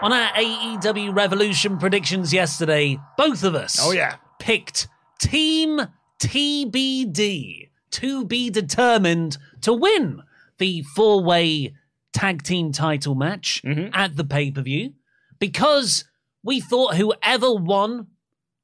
On 0.00 0.12
our 0.12 0.28
AEW 0.34 1.14
Revolution 1.14 1.76
predictions 1.78 2.32
yesterday, 2.32 2.98
both 3.16 3.42
of 3.42 3.54
us 3.56 3.78
Oh, 3.82 3.90
yeah. 3.90 4.16
picked 4.38 4.86
Team 5.18 5.80
TBD 6.20 7.70
to 7.90 8.24
be 8.24 8.48
determined 8.50 9.38
to 9.62 9.72
win 9.72 10.22
the 10.58 10.82
four 10.82 11.22
way 11.24 11.74
tag 12.12 12.42
team 12.44 12.70
title 12.70 13.14
match 13.16 13.60
Mm-hmm. 13.64 13.92
at 13.92 14.16
the 14.16 14.24
pay 14.24 14.50
per 14.52 14.62
view 14.62 14.94
because 15.40 16.04
we 16.44 16.60
thought 16.60 16.94
whoever 16.96 17.52
won 17.54 18.06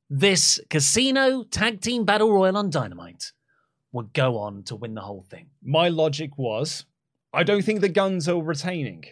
this 0.09 0.61
casino 0.71 1.43
tag 1.43 1.81
team 1.81 2.05
battle 2.05 2.33
royal 2.33 2.57
on 2.57 2.71
Dynamite 2.71 3.33
would 3.93 4.13
go 4.13 4.39
on 4.39 4.63
to 4.65 4.77
win 4.77 4.95
the 4.95 5.01
whole 5.01 5.25
thing. 5.29 5.49
My 5.63 5.89
logic 5.89 6.39
was 6.39 6.85
I 7.33 7.43
don't 7.43 7.63
think 7.65 7.81
the 7.81 7.89
Gunns 7.89 8.29
are 8.29 8.41
retaining. 8.41 9.05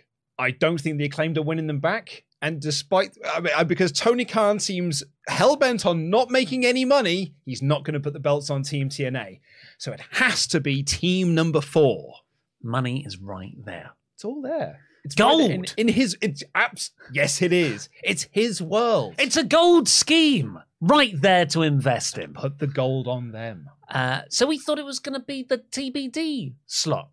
I 0.43 0.51
don't 0.51 0.81
think 0.81 0.99
the 0.99 1.05
acclaimed 1.05 1.39
are 1.39 1.43
winning 1.43 1.67
them 1.67 1.81
back. 1.81 2.25
And 2.43 2.61
despite, 2.61 3.17
I 3.25 3.41
mean, 3.41 3.53
uh, 3.57 3.63
because 3.63 3.93
Tony 3.93 4.25
Khan 4.25 4.59
seems 4.59 5.05
hell 5.29 5.55
bent 5.55 5.87
on 5.87 6.11
not 6.11 6.29
making 6.29 6.67
any 6.67 6.85
money, 6.85 7.35
he's 7.45 7.63
not 7.63 7.85
going 7.85 7.95
to 7.95 8.01
put 8.01 8.13
the 8.13 8.19
belts 8.19 8.51
on 8.51 8.65
Team 8.65 8.89
TNA. 8.89 9.39
So 9.79 9.93
it 9.93 10.01
has 10.11 10.49
to 10.49 10.61
be 10.61 10.83
team 10.83 11.35
number 11.37 11.61
four. 11.61 12.15
Money 12.61 13.05
is 13.07 13.19
right 13.19 13.55
there. 13.65 13.93
It's 14.15 14.25
all 14.25 14.43
there. 14.43 14.81
It's 15.05 15.15
Gold. 15.15 15.51
right 15.51 15.75
in, 15.77 15.89
in 15.89 15.95
his. 15.95 16.17
It's 16.21 16.43
abs- 16.55 16.91
yes, 17.13 17.43
it 17.43 17.53
is. 17.53 17.89
It's 18.03 18.29
his 18.33 18.61
world. 18.61 19.15
It's 19.19 19.37
a 19.37 19.45
gold 19.45 19.89
scheme 19.89 20.61
right 20.81 21.21
there 21.21 21.47
to 21.47 21.63
invest 21.63 22.19
in. 22.19 22.35
Put 22.35 22.59
the 22.59 22.67
gold 22.67 23.09
on 23.09 23.33
them. 23.33 23.69
Uh, 23.89 24.23
so 24.29 24.47
we 24.47 24.59
thought 24.59 24.79
it 24.79 24.85
was 24.85 25.01
going 25.01 25.19
to 25.19 25.25
be 25.25 25.43
the 25.43 25.59
TBD 25.59 26.55
slot. 26.67 27.11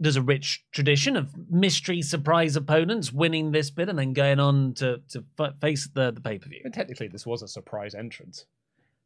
There's 0.00 0.16
a 0.16 0.22
rich 0.22 0.64
tradition 0.72 1.16
of 1.16 1.34
mystery 1.50 2.02
surprise 2.02 2.56
opponents 2.56 3.12
winning 3.12 3.52
this 3.52 3.70
bit 3.70 3.88
and 3.88 3.98
then 3.98 4.14
going 4.14 4.40
on 4.40 4.74
to, 4.74 5.00
to 5.10 5.24
f- 5.38 5.60
face 5.60 5.88
the, 5.92 6.10
the 6.10 6.20
pay 6.20 6.38
per 6.38 6.48
view. 6.48 6.62
And 6.64 6.72
technically, 6.72 7.08
this 7.08 7.26
was 7.26 7.42
a 7.42 7.48
surprise 7.48 7.94
entrance. 7.94 8.46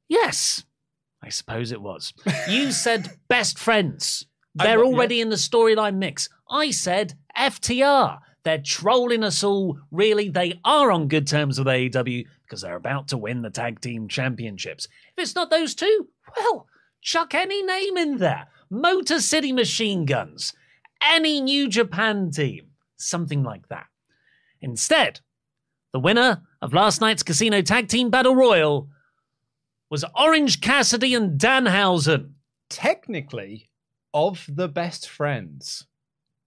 Yes, 0.08 0.62
I 1.22 1.30
suppose 1.30 1.72
it 1.72 1.82
was. 1.82 2.12
You 2.48 2.70
said 2.72 3.18
best 3.28 3.58
friends. 3.58 4.26
They're 4.54 4.78
yeah. 4.78 4.84
already 4.84 5.20
in 5.20 5.30
the 5.30 5.36
storyline 5.36 5.96
mix. 5.96 6.28
I 6.48 6.70
said 6.70 7.14
FTR. 7.36 8.20
They're 8.44 8.58
trolling 8.58 9.24
us 9.24 9.42
all. 9.42 9.78
Really, 9.90 10.28
they 10.28 10.60
are 10.64 10.92
on 10.92 11.08
good 11.08 11.26
terms 11.26 11.58
with 11.58 11.66
AEW 11.66 12.26
because 12.42 12.60
they're 12.60 12.76
about 12.76 13.08
to 13.08 13.16
win 13.16 13.42
the 13.42 13.50
tag 13.50 13.80
team 13.80 14.06
championships. 14.06 14.86
If 15.16 15.22
it's 15.22 15.34
not 15.34 15.50
those 15.50 15.74
two, 15.74 16.08
well, 16.36 16.66
chuck 17.00 17.34
any 17.34 17.62
name 17.62 17.96
in 17.96 18.18
there. 18.18 18.48
Motor 18.70 19.20
City 19.20 19.52
Machine 19.52 20.04
Guns, 20.04 20.52
any 21.04 21.40
New 21.40 21.68
Japan 21.68 22.30
team, 22.30 22.70
something 22.96 23.42
like 23.42 23.68
that. 23.68 23.86
Instead, 24.60 25.20
the 25.92 26.00
winner 26.00 26.42
of 26.62 26.72
last 26.72 27.00
night's 27.00 27.22
Casino 27.22 27.62
Tag 27.62 27.88
Team 27.88 28.10
Battle 28.10 28.34
Royal 28.34 28.88
was 29.90 30.04
Orange 30.18 30.60
Cassidy 30.60 31.14
and 31.14 31.38
Danhausen. 31.38 32.32
technically 32.68 33.68
of 34.12 34.46
the 34.48 34.68
best 34.68 35.08
friends. 35.08 35.86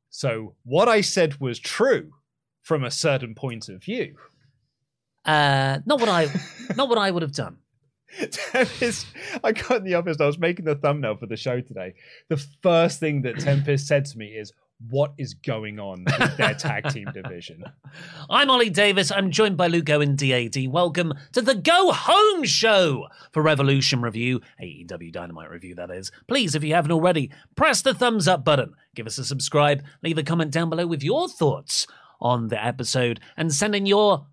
So 0.10 0.56
what 0.64 0.88
I 0.90 1.02
said 1.02 1.40
was 1.40 1.60
true 1.60 2.14
from 2.62 2.84
a 2.84 2.92
certain 2.92 3.36
point 3.36 3.70
of 3.70 3.84
view. 3.84 4.16
Uh, 5.26 5.80
not 5.86 6.00
what 6.00 6.10
I, 6.10 6.28
not 6.76 6.90
what 6.90 6.98
I 6.98 7.12
would 7.12 7.22
have 7.22 7.34
done. 7.34 7.58
Tempest, 8.32 9.08
I 9.44 9.52
got 9.52 9.78
in 9.78 9.84
the 9.84 9.96
office. 9.96 10.18
I 10.20 10.26
was 10.26 10.40
making 10.40 10.66
the 10.66 10.76
thumbnail 10.76 11.18
for 11.18 11.26
the 11.26 11.36
show 11.36 11.62
today. 11.62 11.94
The 12.30 12.38
first 12.62 13.00
thing 13.00 13.22
that 13.24 13.40
Tempest 13.40 13.86
said 13.86 14.06
to 14.06 14.18
me 14.18 14.28
is, 14.28 14.54
"What 14.90 15.14
is 15.18 15.34
going 15.34 15.80
on 15.80 16.06
with 16.06 16.38
their 16.38 16.54
tag 16.54 16.90
team 16.90 17.10
division?" 17.14 17.64
I'm 18.30 18.50
Ollie 18.50 18.70
Davis. 18.70 19.12
I'm 19.12 19.30
joined 19.30 19.58
by 19.58 19.68
Luke 19.68 19.90
and 19.90 20.18
DAD. 20.18 20.68
Welcome 20.70 21.14
to 21.34 21.42
the 21.42 21.56
Go 21.56 21.92
Home 21.92 22.46
Show 22.46 23.08
for 23.32 23.44
Revolution 23.44 24.02
Review, 24.02 24.40
AEW 24.62 25.12
Dynamite 25.12 25.50
Review, 25.50 25.76
that 25.76 25.92
is. 25.92 26.12
Please, 26.28 26.56
if 26.56 26.64
you 26.64 26.74
haven't 26.74 26.92
already, 26.92 27.30
press 27.56 27.82
the 27.82 27.94
thumbs 27.94 28.28
up 28.28 28.46
button, 28.46 28.74
give 28.96 29.06
us 29.06 29.18
a 29.18 29.26
subscribe, 29.26 29.84
leave 30.02 30.18
a 30.18 30.24
comment 30.24 30.52
down 30.52 30.70
below 30.70 30.88
with 30.88 31.04
your 31.04 31.28
thoughts 31.28 31.86
on 32.22 32.48
the 32.48 32.64
episode, 32.64 33.20
and 33.36 33.54
send 33.54 33.76
in 33.76 33.86
your 33.86 34.26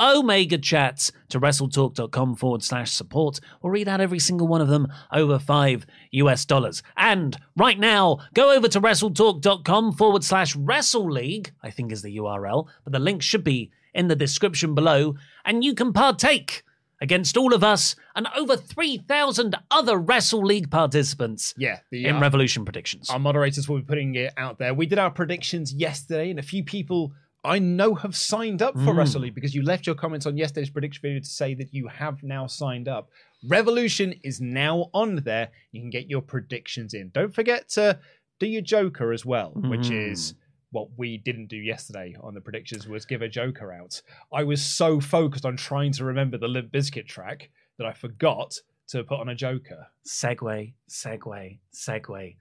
Omega 0.00 0.56
chats 0.58 1.12
to 1.28 1.38
wrestletalk.com 1.38 2.36
forward 2.36 2.62
slash 2.62 2.90
support. 2.90 3.38
We'll 3.62 3.70
read 3.72 3.88
out 3.88 4.00
every 4.00 4.18
single 4.18 4.48
one 4.48 4.60
of 4.60 4.68
them 4.68 4.88
over 5.12 5.38
five 5.38 5.86
US 6.12 6.44
dollars. 6.44 6.82
And 6.96 7.36
right 7.56 7.78
now, 7.78 8.18
go 8.34 8.52
over 8.54 8.66
to 8.68 8.80
wrestletalk.com 8.80 9.92
forward 9.92 10.24
slash 10.24 10.56
wrestle 10.56 11.10
league, 11.10 11.52
I 11.62 11.70
think 11.70 11.92
is 11.92 12.02
the 12.02 12.16
URL, 12.16 12.66
but 12.84 12.92
the 12.92 12.98
link 12.98 13.22
should 13.22 13.44
be 13.44 13.70
in 13.92 14.08
the 14.08 14.16
description 14.16 14.74
below, 14.74 15.16
and 15.44 15.64
you 15.64 15.74
can 15.74 15.92
partake 15.92 16.62
against 17.02 17.36
all 17.36 17.54
of 17.54 17.64
us 17.64 17.96
and 18.14 18.28
over 18.36 18.56
3,000 18.56 19.56
other 19.70 19.96
Wrestle 19.98 20.44
League 20.44 20.70
participants 20.70 21.54
Yeah, 21.56 21.78
the, 21.90 22.04
in 22.04 22.16
uh, 22.16 22.20
Revolution 22.20 22.64
predictions. 22.64 23.08
our 23.10 23.18
moderators 23.18 23.68
will 23.68 23.78
be 23.78 23.84
putting 23.84 24.14
it 24.16 24.32
out 24.36 24.58
there. 24.58 24.74
We 24.74 24.86
did 24.86 24.98
our 24.98 25.10
predictions 25.10 25.72
yesterday, 25.72 26.30
and 26.30 26.38
a 26.38 26.42
few 26.42 26.62
people 26.62 27.12
I 27.42 27.58
know 27.58 27.94
have 27.94 28.14
signed 28.16 28.60
up 28.60 28.74
for 28.74 28.92
Mm. 28.92 28.96
Wrestle 28.98 29.22
League 29.22 29.34
because 29.34 29.54
you 29.54 29.62
left 29.62 29.86
your 29.86 29.94
comments 29.94 30.26
on 30.26 30.36
yesterday's 30.36 30.70
prediction 30.70 31.00
video 31.02 31.20
to 31.20 31.26
say 31.26 31.54
that 31.54 31.72
you 31.72 31.88
have 31.88 32.22
now 32.22 32.46
signed 32.46 32.86
up. 32.88 33.08
Revolution 33.48 34.14
is 34.22 34.40
now 34.40 34.90
on 34.92 35.16
there. 35.16 35.50
You 35.72 35.80
can 35.80 35.90
get 35.90 36.10
your 36.10 36.20
predictions 36.20 36.92
in. 36.92 37.10
Don't 37.14 37.34
forget 37.34 37.68
to 37.70 37.98
do 38.38 38.46
your 38.46 38.60
Joker 38.62 39.12
as 39.12 39.24
well, 39.24 39.52
which 39.54 39.88
Mm. 39.88 40.10
is 40.12 40.34
what 40.70 40.88
we 40.98 41.16
didn't 41.18 41.46
do 41.48 41.56
yesterday 41.56 42.14
on 42.22 42.34
the 42.34 42.40
predictions 42.40 42.86
was 42.86 43.04
give 43.06 43.22
a 43.22 43.28
Joker 43.28 43.72
out. 43.72 44.02
I 44.32 44.44
was 44.44 44.62
so 44.64 45.00
focused 45.00 45.44
on 45.46 45.56
trying 45.56 45.92
to 45.92 46.04
remember 46.04 46.36
the 46.38 46.46
Limp 46.48 46.70
Bizkit 46.70 47.06
track 47.06 47.50
that 47.78 47.86
I 47.86 47.92
forgot 47.92 48.54
to 48.88 49.02
put 49.02 49.18
on 49.18 49.28
a 49.28 49.34
Joker. 49.34 49.86
segue, 50.06 50.74
segue, 50.88 51.58
segue. 51.74 52.36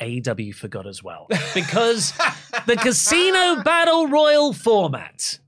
AEW 0.00 0.54
forgot 0.54 0.86
as 0.86 1.02
well. 1.02 1.26
Because 1.54 2.12
the 2.66 2.76
Casino 2.76 3.62
Battle 3.64 4.08
Royal 4.08 4.52
format 4.52 5.38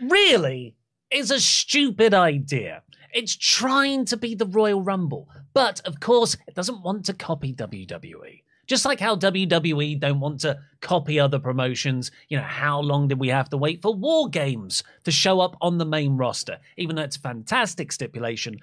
really 0.00 0.76
is 1.10 1.30
a 1.30 1.40
stupid 1.40 2.14
idea. 2.14 2.82
It's 3.14 3.36
trying 3.36 4.04
to 4.06 4.16
be 4.16 4.34
the 4.34 4.46
Royal 4.46 4.82
Rumble, 4.82 5.28
but 5.54 5.80
of 5.86 6.00
course, 6.00 6.36
it 6.46 6.54
doesn't 6.54 6.82
want 6.82 7.06
to 7.06 7.14
copy 7.14 7.54
WWE. 7.54 8.42
Just 8.66 8.84
like 8.84 8.98
how 8.98 9.14
WWE 9.14 9.98
don't 10.00 10.18
want 10.18 10.40
to 10.40 10.58
copy 10.80 11.20
other 11.20 11.38
promotions. 11.38 12.10
You 12.28 12.38
know, 12.38 12.42
how 12.42 12.80
long 12.80 13.06
did 13.06 13.20
we 13.20 13.28
have 13.28 13.48
to 13.50 13.56
wait 13.56 13.80
for 13.80 13.94
War 13.94 14.28
Games 14.28 14.82
to 15.04 15.12
show 15.12 15.38
up 15.38 15.56
on 15.60 15.78
the 15.78 15.86
main 15.86 16.16
roster? 16.16 16.58
Even 16.76 16.96
though 16.96 17.02
it's 17.02 17.16
a 17.16 17.20
fantastic 17.20 17.92
stipulation, 17.92 18.58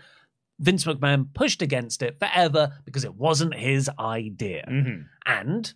Vince 0.59 0.85
McMahon 0.85 1.27
pushed 1.33 1.61
against 1.61 2.01
it 2.01 2.19
forever 2.19 2.71
because 2.85 3.03
it 3.03 3.15
wasn't 3.15 3.55
his 3.55 3.89
idea. 3.99 4.65
Mhm. 4.69 5.05
And 5.25 5.73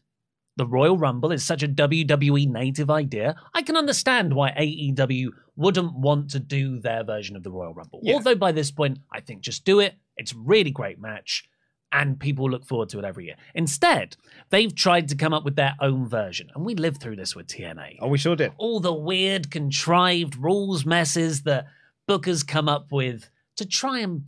the 0.55 0.65
Royal 0.67 0.97
Rumble 0.97 1.31
is 1.31 1.43
such 1.43 1.61
a 1.63 1.67
WWE 1.67 2.45
native 2.47 2.89
idea. 2.89 3.35
I 3.53 3.61
can 3.61 3.75
understand 3.75 4.33
why 4.33 4.51
AEW 4.57 5.31
wouldn't 5.55 5.93
want 5.93 6.29
to 6.31 6.39
do 6.39 6.79
their 6.79 7.03
version 7.03 7.35
of 7.35 7.43
the 7.43 7.51
Royal 7.51 7.73
Rumble. 7.73 7.99
Yeah. 8.03 8.15
Although 8.15 8.35
by 8.35 8.51
this 8.51 8.71
point, 8.71 8.99
I 9.11 9.19
think 9.19 9.41
just 9.41 9.65
do 9.65 9.79
it. 9.79 9.95
It's 10.15 10.31
a 10.33 10.37
really 10.37 10.71
great 10.71 10.99
match. 10.99 11.43
And 11.91 12.19
people 12.19 12.49
look 12.49 12.65
forward 12.65 12.89
to 12.89 12.99
it 12.99 13.05
every 13.05 13.25
year. 13.25 13.35
Instead, 13.55 14.17
they've 14.49 14.73
tried 14.75 15.07
to 15.09 15.15
come 15.15 15.33
up 15.33 15.45
with 15.45 15.55
their 15.55 15.75
own 15.79 16.05
version. 16.07 16.49
And 16.53 16.65
we 16.65 16.75
lived 16.75 17.01
through 17.01 17.15
this 17.15 17.33
with 17.35 17.47
TNA 17.47 17.97
Oh, 18.01 18.07
we 18.09 18.17
sure 18.17 18.35
did. 18.35 18.51
all 18.57 18.79
the 18.81 18.93
weird, 18.93 19.49
contrived 19.51 20.35
rules 20.35 20.85
messes 20.85 21.43
that 21.43 21.65
bookers 22.09 22.45
come 22.45 22.67
up 22.67 22.91
with 22.91 23.29
to 23.55 23.65
try 23.65 23.99
and 23.99 24.25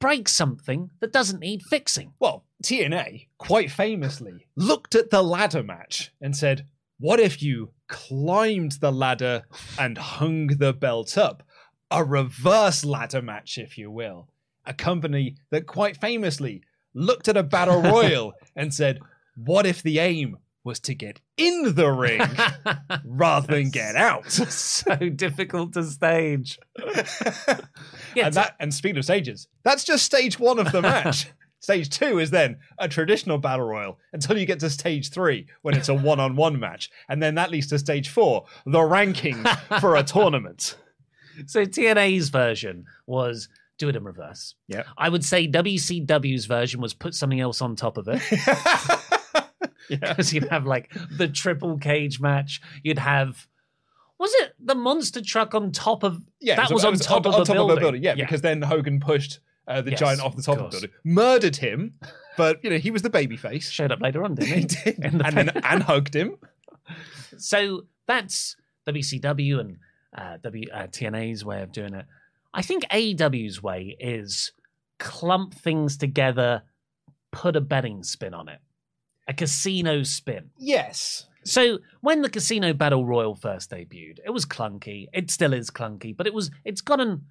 break 0.00 0.28
something 0.28 0.90
that 1.00 1.12
doesn't 1.12 1.40
need 1.40 1.62
fixing. 1.62 2.12
Well, 2.18 2.44
TNA 2.62 3.26
quite 3.38 3.70
famously 3.70 4.46
looked 4.56 4.94
at 4.94 5.10
the 5.10 5.22
ladder 5.22 5.62
match 5.62 6.12
and 6.20 6.36
said, 6.36 6.66
What 6.98 7.20
if 7.20 7.42
you 7.42 7.70
climbed 7.88 8.72
the 8.80 8.92
ladder 8.92 9.44
and 9.78 9.98
hung 9.98 10.48
the 10.48 10.72
belt 10.72 11.16
up? 11.16 11.42
A 11.90 12.04
reverse 12.04 12.84
ladder 12.84 13.22
match, 13.22 13.58
if 13.58 13.78
you 13.78 13.90
will. 13.90 14.28
A 14.66 14.74
company 14.74 15.36
that 15.50 15.66
quite 15.66 15.96
famously 15.96 16.62
looked 16.94 17.28
at 17.28 17.36
a 17.36 17.42
battle 17.42 17.80
royal 17.82 18.34
and 18.54 18.74
said, 18.74 19.00
What 19.36 19.66
if 19.66 19.82
the 19.82 19.98
aim 19.98 20.38
was 20.68 20.78
to 20.80 20.94
get 20.94 21.18
in 21.38 21.74
the 21.74 21.90
ring 21.90 22.20
rather 23.04 23.46
than 23.46 23.70
get 23.70 23.96
out? 23.96 24.30
so 24.30 24.94
difficult 24.96 25.72
to 25.72 25.82
stage. 25.82 26.60
Yeah, 28.14 28.26
and 28.26 28.34
that 28.34 28.56
and 28.58 28.72
speed 28.72 28.96
of 28.96 29.04
stages. 29.04 29.48
That's 29.64 29.84
just 29.84 30.04
stage 30.04 30.40
one 30.40 30.58
of 30.58 30.72
the 30.72 30.80
match. 30.82 31.28
stage 31.60 31.90
two 31.90 32.18
is 32.18 32.30
then 32.30 32.56
a 32.78 32.88
traditional 32.88 33.38
battle 33.38 33.66
royal 33.66 33.98
until 34.12 34.38
you 34.38 34.46
get 34.46 34.60
to 34.60 34.70
stage 34.70 35.10
three 35.10 35.46
when 35.62 35.76
it's 35.76 35.88
a 35.88 35.94
one-on-one 35.94 36.58
match, 36.58 36.90
and 37.08 37.22
then 37.22 37.34
that 37.36 37.50
leads 37.50 37.68
to 37.68 37.78
stage 37.78 38.08
four, 38.08 38.46
the 38.66 38.82
ranking 38.82 39.44
for 39.78 39.94
a 39.94 40.02
tournament. 40.02 40.76
So 41.46 41.64
TNA's 41.64 42.30
version 42.30 42.86
was 43.06 43.48
do 43.78 43.88
it 43.88 43.94
in 43.94 44.02
reverse. 44.02 44.54
Yeah. 44.66 44.84
I 44.96 45.08
would 45.08 45.24
say 45.24 45.46
WCW's 45.46 46.46
version 46.46 46.80
was 46.80 46.94
put 46.94 47.14
something 47.14 47.40
else 47.40 47.62
on 47.62 47.76
top 47.76 47.98
of 47.98 48.08
it. 48.08 48.22
yeah. 49.90 49.96
Because 50.00 50.32
you'd 50.32 50.48
have 50.48 50.66
like 50.66 50.92
the 51.10 51.28
triple 51.28 51.78
cage 51.78 52.20
match. 52.20 52.60
You'd 52.82 52.98
have 52.98 53.46
was 54.18 54.32
it 54.34 54.54
the 54.58 54.74
monster 54.74 55.22
truck 55.22 55.54
on 55.54 55.70
top 55.72 56.02
of 56.02 56.20
Yeah, 56.40 56.56
that 56.56 56.68
so 56.68 56.74
was 56.74 56.84
it 56.84 56.88
on 56.88 56.94
top, 56.96 57.26
of, 57.26 57.34
a 57.48 57.76
building. 57.76 58.02
Yeah, 58.02 58.14
because 58.14 58.40
then 58.40 58.62
Hogan 58.62 58.98
pushed 59.00 59.38
uh, 59.68 59.80
the 59.82 59.90
Yes, 59.92 60.00
giant 60.00 60.20
off 60.20 60.34
the 60.34 60.42
top 60.42 60.58
of 60.58 60.64
of 60.66 60.70
the 60.72 60.76
building, 60.78 60.90
murdered 61.04 61.56
him, 61.56 61.94
but 62.36 62.62
you 62.64 62.70
know 62.70 62.78
he 62.78 62.90
was 62.90 63.02
the 63.02 63.10
baby 63.10 63.36
face. 63.36 63.70
showed 63.70 63.92
up 63.92 64.00
later 64.00 64.24
on, 64.24 64.34
didn't 64.34 64.48
He 64.48 64.54
he? 64.84 64.92
did, 64.92 64.96
the 64.96 65.26
and 65.26 65.36
then 65.36 65.48
and 65.62 65.82
hugged 65.82 66.14
him. 66.14 66.36
So 67.36 67.82
that's 68.06 68.56
WCW 68.86 69.60
and 69.60 69.76
uh, 70.16 70.38
W 70.42 70.64
uh, 70.72 70.86
TNA's 70.86 71.44
way 71.44 71.62
of 71.62 71.70
doing 71.72 71.94
it. 71.94 72.06
I 72.54 72.62
think 72.62 72.84
AEW's 72.90 73.62
way 73.62 73.94
is 74.00 74.52
clump 74.98 75.54
things 75.54 75.96
together, 75.98 76.62
put 77.30 77.54
a 77.56 77.60
betting 77.60 78.02
spin 78.02 78.32
on 78.34 78.48
it, 78.48 78.58
a 79.28 79.34
casino 79.34 80.02
spin. 80.02 80.50
Yes, 80.58 81.26
So 81.44 81.78
when 82.00 82.22
the 82.22 82.28
Casino 82.30 82.72
Battle 82.72 83.06
Royal 83.06 83.34
first 83.34 83.70
debuted, 83.70 84.18
it 84.24 84.30
was 84.30 84.44
clunky. 84.44 85.06
It 85.12 85.30
still 85.30 85.52
is 85.52 85.70
clunky, 85.70 86.16
but 86.16 86.26
it 86.26 86.34
was 86.34 86.50
it's 86.64 86.80
gotten 86.80 87.26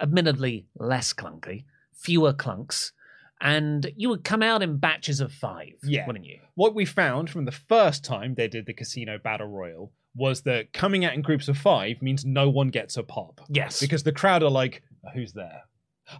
admittedly 0.00 0.66
less 0.78 1.12
clunky, 1.12 1.64
fewer 1.94 2.32
clunks, 2.32 2.92
and 3.40 3.90
you 3.96 4.08
would 4.08 4.24
come 4.24 4.42
out 4.42 4.62
in 4.62 4.76
batches 4.78 5.20
of 5.20 5.32
five, 5.32 5.74
Yeah. 5.82 6.06
wouldn't 6.06 6.24
you? 6.26 6.40
what 6.54 6.74
we 6.74 6.84
found 6.86 7.28
from 7.28 7.44
the 7.44 7.52
first 7.52 8.02
time 8.04 8.34
they 8.34 8.48
did 8.48 8.64
the 8.66 8.72
casino 8.72 9.18
battle 9.18 9.46
royal 9.46 9.92
was 10.14 10.40
that 10.42 10.72
coming 10.72 11.04
out 11.04 11.12
in 11.12 11.20
groups 11.20 11.48
of 11.48 11.58
five 11.58 12.00
means 12.00 12.24
no 12.24 12.48
one 12.48 12.68
gets 12.68 12.96
a 12.96 13.02
pop 13.02 13.40
Yes. 13.50 13.78
because 13.80 14.02
the 14.04 14.12
crowd 14.12 14.42
are 14.42 14.50
like, 14.50 14.82
"Who's 15.12 15.34
there? 15.34 15.62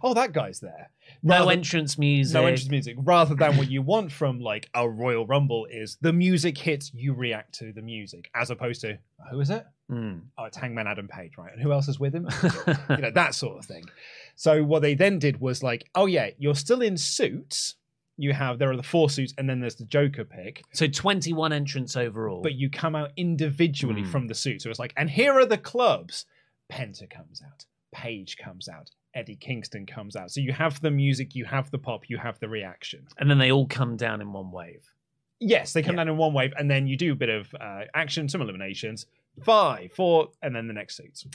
Oh, 0.03 0.13
that 0.13 0.33
guy's 0.33 0.59
there." 0.59 0.89
no 1.23 1.49
entrance 1.49 1.97
music. 1.97 2.33
no 2.33 2.45
entrance 2.45 2.69
music. 2.69 2.95
Rather 2.99 3.33
than 3.33 3.57
what 3.57 3.69
you 3.71 3.81
want 3.81 4.11
from 4.11 4.39
like 4.39 4.69
a 4.73 4.87
Royal 4.87 5.25
Rumble 5.25 5.65
is 5.69 5.97
the 6.01 6.11
music 6.13 6.57
hits, 6.57 6.91
you 6.93 7.13
react 7.13 7.53
to 7.59 7.71
the 7.73 7.81
music, 7.81 8.29
as 8.35 8.49
opposed 8.49 8.81
to 8.81 8.99
who 9.31 9.39
is 9.39 9.49
it? 9.49 9.65
Hmm. 9.89 10.17
Oh, 10.37 10.43
it's 10.45 10.57
Hangman 10.57 10.85
Adam 10.87 11.07
Page, 11.07 11.33
right? 11.37 11.51
And 11.53 11.61
who 11.61 11.71
else 11.71 11.87
is 11.87 11.99
with 11.99 12.13
him? 12.13 12.27
you 12.89 12.97
know 12.97 13.11
that 13.11 13.33
sort 13.35 13.57
of 13.57 13.65
thing. 13.65 13.85
So 14.35 14.63
what 14.63 14.81
they 14.81 14.93
then 14.95 15.17
did 15.19 15.39
was 15.39 15.63
like, 15.63 15.89
oh 15.95 16.05
yeah, 16.05 16.29
you're 16.37 16.55
still 16.55 16.81
in 16.81 16.97
suits. 16.97 17.75
You 18.17 18.33
have 18.33 18.59
there 18.59 18.69
are 18.71 18.75
the 18.77 18.83
four 18.83 19.09
suits, 19.09 19.33
and 19.37 19.49
then 19.49 19.59
there's 19.61 19.75
the 19.75 19.85
Joker 19.85 20.25
pick. 20.25 20.63
So 20.73 20.87
21 20.87 21.53
entrants 21.53 21.95
overall. 21.95 22.41
but 22.41 22.53
you 22.55 22.69
come 22.69 22.95
out 22.95 23.11
individually 23.15 24.01
Hmm. 24.01 24.09
from 24.11 24.27
the 24.27 24.35
suit. 24.35 24.61
So 24.61 24.69
it's 24.69 24.79
like, 24.79 24.93
and 24.97 25.09
here 25.09 25.33
are 25.33 25.45
the 25.45 25.57
clubs. 25.57 26.25
Penta 26.71 27.09
comes 27.09 27.41
out, 27.45 27.65
Page 27.93 28.37
comes 28.37 28.67
out, 28.67 28.89
Eddie 29.13 29.35
Kingston 29.35 29.85
comes 29.85 30.15
out. 30.15 30.31
So 30.31 30.41
you 30.41 30.51
have 30.53 30.79
the 30.81 30.91
music, 30.91 31.33
you 31.35 31.45
have 31.45 31.71
the 31.71 31.77
pop, 31.79 32.09
you 32.09 32.17
have 32.17 32.39
the 32.39 32.49
reaction. 32.49 33.07
and 33.17 33.29
then 33.29 33.37
they 33.39 33.51
all 33.51 33.65
come 33.67 33.97
down 33.97 34.21
in 34.21 34.31
one 34.33 34.51
wave. 34.51 34.91
Yes, 35.39 35.73
they 35.73 35.81
come 35.83 35.95
Yeah. 35.95 36.01
down 36.05 36.09
in 36.09 36.17
one 36.17 36.33
wave, 36.33 36.53
and 36.57 36.69
then 36.69 36.87
you 36.87 36.97
do 36.97 37.11
a 37.13 37.15
bit 37.15 37.29
of 37.29 37.53
uh, 37.59 37.81
action, 37.93 38.27
some 38.29 38.41
eliminations, 38.41 39.05
five, 39.43 39.91
four, 39.93 40.29
and 40.41 40.55
then 40.55 40.67
the 40.67 40.73
next 40.73 40.97
suits. 40.97 41.25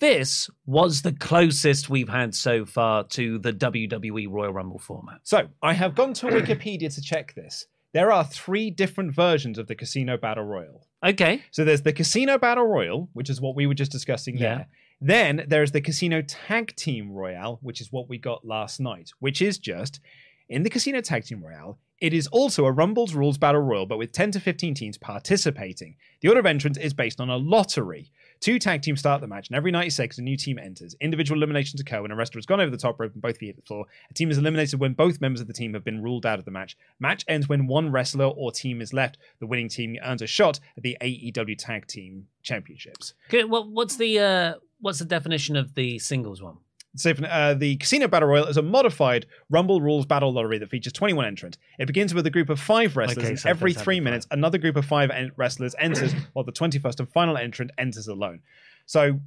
This 0.00 0.50
was 0.66 1.02
the 1.02 1.12
closest 1.12 1.88
we've 1.88 2.08
had 2.08 2.34
so 2.34 2.64
far 2.66 3.04
to 3.08 3.38
the 3.38 3.52
WWE 3.52 4.26
Royal 4.28 4.52
Rumble 4.52 4.78
format. 4.80 5.20
So 5.22 5.48
I 5.62 5.72
have 5.72 5.94
gone 5.94 6.12
to 6.14 6.26
Wikipedia 6.26 6.92
to 6.94 7.00
check 7.00 7.34
this. 7.34 7.66
There 7.92 8.10
are 8.10 8.24
three 8.24 8.70
different 8.70 9.14
versions 9.14 9.56
of 9.56 9.68
the 9.68 9.76
Casino 9.76 10.16
Battle 10.16 10.42
Royal. 10.44 10.84
Okay. 11.04 11.42
So 11.52 11.64
there's 11.64 11.82
the 11.82 11.92
Casino 11.92 12.38
Battle 12.38 12.66
Royal, 12.66 13.08
which 13.12 13.30
is 13.30 13.40
what 13.40 13.54
we 13.54 13.66
were 13.68 13.74
just 13.74 13.92
discussing 13.92 14.36
Yeah. 14.36 14.40
there. 14.56 14.68
Then 15.06 15.44
there's 15.46 15.72
the 15.72 15.82
Casino 15.82 16.22
Tag 16.22 16.74
Team 16.76 17.12
Royale, 17.12 17.58
which 17.60 17.82
is 17.82 17.92
what 17.92 18.08
we 18.08 18.16
got 18.16 18.46
last 18.46 18.80
night, 18.80 19.10
which 19.18 19.42
is 19.42 19.58
just 19.58 20.00
in 20.48 20.62
the 20.62 20.70
Casino 20.70 21.02
Tag 21.02 21.26
Team 21.26 21.44
Royale. 21.44 21.78
It 22.00 22.14
is 22.14 22.26
also 22.28 22.64
a 22.64 22.72
Rumbles 22.72 23.14
Rules 23.14 23.36
Battle 23.36 23.60
Royal, 23.60 23.84
but 23.84 23.98
with 23.98 24.12
10 24.12 24.30
to 24.30 24.40
15 24.40 24.72
teams 24.72 24.96
participating. 24.96 25.96
The 26.22 26.28
order 26.28 26.40
of 26.40 26.46
entrance 26.46 26.78
is 26.78 26.94
based 26.94 27.20
on 27.20 27.28
a 27.28 27.36
lottery. 27.36 28.10
Two 28.40 28.58
tag 28.58 28.80
teams 28.80 29.00
start 29.00 29.20
the 29.20 29.26
match, 29.26 29.48
and 29.48 29.56
every 29.56 29.70
90 29.70 29.90
seconds, 29.90 30.18
a 30.18 30.22
new 30.22 30.38
team 30.38 30.58
enters. 30.58 30.96
Individual 31.02 31.38
eliminations 31.38 31.82
occur 31.82 32.00
when 32.00 32.10
a 32.10 32.16
wrestler 32.16 32.38
has 32.38 32.46
gone 32.46 32.60
over 32.60 32.70
the 32.70 32.78
top 32.78 32.98
rope 32.98 33.12
and 33.12 33.20
both 33.20 33.36
feet 33.36 33.46
hit 33.48 33.56
the 33.56 33.62
floor. 33.62 33.84
A 34.10 34.14
team 34.14 34.30
is 34.30 34.38
eliminated 34.38 34.80
when 34.80 34.94
both 34.94 35.20
members 35.20 35.42
of 35.42 35.48
the 35.48 35.52
team 35.52 35.74
have 35.74 35.84
been 35.84 36.02
ruled 36.02 36.24
out 36.24 36.38
of 36.38 36.46
the 36.46 36.50
match. 36.50 36.78
Match 36.98 37.26
ends 37.28 37.46
when 37.46 37.66
one 37.66 37.92
wrestler 37.92 38.26
or 38.26 38.52
team 38.52 38.80
is 38.80 38.94
left. 38.94 39.18
The 39.38 39.46
winning 39.46 39.68
team 39.68 39.96
earns 40.02 40.22
a 40.22 40.26
shot 40.26 40.60
at 40.78 40.82
the 40.82 40.96
AEW 41.02 41.56
Tag 41.58 41.86
Team 41.86 42.26
Championships. 42.42 43.14
Okay, 43.28 43.44
well, 43.44 43.70
what's 43.70 43.96
the 43.96 44.18
uh, 44.18 44.54
what's 44.84 44.98
the 44.98 45.04
definition 45.06 45.56
of 45.56 45.74
the 45.74 45.98
singles 45.98 46.42
one? 46.42 46.58
So, 46.96 47.10
uh, 47.10 47.54
the 47.54 47.76
Casino 47.78 48.06
Battle 48.06 48.28
Royal 48.28 48.46
is 48.46 48.58
a 48.58 48.62
modified 48.62 49.26
Rumble 49.50 49.80
Rules 49.80 50.04
Battle 50.06 50.32
Lottery 50.32 50.58
that 50.58 50.68
features 50.68 50.92
21 50.92 51.24
entrants. 51.24 51.58
It 51.78 51.86
begins 51.86 52.14
with 52.14 52.26
a 52.26 52.30
group 52.30 52.50
of 52.50 52.60
five 52.60 52.96
wrestlers, 52.96 53.18
Okay, 53.18 53.28
and 53.30 53.40
so 53.40 53.48
every 53.48 53.72
three 53.72 53.98
the 53.98 54.04
minutes, 54.04 54.26
another 54.30 54.58
group 54.58 54.76
of 54.76 54.84
five 54.84 55.10
en- 55.10 55.32
wrestlers 55.36 55.74
enters, 55.78 56.12
while 56.34 56.44
the 56.44 56.52
21st 56.52 57.00
and 57.00 57.08
final 57.12 57.36
entrant 57.36 57.72
enters 57.78 58.06
alone. 58.06 58.40
So, 58.86 59.18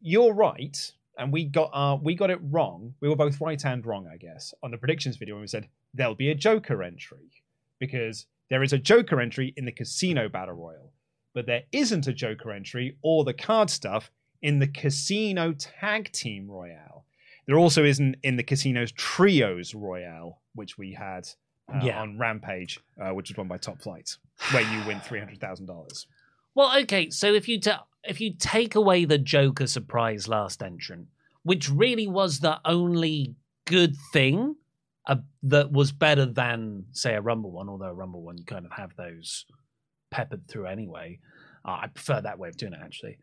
you're 0.00 0.34
right, 0.34 0.76
and 1.16 1.32
we 1.32 1.44
got 1.44 1.70
uh, 1.72 1.96
we 2.02 2.14
got 2.14 2.30
it 2.30 2.40
wrong. 2.42 2.94
We 3.00 3.08
were 3.08 3.16
both 3.16 3.40
right 3.40 3.64
and 3.64 3.86
wrong, 3.86 4.10
I 4.12 4.16
guess, 4.16 4.52
on 4.62 4.72
the 4.72 4.78
predictions 4.78 5.16
video 5.16 5.36
when 5.36 5.42
we 5.42 5.48
said 5.48 5.68
there'll 5.94 6.14
be 6.16 6.30
a 6.30 6.34
Joker 6.34 6.82
entry 6.82 7.30
because 7.78 8.26
there 8.50 8.62
is 8.64 8.72
a 8.72 8.78
Joker 8.78 9.20
entry 9.20 9.54
in 9.56 9.64
the 9.64 9.72
Casino 9.72 10.28
Battle 10.28 10.56
Royal, 10.56 10.92
but 11.34 11.46
there 11.46 11.62
isn't 11.72 12.08
a 12.08 12.12
Joker 12.12 12.50
entry 12.50 12.98
or 13.02 13.24
the 13.24 13.32
card 13.32 13.70
stuff 13.70 14.10
in 14.42 14.58
the 14.58 14.66
Casino 14.66 15.52
Tag 15.52 16.10
Team 16.12 16.50
Royale. 16.50 17.04
There 17.46 17.58
also 17.58 17.84
isn't 17.84 18.16
in 18.22 18.36
the 18.36 18.42
Casino's 18.42 18.92
Trios 18.92 19.74
Royale, 19.74 20.40
which 20.54 20.78
we 20.78 20.92
had 20.92 21.28
uh, 21.72 21.80
Yeah. 21.82 22.00
on 22.00 22.18
Rampage, 22.18 22.78
uh, 23.00 23.10
which 23.10 23.30
was 23.30 23.36
won 23.36 23.48
by 23.48 23.58
Top 23.58 23.80
Flight, 23.80 24.16
where 24.52 24.62
you 24.62 24.86
win 24.86 25.00
three 25.00 25.18
hundred 25.18 25.40
thousand 25.40 25.66
dollars. 25.66 26.06
Well, 26.54 26.76
okay, 26.82 27.10
so 27.10 27.32
if 27.32 27.48
you 27.48 27.60
ta- 27.60 27.86
if 28.04 28.20
you 28.20 28.34
take 28.38 28.74
away 28.74 29.04
the 29.04 29.18
Joker 29.18 29.66
surprise 29.66 30.26
last 30.28 30.62
entrant, 30.62 31.08
which 31.42 31.68
really 31.70 32.06
was 32.06 32.40
the 32.40 32.60
only 32.64 33.34
good 33.66 33.94
thing 34.12 34.56
uh, 35.06 35.16
that 35.42 35.70
was 35.72 35.92
better 35.92 36.26
than 36.26 36.86
say 36.92 37.14
a 37.14 37.20
Rumble 37.20 37.50
one, 37.52 37.68
although 37.68 37.86
a 37.86 37.94
Rumble 37.94 38.22
one 38.22 38.36
you 38.38 38.44
kind 38.44 38.64
of 38.66 38.72
have 38.72 38.94
those 38.96 39.44
peppered 40.10 40.46
through 40.48 40.66
anyway. 40.66 41.18
Uh, 41.64 41.78
I 41.82 41.86
prefer 41.88 42.20
that 42.20 42.38
way 42.38 42.48
of 42.48 42.56
doing 42.56 42.72
it 42.72 42.80
actually. 42.82 43.18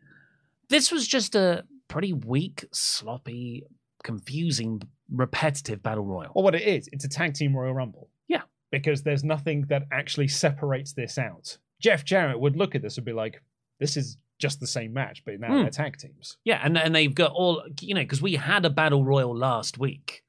This 0.68 0.90
was 0.92 1.06
just 1.06 1.34
a 1.34 1.64
pretty 1.88 2.12
weak, 2.12 2.64
sloppy, 2.72 3.64
confusing, 4.04 4.82
repetitive 5.10 5.82
battle 5.82 6.04
royal. 6.04 6.32
Well, 6.34 6.44
what 6.44 6.54
it 6.54 6.62
is, 6.62 6.88
it's 6.92 7.04
a 7.04 7.08
tag 7.08 7.34
team 7.34 7.56
Royal 7.56 7.74
Rumble. 7.74 8.08
Yeah. 8.28 8.42
because 8.70 9.02
there's 9.02 9.24
nothing 9.24 9.62
that 9.68 9.84
actually 9.90 10.28
separates 10.28 10.92
this 10.92 11.16
out. 11.16 11.56
Jeff 11.80 12.04
Jarrett 12.04 12.38
would 12.38 12.56
look 12.56 12.74
at 12.74 12.82
this 12.82 12.96
and 12.98 13.06
be 13.06 13.12
like, 13.14 13.42
"This 13.80 13.96
is 13.96 14.18
just 14.38 14.60
the 14.60 14.66
same 14.66 14.92
match, 14.92 15.24
but 15.24 15.40
now 15.40 15.48
Hmm. 15.48 15.62
they're 15.62 15.70
tag 15.70 15.96
teams." 15.96 16.36
Yeah, 16.44 16.60
and 16.62 16.76
and 16.76 16.94
they've 16.94 17.14
got 17.14 17.32
all 17.32 17.62
you 17.80 17.94
know 17.94 18.02
because 18.02 18.20
we 18.20 18.34
had 18.34 18.64
a 18.66 18.70
battle 18.70 19.04
royal 19.04 19.34
last 19.34 19.78
week 19.78 20.22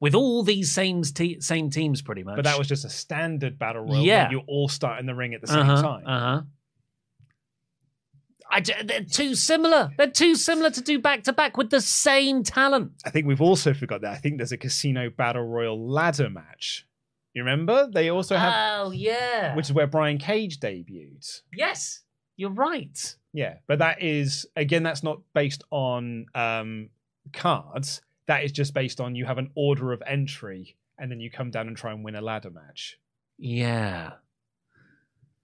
with 0.00 0.14
all 0.14 0.42
these 0.42 0.72
same 0.72 1.02
te- 1.02 1.40
same 1.40 1.68
teams 1.70 2.00
pretty 2.00 2.22
much. 2.22 2.36
But 2.36 2.44
that 2.46 2.56
was 2.58 2.66
just 2.66 2.84
a 2.86 2.88
standard 2.88 3.58
battle 3.58 3.82
royal. 3.82 4.02
Yeah. 4.02 4.22
where 4.24 4.32
you 4.32 4.42
all 4.46 4.68
start 4.68 4.98
in 5.00 5.04
the 5.06 5.14
ring 5.14 5.34
at 5.34 5.40
the 5.42 5.48
same 5.48 5.58
uh-huh, 5.68 5.82
time. 5.82 6.06
Uh 6.06 6.20
huh. 6.20 6.42
I, 8.52 8.60
they're 8.84 9.02
too 9.02 9.34
similar. 9.34 9.90
They're 9.96 10.10
too 10.10 10.34
similar 10.36 10.70
to 10.70 10.80
do 10.82 10.98
back 10.98 11.24
to 11.24 11.32
back 11.32 11.56
with 11.56 11.70
the 11.70 11.80
same 11.80 12.42
talent. 12.42 12.92
I 13.04 13.10
think 13.10 13.26
we've 13.26 13.40
also 13.40 13.72
forgot 13.72 14.02
that. 14.02 14.12
I 14.12 14.18
think 14.18 14.36
there's 14.36 14.52
a 14.52 14.58
casino 14.58 15.08
battle 15.10 15.42
royal 15.46 15.88
ladder 15.88 16.28
match. 16.28 16.86
You 17.34 17.42
remember? 17.44 17.88
They 17.90 18.10
also 18.10 18.36
have, 18.36 18.52
oh 18.54 18.90
yeah. 18.90 19.56
which 19.56 19.66
is 19.66 19.72
where 19.72 19.86
Brian 19.86 20.18
Cage 20.18 20.60
debuted. 20.60 21.40
yes, 21.54 22.02
you're 22.36 22.50
right. 22.50 23.16
Yeah, 23.32 23.54
but 23.66 23.78
that 23.78 24.02
is 24.02 24.44
again, 24.54 24.82
that's 24.82 25.02
not 25.02 25.20
based 25.34 25.64
on 25.70 26.26
um, 26.34 26.90
cards. 27.32 28.02
That 28.26 28.44
is 28.44 28.52
just 28.52 28.74
based 28.74 29.00
on 29.00 29.14
you 29.14 29.24
have 29.24 29.38
an 29.38 29.50
order 29.54 29.92
of 29.92 30.02
entry, 30.06 30.76
and 30.98 31.10
then 31.10 31.20
you 31.20 31.30
come 31.30 31.50
down 31.50 31.68
and 31.68 31.76
try 31.76 31.90
and 31.92 32.04
win 32.04 32.16
a 32.16 32.20
ladder 32.20 32.50
match. 32.50 32.98
Yeah. 33.38 34.12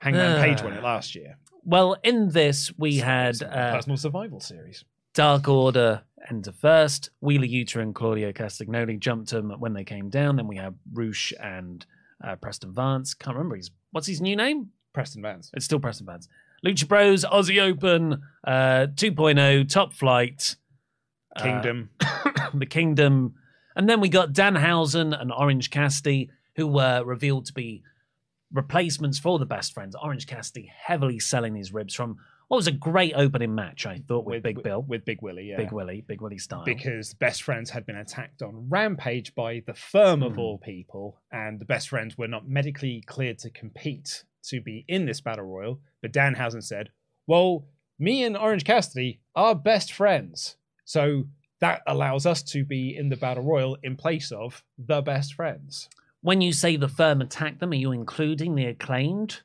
Hangman 0.00 0.36
Ah. 0.38 0.42
Page 0.42 0.62
won 0.62 0.74
it 0.74 0.82
last 0.82 1.14
year. 1.14 1.38
Well, 1.68 1.98
in 2.02 2.30
this 2.30 2.72
we 2.78 2.96
had 2.96 3.42
a 3.42 3.58
uh, 3.58 3.72
personal 3.72 3.98
survival 3.98 4.40
series. 4.40 4.86
Dark 5.12 5.48
Order 5.48 6.00
enter 6.30 6.50
first. 6.50 7.10
Wheeler 7.20 7.44
Yuta 7.44 7.82
and 7.82 7.94
Claudio 7.94 8.32
Castagnoli 8.32 8.98
jumped 8.98 9.34
him 9.34 9.50
when 9.58 9.74
they 9.74 9.84
came 9.84 10.08
down. 10.08 10.36
Then 10.36 10.48
we 10.48 10.56
have 10.56 10.72
Rush 10.94 11.34
and 11.38 11.84
uh, 12.26 12.36
Preston 12.36 12.72
Vance. 12.72 13.12
Can't 13.12 13.36
remember 13.36 13.56
his 13.56 13.70
what's 13.90 14.06
his 14.06 14.22
new 14.22 14.34
name. 14.34 14.70
Preston 14.94 15.20
Vance. 15.20 15.50
It's 15.52 15.66
still 15.66 15.78
Preston 15.78 16.06
Vance. 16.06 16.26
Lucha 16.64 16.88
Bros, 16.88 17.22
Aussie 17.26 17.60
Open, 17.60 18.22
uh, 18.44 18.86
2.0, 18.94 19.68
Top 19.68 19.92
Flight, 19.92 20.56
uh, 21.36 21.42
Kingdom. 21.42 21.90
the 22.54 22.64
Kingdom, 22.64 23.34
and 23.76 23.90
then 23.90 24.00
we 24.00 24.08
got 24.08 24.32
Dan 24.32 24.54
Danhausen 24.54 25.20
and 25.20 25.30
Orange 25.30 25.68
Cassidy, 25.68 26.30
who 26.56 26.66
were 26.66 27.04
revealed 27.04 27.44
to 27.44 27.52
be 27.52 27.82
replacements 28.52 29.18
for 29.18 29.38
the 29.38 29.46
best 29.46 29.72
friends. 29.74 29.94
Orange 30.02 30.26
Cassidy 30.26 30.70
heavily 30.74 31.18
selling 31.18 31.54
these 31.54 31.72
ribs 31.72 31.94
from 31.94 32.16
what 32.48 32.56
was 32.56 32.66
a 32.66 32.72
great 32.72 33.12
opening 33.14 33.54
match, 33.54 33.84
I 33.84 33.98
thought, 34.08 34.24
with, 34.24 34.42
Big 34.42 34.62
Bill, 34.62 34.80
With 34.82 35.04
Big 35.04 35.20
Willie, 35.20 35.50
yeah. 35.50 35.58
Big 35.58 35.70
Willie, 35.70 36.00
Big 36.06 36.22
Willie 36.22 36.38
style. 36.38 36.64
because 36.64 37.12
best 37.12 37.42
friends 37.42 37.68
had 37.68 37.84
been 37.84 37.96
attacked 37.96 38.40
on 38.40 38.70
Rampage 38.70 39.34
by 39.34 39.62
the 39.66 39.74
firm 39.74 40.22
of 40.22 40.32
Mhm. 40.32 40.38
all 40.38 40.58
people, 40.58 41.20
and 41.30 41.60
the 41.60 41.66
best 41.66 41.90
friends 41.90 42.16
were 42.16 42.26
not 42.28 42.48
medically 42.48 43.02
cleared 43.02 43.38
to 43.40 43.50
compete 43.50 44.24
to 44.44 44.62
be 44.62 44.86
in 44.88 45.04
this 45.04 45.20
battle 45.20 45.44
royal. 45.44 45.80
But 46.00 46.12
Danhausen 46.12 46.62
said, 46.62 46.90
"Well, 47.26 47.66
me 47.98 48.24
and 48.24 48.34
Orange 48.34 48.64
Cassidy 48.64 49.20
are 49.36 49.54
best 49.54 49.92
friends, 49.92 50.56
so 50.86 51.28
that 51.60 51.82
allows 51.86 52.24
us 52.24 52.42
to 52.44 52.64
be 52.64 52.96
in 52.96 53.10
the 53.10 53.16
battle 53.16 53.44
royal 53.44 53.74
in 53.82 53.94
place 53.96 54.32
of 54.32 54.64
the 54.78 55.02
best 55.02 55.34
friends." 55.34 55.90
When 56.20 56.40
you 56.40 56.52
say 56.52 56.76
the 56.76 56.88
firm 56.88 57.20
attacked 57.20 57.60
them, 57.60 57.70
are 57.72 57.76
you 57.76 57.92
including 57.92 58.54
the 58.54 58.66
acclaimed? 58.66 59.42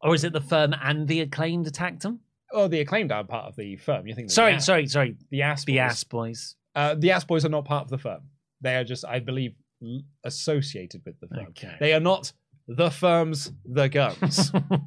Or 0.00 0.14
is 0.14 0.24
it 0.24 0.32
the 0.32 0.40
firm 0.40 0.74
and 0.82 1.06
the 1.08 1.20
acclaimed 1.20 1.66
attacked 1.66 2.02
them? 2.02 2.20
Oh, 2.52 2.66
the 2.68 2.80
acclaimed 2.80 3.12
are 3.12 3.24
part 3.24 3.46
of 3.46 3.56
the 3.56 3.76
firm. 3.76 4.06
You 4.06 4.14
think? 4.14 4.30
Sorry, 4.30 4.58
sorry, 4.60 4.86
sorry. 4.86 5.16
the 5.30 5.42
ass, 5.42 5.64
The 5.64 5.74
boys. 5.74 5.80
ass 5.80 6.04
boys. 6.04 6.56
Uh, 6.74 6.94
the 6.94 7.10
ass 7.10 7.24
boys 7.24 7.44
are 7.44 7.48
not 7.50 7.64
part 7.64 7.84
of 7.84 7.90
the 7.90 7.98
firm. 7.98 8.22
They 8.60 8.76
are 8.76 8.84
just, 8.84 9.04
I 9.04 9.18
believe, 9.18 9.54
l- 9.82 10.02
associated 10.24 11.02
with 11.04 11.18
the 11.20 11.28
firm. 11.28 11.46
Okay. 11.50 11.74
They 11.80 11.92
are 11.94 12.00
not 12.00 12.32
the 12.66 12.90
firm's 12.90 13.52
the 13.64 13.88
Gunns. 13.88 14.52
uh, 14.54 14.60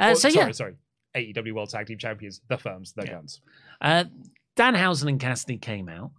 Oh, 0.00 0.14
so 0.14 0.28
sorry, 0.30 0.46
yeah, 0.46 0.52
sorry. 0.52 0.74
AEW 1.16 1.54
World 1.54 1.70
Tag 1.70 1.86
Team 1.86 1.98
Champions, 1.98 2.40
the 2.48 2.56
firm's 2.56 2.92
the 2.92 3.04
Yeah. 3.04 3.12
Gunns. 3.14 3.40
uh, 3.80 4.04
Danhausen 4.56 5.08
and 5.08 5.20
Cassidy 5.20 5.58
came 5.58 5.88
out. 5.88 6.12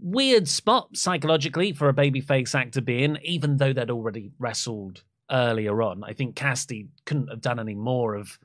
Weird 0.00 0.48
spot 0.48 0.96
psychologically 0.96 1.72
for 1.72 1.88
a 1.88 1.94
babyface 1.94 2.54
act 2.54 2.74
to 2.74 2.82
be 2.82 3.02
in, 3.02 3.18
even 3.22 3.56
though 3.56 3.72
they'd 3.72 3.90
already 3.90 4.30
wrestled 4.38 5.02
earlier 5.30 5.82
on. 5.82 6.04
I 6.04 6.12
think 6.12 6.36
Cassidy 6.36 6.88
couldn't 7.04 7.28
have 7.28 7.40
done 7.40 7.58
any 7.58 7.74
more 7.74 8.14
of 8.14 8.38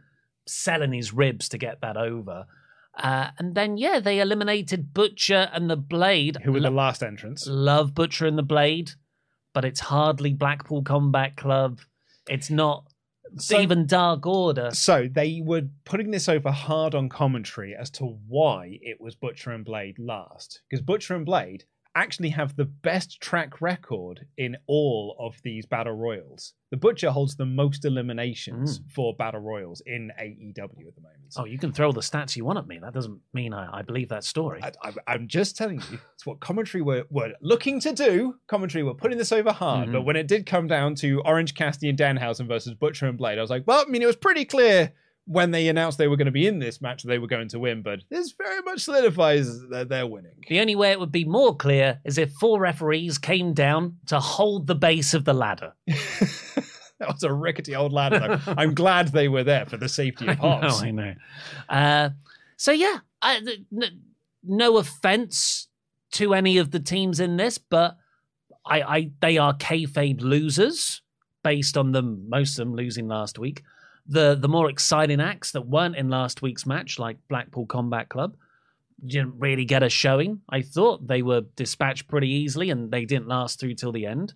selling 0.45 0.93
his 0.93 1.13
ribs 1.13 1.47
to 1.49 1.57
get 1.57 1.81
that 1.81 1.97
over. 1.97 2.45
Uh, 2.97 3.29
and 3.39 3.55
then, 3.55 3.77
yeah, 3.77 3.99
they 3.99 4.19
eliminated 4.19 4.93
Butcher 4.93 5.49
and 5.53 5.69
the 5.69 5.77
Blade. 5.77 6.37
Who 6.43 6.51
were 6.51 6.59
the 6.59 6.69
last 6.69 7.01
entrants? 7.01 7.47
love 7.47 7.95
Butcher 7.95 8.27
and 8.27 8.37
the 8.37 8.43
Blade, 8.43 8.91
but 9.53 9.65
it's 9.65 9.79
hardly 9.79 10.33
Blackpool 10.33 10.83
Combat 10.83 11.35
Club. 11.35 11.79
It's 12.27 12.49
not 12.49 12.85
So- 13.37 13.59
even 13.59 13.85
Dark 13.85 14.25
Order. 14.25 14.71
So 14.73 15.07
they 15.11 15.41
were 15.43 15.63
putting 15.85 16.11
this 16.11 16.29
over 16.29 16.51
hard 16.51 16.95
on 16.95 17.09
commentary 17.09 17.75
as 17.75 17.89
to 17.91 18.05
why 18.27 18.79
it 18.81 18.99
was 18.99 19.15
Butcher 19.15 19.51
and 19.51 19.65
Blade 19.65 19.97
last. 19.99 20.61
Because 20.69 20.83
Butcher 20.83 21.15
and 21.15 21.25
Blade 21.25 21.65
actually 21.95 22.29
have 22.29 22.55
the 22.55 22.65
best 22.65 23.21
track 23.21 23.61
record 23.61 24.25
in 24.37 24.57
all 24.67 25.15
of 25.19 25.35
these 25.43 25.65
battle 25.65 25.93
royals. 25.93 26.53
The 26.71 26.77
Butcher 26.77 27.11
holds 27.11 27.35
the 27.35 27.45
most 27.45 27.85
eliminations 27.85 28.81
for 28.89 29.15
battle 29.15 29.41
royals 29.41 29.81
in 29.85 30.11
AEW 30.19 30.87
at 30.87 30.95
the 30.95 31.01
moment. 31.01 31.33
Oh, 31.37 31.45
you 31.45 31.57
can 31.59 31.71
throw 31.71 31.91
the 31.91 32.01
stats 32.01 32.35
you 32.35 32.45
want 32.45 32.57
at 32.59 32.67
me. 32.67 32.79
That 32.79 32.93
doesn't 32.93 33.19
mean 33.33 33.53
I, 33.53 33.79
I 33.79 33.81
believe 33.83 34.09
that 34.09 34.23
story. 34.23 34.61
I, 34.63 34.91
I'm 35.07 35.27
just 35.27 35.55
telling 35.55 35.81
you, 35.91 35.99
it's 36.15 36.25
what 36.25 36.39
commentary 36.39 36.81
were, 36.81 37.05
were 37.11 37.33
looking 37.41 37.79
to 37.81 37.93
do. 37.93 38.35
Commentary 38.47 38.83
were 38.83 38.95
putting 38.95 39.17
this 39.17 39.31
over 39.31 39.51
hard, 39.51 39.89
Mhm. 39.89 39.91
but 39.93 40.01
when 40.01 40.15
it 40.15 40.27
did 40.27 40.45
come 40.45 40.67
down 40.67 40.95
to 40.95 41.21
Orange 41.25 41.53
Cassidy 41.53 41.89
and 41.89 41.97
Danhausen 41.97 42.47
versus 42.47 42.73
Butcher 42.73 43.07
and 43.07 43.17
Blade, 43.17 43.37
I 43.37 43.41
was 43.41 43.49
like, 43.51 43.65
well, 43.67 43.83
I 43.85 43.89
mean, 43.89 44.01
it 44.01 44.07
was 44.07 44.15
pretty 44.15 44.45
clear 44.45 44.93
when 45.25 45.51
they 45.51 45.67
announced 45.67 45.97
they 45.97 46.07
were 46.07 46.17
going 46.17 46.25
to 46.25 46.31
be 46.31 46.47
in 46.47 46.59
this 46.59 46.81
match 46.81 47.03
they 47.03 47.17
were 47.17 47.27
going 47.27 47.47
to 47.49 47.59
win, 47.59 47.81
but 47.81 48.01
this 48.09 48.33
very 48.33 48.61
much 48.61 48.81
solidifies 48.81 49.61
that 49.69 49.89
they're 49.89 50.07
winning. 50.07 50.43
the 50.49 50.59
only 50.59 50.75
way 50.75 50.91
it 50.91 50.99
would 50.99 51.11
be 51.11 51.25
more 51.25 51.55
clear 51.55 51.99
is 52.03 52.17
if 52.17 52.31
four 52.33 52.59
referees 52.59 53.17
came 53.17 53.53
down 53.53 53.97
to 54.07 54.19
hold 54.19 54.67
the 54.67 54.75
base 54.75 55.13
of 55.13 55.25
the 55.25 55.33
ladder. 55.33 55.73
that 55.87 57.07
was 57.07 57.23
a 57.23 57.33
rickety 57.33 57.75
old 57.75 57.93
ladder. 57.93 58.41
I'm 58.47 58.73
glad 58.73 59.09
they 59.09 59.29
were 59.29 59.43
there 59.43 59.65
for 59.65 59.77
the 59.77 59.89
safety 59.89 60.27
of 60.27 60.43
I 60.43 60.59
know, 60.59 60.77
I 60.77 60.91
know. 60.91 61.13
Uh, 61.69 62.09
so 62.57 62.71
yeah, 62.71 62.99
I, 63.21 63.37
n- 63.37 64.01
no 64.43 64.77
offense 64.77 65.67
to 66.13 66.33
any 66.33 66.57
of 66.57 66.71
the 66.71 66.79
teams 66.79 67.19
in 67.19 67.37
this, 67.37 67.57
but 67.57 67.97
I, 68.65 68.81
I 68.81 69.11
they 69.21 69.37
are 69.37 69.53
kayfabe 69.53 70.21
losers 70.21 71.01
based 71.43 71.77
on 71.77 71.91
them. 71.91 72.25
Most 72.29 72.59
of 72.59 72.65
them 72.65 72.75
losing 72.75 73.07
last 73.07 73.39
week. 73.39 73.63
The 74.05 74.35
the 74.35 74.49
more 74.49 74.69
exciting 74.69 75.21
acts 75.21 75.51
that 75.51 75.67
weren't 75.67 75.95
in 75.95 76.09
last 76.09 76.41
week's 76.41 76.65
match, 76.65 76.99
like 76.99 77.17
Blackpool 77.29 77.65
Combat 77.65 78.09
Club, 78.09 78.35
didn't 79.05 79.39
really 79.39 79.65
get 79.65 79.83
a 79.83 79.89
showing. 79.89 80.41
I 80.49 80.61
thought 80.61 81.07
they 81.07 81.21
were 81.21 81.41
dispatched 81.55 82.07
pretty 82.07 82.29
easily, 82.29 82.69
and 82.69 82.91
they 82.91 83.05
didn't 83.05 83.27
last 83.27 83.59
through 83.59 83.75
till 83.75 83.91
the 83.91 84.05
end. 84.05 84.33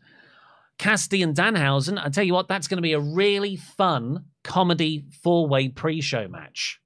Cassidy 0.78 1.24
and 1.24 1.36
Danhausen, 1.36 2.00
I 2.04 2.10
tell 2.10 2.24
you 2.24 2.34
what, 2.34 2.48
that's 2.48 2.68
going 2.68 2.78
to 2.78 2.84
be 2.84 2.94
a 2.94 3.00
really 3.00 3.56
fun 3.56 4.26
comedy 4.44 5.06
four 5.24 5.48
way 5.48 5.70
pre 5.70 6.02
show 6.02 6.28
match. 6.28 6.80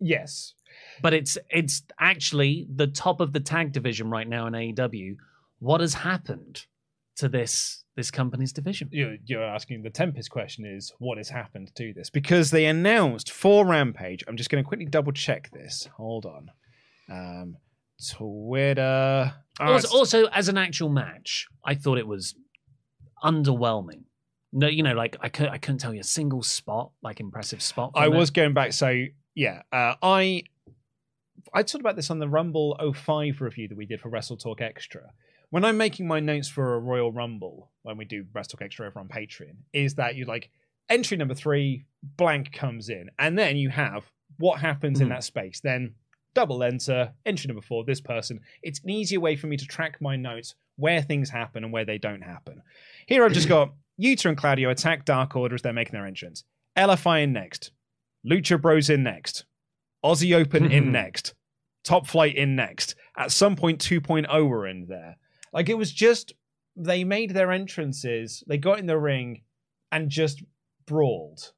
Yes. 0.00 0.54
But 1.02 1.14
it's 1.14 1.38
it's 1.50 1.82
actually 1.98 2.66
the 2.74 2.86
top 2.86 3.20
of 3.20 3.32
the 3.32 3.40
tag 3.40 3.72
division 3.72 4.10
right 4.10 4.28
now 4.28 4.46
in 4.46 4.54
AEW. 4.54 5.16
What 5.58 5.80
has 5.80 5.94
happened 5.94 6.64
to 7.16 7.28
this 7.28 7.84
this 8.00 8.10
company's 8.10 8.52
division? 8.52 8.88
you're, 8.92 9.16
you're 9.26 9.44
asking 9.44 9.82
the 9.82 9.90
Tempest 9.90 10.30
question 10.30 10.64
is 10.64 10.92
what 10.98 11.18
has 11.18 11.28
happened 11.28 11.70
to 11.76 11.92
this 11.92 12.08
because 12.10 12.50
they 12.50 12.64
announced 12.66 13.30
for 13.30 13.66
Rampage. 13.66 14.24
I'm 14.26 14.36
just 14.36 14.48
going 14.50 14.62
to 14.64 14.66
quickly 14.68 14.86
double 14.86 15.12
check 15.12 15.50
this. 15.52 15.86
Hold 15.96 16.24
on. 16.26 16.50
Um, 17.10 17.56
Twitter. 18.16 19.34
Oh, 19.60 19.64
Also, 19.64 19.76
it's- 19.86 19.92
also, 19.94 20.24
as 20.26 20.48
an 20.48 20.56
actual 20.56 20.88
match, 20.88 21.46
I 21.64 21.74
thought 21.74 21.98
it 21.98 22.06
was 22.06 22.34
underwhelming. 23.22 24.04
No, 24.52 24.66
you 24.66 24.82
know, 24.82 24.94
like 24.94 25.16
I 25.20 25.28
couldn't 25.28 25.52
I 25.52 25.58
couldn't 25.58 25.78
tell 25.78 25.94
you 25.94 26.00
a 26.00 26.04
single 26.04 26.42
spot, 26.42 26.90
like 27.02 27.20
impressive 27.20 27.62
spot. 27.62 27.92
I 27.94 28.06
it. 28.06 28.12
was 28.12 28.30
going 28.30 28.52
back. 28.52 28.72
So 28.72 29.04
yeah, 29.34 29.62
uh, 29.72 29.94
I 30.02 30.42
I 31.54 31.62
talked 31.62 31.80
about 31.82 31.94
this 31.96 32.10
on 32.10 32.18
the 32.18 32.28
Rumble 32.28 32.76
05 32.94 33.40
review 33.40 33.68
that 33.68 33.76
we 33.78 33.86
did 33.86 34.00
for 34.00 34.08
Wrestle 34.08 34.36
Talk 34.36 34.60
Extra. 34.60 35.02
When 35.50 35.64
I'm 35.64 35.76
making 35.76 36.06
my 36.06 36.20
notes 36.20 36.48
for 36.48 36.74
a 36.74 36.78
Royal 36.78 37.12
Rumble, 37.12 37.70
when 37.82 37.96
we 37.96 38.04
do 38.04 38.24
Wrestle 38.32 38.52
Talk 38.56 38.62
Extra 38.66 38.86
over 38.86 39.00
on 39.00 39.08
Patreon, 39.08 39.56
is 39.72 39.96
that 39.96 40.14
you 40.14 40.24
like 40.24 40.50
entry 40.88 41.16
number 41.16 41.34
three, 41.34 41.86
blank 42.16 42.52
comes 42.52 42.88
in, 42.88 43.10
and 43.18 43.36
then 43.38 43.56
you 43.56 43.68
have 43.68 44.04
what 44.38 44.60
happens 44.60 45.00
in 45.00 45.08
Mhm. 45.08 45.10
that 45.10 45.24
space. 45.24 45.60
Then 45.60 45.94
double 46.34 46.62
enter, 46.62 47.12
entry 47.26 47.48
number 47.48 47.62
four, 47.62 47.84
this 47.84 48.00
person. 48.00 48.40
It's 48.62 48.80
an 48.84 48.90
easier 48.90 49.18
way 49.18 49.34
for 49.34 49.48
me 49.48 49.56
to 49.56 49.66
track 49.66 50.00
my 50.00 50.14
notes 50.16 50.54
where 50.76 51.02
things 51.02 51.30
happen 51.30 51.64
and 51.64 51.72
where 51.72 51.84
they 51.84 51.98
don't 51.98 52.22
happen. 52.22 52.62
Here 53.06 53.24
I've 53.24 53.32
just 53.32 53.48
got 53.56 53.74
Yuta 54.00 54.26
and 54.28 54.38
Claudio 54.38 54.70
attack 54.70 55.04
Dark 55.04 55.34
Order 55.34 55.56
as 55.56 55.62
they're 55.62 55.72
making 55.72 55.92
their 55.92 56.06
entrance. 56.06 56.44
LFI 56.76 57.22
in 57.24 57.32
next. 57.32 57.72
Lucha 58.24 58.60
Bros 58.60 58.88
in 58.88 59.02
next. 59.02 59.44
Aussie 60.04 60.34
Open 60.34 60.70
in 60.70 60.92
next. 60.92 61.34
Top 61.82 62.06
Flight 62.06 62.36
in 62.36 62.54
next. 62.54 62.94
At 63.16 63.32
some 63.32 63.56
point, 63.56 63.80
2.0 63.80 64.48
were 64.48 64.66
in 64.66 64.86
there. 64.86 65.16
Like 65.52 65.68
it 65.68 65.78
was 65.78 65.92
just 65.92 66.32
they 66.76 67.04
made 67.04 67.30
their 67.30 67.50
entrances, 67.52 68.42
they 68.46 68.56
got 68.58 68.78
in 68.78 68.86
the 68.86 68.98
ring 68.98 69.42
and 69.92 70.08
just 70.08 70.42
brawled. 70.86 71.52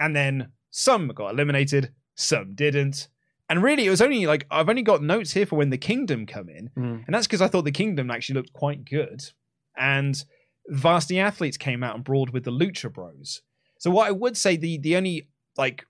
And 0.00 0.14
then 0.14 0.52
some 0.70 1.08
got 1.08 1.32
eliminated, 1.32 1.92
some 2.14 2.54
didn't. 2.54 3.08
And 3.48 3.62
really, 3.62 3.86
it 3.86 3.90
was 3.90 4.02
only 4.02 4.26
like 4.26 4.46
I've 4.50 4.68
only 4.68 4.82
got 4.82 5.02
notes 5.02 5.32
here 5.32 5.46
for 5.46 5.56
when 5.56 5.70
the 5.70 5.78
Kingdom 5.78 6.26
come 6.26 6.48
in, 6.48 6.70
Mm. 6.76 7.04
and 7.06 7.14
that's 7.14 7.26
because 7.26 7.40
I 7.40 7.48
thought 7.48 7.64
the 7.64 7.72
Kingdom 7.72 8.10
actually 8.10 8.34
looked 8.34 8.52
quite 8.52 8.84
good. 8.84 9.22
And 9.76 10.22
Varsity 10.68 11.18
Athletes 11.18 11.56
came 11.56 11.82
out 11.82 11.94
and 11.94 12.04
brawled 12.04 12.30
with 12.30 12.44
the 12.44 12.50
Lucha 12.52 12.92
Bros. 12.92 13.40
So 13.78 13.90
what 13.90 14.06
I 14.08 14.10
would 14.10 14.36
say 14.36 14.56
the 14.56 14.76
the 14.78 14.96
only 14.96 15.28
like 15.56 15.86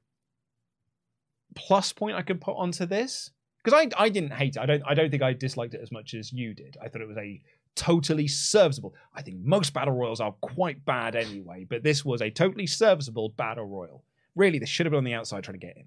plus 1.57 1.93
point 1.93 2.17
I 2.17 2.23
could 2.23 2.41
put 2.41 2.57
onto 2.57 2.87
this 2.87 3.31
because 3.63 3.79
I 3.79 4.03
I 4.05 4.09
didn't 4.09 4.33
hate 4.33 4.57
it. 4.57 4.61
I 4.61 4.67
don't 4.67 4.83
I 4.87 4.95
don't 4.95 5.11
think 5.11 5.23
I 5.23 5.33
disliked 5.33 5.75
it 5.75 5.81
as 5.83 5.93
much 5.93 6.15
as 6.15 6.33
you 6.33 6.55
did. 6.55 6.77
I 6.83 6.89
thought 6.89 7.03
it 7.03 7.09
was 7.09 7.17
a 7.17 7.41
totally 7.75 8.27
serviceable. 8.27 8.95
I 9.15 9.23
think 9.23 9.39
most 9.45 9.73
battle 9.73 9.95
royals 9.95 10.21
are 10.21 10.33
quite 10.41 10.85
bad 10.85 11.15
anyway, 11.15 11.65
but 11.69 11.83
this 11.83 12.05
was 12.05 12.21
a 12.21 12.31
totally 12.31 12.67
serviceable 12.67 13.31
battle 13.31 13.67
royal. 13.67 14.03
Really, 14.35 14.59
this 14.59 14.69
should 14.69 14.87
have 14.87 14.91
been 14.91 14.99
on 14.99 15.05
the 15.05 15.15
outside 15.15 15.45
trying 15.45 15.59
to 15.59 15.67
get 15.67 15.77
in, 15.77 15.85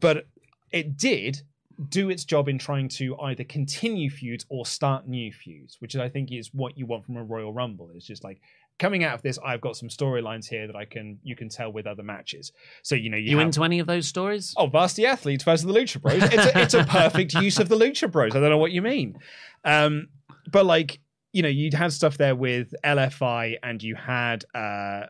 but 0.00 0.26
it 0.70 0.96
did 0.96 1.42
do 1.88 2.10
its 2.10 2.24
job 2.24 2.48
in 2.48 2.58
trying 2.58 2.88
to 2.88 3.18
either 3.20 3.44
continue 3.44 4.10
feuds 4.10 4.46
or 4.48 4.64
start 4.64 5.08
new 5.08 5.32
feuds, 5.32 5.76
which 5.80 5.96
I 5.96 6.08
think 6.08 6.30
is 6.30 6.52
what 6.54 6.78
you 6.78 6.86
want 6.86 7.04
from 7.04 7.16
a 7.16 7.24
Royal 7.24 7.52
Rumble. 7.52 7.90
It's 7.94 8.06
just 8.06 8.24
like 8.24 8.40
coming 8.78 9.04
out 9.04 9.14
of 9.14 9.22
this, 9.22 9.38
I've 9.44 9.60
got 9.60 9.76
some 9.76 9.88
storylines 9.88 10.46
here 10.48 10.66
that 10.66 10.76
I 10.76 10.84
can 10.84 11.18
you 11.22 11.36
can 11.36 11.48
tell 11.48 11.72
with 11.72 11.86
other 11.86 12.02
matches. 12.02 12.52
So 12.82 12.94
you 12.94 13.10
know 13.10 13.16
you, 13.16 13.30
You 13.32 13.38
have- 13.38 13.46
into 13.46 13.64
any 13.64 13.78
of 13.78 13.86
those 13.86 14.06
stories? 14.08 14.52
Oh, 14.56 14.66
Varsity 14.66 15.06
Athletes 15.06 15.44
versus 15.44 15.64
the 15.66 15.72
Lucha 15.72 16.00
Bros. 16.00 16.22
It's 16.22 16.34
a, 16.34 16.58
it's 16.60 16.74
a 16.74 16.84
perfect 16.84 17.34
use 17.42 17.58
of 17.58 17.68
the 17.68 17.76
Lucha 17.76 18.10
Bros. 18.10 18.34
I 18.34 18.40
don't 18.40 18.50
know 18.50 18.58
what 18.58 18.72
you 18.72 18.82
mean. 18.82 19.16
Um, 19.64 20.08
but 20.50 20.66
like, 20.66 21.00
you 21.32 21.42
know, 21.42 21.48
you'd 21.48 21.74
had 21.74 21.92
stuff 21.92 22.16
there 22.18 22.36
with 22.36 22.74
LFI 22.84 23.56
and 23.62 23.82
you 23.82 23.94
had 23.94 24.44
uh, 24.54 25.06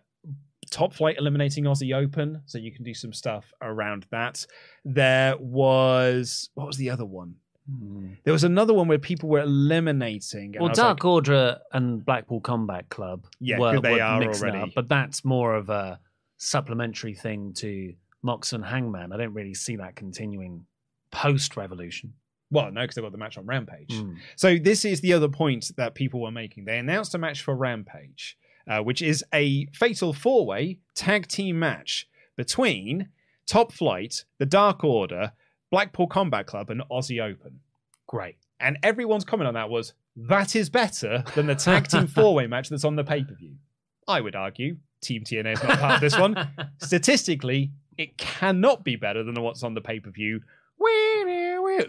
Top 0.71 0.95
Flight 0.95 1.17
eliminating 1.19 1.65
Aussie 1.65 1.95
Open. 1.95 2.43
So 2.47 2.59
you 2.59 2.73
can 2.73 2.83
do 2.85 2.95
some 2.95 3.13
stuff 3.13 3.53
around 3.61 4.07
that. 4.11 4.47
There 4.85 5.37
was, 5.39 6.51
what 6.55 6.67
was 6.67 6.77
the 6.77 6.91
other 6.91 7.05
one? 7.05 7.37
There 8.25 8.33
was 8.33 8.45
another 8.45 8.75
one 8.75 8.89
where 8.89 8.99
people 8.99 9.29
were 9.29 9.41
eliminating. 9.41 10.55
Well, 10.59 10.73
Dark 10.73 10.99
like, 10.99 11.05
Order 11.05 11.59
and 11.73 12.05
Blackpool 12.05 12.41
Combat 12.41 12.89
Club 12.91 13.27
Yeah, 13.41 13.59
were, 13.59 13.81
they 13.81 13.93
were 13.93 14.03
are 14.03 14.21
mixing 14.21 14.51
already. 14.51 14.63
up, 14.63 14.69
but 14.75 14.89
that's 14.89 15.25
more 15.25 15.55
of 15.55 15.71
a 15.71 15.99
supplementary 16.37 17.15
thing 17.15 17.53
to 17.55 17.95
Mox 18.23 18.53
and 18.53 18.65
Hangman. 18.65 19.13
I 19.13 19.17
don't 19.17 19.33
really 19.35 19.55
see 19.55 19.77
that 19.77 19.97
continuing 19.97 20.67
post 21.11 21.57
Revolution. 21.57 22.13
well, 22.51 22.71
no, 22.71 22.83
because 22.83 22.97
they 22.97 23.03
got 23.03 23.13
the 23.13 23.19
match 23.19 23.39
on 23.39 23.47
Rampage. 23.47 23.91
Mm. 23.93 24.17
So 24.37 24.59
this 24.59 24.85
is 24.85 25.01
the 25.01 25.13
other 25.13 25.29
point 25.29 25.71
that 25.77 25.95
people 25.95 26.21
were 26.21 26.31
making. 26.31 26.67
They 26.67 26.79
announced 26.79 27.15
a 27.15 27.19
match 27.19 27.43
for 27.43 27.55
Rampage, 27.57 28.37
uh, 28.69 28.81
which 28.81 29.01
is 29.01 29.25
a 29.33 29.67
fatal 29.73 30.13
four-way 30.13 30.79
tag 30.95 31.29
team 31.29 31.59
match 31.59 32.07
between 32.37 33.09
Top 33.47 33.73
Flight, 33.73 34.25
the 34.39 34.47
Dark 34.47 34.85
Order, 34.85 35.33
Blackpool 35.75 36.07
Combat 36.07 36.47
Club, 36.47 36.71
and 36.71 36.83
Aussie 36.89 37.21
Open. 37.21 37.59
Great. 38.07 38.37
And 38.61 38.79
everyone's 38.85 39.25
comment 39.25 39.49
on 39.49 39.55
that 39.55 39.69
was 39.69 39.93
that 40.15 40.55
is 40.55 40.71
better 40.71 41.25
than 41.35 41.47
the 41.47 41.57
tag 41.57 41.89
team 41.89 42.07
four-way 42.17 42.47
match 42.47 42.69
that's 42.69 42.85
on 42.85 42.95
the 42.95 43.03
pay-per-view. 43.03 43.57
I 44.07 44.21
would 44.21 44.37
argue 44.37 44.77
Team 45.01 45.25
TNA 45.25 45.55
is 45.55 45.63
not 45.65 45.81
part 45.81 45.95
of 45.97 46.01
this 46.01 46.17
one. 46.17 46.49
Statistically, 46.79 47.73
it 47.99 48.17
cannot 48.17 48.85
be 48.85 48.95
better 48.95 49.25
than 49.25 49.35
what's 49.43 49.65
on 49.65 49.75
the 49.75 49.81
pay-per-view. 49.81 50.43
The 50.79 51.83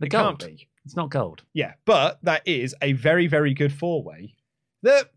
It 0.00 0.10
can't 0.10 0.38
gold. 0.38 0.46
be. 0.46 0.68
It's 0.86 0.96
not 0.96 1.10
gold. 1.10 1.42
Yeah, 1.52 1.74
but 1.84 2.18
that 2.22 2.48
is 2.48 2.74
a 2.80 2.94
very, 2.94 3.26
very 3.26 3.52
good 3.52 3.72
four 3.72 4.02
way 4.02 4.34
that 4.82 5.10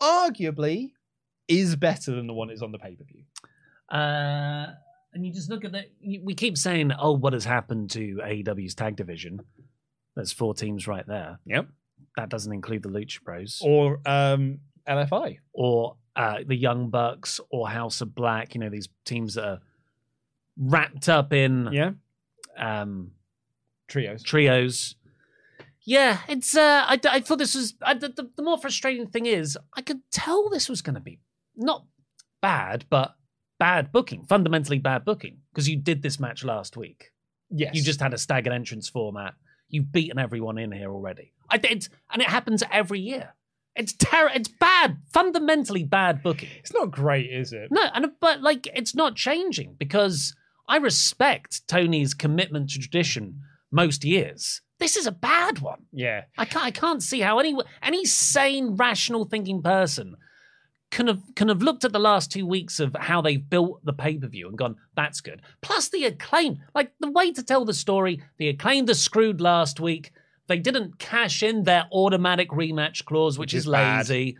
arguably 0.00 0.94
is 1.46 1.76
better 1.76 2.12
than 2.12 2.26
the 2.26 2.32
one 2.32 2.48
that's 2.48 2.62
on 2.62 2.72
the 2.72 2.78
pay 2.78 2.96
per 2.96 3.04
view. 3.04 3.22
Uh, 3.88 4.72
and 5.14 5.24
you 5.26 5.32
just 5.32 5.50
look 5.50 5.64
at 5.64 5.72
that. 5.72 5.86
We 6.22 6.34
keep 6.34 6.56
saying, 6.58 6.92
"Oh, 6.98 7.12
what 7.12 7.32
has 7.32 7.44
happened 7.44 7.90
to 7.90 8.16
AEW's 8.24 8.74
tag 8.74 8.96
division?" 8.96 9.40
There's 10.16 10.32
four 10.32 10.54
teams 10.54 10.86
right 10.86 11.06
there. 11.06 11.38
Yep. 11.46 11.68
That 12.16 12.28
doesn't 12.28 12.52
include 12.52 12.82
the 12.82 12.90
Lucha 12.90 13.22
Bros 13.22 13.60
Or 13.64 14.00
um, 14.04 14.58
LFI. 14.86 15.38
or 15.54 15.96
uh, 16.16 16.38
the 16.46 16.54
Young 16.56 16.90
Bucks 16.90 17.40
or 17.50 17.68
House 17.68 18.00
of 18.02 18.14
Black. 18.14 18.54
You 18.54 18.60
know, 18.60 18.68
these 18.68 18.88
teams 19.06 19.34
that 19.34 19.44
are 19.46 19.60
wrapped 20.58 21.08
up 21.08 21.32
in 21.32 21.70
Yeah. 21.72 21.92
um, 22.58 23.12
Trios. 23.88 24.22
trios. 24.22 24.96
Yeah, 25.84 26.18
it's. 26.28 26.56
Uh, 26.56 26.84
I, 26.86 27.00
I 27.08 27.20
thought 27.20 27.38
this 27.38 27.54
was. 27.54 27.74
I, 27.82 27.94
the, 27.94 28.08
the, 28.08 28.30
the 28.36 28.42
more 28.42 28.56
frustrating 28.58 29.08
thing 29.08 29.26
is, 29.26 29.58
I 29.74 29.80
could 29.82 30.00
tell 30.10 30.48
this 30.48 30.68
was 30.68 30.80
going 30.82 30.94
to 30.94 31.00
be 31.00 31.18
not 31.56 31.84
bad, 32.40 32.84
but 32.88 33.16
bad 33.62 33.92
booking, 33.92 34.24
fundamentally 34.24 34.80
bad 34.80 35.04
booking, 35.04 35.38
because 35.52 35.68
you 35.68 35.76
did 35.76 36.02
this 36.02 36.18
match 36.18 36.42
last 36.42 36.76
week. 36.76 37.12
Yes. 37.48 37.76
You 37.76 37.82
just 37.82 38.00
had 38.00 38.12
a 38.12 38.18
staggered 38.18 38.52
entrance 38.52 38.88
format. 38.88 39.34
You've 39.68 39.92
beaten 39.92 40.18
everyone 40.18 40.58
in 40.58 40.72
here 40.72 40.90
already. 40.90 41.32
I 41.48 41.60
it's, 41.62 41.88
and 42.12 42.20
it 42.20 42.28
happens 42.28 42.64
every 42.72 42.98
year. 42.98 43.34
It's 43.76 43.92
terrible. 43.92 44.34
It's 44.34 44.48
bad, 44.48 44.96
fundamentally 45.12 45.84
bad 45.84 46.24
booking. 46.24 46.48
It's 46.58 46.72
not 46.72 46.90
great, 46.90 47.30
is 47.30 47.52
it? 47.52 47.68
No, 47.70 47.86
and 47.94 48.10
but 48.20 48.42
like 48.42 48.66
it's 48.74 48.96
not 48.96 49.14
changing 49.14 49.76
because 49.78 50.34
I 50.66 50.78
respect 50.78 51.68
Tony's 51.68 52.14
commitment 52.14 52.70
to 52.70 52.80
tradition 52.80 53.42
most 53.70 54.04
years. 54.04 54.60
This 54.80 54.96
is 54.96 55.06
a 55.06 55.12
bad 55.12 55.60
one. 55.60 55.84
Yeah. 55.92 56.24
I 56.36 56.46
can't 56.46 56.64
I 56.64 56.72
can't 56.72 57.02
see 57.02 57.20
how 57.20 57.38
any 57.38 57.56
any 57.80 58.04
sane, 58.06 58.74
rational 58.74 59.24
thinking 59.24 59.62
person 59.62 60.16
can 60.92 61.08
have 61.08 61.22
can 61.34 61.48
have 61.48 61.62
looked 61.62 61.84
at 61.84 61.92
the 61.92 61.98
last 61.98 62.30
two 62.30 62.46
weeks 62.46 62.78
of 62.78 62.94
how 63.00 63.20
they've 63.20 63.50
built 63.50 63.84
the 63.84 63.92
pay 63.92 64.16
per 64.18 64.28
view 64.28 64.46
and 64.46 64.56
gone, 64.56 64.76
that's 64.94 65.20
good. 65.20 65.42
Plus 65.62 65.88
the 65.88 66.04
acclaim, 66.04 66.60
like 66.74 66.92
the 67.00 67.10
way 67.10 67.32
to 67.32 67.42
tell 67.42 67.64
the 67.64 67.74
story, 67.74 68.22
the 68.36 68.48
acclaimed 68.48 68.88
are 68.90 68.94
screwed 68.94 69.40
last 69.40 69.80
week. 69.80 70.12
They 70.46 70.58
didn't 70.58 70.98
cash 70.98 71.42
in 71.42 71.64
their 71.64 71.88
automatic 71.90 72.50
rematch 72.50 73.04
clause, 73.06 73.38
which, 73.38 73.48
Which 73.52 73.54
is, 73.54 73.64
is 73.64 73.68
lazy, 73.68 74.36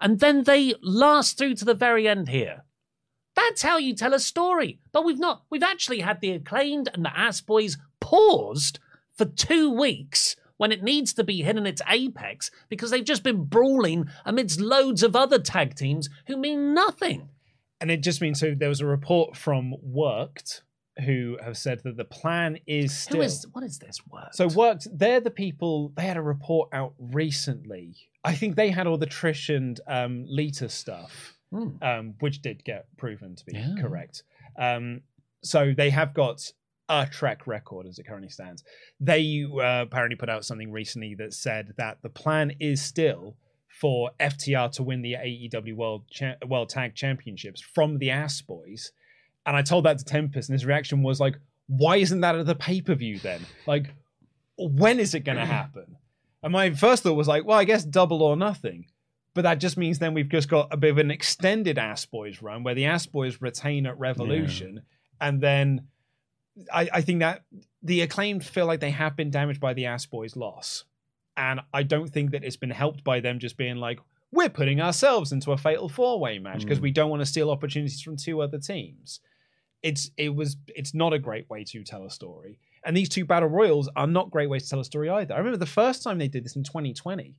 and 0.00 0.20
then 0.20 0.44
they 0.44 0.74
last 0.80 1.36
through 1.36 1.56
to 1.56 1.64
the 1.64 1.74
very 1.74 2.08
end 2.08 2.28
here. 2.28 2.62
That's 3.34 3.62
how 3.62 3.76
you 3.76 3.94
tell 3.94 4.14
a 4.14 4.20
story. 4.20 4.78
But 4.92 5.04
we've 5.04 5.18
not. 5.18 5.42
We've 5.50 5.62
actually 5.62 6.00
had 6.00 6.20
the 6.20 6.30
acclaimed 6.30 6.88
and 6.94 7.04
the 7.04 7.18
ass 7.18 7.40
boys 7.40 7.76
paused 8.00 8.78
for 9.12 9.24
two 9.24 9.70
weeks 9.70 10.36
when 10.58 10.72
it 10.72 10.82
needs 10.82 11.12
to 11.14 11.24
be 11.24 11.42
hitting 11.42 11.66
its 11.66 11.82
apex 11.88 12.50
because 12.68 12.90
they've 12.90 13.04
just 13.04 13.22
been 13.22 13.44
brawling 13.44 14.08
amidst 14.24 14.60
loads 14.60 15.02
of 15.02 15.14
other 15.16 15.38
tag 15.38 15.74
teams 15.74 16.08
who 16.26 16.36
mean 16.36 16.72
nothing. 16.74 17.28
And 17.80 17.90
it 17.90 18.02
just 18.02 18.20
means 18.22 18.40
so 18.40 18.54
there 18.54 18.68
was 18.70 18.80
a 18.80 18.86
report 18.86 19.36
from 19.36 19.74
Worked 19.82 20.62
who 21.04 21.36
have 21.44 21.58
said 21.58 21.82
that 21.84 21.98
the 21.98 22.06
plan 22.06 22.58
is 22.66 22.96
still. 22.96 23.18
Who 23.18 23.22
is 23.22 23.46
what 23.52 23.62
is 23.64 23.78
this 23.78 23.98
Worked? 24.10 24.34
So 24.34 24.48
worked. 24.48 24.88
They're 24.90 25.20
the 25.20 25.30
people. 25.30 25.92
They 25.94 26.04
had 26.04 26.16
a 26.16 26.22
report 26.22 26.70
out 26.72 26.94
recently. 26.98 27.96
I 28.24 28.34
think 28.34 28.56
they 28.56 28.70
had 28.70 28.86
all 28.86 28.96
the 28.96 29.06
Trish 29.06 29.54
and 29.54 29.78
um, 29.86 30.24
Lita 30.26 30.68
stuff, 30.70 31.34
Hmm. 31.50 31.68
um, 31.82 32.14
which 32.20 32.40
did 32.40 32.64
get 32.64 32.86
proven 32.96 33.36
to 33.36 33.44
be 33.44 33.52
Yeah. 33.58 33.74
correct. 33.78 34.22
Um, 34.58 35.02
so 35.44 35.74
they 35.76 35.90
have 35.90 36.14
got 36.14 36.50
a 36.88 37.06
track 37.06 37.46
record 37.46 37.86
as 37.86 37.98
it 37.98 38.06
currently 38.06 38.30
stands. 38.30 38.64
They 39.00 39.44
uh, 39.52 39.82
apparently 39.82 40.16
put 40.16 40.28
out 40.28 40.44
something 40.44 40.70
recently 40.70 41.14
that 41.16 41.34
said 41.34 41.74
that 41.78 41.98
the 42.02 42.08
plan 42.08 42.52
is 42.60 42.80
still 42.82 43.36
for 43.68 44.10
FTR 44.20 44.72
to 44.72 44.82
win 44.82 45.02
the 45.02 45.14
AEW 45.14 45.76
World 45.76 46.04
Cha- 46.10 46.36
World 46.46 46.70
Tag 46.70 46.94
Championships 46.94 47.60
from 47.60 47.98
the 47.98 48.10
Ass 48.10 48.40
Boys. 48.40 48.92
And 49.44 49.56
I 49.56 49.62
told 49.62 49.84
that 49.84 49.98
to 49.98 50.04
Tempest, 50.04 50.48
and 50.48 50.54
his 50.54 50.66
reaction 50.66 51.02
was 51.02 51.20
like, 51.20 51.38
"Why 51.66 51.96
isn't 51.96 52.20
that 52.20 52.36
at 52.36 52.46
the 52.46 52.54
pay 52.54 52.80
per 52.80 52.94
view 52.94 53.18
then? 53.18 53.42
Like, 53.66 53.92
when 54.56 54.98
is 54.98 55.14
it 55.14 55.20
going 55.20 55.38
to 55.38 55.46
happen?" 55.46 55.96
And 56.42 56.52
my 56.52 56.70
first 56.70 57.02
thought 57.02 57.14
was 57.14 57.28
like, 57.28 57.44
"Well, 57.44 57.58
I 57.58 57.64
guess 57.64 57.84
double 57.84 58.22
or 58.22 58.36
nothing." 58.36 58.86
But 59.34 59.42
that 59.42 59.60
just 59.60 59.76
means 59.76 59.98
then 59.98 60.14
we've 60.14 60.28
just 60.28 60.48
got 60.48 60.72
a 60.72 60.78
bit 60.78 60.92
of 60.92 60.98
an 60.98 61.10
extended 61.10 61.76
Ass 61.76 62.06
Boys 62.06 62.40
run 62.40 62.64
where 62.64 62.74
the 62.74 62.86
Ass 62.86 63.06
Boys 63.06 63.42
retain 63.42 63.86
at 63.86 63.98
Revolution, 63.98 64.82
and 65.20 65.42
then 65.42 65.88
I, 66.72 66.88
I 66.92 67.00
think 67.02 67.20
that 67.20 67.44
the 67.82 68.00
acclaimed 68.00 68.44
feel 68.44 68.66
like 68.66 68.80
they 68.80 68.90
have 68.90 69.16
been 69.16 69.30
damaged 69.30 69.60
by 69.60 69.74
the 69.74 69.86
Ass 69.86 70.06
Boys 70.06 70.36
loss, 70.36 70.84
and 71.36 71.60
I 71.72 71.82
don't 71.82 72.08
think 72.08 72.30
that 72.30 72.44
it's 72.44 72.56
been 72.56 72.70
helped 72.70 73.04
by 73.04 73.20
them 73.20 73.38
just 73.38 73.56
being 73.56 73.76
like, 73.76 74.00
"We're 74.32 74.48
putting 74.48 74.80
ourselves 74.80 75.32
into 75.32 75.52
a 75.52 75.58
fatal 75.58 75.88
four 75.88 76.18
way 76.18 76.38
match 76.38 76.60
because 76.62 76.78
Mm. 76.78 76.82
we 76.82 76.90
don't 76.92 77.10
want 77.10 77.20
to 77.20 77.26
steal 77.26 77.50
opportunities 77.50 78.00
from 78.00 78.16
two 78.16 78.40
other 78.40 78.58
teams." 78.58 79.20
It's 79.82 80.10
it 80.16 80.34
was 80.34 80.56
it's 80.68 80.94
not 80.94 81.12
a 81.12 81.18
great 81.18 81.48
way 81.50 81.62
to 81.64 81.84
tell 81.84 82.04
a 82.04 82.10
story, 82.10 82.58
and 82.84 82.96
these 82.96 83.08
two 83.10 83.24
battle 83.26 83.48
royals 83.50 83.88
are 83.94 84.06
not 84.06 84.30
great 84.30 84.48
ways 84.48 84.64
to 84.64 84.70
tell 84.70 84.80
a 84.80 84.84
story 84.84 85.08
either. 85.10 85.34
I 85.34 85.38
remember 85.38 85.58
the 85.58 85.66
first 85.66 86.02
time 86.02 86.18
they 86.18 86.28
did 86.28 86.44
this 86.44 86.56
in 86.56 86.64
2020, 86.64 87.34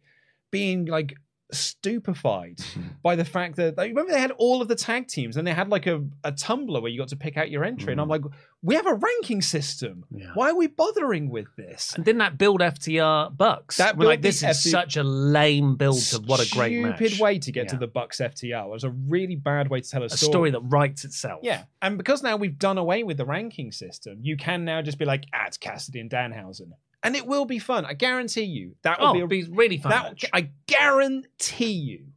being 0.52 0.86
like 0.86 1.16
stupefied 1.52 2.60
by 3.04 3.16
the 3.16 3.26
fact 3.26 3.56
that 3.58 3.78
like, 3.78 3.90
remember 3.90 4.12
they 4.12 4.20
had 4.20 4.32
all 4.32 4.62
of 4.62 4.68
the 4.68 4.76
tag 4.76 5.08
teams 5.08 5.38
and 5.38 5.48
they 5.48 5.54
had 5.54 5.70
like 5.70 5.88
a, 5.88 6.04
a 6.24 6.32
tumbler 6.32 6.82
where 6.82 6.92
you 6.92 6.98
got 6.98 7.10
to 7.10 7.16
pick 7.16 7.38
out 7.38 7.50
your 7.50 7.64
entry. 7.64 7.92
And 7.92 8.02
I'm 8.02 8.08
mm. 8.08 8.12
like, 8.12 8.24
we 8.62 8.76
have 8.76 8.88
a 8.88 8.96
ranking 8.96 9.42
system. 9.42 10.04
Yeah. 10.10 10.32
Why 10.34 10.50
are 10.50 10.56
we 10.56 10.68
bothering 10.68 11.30
with 11.30 11.48
this? 11.56 11.94
And 11.94 12.04
didn't 12.04 12.20
that 12.20 12.38
build 12.38 12.60
FTR 12.60 13.38
Bucks? 13.38 13.78
That 13.78 13.98
We're 13.98 14.08
like, 14.08 14.22
built 14.22 14.34
this 14.34 14.42
the 14.42 14.50
is 14.50 14.58
FT 14.58 14.72
such 14.72 14.98
a 14.98 15.04
lame 15.04 15.76
build 15.76 16.02
to 16.02 16.22
what 16.26 16.46
a 16.46 16.50
great 16.52 16.82
match. 16.82 16.98
stupid 16.98 17.20
way 17.20 17.40
to 17.40 17.52
get 17.52 17.70
to 17.70 17.78
the 17.78 17.88
Bucks 17.88 18.18
FTR. 18.20 18.66
It 18.66 18.70
was 18.70 18.84
a 18.84 18.90
really 18.90 19.36
bad 19.36 19.70
way 19.70 19.82
to 19.82 19.90
tell 19.90 20.04
a 20.04 20.08
a 20.14 20.18
story. 20.18 20.32
story 20.32 20.52
that 20.52 20.62
writes 20.62 21.04
itself. 21.06 21.42
Yeah, 21.44 21.64
and 21.82 21.98
because 21.98 22.24
now 22.24 22.36
we've 22.36 22.58
done 22.58 22.78
away 22.78 23.04
with 23.04 23.18
the 23.18 23.26
ranking 23.26 23.72
system, 23.72 24.20
you 24.22 24.38
can 24.38 24.66
now 24.66 24.82
just 24.82 24.98
be 24.98 25.06
like, 25.06 25.26
at 25.34 25.60
Cassidy 25.60 26.00
and 26.00 26.10
Danhausen, 26.10 26.72
and 27.08 27.16
it 27.16 27.26
will 27.26 27.46
be 27.46 27.58
fun. 27.58 27.86
I 27.86 27.94
guarantee 27.94 28.44
you 28.44 28.76
that 28.82 29.00
will 29.00 29.08
Oh, 29.08 29.14
be 29.14 29.22
a 29.22 29.28
be 29.28 29.44
really 29.46 29.78
fun. 29.78 29.92
that. 29.92 30.24
I 30.34 30.50
guarantee 30.68 31.72
you, 31.72 32.08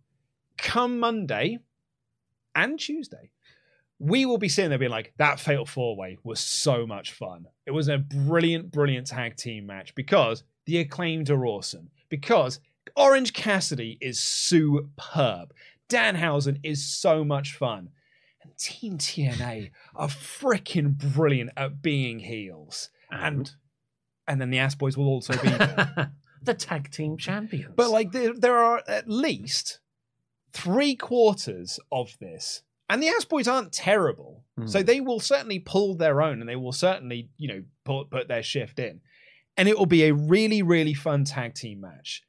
come 0.58 0.98
Monday 0.98 1.60
and 2.56 2.76
Tuesday, 2.78 3.30
we 4.00 4.26
will 4.26 4.38
be 4.38 4.48
sitting 4.48 4.70
there 4.70 4.78
being 4.80 4.90
like, 4.90 5.12
that 5.18 5.38
Fatal 5.38 5.64
Four 5.64 5.94
Way 5.96 6.18
was 6.24 6.40
so 6.40 6.86
much 6.88 7.12
fun. 7.12 7.46
It 7.66 7.70
was 7.70 7.86
a 7.88 7.98
brilliant, 7.98 8.72
brilliant 8.72 9.06
tag 9.06 9.36
team 9.36 9.64
match 9.66 9.94
because 9.94 10.42
the 10.66 10.78
acclaimed 10.78 11.30
are 11.30 11.46
awesome. 11.46 11.90
Because 12.08 12.58
Orange 12.96 13.32
Cassidy 13.32 13.96
is 14.00 14.18
superb. 14.18 15.54
Danhausen 15.88 16.58
is 16.64 16.84
so 16.84 17.24
much 17.24 17.54
fun. 17.54 17.90
And 18.42 18.56
Team 18.58 18.98
TNA 18.98 19.70
are 19.94 20.08
freaking 20.08 20.96
brilliant 21.14 21.50
at 21.56 21.80
being 21.80 22.18
heels. 22.18 22.90
And 23.12 23.22
and 23.22 23.52
then 24.38 24.50
the 24.50 24.58
Ass 24.58 24.74
Boys 24.74 24.98
will 24.98 25.08
also 25.08 25.32
be 25.32 25.48
the 26.42 26.54
tag 26.54 26.90
team 26.90 27.16
champions. 27.16 27.72
But 27.74 27.90
like 27.90 28.12
there, 28.12 28.34
there 28.34 28.58
are 28.58 28.82
at 28.86 29.08
least 29.08 29.80
three 30.52 30.94
quarters 30.94 31.80
of 31.90 32.16
this. 32.20 32.62
And 32.90 33.02
the 33.02 33.08
Ass 33.08 33.24
Boys 33.24 33.48
aren't 33.48 33.72
terrible. 33.72 34.44
Hmm. 34.58 34.66
So 34.66 34.82
they 34.82 35.00
will 35.00 35.20
certainly 35.20 35.58
pull 35.58 35.94
their 35.94 36.20
own 36.20 36.40
and 36.40 36.48
they 36.48 36.56
will 36.56 36.72
certainly, 36.72 37.30
you 37.38 37.48
know, 37.48 37.62
put, 37.84 38.10
put 38.10 38.28
their 38.28 38.42
shift 38.42 38.78
in. 38.78 39.00
And 39.56 39.68
it 39.68 39.78
will 39.78 39.86
be 39.86 40.04
a 40.04 40.14
really, 40.14 40.62
really 40.62 40.94
fun 40.94 41.24
tag 41.24 41.54
team 41.54 41.80
match. 41.80 42.24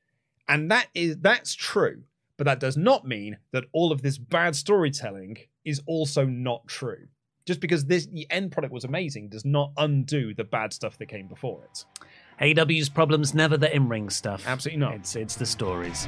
And 0.47 0.69
that 0.71 0.87
is 0.93 1.17
that's 1.17 1.55
true. 1.55 2.03
But 2.37 2.45
that 2.45 2.59
does 2.59 2.75
not 2.77 3.07
mean 3.07 3.37
that 3.51 3.65
all 3.71 3.91
of 3.91 4.01
this 4.01 4.17
bad 4.17 4.55
storytelling 4.55 5.37
is 5.63 5.81
also 5.85 6.25
not 6.25 6.67
true. 6.67 7.07
Just 7.45 7.60
because 7.60 7.86
this 7.86 8.06
the 8.06 8.27
end 8.30 8.51
product 8.51 8.73
was 8.73 8.84
amazing 8.84 9.30
does 9.30 9.45
not 9.45 9.71
undo 9.77 10.34
the 10.34 10.43
bad 10.43 10.73
stuff 10.73 10.97
that 10.99 11.08
came 11.08 11.27
before 11.27 11.63
it. 11.63 11.86
AW's 12.41 12.89
problem's 12.89 13.34
never 13.34 13.58
the 13.58 13.73
in-ring 13.75 14.10
stuff. 14.10 14.43
Absolutely 14.47 14.80
not. 14.80 14.95
It's 14.95 15.15
it's 15.15 15.36
the 15.36 15.45
stories. 15.45 16.08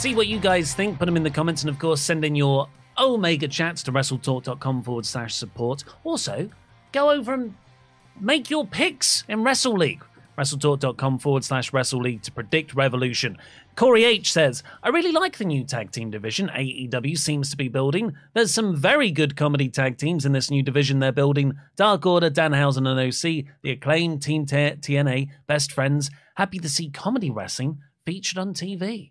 see 0.00 0.14
what 0.14 0.28
you 0.28 0.40
guys 0.40 0.72
think. 0.72 0.98
Put 0.98 1.04
them 1.04 1.16
in 1.16 1.22
the 1.22 1.30
comments, 1.30 1.62
and 1.62 1.68
of 1.68 1.78
course, 1.78 2.00
send 2.00 2.24
in 2.24 2.34
your 2.34 2.68
Omega 2.98 3.46
chats 3.46 3.82
to 3.82 3.92
wrestletalk.com 3.92 4.82
forward 4.82 5.04
slash 5.04 5.34
support. 5.34 5.84
Also, 6.04 6.48
go 6.92 7.10
over 7.10 7.34
and 7.34 7.54
make 8.18 8.48
your 8.48 8.66
picks 8.66 9.24
in 9.28 9.44
Wrestle 9.44 9.74
League. 9.74 10.02
WrestleTalk.com 10.38 11.18
forward 11.18 11.44
slash 11.44 11.70
Wrestle 11.74 12.00
League 12.00 12.22
to 12.22 12.32
predict 12.32 12.74
Revolution. 12.74 13.36
Corey 13.76 14.04
H 14.04 14.32
says, 14.32 14.62
I 14.82 14.88
really 14.88 15.12
like 15.12 15.36
the 15.36 15.44
new 15.44 15.64
tag 15.64 15.90
team 15.90 16.10
division 16.10 16.48
AEW 16.48 17.18
seems 17.18 17.50
to 17.50 17.58
be 17.58 17.68
building. 17.68 18.14
There's 18.32 18.54
some 18.54 18.74
very 18.74 19.10
good 19.10 19.36
comedy 19.36 19.68
tag 19.68 19.98
teams 19.98 20.24
in 20.24 20.32
this 20.32 20.50
new 20.50 20.62
division 20.62 20.98
they're 20.98 21.12
building. 21.12 21.58
Dark 21.76 22.06
Order, 22.06 22.30
Danhausen 22.30 22.88
and 22.88 22.98
OC, 22.98 23.52
the 23.60 23.72
acclaimed 23.72 24.22
Team 24.22 24.46
T- 24.46 24.56
TNA, 24.56 25.28
best 25.46 25.72
friends. 25.72 26.10
Happy 26.36 26.58
to 26.58 26.70
see 26.70 26.88
comedy 26.88 27.30
wrestling 27.30 27.80
featured 28.06 28.38
on 28.38 28.54
TV. 28.54 29.10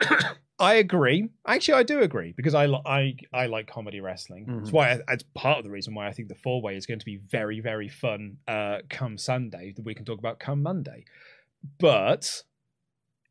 I 0.58 0.74
agree. 0.74 1.30
Actually, 1.46 1.74
I 1.74 1.82
do 1.84 2.00
agree 2.00 2.34
because 2.36 2.54
I 2.54 2.66
I 2.66 3.14
I 3.32 3.46
like 3.46 3.66
comedy 3.66 4.00
wrestling. 4.00 4.44
That's 4.46 4.70
Mhm. 4.70 4.72
why 4.74 4.90
I, 4.92 5.00
it's 5.14 5.24
part 5.34 5.58
of 5.58 5.64
the 5.64 5.70
reason 5.70 5.94
why 5.94 6.06
I 6.06 6.12
think 6.12 6.28
the 6.28 6.34
four 6.34 6.60
way 6.60 6.76
is 6.76 6.84
going 6.86 7.00
to 7.00 7.06
be 7.06 7.16
very 7.16 7.60
very 7.60 7.88
fun. 7.88 8.36
Uh, 8.46 8.78
come 8.90 9.16
Sunday 9.16 9.72
that 9.74 9.84
we 9.84 9.94
can 9.94 10.04
talk 10.04 10.18
about 10.18 10.38
come 10.38 10.62
Monday, 10.62 11.04
but 11.78 12.42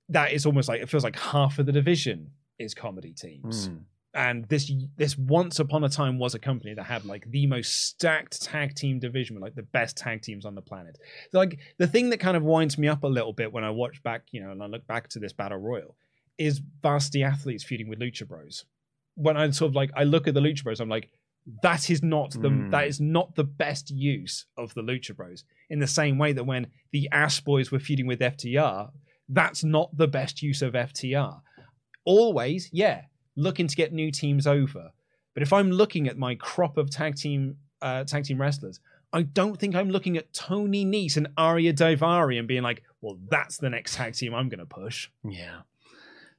that 0.09 0.33
is 0.33 0.45
almost 0.45 0.67
like 0.67 0.81
it 0.81 0.89
feels 0.89 1.03
like 1.03 1.17
half 1.19 1.59
of 1.59 1.65
the 1.65 1.71
division 1.71 2.31
is 2.57 2.73
comedy 2.73 3.13
teams. 3.13 3.69
And 4.15 4.45
this 4.49 4.71
this 4.97 5.15
once 5.19 5.59
upon 5.59 5.83
a 5.83 5.89
time 5.89 6.17
was 6.17 6.33
a 6.33 6.39
company 6.39 6.73
that 6.73 6.85
had 6.85 7.05
like 7.05 7.29
the 7.29 7.45
most 7.45 7.85
stacked 7.85 8.41
tag 8.41 8.73
team 8.73 8.97
division 8.97 9.35
with 9.35 9.43
like 9.43 9.53
the 9.53 9.61
best 9.61 9.97
tag 9.97 10.23
teams 10.23 10.45
on 10.45 10.55
the 10.55 10.63
planet. 10.63 10.97
So, 11.31 11.37
like 11.37 11.59
the 11.77 11.85
thing 11.85 12.09
that 12.09 12.17
kind 12.17 12.35
of 12.35 12.41
winds 12.41 12.75
me 12.79 12.87
up 12.87 13.03
a 13.03 13.07
little 13.07 13.33
bit 13.33 13.53
when 13.53 13.63
I 13.63 13.69
watch 13.69 14.01
back, 14.01 14.23
you 14.31 14.41
know, 14.41 14.49
and 14.51 14.63
I 14.63 14.65
look 14.65 14.87
back 14.87 15.09
to 15.09 15.19
this 15.19 15.31
battle 15.31 15.59
royal 15.59 15.95
is 16.39 16.61
varsity 16.81 17.21
athletes 17.23 17.63
feuding 17.63 17.87
with 17.89 17.99
Lucha 17.99 18.27
Bros. 18.27 18.65
When 19.15 19.37
I 19.37 19.49
sort 19.51 19.69
of 19.69 19.75
like 19.75 19.91
I 19.95 20.03
look 20.05 20.27
at 20.27 20.33
the 20.33 20.39
Lucha 20.41 20.63
Bros, 20.63 20.79
I'm 20.79 20.89
like, 20.89 21.09
That 21.63 21.89
is 21.89 22.01
not 22.03 22.31
the 22.31 22.49
Mm. 22.49 22.71
that 22.71 22.87
is 22.87 22.99
not 22.99 23.35
the 23.35 23.43
best 23.43 23.89
use 23.91 24.45
of 24.57 24.73
the 24.73 24.81
Lucha 24.81 25.15
Bros. 25.15 25.43
In 25.69 25.79
the 25.79 25.87
same 25.87 26.17
way 26.17 26.31
that 26.33 26.43
when 26.45 26.67
the 26.91 27.07
Ass 27.11 27.39
Boys 27.39 27.71
were 27.71 27.79
feuding 27.79 28.07
with 28.07 28.19
FTR, 28.21 28.91
that's 29.27 29.63
not 29.63 29.95
the 29.95 30.07
best 30.07 30.41
use 30.41 30.61
of 30.61 30.73
FTR. 30.73 31.41
Always, 32.05 32.69
yeah, 32.71 33.03
looking 33.35 33.67
to 33.67 33.75
get 33.75 33.93
new 33.93 34.11
teams 34.11 34.47
over. 34.47 34.91
But 35.33 35.43
if 35.43 35.53
I'm 35.53 35.71
looking 35.71 36.07
at 36.07 36.17
my 36.17 36.35
crop 36.35 36.77
of 36.77 36.89
tag 36.89 37.15
team 37.15 37.57
uh, 37.81 38.03
tag 38.03 38.25
team 38.25 38.39
wrestlers, 38.41 38.79
I 39.13 39.21
don't 39.23 39.57
think 39.59 39.73
I'm 39.75 39.89
looking 39.89 40.17
at 40.17 40.33
Tony 40.33 40.85
Nese 40.85 41.17
and 41.17 41.27
Arya 41.37 41.73
Daivari 41.73 42.37
and 42.37 42.47
being 42.47 42.61
like, 42.63 42.83
well, 43.01 43.17
that's 43.29 43.57
the 43.57 43.69
next 43.69 43.95
tag 43.95 44.13
team 44.15 44.35
I'm 44.35 44.49
going 44.49 44.59
to 44.59 44.65
push. 44.65 45.09
Yeah. 45.23 45.61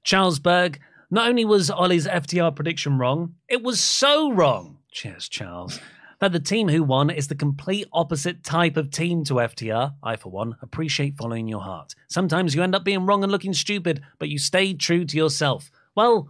Charles 0.02 0.38
Berg, 0.38 0.80
not 1.10 1.28
only 1.28 1.44
was 1.44 1.70
Ollie's 1.70 2.06
FTR 2.06 2.54
prediction 2.54 2.98
wrong, 2.98 3.34
it 3.48 3.62
was 3.62 3.80
so 3.80 4.32
wrong. 4.32 4.78
Cheers, 4.90 5.28
Charles. 5.28 5.80
That 6.20 6.32
the 6.32 6.40
team 6.40 6.68
who 6.68 6.82
won 6.82 7.08
is 7.08 7.28
the 7.28 7.34
complete 7.34 7.86
opposite 7.92 8.44
type 8.44 8.76
of 8.76 8.90
team 8.90 9.24
to 9.24 9.34
FTR. 9.34 9.94
I, 10.02 10.16
for 10.16 10.30
one, 10.30 10.56
appreciate 10.60 11.16
following 11.16 11.48
your 11.48 11.62
heart. 11.62 11.94
Sometimes 12.08 12.54
you 12.54 12.62
end 12.62 12.74
up 12.74 12.84
being 12.84 13.06
wrong 13.06 13.22
and 13.22 13.32
looking 13.32 13.54
stupid, 13.54 14.02
but 14.18 14.28
you 14.28 14.38
stayed 14.38 14.80
true 14.80 15.04
to 15.06 15.16
yourself. 15.16 15.70
Well, 15.94 16.28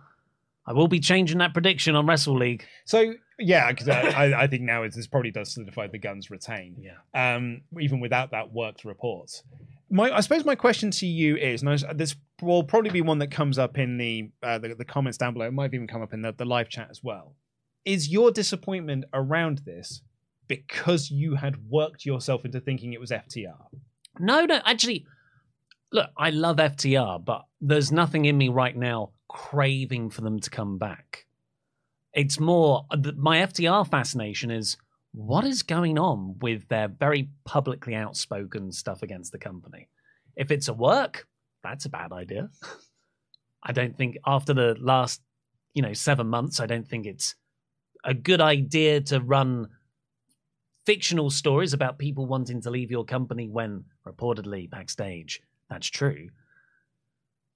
I 0.66 0.72
will 0.72 0.86
be 0.86 1.00
changing 1.00 1.38
that 1.38 1.52
prediction 1.52 1.96
on 1.96 2.06
Wrestle 2.06 2.36
League. 2.36 2.64
So 2.84 3.14
yeah, 3.40 3.70
because 3.70 3.88
I, 3.88 4.00
I, 4.00 4.42
I 4.42 4.46
think 4.46 4.62
now 4.62 4.82
this 4.82 5.06
probably 5.06 5.30
does 5.30 5.52
solidify 5.52 5.88
the 5.88 5.98
Gunns 5.98 6.30
retain. 6.30 6.76
Yeah. 6.80 7.34
Um, 7.36 7.62
even 7.80 8.00
without 8.00 8.30
that 8.32 8.52
worked 8.52 8.84
report. 8.84 9.42
My, 9.90 10.10
I 10.10 10.20
suppose 10.20 10.44
my 10.44 10.54
question 10.54 10.90
to 10.92 11.06
you 11.06 11.36
is, 11.36 11.62
and 11.62 11.70
I- 11.70 11.92
this 11.92 12.14
will 12.42 12.62
probably 12.62 12.90
be 12.90 13.02
one 13.02 13.18
that 13.18 13.30
comes 13.30 13.58
up 13.58 13.76
in 13.78 13.98
the 13.98 14.30
uh, 14.42 14.58
the, 14.58 14.74
the 14.74 14.84
comments 14.84 15.18
down 15.18 15.32
below. 15.32 15.46
It 15.46 15.52
might 15.52 15.74
even 15.74 15.88
come 15.88 16.02
up 16.02 16.12
in 16.12 16.22
the, 16.22 16.32
the 16.32 16.44
live 16.44 16.68
chat 16.68 16.88
as 16.90 17.02
well. 17.02 17.34
Is 17.84 18.08
your 18.08 18.30
disappointment 18.30 19.04
around 19.12 19.58
this 19.64 20.02
because 20.46 21.10
you 21.10 21.36
had 21.36 21.68
worked 21.68 22.04
yourself 22.04 22.44
into 22.44 22.60
thinking 22.60 22.92
it 22.92 23.00
was 23.00 23.10
FTR? 23.10 23.56
No, 24.18 24.44
no, 24.44 24.60
actually, 24.64 25.06
look, 25.92 26.10
I 26.16 26.30
love 26.30 26.56
FTR, 26.56 27.24
but 27.24 27.42
there's 27.60 27.90
nothing 27.90 28.26
in 28.26 28.36
me 28.36 28.48
right 28.48 28.76
now 28.76 29.10
craving 29.28 30.10
for 30.10 30.20
them 30.22 30.40
to 30.40 30.50
come 30.50 30.76
back. 30.78 31.26
It's 32.12 32.40
more 32.40 32.86
uh, 32.90 32.96
my 33.16 33.38
FTR 33.38 33.88
fascination 33.88 34.50
is 34.50 34.76
what 35.12 35.44
is 35.44 35.62
going 35.62 35.98
on 35.98 36.38
with 36.40 36.68
their 36.68 36.88
very 36.88 37.30
publicly 37.44 37.94
outspoken 37.94 38.72
stuff 38.72 39.02
against 39.02 39.32
the 39.32 39.38
company. 39.38 39.88
If 40.36 40.50
it's 40.50 40.68
a 40.68 40.74
work, 40.74 41.26
that's 41.62 41.84
a 41.84 41.90
bad 41.90 42.12
idea. 42.12 42.48
I 43.62 43.72
don't 43.72 43.96
think 43.96 44.16
after 44.26 44.54
the 44.54 44.76
last, 44.80 45.20
you 45.74 45.82
know, 45.82 45.92
seven 45.92 46.28
months, 46.28 46.60
I 46.60 46.66
don't 46.66 46.88
think 46.88 47.06
it's 47.06 47.34
a 48.04 48.14
good 48.14 48.40
idea 48.40 49.00
to 49.02 49.20
run 49.20 49.68
fictional 50.86 51.30
stories 51.30 51.74
about 51.74 51.98
people 51.98 52.26
wanting 52.26 52.62
to 52.62 52.70
leave 52.70 52.90
your 52.90 53.04
company 53.04 53.48
when 53.48 53.84
reportedly 54.06 54.70
backstage 54.70 55.42
that's 55.70 55.86
true. 55.86 56.28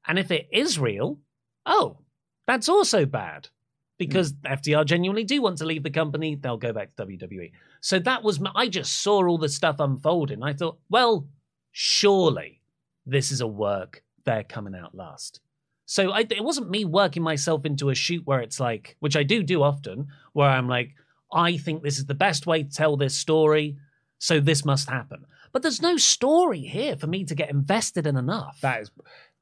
And 0.07 0.19
if 0.19 0.31
it 0.31 0.49
is 0.53 0.79
real, 0.79 1.19
oh, 1.67 1.99
that's 2.47 2.69
also 2.69 3.05
bad 3.05 3.49
Mm. 3.95 3.99
because 3.99 4.33
FTR 4.33 4.85
genuinely 4.85 5.25
do 5.25 5.41
want 5.41 5.59
to 5.59 5.65
leave 5.65 5.83
the 5.83 5.91
company. 5.91 6.35
They'll 6.35 6.57
go 6.57 6.73
back 6.73 6.95
to 6.97 7.07
WWE. 7.07 7.53
So 7.81 7.99
that 8.01 8.23
was, 8.23 8.41
my, 8.41 8.51
I 8.55 8.69
just 8.69 9.03
saw 9.03 9.25
all 9.25 9.39
the 9.39 9.49
stuff 9.49 9.77
unfolding. 9.79 10.43
I 10.43 10.53
thought, 10.53 10.79
well, 10.89 11.27
surely 11.73 12.61
this 13.07 13.31
is 13.31 13.41
a 13.41 13.47
work. 13.47 14.03
They're 14.25 14.45
coming 14.45 14.75
out 14.75 14.95
last. 14.95 15.41
So 15.87 16.13
I, 16.13 16.21
it 16.21 16.43
wasn't 16.43 16.71
me 16.71 16.85
working 16.85 17.23
myself 17.23 17.67
into 17.67 17.91
a 17.91 17.95
shoot 17.95 18.27
where 18.27 18.41
it's 18.41 18.59
like, 18.59 18.97
which 19.01 19.17
I 19.17 19.23
do 19.23 19.43
do 19.43 19.63
often, 19.63 20.09
where 20.33 20.49
I'm 20.49 20.69
like, 20.69 20.95
I 21.33 21.59
think 21.59 21.83
this 21.83 21.99
is 21.99 22.07
the 22.07 22.15
best 22.15 22.47
way 22.47 22.63
to 22.63 22.71
tell 22.71 22.97
this 22.97 23.17
story, 23.17 23.77
so 24.19 24.41
this 24.41 24.65
must 24.65 24.89
happen. 24.89 25.27
But 25.53 25.63
there's 25.63 25.83
no 25.83 25.97
story 25.97 26.61
here 26.61 26.97
for 26.97 27.07
me 27.07 27.25
to 27.25 27.35
get 27.35 27.51
invested 27.51 28.07
in 28.07 28.17
enough 28.17 28.61
That 28.63 28.83
is. 28.83 28.91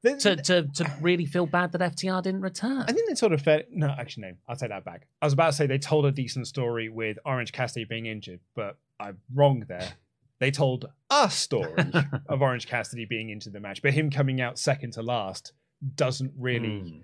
To, 0.03 0.35
to, 0.35 0.67
to 0.67 0.91
really 1.01 1.25
feel 1.25 1.45
bad 1.45 1.71
that 1.71 1.81
FTR 1.81 2.21
didn't 2.21 2.41
return. 2.41 2.83
I 2.87 2.91
think 2.91 3.07
they 3.07 3.15
sort 3.15 3.33
of 3.33 3.41
fair. 3.41 3.63
No, 3.71 3.93
actually, 3.97 4.27
no. 4.27 4.33
I'll 4.47 4.55
take 4.55 4.69
that 4.69 4.83
back. 4.83 5.07
I 5.21 5.25
was 5.25 5.33
about 5.33 5.47
to 5.47 5.53
say 5.53 5.65
they 5.65 5.77
told 5.77 6.05
a 6.05 6.11
decent 6.11 6.47
story 6.47 6.89
with 6.89 7.17
Orange 7.25 7.51
Cassidy 7.51 7.85
being 7.85 8.05
injured, 8.05 8.41
but 8.55 8.77
I'm 8.99 9.19
wrong 9.33 9.65
there. 9.67 9.93
They 10.39 10.51
told 10.51 10.85
a 11.09 11.29
story 11.29 11.91
of 12.27 12.41
Orange 12.41 12.67
Cassidy 12.67 13.05
being 13.05 13.29
into 13.29 13.49
the 13.49 13.59
match, 13.59 13.81
but 13.81 13.93
him 13.93 14.09
coming 14.09 14.41
out 14.41 14.59
second 14.59 14.91
to 14.93 15.01
last 15.01 15.53
doesn't 15.95 16.33
really. 16.37 16.79
Hmm. 16.79 16.97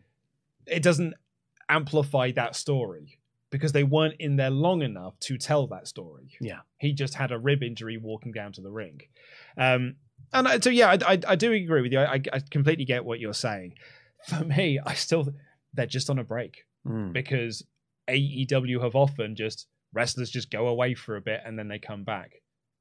It 0.65 0.83
doesn't 0.83 1.13
amplify 1.69 2.31
that 2.31 2.55
story 2.55 3.19
because 3.51 3.71
they 3.71 3.83
weren't 3.83 4.15
in 4.19 4.35
there 4.35 4.49
long 4.49 4.81
enough 4.81 5.19
to 5.19 5.38
tell 5.38 5.67
that 5.67 5.88
story. 5.88 6.35
Yeah. 6.39 6.59
He 6.77 6.93
just 6.93 7.15
had 7.15 7.31
a 7.31 7.39
rib 7.39 7.63
injury 7.63 7.97
walking 7.97 8.31
down 8.31 8.51
to 8.53 8.62
the 8.62 8.71
ring. 8.71 9.01
Um, 9.57 9.95
and 10.33 10.47
I, 10.47 10.59
so, 10.59 10.69
yeah, 10.69 10.89
I, 10.89 11.13
I, 11.13 11.19
I 11.29 11.35
do 11.35 11.51
agree 11.51 11.81
with 11.81 11.91
you. 11.91 11.99
I, 11.99 12.21
I 12.33 12.41
completely 12.51 12.85
get 12.85 13.05
what 13.05 13.19
you're 13.19 13.33
saying. 13.33 13.73
For 14.27 14.43
me, 14.43 14.79
I 14.85 14.93
still, 14.95 15.29
they're 15.73 15.85
just 15.85 16.09
on 16.09 16.19
a 16.19 16.23
break 16.23 16.65
Hmm. 16.85 17.11
because 17.11 17.63
AEW 18.09 18.81
have 18.81 18.95
often 18.95 19.35
just 19.35 19.67
wrestlers 19.93 20.29
just 20.29 20.49
go 20.49 20.67
away 20.67 20.93
for 20.93 21.15
a 21.17 21.21
bit 21.21 21.41
and 21.45 21.57
then 21.59 21.67
they 21.67 21.79
come 21.79 22.03
back. 22.03 22.31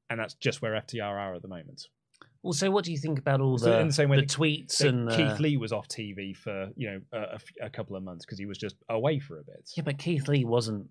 And 0.09 0.19
that's 0.19 0.33
just 0.35 0.61
where 0.61 0.73
FTR 0.73 1.03
are 1.03 1.35
at 1.35 1.41
the 1.41 1.47
moment. 1.47 1.83
Also, 2.41 2.71
what 2.71 2.85
do 2.85 2.91
you 2.91 2.97
think 2.97 3.19
about 3.19 3.41
all 3.41 3.57
the, 3.57 3.83
the 3.83 3.91
same 3.91 4.09
way 4.09 4.21
the 4.21 4.25
tweets 4.25 4.71
So 4.71 4.87
and 4.87 5.09
uh, 5.09 5.15
Keith 5.15 5.39
Lee 5.39 5.57
was 5.57 5.73
off 5.73 5.87
TV 5.89 6.35
for 6.35 6.69
you 6.77 6.89
know 6.89 7.01
a 7.61 7.69
couple 7.69 7.97
of 7.97 8.03
months 8.03 8.25
because 8.25 8.39
he 8.39 8.45
was 8.45 8.57
just 8.57 8.77
away 8.89 9.19
for 9.19 9.39
a 9.39 9.43
bit. 9.43 9.69
Yeah, 9.75 9.83
but 9.83 9.97
Keith 9.97 10.27
Lee 10.29 10.45
wasn't 10.45 10.87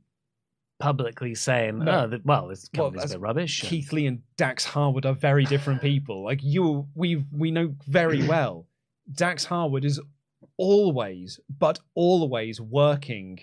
publicly 0.79 1.35
saying, 1.35 1.81
No. 1.81 2.09
"Oh, 2.13 2.19
well, 2.25 2.49
this 2.49 2.69
Well, 2.75 2.87
company's 2.87 3.03
that's- 3.03 3.15
a 3.15 3.19
bit 3.19 3.23
rubbish." 3.23 3.63
Keith 3.63 3.93
Lee 3.93 4.07
and 4.07 4.23
Dax 4.37 4.65
Harwood 4.65 5.07
are 5.07 5.15
very 5.15 5.45
different 5.45 5.81
people. 5.91 6.23
Like 6.25 6.41
you, 6.43 6.87
we 6.95 7.25
we 7.33 7.51
know 7.51 7.75
very 7.87 8.27
well. 8.27 8.67
Dax 9.13 9.45
Harwood 9.45 9.85
is 9.85 10.01
always, 10.57 11.41
but 11.59 11.79
always 11.95 12.61
working. 12.61 13.39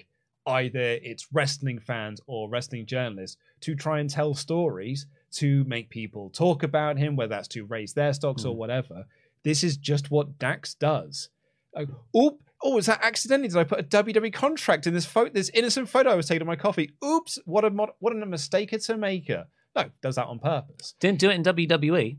Either 0.48 0.80
it's 0.80 1.28
wrestling 1.34 1.80
fans 1.80 2.22
or 2.28 2.48
wrestling 2.48 2.86
journalists 2.86 3.36
to 3.62 3.74
try 3.74 4.00
and 4.00 4.08
tell 4.12 4.36
stories 4.36 5.08
to 5.32 5.64
make 5.64 5.90
people 5.90 6.30
talk 6.30 6.62
about 6.62 6.98
him, 6.98 7.16
whether 7.16 7.30
that's 7.30 7.48
to 7.48 7.66
raise 7.66 7.94
their 7.94 8.14
stocks 8.14 8.46
or 8.46 8.54
Hmm. 8.54 8.60
whatever. 8.60 9.08
This 9.42 9.64
is 9.64 9.76
just 9.76 10.12
what 10.12 10.38
Dax 10.38 10.76
does. 10.76 11.30
Like, 11.74 11.90
oop, 12.16 12.45
oh, 12.66 12.76
was 12.76 12.88
that 12.88 13.00
accidentally? 13.04 13.48
Did 13.48 13.58
I 13.58 13.64
put 13.64 13.80
a 13.80 13.84
WWE 13.84 14.34
contract 14.34 14.88
in 14.88 14.94
this 14.94 15.06
photo? 15.06 15.32
This 15.32 15.50
innocent 15.54 15.88
photo 15.88 16.10
I 16.10 16.16
was 16.16 16.28
taking 16.28 16.42
of 16.42 16.48
my 16.48 16.56
coffee. 16.56 16.92
Oops, 17.06 17.38
what 17.46 17.64
a 17.64 17.70
mod- 17.70 17.92
what 18.00 18.14
a 18.14 18.26
mistake 18.26 18.74
it's 18.74 18.90
a 18.90 18.98
maker. 18.98 19.46
No, 19.76 19.90
does 20.02 20.16
that 20.16 20.26
on 20.28 20.40
purpose. 20.40 20.96
Didn't 21.00 21.20
do 21.20 21.30
it 21.30 21.36
in 21.36 21.44
WWE. 21.44 22.18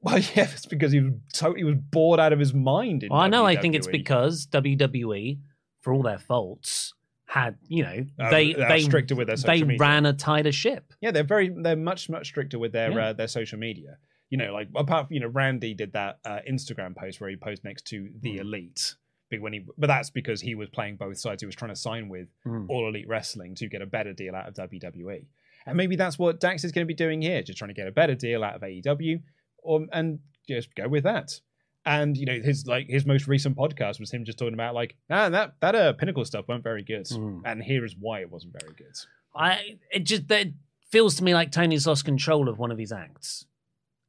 Well, 0.00 0.18
yeah, 0.34 0.48
it's 0.52 0.66
because 0.66 0.92
he 0.92 1.00
was 1.00 1.12
totally 1.32 1.64
was 1.64 1.76
bored 1.76 2.20
out 2.20 2.32
of 2.32 2.38
his 2.38 2.52
mind. 2.54 3.02
In 3.02 3.08
Well, 3.10 3.20
I 3.20 3.28
know. 3.28 3.44
I 3.46 3.56
think 3.56 3.74
it's 3.74 3.86
because 3.88 4.46
WWE, 4.46 5.38
for 5.80 5.92
all 5.92 6.02
their 6.02 6.18
faults, 6.18 6.92
had 7.26 7.56
you 7.66 7.82
know 7.82 8.04
Uh, 8.18 8.30
they 8.30 8.52
they 8.52 8.64
they 8.68 8.80
stricter 8.80 9.14
with 9.16 9.26
their 9.28 9.36
they 9.36 9.62
media. 9.62 9.76
ran 9.78 10.06
a 10.06 10.12
tighter 10.12 10.52
ship. 10.52 10.92
yeah, 11.00 11.10
they're 11.10 11.24
very 11.24 11.48
they're 11.50 11.76
much 11.76 12.08
much 12.08 12.26
stricter 12.26 12.58
with 12.58 12.72
their 12.72 12.90
Yeah. 12.92 13.06
uh, 13.08 13.12
their 13.12 13.28
social 13.28 13.58
media. 13.58 13.98
You 14.30 14.38
know, 14.38 14.52
like 14.52 14.68
apart 14.76 15.06
from 15.08 15.14
you 15.14 15.20
know, 15.20 15.28
Randy 15.28 15.72
did 15.74 15.92
that 15.94 16.18
uh, 16.24 16.40
Instagram 16.50 16.94
post 16.96 17.20
where 17.20 17.30
he 17.30 17.36
posed 17.36 17.64
next 17.64 17.86
to 17.88 18.08
the 18.20 18.34
Hmm. 18.34 18.40
Elite. 18.40 18.94
Big 19.30 19.40
when 19.42 19.52
he, 19.52 19.64
but 19.76 19.86
that's 19.88 20.10
because 20.10 20.40
he 20.40 20.54
was 20.54 20.68
playing 20.70 20.96
both 20.96 21.18
sides. 21.18 21.42
He 21.42 21.46
was 21.46 21.54
trying 21.54 21.70
to 21.70 21.76
sign 21.76 22.08
with 22.08 22.28
Hmm. 22.44 22.66
All 22.68 22.88
Elite 22.88 23.08
Wrestling 23.08 23.54
to 23.56 23.68
get 23.68 23.82
a 23.82 23.86
better 23.86 24.12
deal 24.12 24.34
out 24.34 24.48
of 24.48 24.54
WWE, 24.54 25.24
and 25.66 25.76
maybe 25.76 25.96
that's 25.96 26.18
what 26.18 26.40
Dax 26.40 26.64
is 26.64 26.72
going 26.72 26.84
to 26.86 26.88
be 26.88 26.94
doing 26.94 27.20
here, 27.20 27.42
just 27.42 27.58
trying 27.58 27.68
to 27.68 27.74
get 27.74 27.86
a 27.88 27.92
better 27.92 28.14
deal 28.14 28.42
out 28.42 28.54
of 28.56 28.62
AEW, 28.62 29.20
or 29.62 29.86
and 29.92 30.20
just 30.48 30.74
go 30.74 30.88
with 30.88 31.04
that. 31.04 31.40
And 31.84 32.16
you 32.16 32.26
know, 32.26 32.40
his 32.40 32.66
like 32.66 32.86
his 32.88 33.04
most 33.06 33.26
recent 33.28 33.56
podcast 33.56 34.00
was 34.00 34.10
him 34.10 34.24
just 34.24 34.38
talking 34.38 34.54
about 34.54 34.74
like, 34.74 34.96
ah, 35.10 35.28
that 35.28 35.54
that 35.60 35.74
uh, 35.74 35.92
Pinnacle 35.94 36.24
stuff 36.24 36.46
weren't 36.48 36.64
very 36.64 36.82
good, 36.82 37.06
Mm. 37.06 37.42
and 37.44 37.62
here 37.62 37.84
is 37.84 37.94
why 37.98 38.20
it 38.20 38.30
wasn't 38.30 38.54
very 38.60 38.74
good. 38.74 38.94
I 39.34 39.78
it 39.92 40.04
just 40.04 40.28
that 40.28 40.48
feels 40.90 41.14
to 41.16 41.24
me 41.24 41.34
like 41.34 41.52
Tony's 41.52 41.86
lost 41.86 42.04
control 42.06 42.48
of 42.48 42.58
one 42.58 42.70
of 42.70 42.78
his 42.78 42.92
acts. 42.92 43.44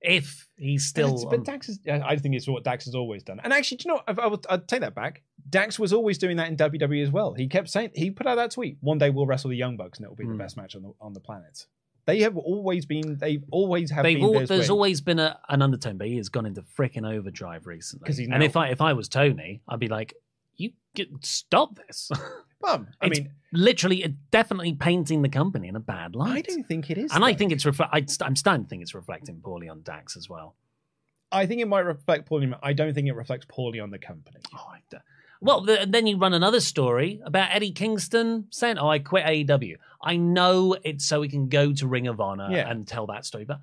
If 0.01 0.47
he's 0.55 0.85
still, 0.85 1.27
But, 1.29 1.43
Dax 1.43 1.67
is, 1.67 1.79
I 1.88 2.15
think 2.15 2.33
it's 2.35 2.47
what 2.47 2.63
Dax 2.63 2.85
has 2.85 2.95
always 2.95 3.21
done. 3.21 3.41
And 3.43 3.51
actually, 3.51 3.77
do 3.77 3.83
you 3.89 3.95
know, 3.95 4.01
what? 4.05 4.19
I, 4.19 4.23
I 4.23 4.27
will, 4.27 4.41
I'd 4.49 4.67
take 4.67 4.79
that 4.81 4.95
back. 4.95 5.23
Dax 5.49 5.77
was 5.77 5.91
always 5.91 6.17
doing 6.17 6.38
that 6.38 6.47
in 6.47 6.55
WWE 6.55 7.03
as 7.03 7.12
well. 7.12 7.33
He 7.33 7.47
kept 7.47 7.69
saying, 7.69 7.91
he 7.95 8.09
put 8.12 8.25
out 8.25 8.35
that 8.35 8.51
tweet, 8.51 8.77
one 8.79 8.97
day 8.97 9.09
we'll 9.09 9.25
wrestle 9.25 9.49
the 9.49 9.57
Young 9.57 9.75
Bucks 9.75 9.99
and 9.99 10.05
it 10.05 10.09
will 10.09 10.15
be 10.15 10.23
Hmm. 10.23 10.31
the 10.31 10.38
best 10.38 10.55
match 10.55 10.75
on 10.75 10.83
the, 10.83 10.93
on 11.01 11.13
the 11.13 11.19
planet. 11.19 11.65
They 12.05 12.21
have 12.21 12.38
always 12.38 12.85
been, 12.85 13.17
they've 13.17 13.43
always 13.51 13.91
have 13.91 14.03
they've 14.03 14.17
been 14.17 14.25
all, 14.25 14.33
there's 14.45 14.49
way. 14.49 14.67
always 14.69 15.01
been 15.01 15.19
a, 15.19 15.38
an 15.49 15.62
undertone, 15.62 15.97
but 15.97 16.07
he 16.07 16.15
has 16.17 16.29
gone 16.29 16.45
into 16.45 16.62
freaking 16.62 17.05
overdrive 17.05 17.67
recently. 17.67 18.25
and 18.31 18.41
if 18.41 18.55
I 18.55 18.69
if 18.69 18.81
I 18.81 18.93
was 18.93 19.09
Tony, 19.09 19.62
I'd 19.67 19.79
be 19.79 19.89
like, 19.89 20.13
you 20.55 20.71
get, 20.95 21.09
stop 21.25 21.77
this. 21.88 22.09
Well, 22.61 22.85
I 23.01 23.07
It's 23.07 23.19
mean, 23.19 23.31
Literally, 23.51 24.15
definitely 24.29 24.73
painting 24.73 25.23
the 25.23 25.29
company 25.29 25.67
in 25.69 25.75
a 25.75 25.79
bad 25.79 26.15
light. 26.15 26.37
I 26.47 26.53
don't 26.53 26.67
think 26.67 26.91
it 26.91 26.99
is. 26.99 27.11
and 27.11 27.23
I 27.25 27.33
think 27.33 27.51
it's 27.51 27.63
refle- 27.65 27.89
I, 27.91 28.05
I'm 28.23 28.35
starting 28.35 28.65
to 28.65 28.69
think 28.69 28.83
it's 28.83 28.93
reflecting 28.93 29.41
poorly 29.43 29.67
on 29.69 29.81
Dax 29.81 30.15
as 30.15 30.29
well. 30.29 30.55
I 31.31 31.47
think 31.47 31.59
it 31.61 31.67
might 31.67 31.79
reflect 31.81 32.27
poorly. 32.27 32.51
I 32.61 32.73
don't 32.73 32.93
think 32.93 33.07
it 33.07 33.15
reflects 33.15 33.45
poorly 33.49 33.79
on 33.79 33.89
the 33.89 33.97
company. 33.97 34.39
Oh, 34.55 34.73
Well, 35.41 35.61
the, 35.61 35.87
then 35.89 36.05
you 36.05 36.17
run 36.17 36.33
another 36.35 36.59
story 36.59 37.21
about 37.23 37.49
Eddie 37.51 37.71
Kingston 37.71 38.45
saying, 38.51 38.77
"Oh, 38.77 38.87
I 38.89 38.99
quit 38.99 39.25
AEW." 39.25 39.77
I 40.03 40.17
know 40.17 40.75
it's 40.83 41.05
so 41.05 41.19
we 41.21 41.29
can 41.29 41.49
go 41.49 41.73
to 41.73 41.87
Ring 41.87 42.07
of 42.07 42.19
Honor 42.21 42.49
Yeah. 42.51 42.69
and 42.69 42.87
tell 42.87 43.07
that 43.07 43.25
story, 43.25 43.45
but 43.45 43.59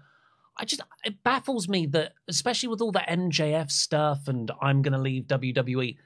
I 0.57 0.65
just 0.65 0.81
it 1.05 1.23
baffles 1.23 1.69
me 1.69 1.87
that, 1.87 2.15
especially 2.29 2.71
with 2.71 2.81
all 2.81 2.91
the 2.93 3.05
MJF 3.09 3.71
stuff 3.71 4.27
and 4.27 4.51
I'm 4.61 4.83
going 4.83 4.95
to 4.95 4.99
leave 5.01 5.25
WWE. 5.25 5.97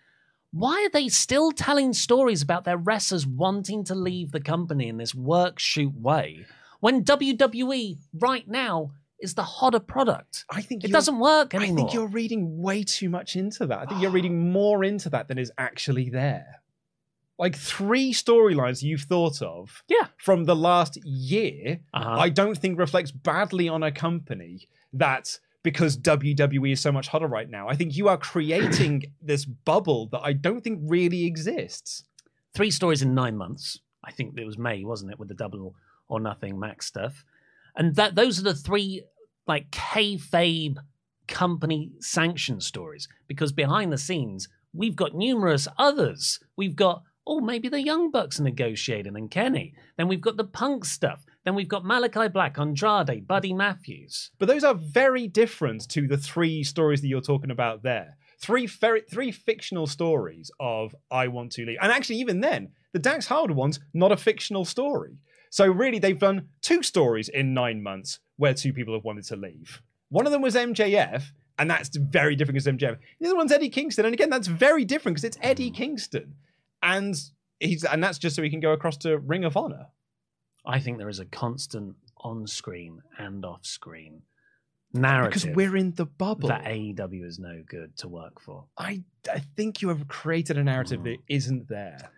Why 0.53 0.85
are 0.85 0.91
they 0.91 1.09
still 1.09 1.53
telling 1.53 1.93
stories 1.93 2.43
about 2.43 2.65
their 2.65 2.77
wrestlers 2.77 3.27
wanting 3.27 3.85
to 3.85 3.95
leave 3.95 4.33
the 4.33 4.41
company 4.41 4.89
in 4.89 4.97
this 4.97 5.15
work 5.15 5.59
shoot 5.59 5.95
way 5.95 6.45
when 6.81 7.05
WWE 7.05 7.99
right 8.15 8.49
now 8.49 8.93
is 9.21 9.35
the 9.35 9.43
hotter 9.45 9.79
product? 9.79 10.45
I 10.51 10.63
think 10.63 10.83
It 10.83 10.91
doesn't 10.93 11.19
work 11.21 11.55
anymore. 11.55 11.73
I 11.75 11.77
think 11.83 11.95
you're 11.95 12.09
reading 12.09 12.61
way 12.61 12.83
too 12.83 13.09
much 13.09 13.37
into 13.37 13.67
that. 13.67 13.79
I 13.79 13.87
think 13.87 14.03
you're 14.03 14.11
reading 14.19 14.51
more 14.51 14.83
into 14.83 15.09
that 15.11 15.29
than 15.29 15.39
is 15.39 15.53
actually 15.57 16.11
there. 16.11 16.57
Like 17.39 17.57
three 17.57 18.13
storylines 18.13 18.83
you've 18.83 19.03
thought 19.03 19.41
of 19.41 19.83
Yeah. 19.89 20.09
from 20.19 20.45
the 20.45 20.57
last 20.57 20.99
year, 21.05 21.81
Uh-huh. 21.95 22.11
I 22.19 22.29
don't 22.29 22.59
think 22.59 22.79
reflects 22.79 23.13
badly 23.13 23.69
on 23.69 23.83
a 23.83 23.93
company 23.93 24.69
that 24.93 25.39
because 25.63 25.97
WWE 25.99 26.73
is 26.73 26.81
so 26.81 26.93
much 26.93 27.09
hotter 27.09 27.27
right 27.27 27.49
now. 27.49 27.69
I 27.69 27.77
think 27.77 27.97
you 27.97 28.09
are 28.09 28.17
creating 28.17 29.13
this 29.23 29.45
bubble 29.45 30.07
that 30.09 30.23
I 30.23 30.33
don't 30.33 30.63
think 30.63 30.81
really 30.83 31.25
exists. 31.25 32.05
three 32.55 32.71
stories 32.71 33.03
in 33.03 33.15
nine 33.15 33.37
months. 33.37 33.79
I 34.05 34.13
think 34.13 34.39
it 34.39 34.47
was 34.47 34.59
May, 34.59 34.85
wasn't 34.85 35.13
it, 35.13 35.19
with 35.19 35.29
the 35.29 35.35
double 35.35 35.75
or 36.09 36.21
nothing 36.21 36.59
Max 36.59 36.87
stuff, 36.87 37.25
and 37.77 37.95
that 37.97 38.15
those 38.15 38.41
are 38.41 38.45
the 38.45 38.55
three 38.55 39.03
like 39.47 39.71
kayfabe 39.71 40.79
company 41.29 41.93
sanctioned 42.01 42.63
stories. 42.63 43.09
Because 43.29 43.53
behind 43.53 43.93
the 43.93 43.99
scenes, 43.99 44.49
we've 44.73 44.97
got 44.97 45.15
numerous 45.15 45.69
others. 45.79 46.41
We've 46.57 46.77
got 46.77 47.03
oh 47.27 47.41
maybe 47.41 47.69
the 47.69 47.83
Young 47.83 48.11
Bucks 48.11 48.41
negotiating 48.41 49.17
and 49.17 49.31
Kenny. 49.31 49.75
Then 49.97 50.09
we've 50.09 50.21
got 50.21 50.37
the 50.37 50.45
Punk 50.45 50.85
stuff. 50.85 51.25
Then 51.45 51.55
we've 51.55 51.69
got 51.69 51.85
Malakai 51.85 52.33
Black, 52.33 52.59
Andrade, 52.59 53.27
Buddy 53.27 53.53
Matthews. 53.53 54.31
But 54.39 54.47
those 54.47 54.65
are 54.65 54.75
very 54.75 55.27
different 55.27 55.89
to 55.91 56.07
the 56.07 56.19
three 56.19 56.63
stories 56.63 57.01
that 57.01 57.09
you're 57.09 57.21
talking 57.21 57.51
about 57.51 57.83
there. 57.83 58.17
Three 58.39 58.67
very, 58.67 59.03
three 59.03 59.33
fictional 59.33 59.87
stories 59.87 60.51
of 60.61 60.95
I 61.11 61.29
want 61.29 61.53
to 61.53 61.65
leave. 61.65 61.79
And 61.81 61.93
actually, 61.93 62.17
even 62.17 62.41
then, 62.41 62.73
the 62.93 62.99
Dax 62.99 63.27
Harwood 63.27 63.53
one's 63.53 63.81
not 63.95 64.13
a 64.13 64.17
fictional 64.17 64.65
story. 64.65 65.19
So 65.51 65.67
really, 65.67 65.99
they've 65.99 66.19
done 66.19 66.49
two 66.63 66.83
stories 66.83 67.29
in 67.29 67.55
nine 67.55 67.83
months 67.83 68.21
where 68.37 68.55
two 68.55 68.73
people 68.73 68.95
have 68.95 69.05
wanted 69.05 69.25
to 69.25 69.37
leave. 69.37 69.83
One 70.09 70.27
of 70.27 70.33
them 70.33 70.43
was 70.43 70.55
MJF, 70.55 71.25
and 71.59 71.71
that's 71.71 71.95
very 71.97 72.37
different 72.37 72.55
because 72.55 72.73
MJF. 72.73 72.99
The 73.21 73.27
other 73.27 73.37
one's 73.37 73.53
Eddie 73.53 73.69
Kingston, 73.69 74.05
and 74.05 74.15
again, 74.15 74.31
that's 74.31 74.49
very 74.49 74.85
different 74.85 75.17
because 75.17 75.25
it's 75.25 75.39
Eddie 75.41 75.71
Kingston, 75.71 76.35
and 76.83 77.15
he's 77.59 77.85
and 77.85 78.03
that's 78.03 78.19
just 78.19 78.37
so 78.37 78.43
he 78.43 78.51
can 78.51 78.61
go 78.61 78.73
across 78.73 78.97
to 78.99 79.19
Ring 79.19 79.45
of 79.45 79.57
Honor. 79.57 79.87
I 80.67 80.81
think 80.81 80.99
there 80.99 81.09
is 81.09 81.21
a 81.21 81.25
constant 81.25 81.97
on-screen 82.19 83.01
and 83.19 83.45
off-screen 83.45 84.23
narrative 84.93 85.43
Because 85.43 85.57
we're 85.57 85.77
in 85.77 85.93
the 85.93 86.05
bubble. 86.07 86.49
that 86.49 86.65
AEW 86.65 87.25
is 87.25 87.39
no 87.39 87.63
good 87.69 87.97
to 87.99 88.09
work 88.09 88.41
for. 88.41 88.65
I, 88.77 89.03
I 89.33 89.41
think 89.57 89.83
you 89.83 89.89
have 89.89 90.09
created 90.09 90.59
a 90.59 90.65
narrative 90.65 91.03
that 91.05 91.17
isn't 91.29 91.69
there. 91.69 92.11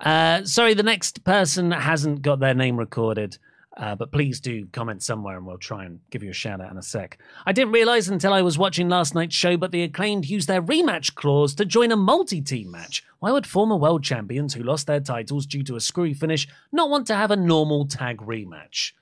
Uh, 0.00 0.44
sorry, 0.44 0.74
the 0.74 0.82
next 0.82 1.24
person 1.24 1.72
hasn't 1.72 2.22
got 2.22 2.40
their 2.40 2.54
name 2.54 2.76
recorded, 2.78 3.38
uh, 3.80 3.94
but 3.94 4.12
please 4.12 4.40
do 4.40 4.66
comment 4.72 5.02
somewhere 5.02 5.38
and 5.38 5.46
we'll 5.46 5.56
try 5.56 5.86
and 5.86 6.00
give 6.10 6.22
you 6.22 6.28
a 6.28 6.34
shout 6.34 6.60
out 6.60 6.70
in 6.70 6.76
a 6.76 6.82
sec. 6.82 7.18
I 7.46 7.52
didn't 7.52 7.72
realize 7.72 8.10
until 8.10 8.34
I 8.34 8.42
was 8.42 8.58
watching 8.58 8.90
last 8.90 9.14
night's 9.14 9.34
show, 9.34 9.56
but 9.56 9.70
the 9.70 9.82
acclaimed 9.82 10.26
used 10.26 10.48
their 10.48 10.60
rematch 10.60 11.14
clause 11.14 11.54
to 11.54 11.64
join 11.64 11.90
a 11.90 11.96
multi 11.96 12.42
team 12.42 12.70
match. 12.70 13.02
Why 13.20 13.32
would 13.32 13.46
former 13.46 13.76
world 13.76 14.04
champions 14.04 14.52
who 14.52 14.62
lost 14.62 14.86
their 14.86 15.00
titles 15.00 15.46
due 15.46 15.62
to 15.62 15.76
a 15.76 15.80
screwy 15.80 16.12
finish 16.12 16.46
not 16.70 16.90
want 16.90 17.06
to 17.06 17.16
have 17.16 17.30
a 17.30 17.36
normal 17.36 17.86
tag 17.86 18.18
rematch? 18.18 18.92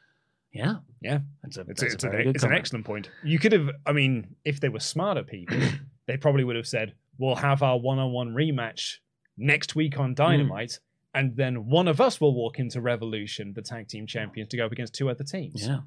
Yeah, 0.53 0.77
Yeah, 1.03 1.19
that's 1.43 1.57
a, 1.57 1.63
it's, 1.63 1.81
that's 1.81 1.95
it's, 1.95 2.05
a 2.05 2.09
good 2.09 2.27
it's 2.29 2.45
an 2.45 2.53
excellent 2.53 2.87
point. 2.87 3.11
You 3.25 3.41
could 3.41 3.53
have, 3.53 3.71
I 3.85 3.93
mean, 3.93 4.37
if 4.45 4.61
they 4.61 4.69
were 4.69 4.81
smarter 4.81 5.25
people, 5.25 5.59
they 6.07 6.17
probably 6.17 6.45
would 6.45 6.57
have 6.57 6.69
said, 6.69 6.95
"We'll 7.19 7.35
have 7.35 7.63
our 7.63 7.79
one-on-one 7.79 8.31
rematch 8.31 8.97
next 9.37 9.75
week 9.75 9.99
on 9.99 10.15
Dynamite." 10.15 10.79
And 11.19 11.35
then 11.35 11.67
one 11.67 11.89
of 11.89 12.01
us 12.01 12.21
will 12.21 12.33
walk 12.33 12.61
into 12.61 12.81
Revolution, 12.81 13.53
the 13.53 13.61
tag 13.61 13.89
team 13.89 14.07
champions, 14.07 14.51
to 14.51 14.57
go 14.57 14.67
up 14.67 14.71
against 14.71 14.95
two 14.95 15.11
other 15.11 15.25
teams. 15.25 15.67
Yeah. 15.67 15.81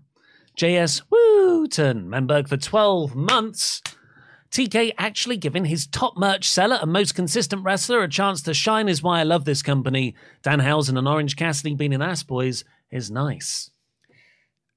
JS 0.57 1.03
Wooten, 1.09 2.09
Memberg 2.09 2.49
for 2.49 2.57
12 2.57 3.15
months. 3.15 3.81
TK 4.51 4.91
actually 4.97 5.37
giving 5.37 5.63
his 5.63 5.87
top 5.87 6.17
merch 6.17 6.49
seller 6.49 6.77
and 6.81 6.91
most 6.91 7.15
consistent 7.15 7.63
wrestler 7.63 8.03
a 8.03 8.09
chance 8.09 8.41
to 8.41 8.53
shine 8.53 8.89
is 8.89 9.01
why 9.01 9.21
I 9.21 9.23
love 9.23 9.45
this 9.45 9.61
company. 9.61 10.15
Dan 10.43 10.59
Danhausen 10.59 10.97
and 10.97 11.07
Orange 11.07 11.37
Cassidy 11.37 11.75
being 11.75 11.93
in 11.93 12.01
Ass 12.01 12.23
Boys 12.23 12.65
is 12.91 13.09
nice. 13.09 13.71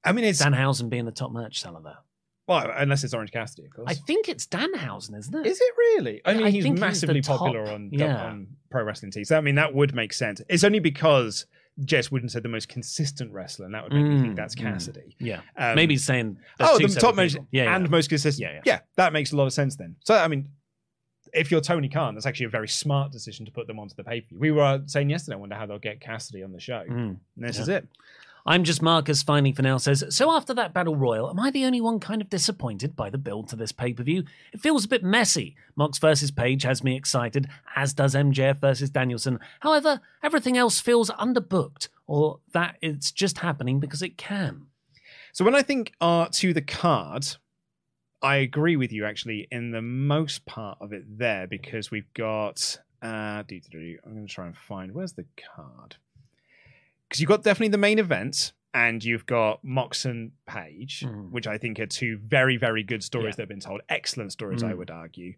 I 0.05 0.13
mean, 0.13 0.23
it's 0.23 0.41
Danhausen 0.41 0.89
being 0.89 1.03
the 1.03 1.11
top 1.11 1.33
merch 1.33 1.59
seller 1.59 1.81
there. 1.83 1.97
Well, 2.47 2.71
unless 2.75 3.03
it's 3.03 3.13
Orange 3.13 3.31
Cassidy, 3.31 3.65
of 3.65 3.73
course. 3.73 3.85
I 3.89 3.93
think 3.95 4.29
it's 4.29 4.45
Danhausen, 4.47 5.17
isn't 5.17 5.33
it? 5.35 5.47
Is 5.47 5.59
it 5.59 5.73
really? 5.77 6.21
I 6.25 6.33
mean, 6.33 6.45
I 6.45 6.49
he's 6.51 6.65
he's 6.65 6.79
massively 6.79 7.21
top- 7.21 7.39
popular 7.39 7.67
on, 7.71 7.89
yeah. 7.91 8.25
on 8.25 8.47
pro 8.69 8.83
wrestling 8.83 9.11
TV. 9.11 9.25
So 9.25 9.37
I 9.37 9.41
mean, 9.41 9.55
that 9.55 9.73
would 9.73 9.95
make 9.95 10.13
sense. 10.13 10.41
It's 10.49 10.63
only 10.63 10.79
because 10.79 11.45
Jess 11.83 12.11
Wooden 12.11 12.29
said 12.29 12.43
the 12.43 12.49
most 12.49 12.69
consistent 12.69 13.31
wrestler, 13.33 13.65
and 13.65 13.73
that 13.73 13.83
would 13.83 13.93
make 13.93 14.05
me 14.05 14.21
think 14.21 14.33
Mm, 14.33 14.35
that's 14.37 14.55
mm. 14.55 14.61
Cassidy. 14.61 15.15
Yeah. 15.19 15.41
Um, 15.57 15.75
Maybe 15.75 15.97
saying. 15.97 16.37
Oh, 16.59 16.77
the 16.77 16.87
top 16.87 17.15
most 17.15 17.35
yeah, 17.51 17.63
yeah. 17.65 17.75
and 17.75 17.89
most 17.89 18.09
consistent. 18.09 18.41
Yeah, 18.47 18.55
Yeah, 18.57 18.61
yeah. 18.65 18.79
that 18.95 19.11
makes 19.11 19.31
a 19.33 19.35
lot 19.37 19.45
of 19.47 19.53
sense 19.53 19.75
then. 19.75 19.95
So, 20.05 20.15
I 20.15 20.27
mean, 20.27 20.47
if 21.33 21.51
you're 21.51 21.59
Tony 21.61 21.89
Khan, 21.89 22.13
that's 22.15 22.25
actually 22.25 22.45
a 22.45 22.49
very 22.49 22.67
smart 22.69 23.11
decision 23.11 23.45
to 23.45 23.51
put 23.51 23.67
them 23.67 23.77
onto 23.79 23.93
the 23.95 24.03
pay 24.05 24.21
per 24.21 24.27
view. 24.29 24.39
We 24.39 24.51
were 24.51 24.81
saying 24.85 25.09
yesterday, 25.09 25.35
I 25.35 25.39
wonder 25.39 25.55
how 25.55 25.65
they'll 25.65 25.79
get 25.79 25.99
Cassidy 25.99 26.43
on 26.43 26.53
the 26.53 26.59
show. 26.61 26.83
Mm. 26.89 26.97
And 26.97 27.19
this 27.37 27.57
Yeah. 27.57 27.61
is 27.63 27.69
it. 27.69 27.87
I'm 28.47 28.63
just 28.63 28.81
Marcus 28.81 29.23
finally 29.23 29.53
for 29.53 29.63
now 29.63 29.77
says, 29.77 30.03
So 30.09 30.29
after 30.31 30.53
that 30.53 30.71
battle 30.71 30.95
royal, 30.95 31.31
am 31.31 31.39
I 31.39 31.49
the 31.49 31.65
only 31.65 31.81
one 31.81 31.99
kind 31.99 32.21
of 32.21 32.29
disappointed 32.29 32.95
by 32.95 33.09
the 33.09 33.17
build 33.17 33.47
to 33.49 33.55
this 33.55 33.71
pay 33.71 33.91
per 33.91 34.03
view? 34.03 34.23
It 34.53 34.61
feels 34.61 34.85
a 34.85 34.87
bit 34.87 35.03
messy. 35.03 35.55
Mox 35.75 35.97
versus 35.97 36.29
Page 36.29 36.61
has 36.61 36.83
me 36.83 36.95
excited, 36.95 37.49
as 37.75 37.95
does 37.95 38.13
MJF 38.13 38.57
versus 38.57 38.91
Danielson. 38.91 39.39
However, 39.61 39.99
everything 40.21 40.57
else 40.57 40.79
feels 40.79 41.09
underbooked, 41.09 41.87
or 42.05 42.39
that 42.53 42.77
it's 42.83 43.11
just 43.11 43.39
happening 43.39 43.79
because 43.79 44.03
it 44.03 44.15
can. 44.15 44.67
So 45.33 45.43
when 45.43 45.55
I 45.55 45.63
think 45.63 45.93
uh, 45.99 46.27
to 46.33 46.53
the 46.53 46.61
card, 46.61 47.25
I 48.21 48.35
agree 48.37 48.75
with 48.75 48.91
you 48.91 49.05
actually 49.05 49.47
in 49.51 49.71
the 49.71 49.81
most 49.81 50.45
part 50.45 50.77
of 50.81 50.93
it 50.93 51.17
there 51.17 51.47
because 51.47 51.89
we've 51.89 52.13
got. 52.13 52.77
Uh. 53.01 53.43
I'm 53.47 54.13
going 54.13 54.27
to 54.27 54.33
try 54.33 54.45
and 54.45 54.57
find 54.57 54.91
where's 54.93 55.13
the 55.13 55.25
card 55.55 55.97
because 57.07 57.19
you've 57.21 57.29
got 57.29 57.43
definitely 57.43 57.69
the 57.69 57.77
main 57.77 57.99
event 57.99 58.53
and 58.73 59.03
you've 59.03 59.25
got 59.25 59.63
Mox 59.63 60.05
and 60.05 60.31
Page, 60.47 61.01
Mm. 61.05 61.31
which 61.31 61.47
I 61.47 61.57
think 61.57 61.79
are 61.79 61.85
two 61.85 62.17
very 62.17 62.57
very 62.57 62.83
good 62.83 63.03
stories 63.03 63.33
Yeah. 63.33 63.37
that 63.37 63.41
have 63.43 63.49
been 63.49 63.59
told. 63.59 63.81
Excellent 63.89 64.31
stories, 64.31 64.63
I 64.63 64.73
Mm. 64.73 64.77
would 64.77 64.91
argue. 64.91 65.35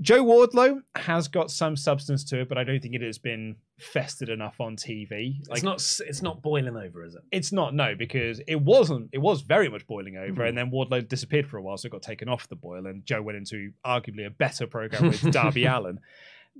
Joe 0.00 0.22
Wardlow 0.24 0.82
has 0.94 1.26
got 1.26 1.50
some 1.50 1.74
substance 1.76 2.22
to 2.26 2.42
it, 2.42 2.48
but 2.48 2.56
I 2.56 2.62
don't 2.62 2.80
think 2.80 2.94
it 2.94 3.02
has 3.02 3.18
been 3.18 3.56
festered 3.80 4.28
enough 4.28 4.60
on 4.60 4.76
TV. 4.76 5.40
it's 5.50 5.64
not. 5.64 5.82
It's 6.06 6.22
not 6.22 6.40
boiling 6.40 6.76
over, 6.76 7.04
is 7.04 7.16
it? 7.16 7.22
It's 7.32 7.50
not 7.50 7.74
no 7.74 7.96
because 7.96 8.40
it 8.46 8.60
wasn't. 8.60 9.10
It 9.12 9.18
was 9.18 9.40
very 9.40 9.68
much 9.68 9.88
boiling 9.88 10.16
over, 10.16 10.44
Mhm. 10.44 10.48
and 10.50 10.58
then 10.58 10.70
Wardlow 10.70 11.08
disappeared 11.08 11.48
for 11.48 11.56
a 11.56 11.62
while, 11.62 11.76
so 11.78 11.86
it 11.88 11.90
got 11.90 12.02
taken 12.02 12.28
off 12.28 12.46
the 12.48 12.54
boil, 12.54 12.86
and 12.86 13.04
Joe 13.04 13.22
went 13.22 13.38
into 13.38 13.72
arguably 13.84 14.24
a 14.24 14.30
better 14.30 14.68
program 14.68 15.08
with 15.08 15.20
Darby 15.32 15.64
Allin. 15.64 15.98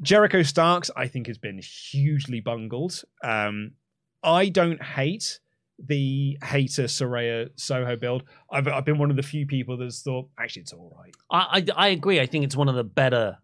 Jericho 0.02 0.42
Starks, 0.42 0.90
I 0.96 1.06
think, 1.06 1.28
has 1.28 1.38
been 1.38 1.58
hugely 1.58 2.40
bungled. 2.40 3.02
Um, 3.22 3.72
I 4.22 4.48
don't 4.48 4.83
hate 4.83 5.40
the 5.78 6.37
Hayter 6.44 6.85
Saraya 6.85 7.50
Soho 7.57 7.94
build. 7.96 8.24
I've, 8.50 8.66
I've 8.66 8.85
been 8.85 8.98
one 8.98 9.11
of 9.11 9.16
the 9.16 9.22
few 9.22 9.46
people 9.46 9.76
that's 9.76 10.02
thought 10.02 10.28
actually 10.38 10.62
it's 10.62 10.72
all 10.72 10.92
right. 10.98 11.14
I, 11.31 11.64
I 11.76 11.87
I 11.87 11.88
agree. 11.88 12.20
I 12.20 12.26
think 12.26 12.44
it's 12.44 12.57
one 12.57 12.68
of 12.68 12.74
the 12.74 12.85
better. 12.85 13.38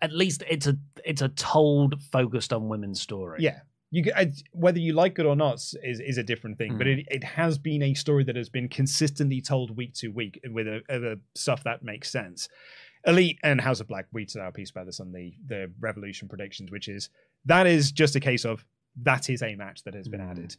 At 0.00 0.12
least 0.12 0.42
it's 0.48 0.66
a 0.66 0.76
it's 1.04 1.20
a 1.20 1.28
told 1.28 2.00
focused 2.10 2.52
on 2.52 2.68
women's 2.68 3.00
story. 3.00 3.38
Yeah. 3.42 3.60
You 3.90 4.04
whether 4.52 4.78
you 4.78 4.92
like 4.94 5.18
it 5.18 5.26
or 5.26 5.36
not 5.36 5.56
is 5.56 5.74
is 5.82 6.16
a 6.16 6.22
different 6.22 6.56
thing, 6.58 6.78
but 6.78 6.86
Mm. 6.86 7.00
it, 7.00 7.06
it 7.10 7.24
has 7.24 7.58
been 7.58 7.82
a 7.82 7.92
story 7.94 8.24
that 8.24 8.36
has 8.36 8.48
been 8.48 8.68
consistently 8.68 9.40
told 9.42 9.76
week 9.76 9.92
to 9.94 10.08
week 10.08 10.40
with 10.50 10.66
a, 10.68 10.80
a 10.88 11.16
stuff 11.38 11.64
that 11.64 11.82
makes 11.82 12.10
sense. 12.10 12.48
Elite 13.04 13.38
and 13.42 13.60
House 13.60 13.80
of 13.80 13.88
Black, 13.88 14.06
we 14.12 14.24
did 14.26 14.36
our 14.40 14.52
piece 14.52 14.70
about 14.70 14.86
this 14.86 15.00
on 15.00 15.12
the 15.12 15.34
the 15.46 15.70
Revolution 15.80 16.28
predictions, 16.28 16.70
which 16.70 16.86
is 16.88 17.10
that 17.46 17.66
is 17.66 17.90
just 17.92 18.14
a 18.16 18.20
case 18.20 18.44
of 18.44 18.64
that 19.02 19.28
is 19.30 19.42
a 19.42 19.54
match 19.54 19.82
that 19.84 19.94
has 19.94 20.08
been 20.08 20.20
Mm. 20.20 20.30
added, 20.30 20.56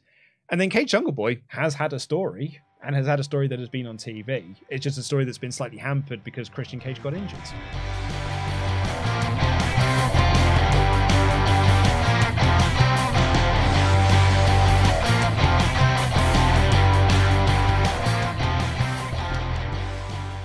and 0.49 0.59
then 0.59 0.69
Cage 0.69 0.91
Jungle 0.91 1.11
Boy 1.13 1.41
has 1.47 1.75
had 1.75 1.93
a 1.93 1.99
story 1.99 2.59
and 2.83 2.95
has 2.95 3.05
had 3.07 3.19
a 3.19 3.23
story 3.23 3.47
that 3.47 3.59
has 3.59 3.69
been 3.69 3.85
on 3.85 3.97
TV. 3.97 4.55
It's 4.69 4.83
just 4.83 4.97
a 4.97 5.03
story 5.03 5.23
that's 5.25 5.37
been 5.37 5.51
slightly 5.51 5.77
hampered 5.77 6.23
because 6.23 6.49
Christian 6.49 6.79
Cage 6.79 7.01
got 7.03 7.13
injured. 7.13 7.39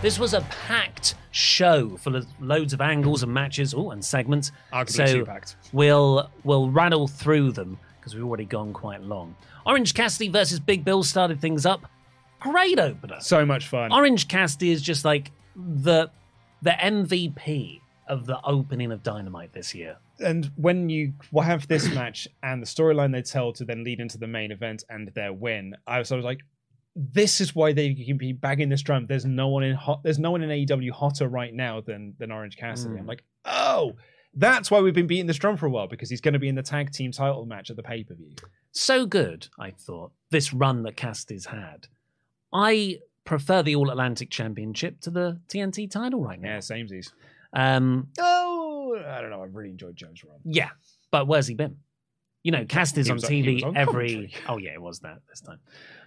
This 0.02 0.18
was 0.20 0.34
a 0.34 0.42
packed 0.42 1.14
show 1.32 1.96
full 1.96 2.14
of 2.14 2.26
loads 2.40 2.72
of 2.72 2.80
angles 2.80 3.22
and 3.24 3.32
matches, 3.32 3.74
oh, 3.74 3.90
and 3.90 4.04
segments. 4.04 4.52
Arguably 4.72 4.90
so 4.90 5.06
two-packed. 5.06 5.56
we'll 5.72 6.30
we'll 6.44 6.70
rattle 6.70 7.08
through 7.08 7.52
them 7.52 7.78
because 8.06 8.14
we've 8.14 8.24
already 8.24 8.44
gone 8.44 8.72
quite 8.72 9.02
long. 9.02 9.34
Orange 9.66 9.92
Cassidy 9.92 10.28
versus 10.28 10.60
Big 10.60 10.84
Bill 10.84 11.02
started 11.02 11.40
things 11.40 11.66
up. 11.66 11.90
Great 12.38 12.78
opener. 12.78 13.16
So 13.18 13.44
much 13.44 13.66
fun. 13.66 13.92
Orange 13.92 14.28
Cassidy 14.28 14.70
is 14.70 14.80
just 14.80 15.04
like 15.04 15.32
the 15.56 16.08
the 16.62 16.70
MVP 16.70 17.80
of 18.08 18.26
the 18.26 18.40
opening 18.44 18.92
of 18.92 19.02
Dynamite 19.02 19.52
this 19.52 19.74
year. 19.74 19.96
and 20.20 20.52
when 20.54 20.88
you 20.88 21.14
have 21.42 21.66
this 21.66 21.92
match 21.94 22.28
and 22.44 22.62
the 22.62 22.66
storyline 22.66 23.10
they 23.10 23.22
tell 23.22 23.52
to 23.54 23.64
then 23.64 23.82
lead 23.82 23.98
into 23.98 24.18
the 24.18 24.28
main 24.28 24.52
event 24.52 24.84
and 24.88 25.08
their 25.08 25.32
win, 25.32 25.74
I 25.84 25.98
was, 25.98 26.12
I 26.12 26.16
was 26.16 26.24
like, 26.24 26.42
this 26.94 27.40
is 27.40 27.56
why 27.56 27.72
they 27.72 27.92
can 27.92 28.18
be 28.18 28.32
bagging 28.32 28.68
this 28.68 28.82
drum. 28.82 29.06
There's 29.08 29.24
no 29.24 29.48
one 29.48 29.64
in 29.64 29.74
hot. 29.74 30.04
There's 30.04 30.20
no 30.20 30.30
one 30.30 30.42
in 30.44 30.50
AEW 30.50 30.92
hotter 30.92 31.26
right 31.26 31.52
now 31.52 31.80
than 31.80 32.14
than 32.20 32.30
Orange 32.30 32.56
Cassidy. 32.56 32.94
Mm. 32.94 33.00
I'm 33.00 33.06
like, 33.06 33.24
oh, 33.44 33.96
that's 34.36 34.70
why 34.70 34.80
we've 34.80 34.94
been 34.94 35.06
beating 35.06 35.26
this 35.26 35.38
drum 35.38 35.56
for 35.56 35.66
a 35.66 35.70
while 35.70 35.88
because 35.88 36.10
he's 36.10 36.20
going 36.20 36.34
to 36.34 36.38
be 36.38 36.48
in 36.48 36.54
the 36.54 36.62
tag 36.62 36.92
team 36.92 37.10
title 37.10 37.44
match 37.46 37.70
at 37.70 37.76
the 37.76 37.82
pay 37.82 38.04
per 38.04 38.14
view. 38.14 38.32
So 38.72 39.06
good, 39.06 39.48
I 39.58 39.70
thought, 39.70 40.12
this 40.30 40.52
run 40.52 40.82
that 40.84 40.96
Cassidy's 40.96 41.46
had. 41.46 41.88
I 42.52 42.98
prefer 43.24 43.62
the 43.62 43.74
All 43.76 43.90
Atlantic 43.90 44.30
Championship 44.30 45.00
to 45.00 45.10
the 45.10 45.40
TNT 45.48 45.90
title 45.90 46.22
right 46.22 46.40
now. 46.40 46.54
Yeah, 46.54 46.60
same 46.60 46.86
samesies. 46.86 47.12
Um, 47.52 48.08
Oh, 48.18 49.02
I 49.08 49.20
don't 49.20 49.30
know. 49.30 49.42
I 49.42 49.46
really 49.46 49.70
enjoyed 49.70 49.96
Joe's 49.96 50.22
run. 50.24 50.38
yeah, 50.44 50.70
but 51.10 51.26
where's 51.26 51.46
he 51.46 51.54
been? 51.54 51.78
You 52.46 52.52
know, 52.52 52.58
He 52.58 53.10
on 53.10 53.18
TV 53.18 53.64
on 53.64 53.76
every. 53.76 54.32
Oh 54.48 54.56
yeah, 54.56 54.70
it 54.70 54.80
was 54.80 55.00
that 55.00 55.18
this 55.28 55.40
time. 55.40 55.58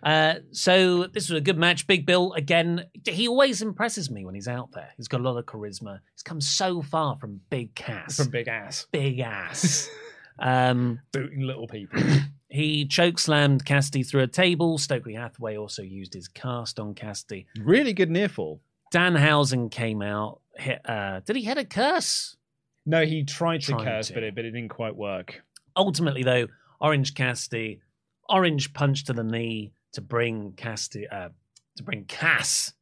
Uh, 0.02 0.36
so 0.54 1.06
this 1.08 1.28
was 1.28 1.38
a 1.38 1.42
good 1.42 1.58
match. 1.58 1.86
Big 1.86 2.06
Bill 2.06 2.32
again. 2.32 2.86
He 3.06 3.28
always 3.28 3.62
impresses 3.62 4.10
me 4.10 4.24
when 4.24 4.36
he's 4.36 4.48
out 4.48 4.72
there. 4.72 4.88
He's 4.96 5.10
got 5.10 5.20
a 5.20 5.24
lot 5.24 5.38
of 5.38 5.46
charisma. 5.46 6.00
He's 6.14 6.24
come 6.24 6.40
so 6.40 6.82
far 6.82 7.18
from 7.18 7.42
Big 7.50 7.76
Cass, 7.76 8.16
From 8.16 8.30
Big 8.30 8.48
Ass, 8.48 8.88
Big 8.90 9.20
Ass. 9.20 9.90
um, 10.40 11.02
booting 11.12 11.42
little 11.42 11.68
people. 11.68 12.02
he 12.48 12.86
choke 12.86 13.20
slammed 13.20 13.66
Cassidy 13.66 14.04
through 14.04 14.24
a 14.24 14.28
table. 14.28 14.78
Stokely 14.78 15.16
Hathaway 15.16 15.58
also 15.58 15.82
used 15.82 16.14
his 16.14 16.30
cast 16.30 16.80
on 16.80 16.94
Cassidy. 16.94 17.48
really 17.60 17.92
good 17.92 18.10
near 18.10 18.30
fall. 18.30 18.62
Danhausen 18.94 19.70
came 19.70 20.02
out. 20.02 20.40
Hit, 20.56 20.80
uh, 20.90 21.20
did 21.20 21.36
he 21.36 21.42
hit 21.42 21.58
a 21.58 21.66
curse? 21.66 22.38
No, 22.86 23.06
he 23.06 23.24
tried 23.24 23.62
to 23.64 23.74
Tried 23.74 23.84
curse, 23.84 24.08
to. 24.08 24.14
but 24.14 24.24
it 24.24 24.36
but 24.36 24.46
it 24.46 24.52
didn't 24.52 24.70
quite 24.70 24.96
work. 24.96 25.44
Ultimately 25.80 26.24
though 26.24 26.48
orange 26.80 27.16
Cassidy, 27.16 27.82
orange 28.28 28.74
punch 28.74 29.06
to 29.06 29.14
the 29.14 29.24
knee 29.24 29.72
to 29.94 30.02
bring 30.02 30.54
Cassidy 30.54 31.08
uh, 31.08 31.30
to 31.78 31.84
bring 31.84 32.04
cass 32.06 32.74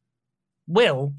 will 0.66 1.14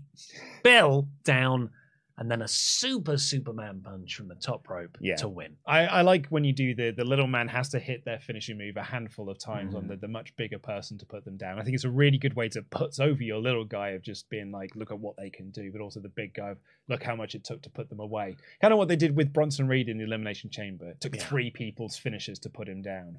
bill 0.63 1.07
down 1.23 1.71
and 2.19 2.29
then 2.29 2.41
a 2.43 2.47
super 2.47 3.17
superman 3.17 3.81
punch 3.83 4.15
from 4.15 4.27
the 4.27 4.35
top 4.35 4.69
rope 4.69 4.97
Yeah. 5.01 5.15
to 5.15 5.27
win 5.27 5.55
I, 5.65 5.79
I 5.87 6.01
like 6.01 6.27
when 6.27 6.43
you 6.43 6.53
do 6.53 6.75
the 6.75 6.91
the 6.91 7.03
little 7.05 7.25
man 7.27 7.47
has 7.47 7.69
to 7.69 7.79
hit 7.79 8.05
their 8.05 8.19
finishing 8.19 8.57
move 8.57 8.77
a 8.77 8.83
handful 8.83 9.29
of 9.29 9.39
times 9.39 9.73
Mm. 9.73 9.77
on 9.77 9.87
the, 9.87 9.95
the 9.95 10.07
much 10.07 10.35
bigger 10.35 10.59
person 10.59 10.97
to 10.99 11.05
put 11.05 11.25
them 11.25 11.37
down. 11.37 11.57
I 11.59 11.63
think 11.63 11.75
it's 11.75 11.85
a 11.85 11.89
really 11.89 12.17
good 12.17 12.35
way 12.35 12.49
to 12.49 12.61
put 12.61 12.99
over 12.99 13.23
your 13.23 13.39
little 13.39 13.65
guy 13.65 13.89
of 13.89 14.01
just 14.03 14.29
being 14.29 14.51
like, 14.51 14.75
look 14.75 14.91
at 14.91 14.99
what 14.99 15.15
they 15.17 15.29
can 15.29 15.49
do, 15.51 15.71
but 15.71 15.81
also 15.81 15.99
the 15.99 16.09
big 16.09 16.33
guy 16.33 16.49
of 16.49 16.57
look 16.87 17.01
how 17.03 17.15
much 17.15 17.35
it 17.35 17.43
took 17.43 17.61
to 17.63 17.69
put 17.69 17.89
them 17.89 17.99
away. 17.99 18.35
Kind 18.61 18.73
of 18.73 18.77
what 18.77 18.87
they 18.89 18.95
did 18.95 19.15
with 19.15 19.31
Bronson 19.33 19.67
Reed 19.67 19.87
in 19.89 19.97
the 19.97 20.03
Elimination 20.03 20.49
Chamber. 20.49 20.89
It 20.89 20.99
took 21.01 21.15
Yeah. 21.15 21.23
three 21.23 21.49
people's 21.51 21.95
finishes 21.97 22.37
to 22.39 22.49
put 22.49 22.67
him 22.67 22.81
down. 22.81 23.17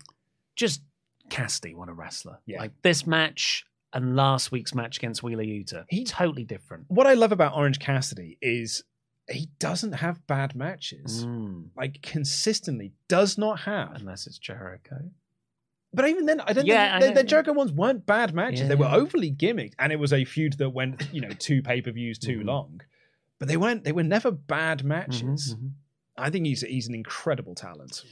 just 0.56 0.82
Cassidy 1.30 1.74
what 1.74 1.88
a 1.88 1.92
wrestler 1.92 2.38
Yeah. 2.46 2.58
like 2.60 2.72
this 2.82 3.06
match 3.06 3.64
and 3.92 4.16
last 4.16 4.50
week's 4.52 4.74
match 4.74 4.96
against 4.98 5.22
Wheeler 5.22 5.44
Yuta 5.44 5.84
He- 5.88 6.04
totally 6.04 6.44
different 6.44 6.84
What 6.88 7.06
I 7.06 7.14
love 7.14 7.32
about 7.32 7.54
Orange 7.56 7.78
Cassidy 7.78 8.36
is 8.42 8.82
he 9.30 9.48
doesn't 9.58 9.92
have 9.92 10.26
bad 10.26 10.54
matches. 10.54 11.24
Mm, 11.24 11.68
Like 11.76 12.02
consistently 12.02 12.92
does 13.08 13.38
not 13.38 13.60
have. 13.60 13.92
unless 13.96 14.26
it's 14.26 14.38
Jericho 14.38 15.10
But 15.92 16.08
even 16.08 16.26
then, 16.26 16.40
I 16.40 16.52
don't 16.52 16.66
Yeah, 16.66 16.96
I 16.96 17.00
think 17.00 17.14
the, 17.14 17.22
the. 17.22 17.28
Jericho 17.28 17.52
ones 17.52 17.72
weren't 17.72 18.06
bad 18.06 18.34
matches. 18.34 18.68
They 18.68 18.74
were 18.74 18.86
overly 18.86 19.30
gimmicked, 19.32 19.74
and 19.78 19.92
it 19.92 19.98
was 19.98 20.12
a 20.12 20.24
feud 20.24 20.54
that 20.58 20.70
went, 20.70 21.08
you 21.12 21.20
know, 21.20 21.30
two 21.38 21.62
pay 21.62 21.80
per 21.80 21.90
views 21.90 22.18
too 22.18 22.40
Mhm. 22.40 22.44
long. 22.44 22.80
But 23.38 23.48
they 23.48 23.56
weren't. 23.56 23.84
They 23.84 23.92
were 23.92 24.02
never 24.04 24.30
bad 24.30 24.84
matches. 24.84 25.54
Mhm, 25.54 25.60
mhm. 25.62 25.70
I 26.18 26.28
think 26.30 26.46
he's 26.46 26.60
he's 26.60 26.88
an 26.88 26.94
incredible 26.94 27.54
talent. 27.54 28.04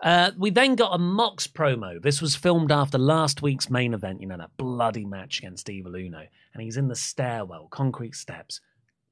Uh, 0.00 0.30
we 0.36 0.50
then 0.50 0.74
got 0.76 0.94
a 0.94 0.98
Mox 0.98 1.46
promo. 1.46 2.00
This 2.02 2.20
was 2.20 2.36
filmed 2.36 2.70
after 2.70 2.98
last 2.98 3.40
week's 3.40 3.70
main 3.70 3.94
event, 3.94 4.20
you 4.20 4.26
know, 4.26 4.36
that 4.36 4.54
bloody 4.58 5.06
match 5.06 5.38
against 5.38 5.70
Evil 5.70 5.96
Uno. 5.96 6.26
And 6.52 6.62
he's 6.62 6.76
in 6.76 6.88
the 6.88 6.94
stairwell, 6.94 7.68
concrete 7.70 8.14
steps, 8.14 8.60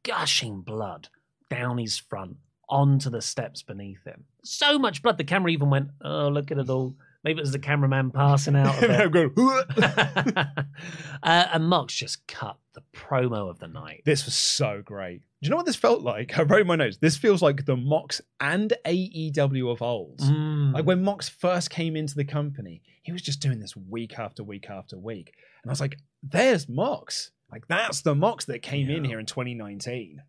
gushing 0.02 0.60
blood 0.60 1.08
down 1.50 1.78
his 1.78 1.98
front 1.98 2.36
onto 2.68 3.10
the 3.10 3.22
steps 3.22 3.62
beneath 3.62 4.02
him. 4.04 4.24
So 4.42 4.78
much 4.78 5.02
blood. 5.02 5.18
The 5.18 5.24
camera 5.24 5.50
even 5.50 5.70
went, 5.70 5.90
oh, 6.02 6.28
look 6.28 6.50
at 6.50 6.58
it 6.58 6.70
all. 6.70 6.94
Maybe 7.22 7.38
it 7.38 7.42
was 7.42 7.52
the 7.52 7.58
cameraman 7.58 8.10
passing 8.10 8.54
out 8.54 8.82
a 8.82 9.08
bit. 9.08 9.34
Go, 9.34 9.62
uh, 11.22 11.46
and 11.52 11.68
Mox 11.68 11.94
just 11.94 12.26
cut 12.26 12.58
the 12.74 12.82
promo 12.94 13.48
of 13.48 13.58
the 13.60 13.68
night. 13.68 14.02
this 14.04 14.24
was 14.26 14.34
so 14.34 14.82
great. 14.84 15.20
Do 15.20 15.46
you 15.46 15.50
know 15.50 15.56
what 15.56 15.66
this 15.66 15.76
felt 15.76 16.02
like? 16.02 16.38
I 16.38 16.42
wrote 16.42 16.62
in 16.62 16.66
my 16.66 16.76
notes. 16.76 16.98
This 16.98 17.16
feels 17.16 17.40
like 17.40 17.64
the 17.64 17.76
Mox 17.76 18.20
and 18.40 18.72
AEW 18.84 19.70
of 19.72 19.80
old. 19.80 20.18
Mm. 20.18 20.74
Like 20.74 20.84
when 20.84 21.02
Mox 21.02 21.28
first 21.28 21.70
came 21.70 21.96
into 21.96 22.14
the 22.14 22.24
company, 22.24 22.82
he 23.02 23.12
was 23.12 23.22
just 23.22 23.40
doing 23.40 23.60
this 23.60 23.76
week 23.76 24.18
after 24.18 24.42
week 24.42 24.68
after 24.68 24.98
week. 24.98 25.32
And 25.62 25.70
I 25.70 25.72
was 25.72 25.80
like, 25.80 25.98
there's 26.22 26.68
Mox. 26.68 27.30
Like 27.50 27.68
that's 27.68 28.02
the 28.02 28.14
Mox 28.14 28.46
that 28.46 28.60
came 28.62 28.90
in 28.90 29.04
here 29.04 29.20
in 29.20 29.26
2019. 29.26 30.22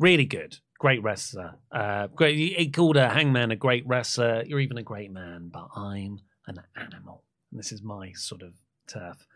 Really 0.00 0.24
good. 0.24 0.58
Great 0.78 1.02
wrestler. 1.02 1.56
Uh, 1.70 2.08
great. 2.08 2.56
He 2.56 2.70
called 2.70 2.96
a 2.96 3.10
hangman 3.10 3.50
a 3.50 3.56
great 3.56 3.86
wrestler. 3.86 4.42
You're 4.44 4.60
even 4.60 4.78
a 4.78 4.82
great 4.82 5.12
man, 5.12 5.50
but 5.52 5.68
I'm 5.76 6.20
an 6.46 6.60
animal. 6.74 7.22
And 7.52 7.58
this 7.60 7.70
is 7.70 7.82
my 7.82 8.12
sort 8.14 8.42
of 8.42 8.54
turf. 8.88 9.26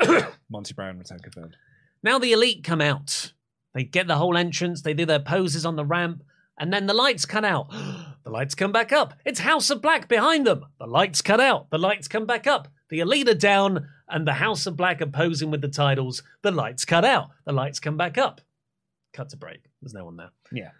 Monty 0.50 0.74
Brown 0.74 0.98
return 0.98 1.18
confirmed. 1.18 1.56
Now 2.02 2.18
the 2.18 2.32
elite 2.32 2.64
come 2.64 2.80
out. 2.80 3.32
They 3.74 3.84
get 3.84 4.06
the 4.06 4.16
whole 4.16 4.36
entrance. 4.36 4.82
They 4.82 4.94
do 4.94 5.06
their 5.06 5.20
poses 5.20 5.64
on 5.64 5.76
the 5.76 5.84
ramp, 5.84 6.22
and 6.58 6.72
then 6.72 6.86
the 6.86 6.94
lights 6.94 7.26
cut 7.26 7.44
out. 7.44 7.70
the 8.24 8.30
lights 8.30 8.54
come 8.54 8.72
back 8.72 8.92
up. 8.92 9.14
It's 9.24 9.40
House 9.40 9.70
of 9.70 9.82
Black 9.82 10.08
behind 10.08 10.46
them. 10.46 10.64
The 10.78 10.86
lights 10.86 11.22
cut 11.22 11.40
out. 11.40 11.70
The 11.70 11.78
lights 11.78 12.08
come 12.08 12.26
back 12.26 12.46
up. 12.46 12.68
The 12.88 13.00
elite 13.00 13.28
are 13.28 13.34
down, 13.34 13.88
and 14.08 14.26
the 14.26 14.34
House 14.34 14.66
of 14.66 14.76
Black 14.76 15.00
are 15.00 15.06
posing 15.06 15.50
with 15.50 15.60
the 15.60 15.68
titles. 15.68 16.22
The 16.42 16.50
lights 16.50 16.84
cut 16.84 17.04
out. 17.04 17.28
The 17.44 17.52
lights 17.52 17.80
come 17.80 17.96
back 17.96 18.18
up. 18.18 18.40
Cut 19.12 19.28
to 19.30 19.36
break. 19.36 19.60
There's 19.80 19.94
no 19.94 20.04
one 20.04 20.16
there. 20.16 20.30
Yeah. 20.52 20.70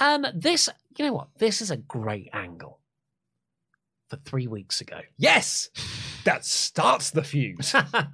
Um, 0.00 0.26
this, 0.34 0.68
you 0.96 1.06
know 1.06 1.12
what? 1.12 1.28
This 1.38 1.62
is 1.62 1.70
a 1.70 1.76
great 1.76 2.28
angle. 2.32 2.80
For 4.08 4.16
three 4.16 4.46
weeks 4.46 4.80
ago. 4.82 5.00
Yes, 5.16 5.70
that 6.24 6.44
starts 6.44 7.10
the 7.10 7.24
feud. 7.24 7.66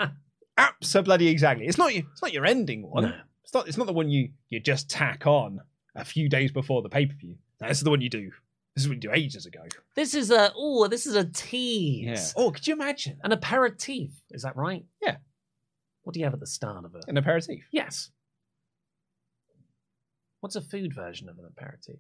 Absolutely, 0.58 1.28
exactly. 1.28 1.66
It's 1.66 1.78
not 1.78 1.92
your, 1.92 2.04
it's 2.12 2.22
not 2.22 2.32
your 2.32 2.46
ending 2.46 2.88
one. 2.88 3.04
No. 3.04 3.14
It's 3.42 3.52
not. 3.52 3.66
It's 3.66 3.76
not 3.76 3.88
the 3.88 3.92
one 3.92 4.08
you 4.08 4.28
you 4.50 4.60
just 4.60 4.88
tack 4.88 5.26
on 5.26 5.60
a 5.96 6.04
few 6.04 6.28
days 6.28 6.52
before 6.52 6.82
the 6.82 6.88
pay 6.88 7.06
per 7.06 7.14
view. 7.14 7.34
This 7.58 7.78
is 7.78 7.82
the 7.82 7.90
one 7.90 8.00
you 8.00 8.08
do. 8.08 8.30
This 8.76 8.84
is 8.84 8.88
what 8.88 8.94
you 8.94 9.00
do 9.00 9.12
ages 9.12 9.46
ago. 9.46 9.60
This 9.96 10.14
is 10.14 10.30
a 10.30 10.52
oh, 10.54 10.86
this 10.86 11.06
is 11.06 11.16
a 11.16 11.24
tease. 11.24 12.06
Yeah. 12.06 12.24
Oh, 12.36 12.52
could 12.52 12.66
you 12.66 12.74
imagine 12.74 13.18
An 13.24 13.32
aperitif. 13.32 14.10
Is 14.30 14.42
that 14.42 14.56
right? 14.56 14.84
Yeah. 15.02 15.16
What 16.02 16.14
do 16.14 16.20
you 16.20 16.26
have 16.26 16.34
at 16.34 16.40
the 16.40 16.46
start 16.46 16.84
of 16.84 16.94
it? 16.94 17.04
an 17.08 17.16
aperitif? 17.16 17.64
Yes. 17.72 18.10
What's 20.40 20.56
a 20.56 20.60
food 20.60 20.94
version 20.94 21.28
of 21.28 21.38
an 21.38 21.44
aperitif? 21.46 21.96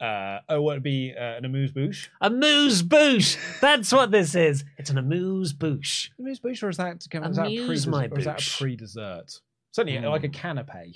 Uh, 0.00 0.38
oh, 0.48 0.62
what 0.62 0.76
would 0.76 0.82
be 0.82 1.12
uh, 1.18 1.36
an 1.36 1.44
amuse 1.44 1.72
bouche? 1.72 2.08
A 2.20 2.26
amuse 2.28 2.82
bouche. 2.82 3.36
That's 3.60 3.92
what 3.92 4.10
this 4.12 4.34
is. 4.34 4.64
It's 4.78 4.90
an 4.90 4.98
amuse 4.98 5.52
bouche. 5.52 6.10
Amuse 6.18 6.38
bouche, 6.38 6.62
or 6.62 6.68
is 6.68 6.76
that 6.76 6.96
is 7.02 7.08
that, 7.10 7.44
pre- 7.44 7.58
Amuse 7.58 7.86
my 7.86 8.06
or 8.06 8.18
is 8.18 8.24
that 8.24 8.36
bouche. 8.38 8.54
a 8.54 8.62
pre 8.62 8.76
dessert? 8.76 9.40
Certainly, 9.72 9.98
Mm. 10.00 10.10
like 10.10 10.24
a 10.24 10.28
canapé. 10.28 10.94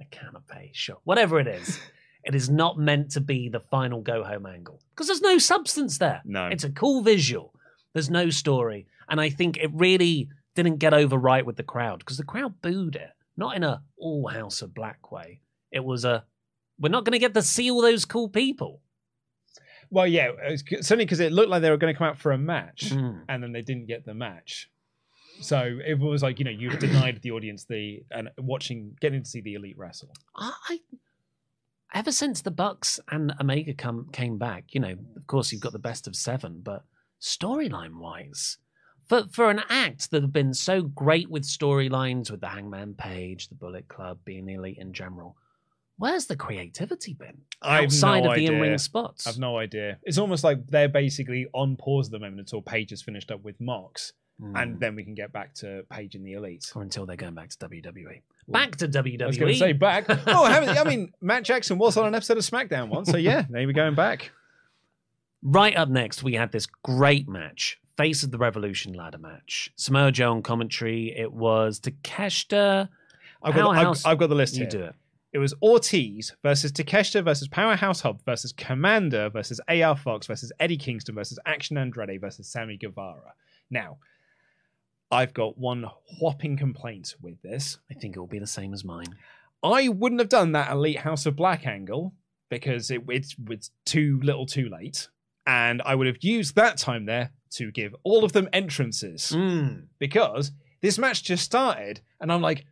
A 0.00 0.04
canapé, 0.04 0.70
sure. 0.72 0.98
Whatever 1.04 1.40
it 1.40 1.48
is. 1.48 1.80
it 2.24 2.34
is 2.34 2.48
not 2.48 2.78
meant 2.78 3.10
to 3.12 3.20
be 3.20 3.48
the 3.48 3.60
final 3.60 4.00
go 4.00 4.22
home 4.24 4.46
angle 4.46 4.80
because 4.94 5.06
there's 5.08 5.22
no 5.22 5.38
substance 5.38 5.98
there. 5.98 6.22
No. 6.24 6.46
It's 6.46 6.64
a 6.64 6.70
cool 6.70 7.02
visual. 7.02 7.52
There's 7.94 8.10
no 8.10 8.30
story. 8.30 8.86
And 9.08 9.20
I 9.20 9.30
think 9.30 9.56
it 9.56 9.70
really 9.72 10.28
didn't 10.54 10.76
get 10.78 10.92
over 10.94 11.16
right 11.16 11.44
with 11.46 11.56
the 11.56 11.62
crowd 11.62 12.00
because 12.00 12.16
the 12.16 12.24
crowd 12.24 12.60
booed 12.62 12.96
it. 12.96 13.10
Not 13.36 13.56
in 13.56 13.62
a 13.64 13.82
all 13.96 14.28
House 14.28 14.62
of 14.62 14.74
Black 14.74 15.10
way. 15.12 15.40
It 15.72 15.84
was 15.84 16.04
a, 16.04 16.24
we're 16.78 16.88
not 16.90 17.04
going 17.04 17.12
to 17.12 17.18
get 17.18 17.34
to 17.34 17.42
see 17.42 17.70
all 17.70 17.82
those 17.82 18.04
cool 18.04 18.28
people. 18.28 18.80
Well, 19.90 20.06
yeah, 20.06 20.30
certainly 20.80 21.04
because 21.04 21.20
it 21.20 21.32
looked 21.32 21.48
like 21.48 21.62
they 21.62 21.70
were 21.70 21.76
going 21.76 21.94
to 21.94 21.98
come 21.98 22.08
out 22.08 22.18
for 22.18 22.32
a 22.32 22.38
match, 22.38 22.90
Mm. 22.90 23.22
and 23.28 23.42
then 23.42 23.52
they 23.52 23.62
didn't 23.62 23.86
get 23.86 24.04
the 24.04 24.14
match. 24.14 24.68
So 25.40 25.78
it 25.86 25.98
was 25.98 26.22
like 26.22 26.38
you 26.38 26.44
know 26.46 26.50
you've 26.50 26.78
denied 26.78 27.20
the 27.22 27.30
audience 27.32 27.64
the 27.66 28.02
and 28.10 28.30
watching 28.38 28.96
getting 29.00 29.22
to 29.22 29.28
see 29.28 29.42
the 29.42 29.54
elite 29.54 29.76
wrestle. 29.78 30.10
I, 30.34 30.80
ever 31.94 32.10
since 32.10 32.40
the 32.40 32.50
Bucks 32.50 32.98
and 33.10 33.32
Omega 33.40 33.74
come 33.74 34.08
came 34.12 34.38
back, 34.38 34.72
you 34.74 34.80
know, 34.80 34.96
of 35.14 35.26
course 35.26 35.52
you've 35.52 35.60
got 35.60 35.72
the 35.72 35.78
best 35.78 36.06
of 36.08 36.16
seven, 36.16 36.62
but 36.64 36.84
storyline 37.20 37.98
wise, 37.98 38.58
for 39.06 39.24
for 39.30 39.50
an 39.50 39.60
act 39.68 40.10
that 40.10 40.22
have 40.22 40.32
been 40.32 40.54
so 40.54 40.82
great 40.82 41.30
with 41.30 41.44
storylines, 41.44 42.30
with 42.30 42.40
the 42.40 42.48
Hangman 42.48 42.94
Page, 42.94 43.48
the 43.48 43.54
Bullet 43.54 43.88
Club, 43.88 44.18
being 44.24 44.46
the 44.46 44.54
elite 44.54 44.78
in 44.78 44.92
general. 44.94 45.36
Where's 45.98 46.26
the 46.26 46.36
creativity 46.36 47.14
been 47.14 47.38
I 47.62 47.76
have 47.76 47.84
outside 47.84 48.24
no 48.24 48.30
of 48.30 48.36
the 48.36 48.42
idea. 48.46 48.52
in-ring 48.52 48.78
spots? 48.78 49.26
I've 49.26 49.38
no 49.38 49.58
idea. 49.58 49.98
It's 50.02 50.18
almost 50.18 50.44
like 50.44 50.66
they're 50.66 50.88
basically 50.88 51.46
on 51.54 51.76
pause 51.76 52.08
at 52.08 52.12
the 52.12 52.18
moment 52.18 52.40
until 52.40 52.60
Page 52.60 52.90
has 52.90 53.00
finished 53.02 53.30
up 53.30 53.42
with 53.42 53.60
Mox. 53.60 54.12
Mm. 54.38 54.62
and 54.62 54.78
then 54.80 54.94
we 54.94 55.02
can 55.02 55.14
get 55.14 55.32
back 55.32 55.54
to 55.54 55.82
Page 55.88 56.14
in 56.14 56.22
the 56.22 56.34
Elite. 56.34 56.70
or 56.74 56.82
until 56.82 57.06
they're 57.06 57.16
going 57.16 57.32
back 57.34 57.48
to 57.48 57.56
WWE. 57.56 58.20
Back 58.48 58.76
to 58.76 58.86
WWE. 58.86 59.22
I 59.22 59.26
was 59.26 59.38
going 59.38 59.52
to 59.54 59.58
say 59.58 59.72
back. 59.72 60.04
Oh, 60.26 60.44
I 60.44 60.84
mean, 60.84 61.14
Matt 61.22 61.42
Jackson 61.44 61.78
was 61.78 61.96
on 61.96 62.06
an 62.06 62.14
episode 62.14 62.36
of 62.36 62.44
SmackDown 62.44 62.88
once, 62.88 63.10
so 63.10 63.16
yeah, 63.16 63.46
maybe 63.48 63.72
going 63.72 63.94
back. 63.94 64.30
Right 65.42 65.74
up 65.74 65.88
next, 65.88 66.22
we 66.22 66.34
had 66.34 66.52
this 66.52 66.66
great 66.66 67.26
match, 67.28 67.80
Face 67.96 68.22
of 68.22 68.30
the 68.30 68.36
Revolution 68.36 68.92
ladder 68.92 69.16
match. 69.16 69.72
Samoa 69.76 70.12
Joe 70.12 70.32
on 70.32 70.42
commentary. 70.42 71.16
It 71.16 71.32
was 71.32 71.80
Takeshita. 71.80 72.90
I've 73.42 73.54
got, 73.54 73.74
I've, 73.74 74.02
I've 74.04 74.18
got 74.18 74.28
the 74.28 74.34
list 74.34 74.54
You 74.56 74.64
here. 74.64 74.70
do 74.70 74.82
it. 74.84 74.94
It 75.36 75.38
was 75.38 75.52
Ortiz 75.60 76.32
versus 76.42 76.72
Takeshita 76.72 77.22
versus 77.22 77.46
Powerhouse 77.46 78.00
Hobbs 78.00 78.22
versus 78.24 78.54
Komander 78.54 79.30
versus 79.30 79.60
AR 79.68 79.94
Fox 79.94 80.26
versus 80.26 80.50
Eddie 80.58 80.78
Kingston 80.78 81.14
versus 81.14 81.38
Action 81.44 81.76
Andretti 81.76 82.18
versus 82.18 82.48
Sammy 82.48 82.78
Guevara. 82.78 83.34
Now, 83.70 83.98
I've 85.10 85.34
got 85.34 85.58
one 85.58 85.84
whopping 86.22 86.56
complaint 86.56 87.16
with 87.20 87.42
this. 87.42 87.76
I 87.90 87.94
think 87.94 88.16
it 88.16 88.18
will 88.18 88.26
be 88.26 88.38
the 88.38 88.46
same 88.46 88.72
as 88.72 88.82
mine. 88.82 89.14
I 89.62 89.88
wouldn't 89.90 90.22
have 90.22 90.30
done 90.30 90.52
that 90.52 90.70
Elite 90.72 91.00
House 91.00 91.26
of 91.26 91.36
Black 91.36 91.66
angle 91.66 92.14
because 92.48 92.90
it, 92.90 93.02
it's, 93.10 93.36
it's 93.50 93.70
too 93.84 94.18
little 94.22 94.46
too 94.46 94.70
late. 94.70 95.08
And 95.46 95.82
I 95.84 95.96
would 95.96 96.06
have 96.06 96.22
used 96.24 96.56
that 96.56 96.78
time 96.78 97.04
there 97.04 97.32
to 97.50 97.70
give 97.70 97.94
all 98.04 98.24
of 98.24 98.32
them 98.32 98.48
entrances 98.54 99.32
Mm. 99.36 99.88
because 99.98 100.50
this 100.80 100.96
match 100.96 101.24
just 101.24 101.44
started 101.44 102.00
and 102.22 102.32
I'm 102.32 102.40
like, 102.40 102.64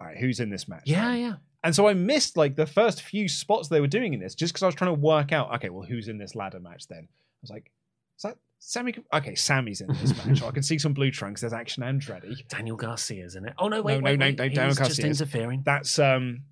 all 0.00 0.06
right, 0.06 0.16
who's 0.18 0.38
in 0.38 0.50
this 0.50 0.68
match? 0.68 0.84
Yeah, 0.86 1.16
yeah. 1.16 1.34
And 1.64 1.74
so 1.74 1.86
I 1.86 1.94
missed 1.94 2.36
like 2.36 2.56
the 2.56 2.66
first 2.66 3.02
few 3.02 3.28
spots 3.28 3.68
they 3.68 3.80
were 3.80 3.86
doing 3.86 4.14
in 4.14 4.20
this 4.20 4.34
just 4.34 4.52
because 4.52 4.62
I 4.62 4.66
was 4.66 4.74
trying 4.74 4.94
to 4.94 5.00
work 5.00 5.32
out, 5.32 5.54
okay, 5.56 5.70
well, 5.70 5.86
who's 5.86 6.08
in 6.08 6.18
this 6.18 6.34
ladder 6.34 6.58
match 6.60 6.88
then? 6.88 7.06
I 7.08 7.40
was 7.40 7.50
like, 7.50 7.70
is 8.16 8.22
that 8.22 8.36
Sammy? 8.58 8.94
Okay, 9.12 9.34
Sammy's 9.34 9.80
in 9.80 9.88
this 10.00 10.16
match. 10.26 10.42
I 10.48 10.50
can 10.50 10.62
see 10.62 10.78
some 10.78 10.92
blue 10.92 11.10
trunks. 11.10 11.40
There's 11.40 11.52
Action 11.52 11.82
Andretti. 11.82 12.46
Daniel 12.48 12.76
Garcia's 12.76 13.36
in 13.36 13.46
it. 13.46 13.54
Oh 13.58 13.68
no, 13.68 13.80
wait, 13.82 13.94
No, 13.94 14.00
no, 14.00 14.04
wait, 14.04 14.18
no, 14.18 14.26
wait. 14.26 14.38
no, 14.38 14.44
He's 14.48 14.56
Daniel 14.56 14.74
just 14.74 14.98
interfering. 15.00 15.62
That's 15.64 15.98
um. 15.98 16.42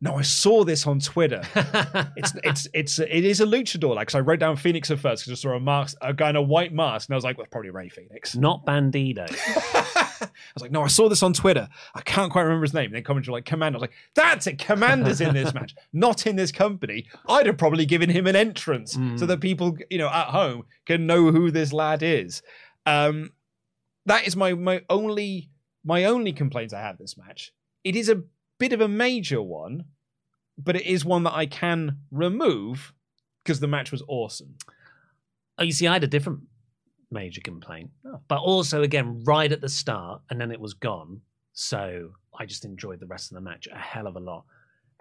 No, 0.00 0.16
I 0.16 0.22
saw 0.22 0.64
this 0.64 0.86
on 0.86 0.98
Twitter. 1.00 1.42
It's 2.16 2.32
it's 2.42 2.68
it's 2.74 2.98
it 2.98 3.24
is 3.24 3.40
a 3.40 3.46
luchador. 3.46 3.94
Like, 3.94 4.10
so 4.10 4.18
I 4.18 4.22
wrote 4.22 4.40
down 4.40 4.56
Fenix 4.56 4.90
at 4.90 4.98
first 4.98 5.24
because 5.24 5.38
I 5.38 5.40
saw 5.40 5.54
a 5.56 5.60
mask, 5.60 5.96
a 6.02 6.12
guy 6.12 6.30
in 6.30 6.36
a 6.36 6.42
white 6.42 6.72
mask, 6.72 7.08
and 7.08 7.14
I 7.14 7.16
was 7.16 7.24
like, 7.24 7.38
well, 7.38 7.46
probably 7.50 7.70
Rey 7.70 7.88
Fenix. 7.88 8.34
Not 8.36 8.64
Bandido. 8.66 9.28
I 10.30 10.52
was 10.54 10.62
like, 10.62 10.70
no, 10.72 10.82
I 10.82 10.88
saw 10.88 11.08
this 11.08 11.22
on 11.22 11.32
Twitter. 11.32 11.68
I 11.94 12.00
can't 12.02 12.30
quite 12.32 12.42
remember 12.42 12.64
his 12.64 12.74
name. 12.74 12.86
And 12.86 12.94
then 12.94 13.02
comments 13.04 13.28
were 13.28 13.32
like, 13.32 13.44
Komander. 13.44 13.72
I 13.72 13.76
was 13.76 13.80
like, 13.82 13.92
that's 14.14 14.46
it. 14.46 14.58
Komander's 14.58 15.20
in 15.20 15.34
this 15.34 15.54
match, 15.54 15.74
not 15.92 16.26
in 16.26 16.36
this 16.36 16.52
company. 16.52 17.06
I'd 17.28 17.46
have 17.46 17.58
probably 17.58 17.86
given 17.86 18.10
him 18.10 18.26
an 18.26 18.36
entrance 18.36 18.98
so 19.16 19.26
that 19.26 19.40
people, 19.40 19.76
you 19.90 19.98
know, 19.98 20.08
at 20.08 20.28
home 20.28 20.64
can 20.86 21.06
know 21.06 21.30
who 21.30 21.50
this 21.50 21.72
lad 21.72 22.02
is. 22.02 22.42
Um, 22.86 23.32
that 24.06 24.26
is 24.26 24.36
my 24.36 24.52
my 24.54 24.82
only 24.90 25.50
my 25.84 26.04
only 26.04 26.32
complaint 26.32 26.74
I 26.74 26.80
have 26.80 26.98
this 26.98 27.16
match. 27.16 27.52
It 27.82 27.96
is 27.96 28.08
a 28.08 28.22
bit 28.58 28.72
of 28.72 28.80
a 28.80 28.88
major 28.88 29.42
one, 29.42 29.84
but 30.58 30.76
it 30.76 30.86
is 30.86 31.04
one 31.04 31.24
that 31.24 31.34
I 31.34 31.46
can 31.46 31.98
remove 32.10 32.92
because 33.42 33.60
the 33.60 33.66
match 33.66 33.92
was 33.92 34.02
awesome. 34.08 34.56
Oh, 35.58 35.62
you 35.64 35.72
see, 35.72 35.86
I 35.86 35.92
had 35.94 36.04
a 36.04 36.08
different 36.08 36.40
major 37.10 37.40
complaint, 37.40 37.90
but 38.28 38.38
also 38.38 38.82
again 38.82 39.22
right 39.24 39.50
at 39.50 39.60
the 39.60 39.68
start, 39.68 40.22
and 40.30 40.40
then 40.40 40.50
it 40.50 40.60
was 40.60 40.74
gone. 40.74 41.20
So 41.52 42.10
I 42.38 42.46
just 42.46 42.64
enjoyed 42.64 43.00
the 43.00 43.06
rest 43.06 43.30
of 43.30 43.36
the 43.36 43.40
match 43.40 43.68
a 43.72 43.78
hell 43.78 44.06
of 44.06 44.16
a 44.16 44.20
lot. 44.20 44.44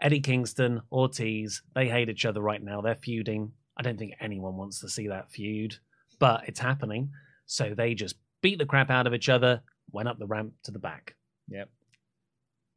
Eddie 0.01 0.19
Kingston, 0.19 0.81
Ortiz, 0.91 1.61
they 1.75 1.87
hate 1.87 2.09
each 2.09 2.25
other 2.25 2.41
right 2.41 2.61
now. 2.61 2.81
They're 2.81 2.95
feuding. 2.95 3.51
I 3.77 3.81
don't 3.81 3.97
think 3.97 4.13
anyone 4.19 4.57
wants 4.57 4.79
to 4.81 4.89
see 4.89 5.07
that 5.07 5.31
feud, 5.31 5.75
but 6.19 6.47
it's 6.47 6.59
happening. 6.59 7.09
So 7.45 7.73
they 7.75 7.93
just 7.95 8.15
beat 8.41 8.59
the 8.59 8.65
crap 8.65 8.89
out 8.89 9.07
of 9.07 9.13
each 9.13 9.29
other, 9.29 9.61
went 9.91 10.09
up 10.09 10.19
the 10.19 10.27
ramp 10.27 10.53
to 10.63 10.71
the 10.71 10.79
back. 10.79 11.15
Yep. 11.49 11.69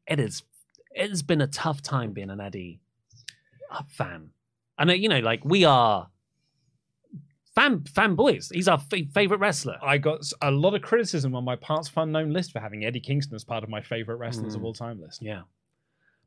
It 0.07 0.21
is. 0.21 0.43
It 0.93 1.11
has 1.11 1.23
been 1.23 1.41
a 1.41 1.47
tough 1.47 1.83
time 1.83 2.13
being 2.13 2.31
an 2.31 2.41
Eddie 2.41 2.81
uh, 3.71 3.83
fan. 3.89 4.31
I 4.79 4.85
know, 4.85 4.95
you 4.95 5.09
know, 5.09 5.21
like 5.21 5.45
we 5.45 5.65
are 5.65 6.09
fan 7.57 7.81
fanboys. 7.81 8.53
He's 8.55 8.69
our 8.69 8.79
f- 8.93 9.09
favorite 9.13 9.41
wrestler. 9.41 9.79
I 9.83 9.99
got 9.99 10.31
a 10.41 10.51
lot 10.53 10.75
of 10.75 10.83
criticism 10.83 11.35
on 11.35 11.43
my 11.45 11.57
parts 11.57 11.89
of 11.89 11.97
unknown 11.97 12.33
list 12.33 12.53
for 12.53 12.61
having 12.61 12.85
Eddie 12.85 13.01
Kingston 13.01 13.35
as 13.35 13.43
part 13.45 13.65
of 13.65 13.69
my 13.71 13.81
favorite 13.81 14.17
wrestlers 14.17 14.55
of 14.55 14.61
Mm. 14.61 14.65
all 14.67 14.73
time 14.75 15.01
list. 15.01 15.21
Yeah. 15.23 15.43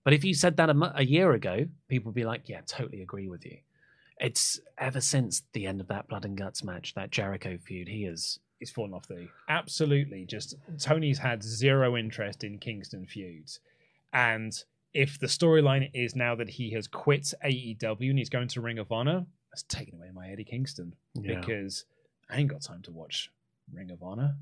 But 0.03 0.13
if 0.13 0.23
you 0.25 0.33
said 0.33 0.57
that 0.57 0.69
a, 0.69 1.03
year 1.05 1.31
ago, 1.33 1.67
people 1.87 2.09
would 2.09 2.15
be 2.15 2.25
like, 2.25 2.49
yeah, 2.49 2.61
totally 2.65 3.01
agree 3.01 3.29
with 3.29 3.45
you. 3.45 3.59
It's 4.17 4.59
ever 4.77 4.99
since 4.99 5.43
the 5.53 5.65
end 5.67 5.79
of 5.79 5.87
that 5.87 6.07
Blood 6.09 6.25
and 6.25 6.37
Guts 6.37 6.63
match, 6.63 6.93
that 6.95 7.11
Jericho 7.11 7.57
feud, 7.57 7.87
he 7.87 8.03
is. 8.05 8.39
He's 8.59 8.71
fallen 8.71 8.93
off 8.93 9.07
the 9.07 9.29
absolutely. 9.47 10.25
Just 10.25 10.55
Tony's 10.79 11.19
had 11.19 11.41
zero 11.43 11.95
interest 11.95 12.43
in 12.43 12.57
Kingston 12.59 13.05
feuds, 13.05 13.61
and 14.11 14.51
if 14.93 15.17
the 15.19 15.27
storyline 15.27 15.89
is 15.93 16.13
now 16.15 16.35
that 16.35 16.49
he 16.49 16.71
has 16.71 16.85
quit 16.87 17.33
AEW 17.45 18.09
and 18.09 18.17
he's 18.19 18.29
going 18.29 18.49
to 18.49 18.59
Ring 18.59 18.77
of 18.79 18.91
Honor, 18.91 19.25
that's 19.59 19.75
taken 19.75 19.95
away 19.95 20.09
my 20.13 20.29
Eddie 20.29 20.43
Kingston 20.43 20.93
Yeah. 21.15 21.39
because 21.39 21.85
I 22.29 22.37
ain't 22.37 22.49
got 22.49 22.61
time 22.61 22.81
to 22.83 22.91
watch 22.91 23.31
Ring 23.73 23.91
of 23.91 24.01
Honor. 24.01 24.35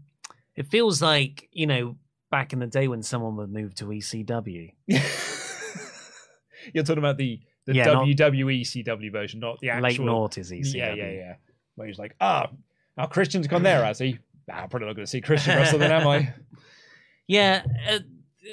It 0.56 0.68
feels 0.68 1.02
like, 1.02 1.48
you 1.52 1.68
know, 1.68 1.98
back 2.32 2.54
in 2.54 2.60
the 2.60 2.68
day 2.68 2.88
when 2.88 3.04
someone 3.04 3.36
would 3.38 3.52
move 3.52 3.76
to 3.76 3.86
ECW. 3.86 4.74
You're 6.74 6.84
talking 6.84 6.98
about 7.00 7.18
the 7.18 7.40
the 7.66 7.74
Yeah, 7.76 7.86
WWE 7.88 8.62
CW 8.62 9.12
version, 9.12 9.40
not 9.42 9.60
the 9.60 9.70
actual 9.70 9.84
Late 9.84 10.00
noughties 10.00 10.52
ECW. 10.52 10.74
Yeah, 10.76 10.94
yeah, 10.94 11.10
yeah. 11.12 11.36
Where 11.76 11.88
he's 11.88 12.00
like, 12.00 12.16
ah, 12.22 12.50
now 12.98 13.06
Christian's 13.08 13.48
gone 13.48 13.64
there, 13.64 13.84
has 13.84 14.00
he? 14.00 14.20
Nah, 14.48 14.56
I'm 14.62 14.70
probably 14.70 14.88
not 14.88 14.96
going 14.96 15.06
to 15.06 15.10
see 15.12 15.20
Christian 15.22 15.58
wrestle 15.58 15.80
then, 15.80 15.92
am 15.92 16.08
I? 16.08 16.34
Yeah, 17.30 17.62
uh, 17.90 18.00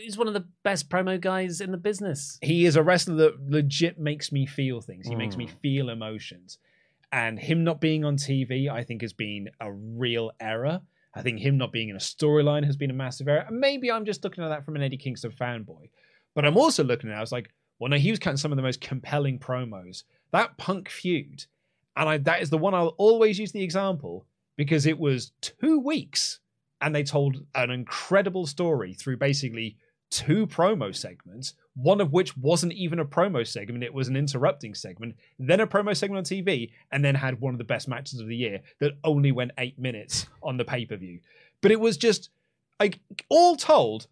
he's 0.03 0.16
one 0.18 0.28
of 0.28 0.34
the 0.34 0.47
best 0.62 0.88
promo 0.88 1.20
guys 1.20 1.61
in 1.61 1.70
the 1.70 1.76
business. 1.78 2.38
He 2.42 2.64
is 2.66 2.76
a 2.76 2.82
wrestler 2.82 3.14
that 3.16 3.51
legit 3.51 3.99
makes 3.99 4.32
me 4.32 4.47
feel 4.47 4.80
things. 4.80 5.07
He 5.07 5.14
makes 5.14 5.36
me 5.36 5.47
Mm. 5.47 5.61
feel 5.61 5.88
emotions. 5.90 6.59
And 7.12 7.38
him 7.38 7.62
not 7.64 7.80
being 7.80 8.05
on 8.05 8.16
TV, 8.16 8.68
I 8.68 8.82
think, 8.82 9.03
has 9.03 9.12
been 9.12 9.49
a 9.61 9.72
real 9.72 10.32
error. 10.40 10.80
I 11.14 11.22
think 11.22 11.38
him 11.38 11.57
not 11.57 11.70
being 11.70 11.88
in 11.90 11.95
a 11.97 12.01
storyline 12.01 12.64
has 12.64 12.76
been 12.76 12.90
a 12.90 12.95
massive 12.95 13.28
error. 13.28 13.45
And 13.47 13.61
maybe 13.61 13.90
I'm 13.92 14.05
just 14.05 14.24
looking 14.24 14.42
at 14.42 14.49
that 14.49 14.64
from 14.64 14.74
an 14.74 14.82
Eddie 14.82 14.97
Kingston 14.97 15.30
fanboy. 15.30 15.90
But 16.34 16.45
I'm 16.45 16.57
also 16.57 16.82
looking 16.82 17.11
at 17.11 17.14
it, 17.14 17.18
I 17.18 17.20
was 17.20 17.30
like, 17.30 17.51
well, 17.78 17.88
no, 17.90 17.97
he 17.97 18.11
was 18.11 18.18
cutting 18.18 18.36
some 18.36 18.51
of 18.51 18.57
the 18.57 18.62
most 18.62 18.80
compelling 18.80 19.38
promos. 19.38 20.03
That 20.32 20.57
punk 20.59 20.88
feud, 20.88 21.45
and 21.97 22.09
I, 22.09 22.18
that 22.18 22.42
is 22.42 22.51
the 22.51 22.59
one 22.59 22.74
I'll 22.74 22.97
always 22.99 23.38
use 23.38 23.53
the 23.53 23.62
example 23.62 24.26
because 24.57 24.84
it 24.86 24.99
was 24.99 25.30
two 25.40 25.78
weeks 25.78 26.40
and 26.80 26.92
they 26.95 27.05
told 27.05 27.45
an 27.55 27.70
incredible 27.70 28.47
story 28.47 28.95
through 28.95 29.16
basically 29.18 29.76
two 30.15 30.47
promo 30.47 30.95
segments, 30.95 31.55
one 31.75 32.01
of 32.01 32.12
which 32.12 32.37
wasn't 32.37 32.73
even 32.73 33.01
a 33.01 33.05
promo 33.05 33.45
segment, 33.45 33.83
it 33.83 33.93
was 33.93 34.07
an 34.07 34.17
interrupting 34.17 34.73
segment, 34.73 35.17
then 35.41 35.59
a 35.59 35.67
promo 35.67 35.97
segment 35.97 36.19
on 36.19 36.25
TV, 36.25 36.71
and 36.93 37.05
then 37.05 37.17
had 37.17 37.41
one 37.41 37.53
of 37.53 37.59
the 37.59 37.65
best 37.65 37.89
matches 37.89 38.21
of 38.21 38.29
the 38.29 38.37
year 38.37 38.61
that 38.79 38.93
only 39.03 39.33
went 39.33 39.51
eight 39.59 39.77
minutes 39.77 40.27
on 40.41 40.57
the 40.57 40.65
pay 40.65 40.87
per 40.87 40.97
view. 40.97 41.19
But 41.61 41.73
it 41.73 41.81
was 41.81 41.97
just, 41.97 42.31
like, 42.79 43.01
all 43.29 43.57
told, 43.57 44.07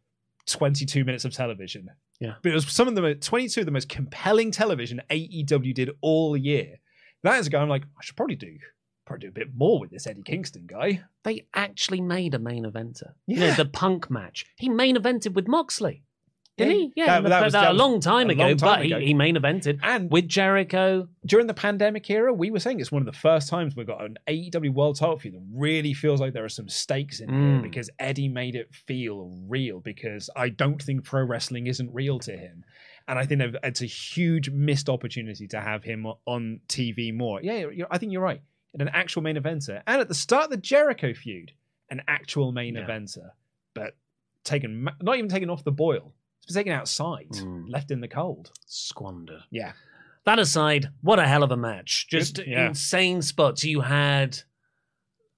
22 0.46 1.04
minutes 1.04 1.24
of 1.24 1.32
television. 1.32 1.88
Yeah. 2.18 2.34
But 2.42 2.50
it 2.50 2.54
was 2.56 2.66
some 2.72 2.88
of 2.88 2.96
the 2.96 3.14
22 3.14 3.60
of 3.60 3.66
the 3.66 3.72
most 3.72 3.88
compelling 3.88 4.50
television 4.50 5.00
AEW 5.08 5.72
did 5.72 5.90
all 6.00 6.36
year. 6.36 6.80
That 7.22 7.38
is 7.38 7.46
a 7.46 7.50
guy 7.50 7.62
I'm 7.62 7.68
like, 7.68 7.84
I 7.84 8.02
should 8.02 8.16
probably 8.16 8.34
do 8.34 8.58
probably 9.12 9.26
do 9.28 9.30
a 9.30 9.44
bit 9.46 9.54
more 9.54 9.78
with 9.80 9.90
this 9.90 10.06
Eddie 10.06 10.22
Kingston 10.22 10.66
guy. 10.66 11.02
They 11.24 11.46
actually 11.54 12.00
made 12.00 12.34
a 12.34 12.38
main 12.38 12.64
eventer. 12.64 13.12
You 13.26 13.38
Yeah. 13.40 13.50
know, 13.50 13.54
the 13.56 13.66
punk 13.66 14.10
match. 14.10 14.46
He 14.56 14.68
main 14.68 14.96
evented 14.96 15.34
with 15.34 15.46
Moxley. 15.48 16.02
Didn't 16.58 16.72
Yeah. 16.74 16.78
he? 16.80 16.92
Yeah, 16.96 17.06
That- 17.06 17.22
that 17.22 17.28
that, 17.30 17.44
was- 17.44 17.54
a 17.54 17.56
that 17.58 17.72
was 17.72 17.78
long 17.78 18.00
time 18.00 18.28
a 18.28 18.32
ago, 18.34 18.42
long 18.42 18.56
time 18.58 18.68
but 18.80 18.84
ago. 18.86 18.98
He, 19.00 19.06
he 19.06 19.14
main 19.14 19.36
evented 19.36 19.78
And 19.82 20.10
with 20.10 20.28
Jericho. 20.28 21.08
during 21.24 21.46
the 21.46 21.54
pandemic 21.54 22.08
era, 22.10 22.30
we 22.34 22.50
were 22.50 22.60
saying 22.60 22.78
it's 22.78 22.92
one 22.92 23.00
of 23.00 23.06
the 23.06 23.18
first 23.18 23.48
times 23.48 23.74
we've 23.74 23.86
got 23.86 24.04
an 24.04 24.18
AEW 24.28 24.68
World 24.70 24.96
Title 24.96 25.18
feud 25.18 25.32
that 25.34 25.42
really 25.54 25.94
feels 25.94 26.20
like 26.20 26.34
there 26.34 26.44
are 26.44 26.50
some 26.50 26.68
stakes 26.68 27.20
in 27.20 27.30
here 27.30 27.38
Mm. 27.38 27.62
because 27.62 27.88
Eddie 27.98 28.28
made 28.28 28.54
it 28.54 28.68
feel 28.74 29.30
real. 29.48 29.80
Because 29.80 30.28
I 30.36 30.50
don't 30.50 30.80
think 30.82 31.04
pro 31.04 31.24
wrestling 31.24 31.68
isn't 31.68 31.90
real 31.94 32.18
to 32.18 32.36
him, 32.36 32.64
and 33.08 33.18
I 33.18 33.24
think 33.24 33.40
it's 33.64 33.80
a 33.80 33.86
huge 33.86 34.50
missed 34.50 34.90
opportunity 34.90 35.48
to 35.48 35.60
have 35.60 35.84
him 35.84 36.06
on 36.26 36.60
TV 36.68 37.12
more. 37.12 37.40
Yeah, 37.42 37.70
you're, 37.70 37.88
I 37.90 37.96
think 37.96 38.12
you're 38.12 38.20
right. 38.22 38.42
An 38.78 38.88
actual 38.88 39.22
main 39.22 39.36
eventer, 39.36 39.82
and 39.86 40.00
at 40.00 40.08
the 40.08 40.14
start 40.14 40.44
of 40.44 40.50
the 40.50 40.56
Jericho 40.56 41.12
feud, 41.12 41.52
an 41.90 42.00
actual 42.08 42.52
main 42.52 42.74
Yeah. 42.74 42.86
eventer, 42.86 43.30
but 43.74 43.96
taken 44.44 44.88
not 45.02 45.16
even 45.18 45.28
taken 45.28 45.50
off 45.50 45.62
the 45.64 45.72
boil. 45.72 46.14
It's 46.38 46.46
been 46.46 46.54
taken 46.64 46.72
outside, 46.72 47.28
Mm. 47.32 47.68
left 47.68 47.90
in 47.90 48.00
the 48.00 48.08
cold. 48.08 48.50
Squander. 48.66 49.44
Yeah. 49.50 49.72
That 50.24 50.38
aside, 50.38 50.88
what 51.02 51.18
a 51.18 51.26
hell 51.28 51.42
of 51.42 51.50
a 51.50 51.56
match. 51.56 52.06
Just 52.08 52.38
yeah. 52.46 52.68
insane 52.68 53.20
spots. 53.22 53.62
You 53.64 53.82
had 53.82 54.38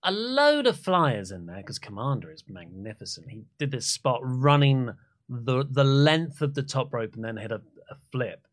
a 0.03 0.12
load 0.12 0.66
of 0.66 0.78
flyers 0.78 1.30
in 1.30 1.47
there 1.47 1.57
because 1.57 1.78
Komander 1.78 2.32
is 2.32 2.45
magnificent. 2.49 3.30
He 3.30 3.45
did 3.59 3.70
this 3.72 3.87
spot 3.87 4.20
running 4.22 4.91
the 5.28 5.64
the 5.68 5.85
length 5.85 6.41
of 6.43 6.55
the 6.55 6.62
top 6.62 6.93
rope 6.95 7.14
and 7.14 7.24
then 7.24 7.37
hit 7.39 7.51
a, 7.51 7.62
a 7.91 7.97
flip. 8.12 8.47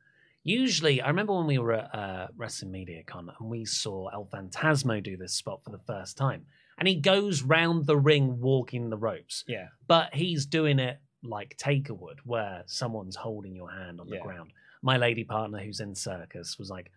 Usually, 0.43 1.01
I 1.01 1.07
remember 1.07 1.33
when 1.35 1.45
we 1.47 1.59
were 1.59 1.73
at 1.73 1.93
uh, 1.95 2.27
Wrestling 2.35 2.71
Media 2.71 3.03
Con 3.05 3.29
and 3.39 3.49
we 3.49 3.63
saw 3.65 4.07
El 4.07 4.25
Phantasmo 4.25 5.01
do 5.03 5.15
this 5.17 5.33
spot 5.33 5.63
for 5.63 5.69
the 5.69 5.79
first 5.85 6.17
time. 6.17 6.45
And 6.79 6.87
he 6.87 6.95
goes 6.95 7.43
round 7.43 7.85
the 7.85 7.97
ring 7.97 8.39
walking 8.39 8.89
the 8.89 8.97
ropes, 8.97 9.43
Yeah. 9.47 9.67
but 9.87 10.15
he's 10.15 10.47
doing 10.47 10.79
it 10.79 10.99
like 11.23 11.55
Taker 11.57 11.93
would, 11.93 12.19
where 12.23 12.63
someone's 12.65 13.15
holding 13.15 13.55
your 13.55 13.69
hand 13.69 13.99
on 14.01 14.07
the 14.09 14.15
Yeah. 14.15 14.23
ground. 14.23 14.51
My 14.81 14.97
lady 14.97 15.23
partner, 15.23 15.59
who's 15.59 15.79
in 15.79 15.93
circus, 15.93 16.57
was 16.57 16.71
like, 16.71 16.91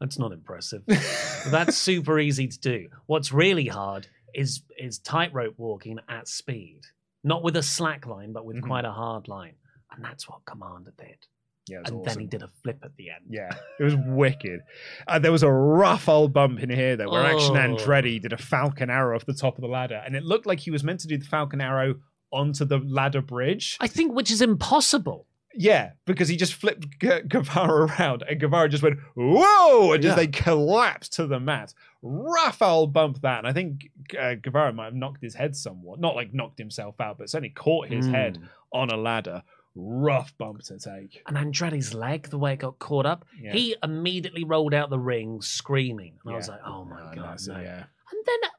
"That's 0.00 0.18
not 0.18 0.32
impressive. 0.32 0.84
That's 1.50 1.76
super 1.76 2.18
easy 2.18 2.48
to 2.48 2.58
do. 2.58 2.88
What's 3.04 3.30
really 3.30 3.66
hard 3.66 4.08
is 4.34 4.62
is 4.78 4.98
tightrope 4.98 5.58
walking 5.58 5.98
at 6.08 6.28
speed, 6.28 6.80
not 7.22 7.42
with 7.42 7.56
a 7.56 7.62
slack 7.62 8.06
line, 8.06 8.32
but 8.32 8.46
with 8.46 8.56
Mhm. 8.56 8.62
quite 8.66 8.84
a 8.86 8.92
hard 8.92 9.28
line, 9.28 9.56
and 9.90 10.02
that's 10.02 10.26
what 10.26 10.46
Komander 10.46 10.96
did. 10.96 11.26
Yeah. 11.68 11.78
And 11.84 11.96
awesome. 11.96 12.02
then 12.04 12.20
he 12.20 12.26
did 12.26 12.42
a 12.42 12.48
flip 12.62 12.78
at 12.84 12.96
the 12.96 13.10
end. 13.10 13.24
Yeah, 13.28 13.50
it 13.80 13.82
was 13.82 13.96
wicked. 14.06 14.60
Uh, 15.08 15.18
there 15.18 15.32
was 15.32 15.42
a 15.42 15.50
rough 15.50 16.08
old 16.08 16.32
bump 16.32 16.60
in 16.62 16.70
here 16.70 16.96
though, 16.96 17.10
where 17.10 17.24
Action 17.26 17.56
Oh. 17.56 17.60
Andretti 17.60 18.20
did 18.20 18.32
a 18.32 18.38
Falcon 18.38 18.88
Arrow 18.90 19.16
off 19.16 19.26
the 19.26 19.34
top 19.34 19.56
of 19.56 19.62
the 19.62 19.68
ladder, 19.68 20.00
and 20.06 20.14
it 20.14 20.22
looked 20.24 20.46
like 20.46 20.60
he 20.60 20.70
was 20.70 20.84
meant 20.84 21.00
to 21.00 21.08
do 21.08 21.18
the 21.18 21.24
Falcon 21.26 21.60
Arrow 21.60 21.96
onto 22.32 22.64
the 22.64 22.78
ladder 22.78 23.20
bridge. 23.22 23.76
I 23.80 23.86
think 23.88 24.12
which 24.14 24.30
is 24.30 24.40
impossible. 24.42 25.26
Yeah, 25.58 25.92
because 26.04 26.28
he 26.28 26.36
just 26.36 26.52
flipped 26.52 26.86
G- 27.00 27.22
Guevara 27.28 27.86
around, 27.86 28.22
and 28.28 28.38
Guevara 28.38 28.68
just 28.68 28.82
went 28.82 28.98
whoa, 29.16 29.92
and 29.92 30.02
just 30.02 30.12
Yeah. 30.16 30.24
they 30.24 30.26
collapsed 30.26 31.14
to 31.14 31.26
the 31.26 31.40
mat. 31.40 31.72
Rough 32.02 32.60
old 32.62 32.92
bump 32.92 33.22
that, 33.22 33.38
and 33.38 33.46
I 33.48 33.52
think 33.54 33.88
uh, 34.20 34.34
Guevara 34.34 34.72
might 34.72 34.84
have 34.84 34.94
knocked 34.94 35.22
his 35.22 35.34
head 35.34 35.56
somewhat, 35.56 35.98
not 35.98 36.14
like 36.14 36.34
knocked 36.34 36.58
himself 36.58 37.00
out, 37.00 37.16
but 37.18 37.30
certainly 37.30 37.50
caught 37.50 37.88
his 37.88 38.06
Mm. 38.06 38.10
head 38.10 38.38
on 38.72 38.90
a 38.90 38.96
ladder. 38.96 39.42
Rough 39.76 40.36
bump 40.38 40.62
to 40.64 40.78
take. 40.78 41.22
And 41.26 41.36
Andretti's 41.36 41.92
leg, 41.94 42.30
the 42.30 42.38
way 42.38 42.54
it 42.54 42.60
got 42.60 42.78
caught 42.78 43.06
up, 43.06 43.24
Yeah. 43.40 43.52
he 43.52 43.76
immediately 43.82 44.42
rolled 44.44 44.72
out 44.74 44.90
the 44.90 44.98
ring 44.98 45.40
screaming. 45.42 46.14
And 46.24 46.32
I 46.32 46.36
was 46.36 46.48
like, 46.48 46.60
oh 46.66 46.84
my 46.84 47.00
Oh, 47.12 47.14
God, 47.14 47.38
it, 47.40 47.46
yeah. 47.48 47.84
And 48.10 48.24
then 48.24 48.50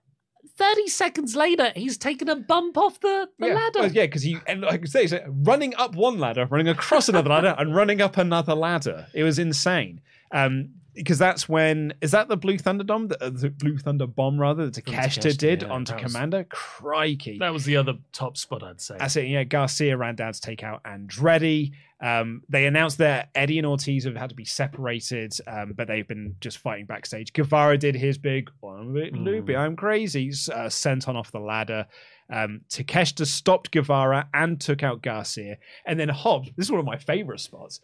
30 0.57 0.87
seconds 0.87 1.35
later, 1.35 1.71
he's 1.75 1.97
taken 1.97 2.29
a 2.29 2.35
bump 2.35 2.77
off 2.77 2.99
the, 2.99 3.29
the 3.39 3.47
yeah. 3.47 3.53
ladder. 3.53 3.79
Well, 3.81 3.91
yeah, 3.91 4.05
because 4.05 4.23
he 4.23 4.37
and 4.47 4.61
like 4.61 4.81
I 4.81 4.85
say, 4.85 5.01
he's, 5.01 5.13
uh, 5.13 5.25
running 5.29 5.75
up 5.75 5.95
one 5.95 6.19
ladder, 6.19 6.45
running 6.49 6.67
across 6.69 7.09
another 7.09 7.29
ladder, 7.35 7.55
and 7.57 7.75
running 7.75 8.01
up 8.01 8.17
another 8.17 8.55
ladder. 8.55 9.07
It 9.13 9.23
was 9.23 9.37
insane. 9.39 10.01
Um, 10.31 10.69
because 10.97 11.17
that's 11.17 11.47
when 11.47 11.93
is 12.01 12.11
that 12.11 12.27
the 12.27 12.35
Blue 12.35 12.57
Thunder 12.57 12.83
bomb, 12.83 13.07
the, 13.07 13.23
uh, 13.23 13.29
the 13.29 13.49
Blue 13.49 13.77
Thunder 13.77 14.05
bomb 14.07 14.37
rather 14.39 14.69
that 14.69 14.83
Takeshita 14.83 15.19
Takeshita, 15.31 15.37
did 15.37 15.61
yeah, 15.61 15.69
onto 15.69 15.93
that 15.93 16.03
was- 16.03 16.13
Komander. 16.13 16.49
Crikey, 16.49 17.37
That 17.39 17.53
was 17.53 17.63
the 17.63 17.77
other 17.77 17.93
top 18.11 18.35
spot, 18.37 18.63
I'd 18.63 18.81
say. 18.81 18.95
that's 18.99 19.15
it. 19.15 19.27
Yeah, 19.27 19.43
Garcia 19.45 19.95
ran 19.95 20.15
down 20.15 20.33
to 20.33 20.41
take 20.41 20.63
out 20.63 20.83
Andretti. 20.83 21.71
Um, 21.99 22.43
they 22.47 22.67
announced 22.67 22.99
that 22.99 23.29
Eddie 23.33 23.57
and 23.57 23.65
Ortiz 23.65 24.03
have 24.03 24.15
had 24.15 24.29
to 24.29 24.35
be 24.35 24.45
separated, 24.45 25.33
um, 25.47 25.73
but 25.75 25.87
they've 25.87 26.07
been 26.07 26.35
just 26.41 26.59
fighting 26.59 26.85
backstage. 26.85 27.33
Guevara 27.33 27.77
did 27.77 27.95
his 27.95 28.17
big, 28.19 28.51
"Oh, 28.61 28.67
I'm 28.69 28.91
a 28.91 28.93
bit 28.93 29.13
Mm. 29.15 29.23
loopy, 29.23 29.55
I'm 29.55 29.75
crazy, 29.75 30.31
uh, 30.53 30.69
sent 30.69 31.07
on 31.07 31.15
off 31.15 31.31
the 31.31 31.39
ladder. 31.39 31.87
Um, 32.29 32.61
Takeshita 32.69 33.25
stopped 33.25 33.71
Guevara 33.71 34.27
and 34.33 34.59
took 34.61 34.83
out 34.83 35.01
Garcia. 35.01 35.57
And 35.85 35.99
then 35.99 36.09
Hobbs, 36.09 36.49
this 36.55 36.67
is 36.67 36.71
one 36.71 36.79
of 36.81 36.85
my 36.85 36.97
favorite 36.97 37.39
spots. 37.39 37.79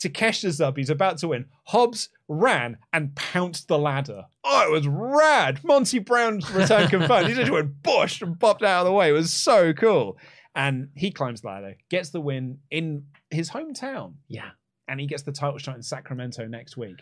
Takeshita's 0.00 0.60
up, 0.60 0.76
he's 0.76 0.90
about 0.90 1.18
to 1.18 1.28
win. 1.28 1.46
Hobbs 1.64 2.08
ran 2.28 2.78
and 2.92 3.14
pounced 3.14 3.68
the 3.68 3.78
ladder. 3.78 4.26
Oh, 4.44 4.68
it 4.68 4.70
was 4.70 4.86
rad. 4.86 5.60
Monty 5.64 5.98
Brown's 5.98 6.50
return 6.54 6.88
confirmed. 6.88 7.28
He 7.28 7.34
just 7.34 7.50
went 7.50 7.82
bush 7.82 8.22
and 8.22 8.38
popped 8.38 8.62
out 8.62 8.80
of 8.80 8.86
the 8.86 8.92
way. 8.92 9.08
It 9.08 9.12
was 9.12 9.32
so 9.32 9.72
cool. 9.72 10.18
And 10.54 10.88
he 10.94 11.10
climbs 11.10 11.40
the 11.40 11.48
ladder, 11.48 11.76
gets 11.90 12.10
the 12.10 12.20
win 12.20 12.58
in 12.70 13.04
his 13.30 13.50
hometown, 13.50 14.14
yeah. 14.26 14.50
and 14.88 14.98
he 14.98 15.06
gets 15.06 15.22
the 15.22 15.32
title 15.32 15.58
shot 15.58 15.76
in 15.76 15.82
Sacramento 15.82 16.46
next 16.46 16.76
week. 16.76 17.00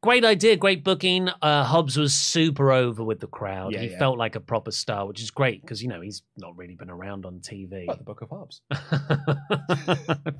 Great 0.00 0.24
idea, 0.24 0.56
great 0.56 0.84
booking. 0.84 1.28
Uh, 1.42 1.64
Hobbs 1.64 1.96
was 1.96 2.14
super 2.14 2.70
over 2.70 3.02
with 3.02 3.18
the 3.18 3.26
crowd. 3.26 3.72
Yeah, 3.72 3.80
he 3.80 3.90
yeah. 3.90 3.98
felt 3.98 4.16
like 4.16 4.36
a 4.36 4.40
proper 4.40 4.70
star, 4.70 5.06
which 5.06 5.20
is 5.20 5.32
great 5.32 5.60
because, 5.60 5.82
you 5.82 5.88
know, 5.88 6.00
he's 6.00 6.22
not 6.36 6.56
really 6.56 6.76
been 6.76 6.88
around 6.88 7.26
on 7.26 7.40
TV. 7.40 7.88
Like 7.88 7.98
the 7.98 8.04
Book 8.04 8.22
of 8.22 8.30
Hobbs. 8.30 8.62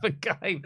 I 0.01 0.61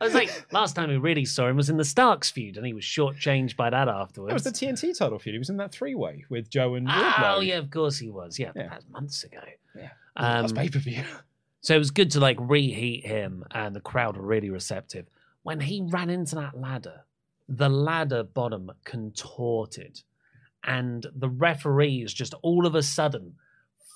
was 0.00 0.14
like, 0.14 0.46
last 0.52 0.76
time 0.76 0.90
we 0.90 0.98
really 0.98 1.24
saw 1.24 1.48
him 1.48 1.56
was 1.56 1.70
in 1.70 1.78
the 1.78 1.84
Starks 1.84 2.30
feud, 2.30 2.56
and 2.58 2.66
he 2.66 2.74
was 2.74 2.84
shortchanged 2.84 3.56
by 3.56 3.70
that 3.70 3.88
afterwards. 3.88 4.30
That 4.30 4.34
was 4.34 4.44
the 4.44 4.50
TNT 4.66 4.96
title 4.98 5.18
feud. 5.18 5.34
He 5.34 5.38
was 5.38 5.48
in 5.50 5.56
that 5.56 5.72
three 5.72 5.94
way 5.94 6.24
with 6.28 6.50
Joe 6.50 6.74
and 6.74 6.86
Oh, 6.88 6.92
Wardlow. 6.92 7.46
yeah, 7.46 7.56
of 7.58 7.70
course 7.70 7.98
he 7.98 8.10
was. 8.10 8.38
Yeah, 8.38 8.52
Yeah. 8.54 8.68
that 8.68 8.76
was 8.76 8.86
months 8.90 9.24
ago. 9.24 9.40
Yeah. 9.74 9.88
Um, 10.16 10.48
pay 10.50 10.68
per 10.68 10.78
view. 10.78 11.02
So 11.62 11.74
it 11.74 11.78
was 11.78 11.90
good 11.90 12.10
to 12.12 12.20
like 12.20 12.36
reheat 12.38 13.06
him, 13.06 13.44
and 13.52 13.74
the 13.74 13.80
crowd 13.80 14.18
were 14.18 14.26
really 14.26 14.50
receptive. 14.50 15.06
When 15.44 15.60
he 15.60 15.80
ran 15.90 16.10
into 16.10 16.34
that 16.36 16.58
ladder, 16.60 17.04
the 17.48 17.68
ladder 17.68 18.22
bottom 18.22 18.70
contorted, 18.84 20.00
and 20.64 21.06
the 21.14 21.28
referees 21.28 22.12
just 22.14 22.34
all 22.42 22.66
of 22.66 22.74
a 22.74 22.82
sudden, 22.82 23.34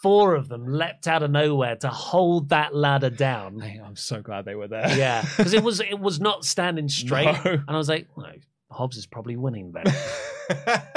four 0.03 0.35
of 0.35 0.49
them 0.49 0.67
leapt 0.67 1.09
out 1.09 1.23
of 1.23 1.31
nowhere 1.31 1.75
to 1.77 1.89
hold 1.89 2.51
that 2.51 2.75
ladder 2.75 3.11
down. 3.11 3.59
Hey, 3.61 3.81
I'm 3.85 3.97
so 3.97 4.21
glad 4.23 4.45
they 4.45 4.55
were 4.55 4.69
there. 4.69 4.97
Yeah, 4.97 5.23
because 5.37 5.55
it 5.55 5.63
was 5.63 5.81
it 5.81 5.99
was 5.99 6.21
not 6.21 6.45
standing 6.45 6.89
straight, 7.01 7.25
No. 7.45 7.53
and 7.53 7.65
I 7.69 7.77
was 7.77 7.89
like, 7.89 8.07
well, 8.17 8.33
Hobbs 8.71 8.97
is 8.97 9.07
probably 9.07 9.37
winning 9.37 9.73
then. 9.73 9.85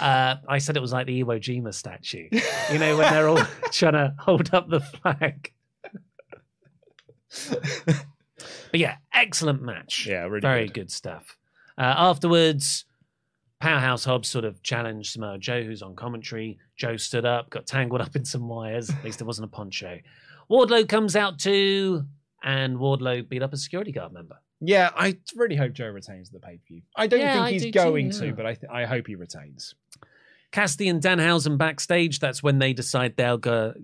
Uh, 0.00 0.36
I 0.46 0.58
said 0.58 0.76
it 0.76 0.80
was 0.80 0.92
like 0.92 1.06
the 1.08 1.24
Iwo 1.24 1.40
Jima 1.40 1.74
statue. 1.74 2.28
You 2.72 2.78
know, 2.78 2.96
when 2.96 3.12
they're 3.12 3.28
all 3.28 3.42
trying 3.72 3.94
to 3.94 4.14
hold 4.18 4.54
up 4.54 4.68
the 4.68 4.78
flag. 4.78 5.52
But 8.70 8.80
yeah, 8.80 8.96
excellent 9.12 9.62
match. 9.62 10.06
Yeah, 10.08 10.22
really 10.24 10.40
Very 10.40 10.66
good. 10.66 10.74
good, 10.74 10.90
stuff. 10.92 11.36
Uh, 11.76 11.94
afterwards, 11.96 12.84
Powerhouse 13.60 14.04
Hobbs 14.04 14.28
sort 14.28 14.44
of 14.44 14.62
challenged 14.62 15.12
Samoa 15.12 15.38
Joe, 15.38 15.62
who's 15.62 15.82
on 15.82 15.96
commentary. 15.96 16.58
Joe 16.76 16.96
stood 16.96 17.24
up, 17.24 17.50
got 17.50 17.66
tangled 17.66 18.00
up 18.02 18.14
in 18.16 18.24
some 18.24 18.48
wires. 18.48 18.90
At 18.90 19.04
least 19.04 19.20
it 19.20 19.24
wasn't 19.24 19.46
a 19.46 19.48
poncho. 19.56 19.98
Wardlow 20.50 20.88
comes 20.88 21.16
out 21.16 21.38
too, 21.38 22.04
and 22.42 22.76
Wardlow 22.78 23.28
beat 23.28 23.42
up 23.42 23.52
a 23.52 23.56
security 23.56 23.92
guard 23.92 24.12
member. 24.12 24.36
yeah, 24.60 24.90
I 24.96 25.18
really 25.36 25.56
hope 25.56 25.72
Joe 25.72 25.88
retains 25.88 26.30
the 26.30 26.38
pay 26.40 26.56
per 26.56 26.62
view. 26.68 26.82
I 26.96 27.06
don't 27.06 27.20
Yeah, 27.20 27.44
think 27.44 27.52
he's 27.52 27.62
do 27.62 27.68
too, 27.72 27.72
going 27.72 28.06
yeah. 28.06 28.20
to, 28.20 28.32
but 28.32 28.46
I, 28.46 28.54
th- 28.54 28.70
I 28.72 28.84
hope 28.86 29.06
he 29.08 29.14
retains. 29.14 29.74
Cassidy 30.50 30.88
and 30.88 31.02
Danhausen 31.02 31.58
backstage. 31.58 32.20
That's 32.20 32.42
when 32.42 32.58
they 32.58 32.72
decide 32.72 33.16
they'll 33.16 33.36
go. 33.36 33.74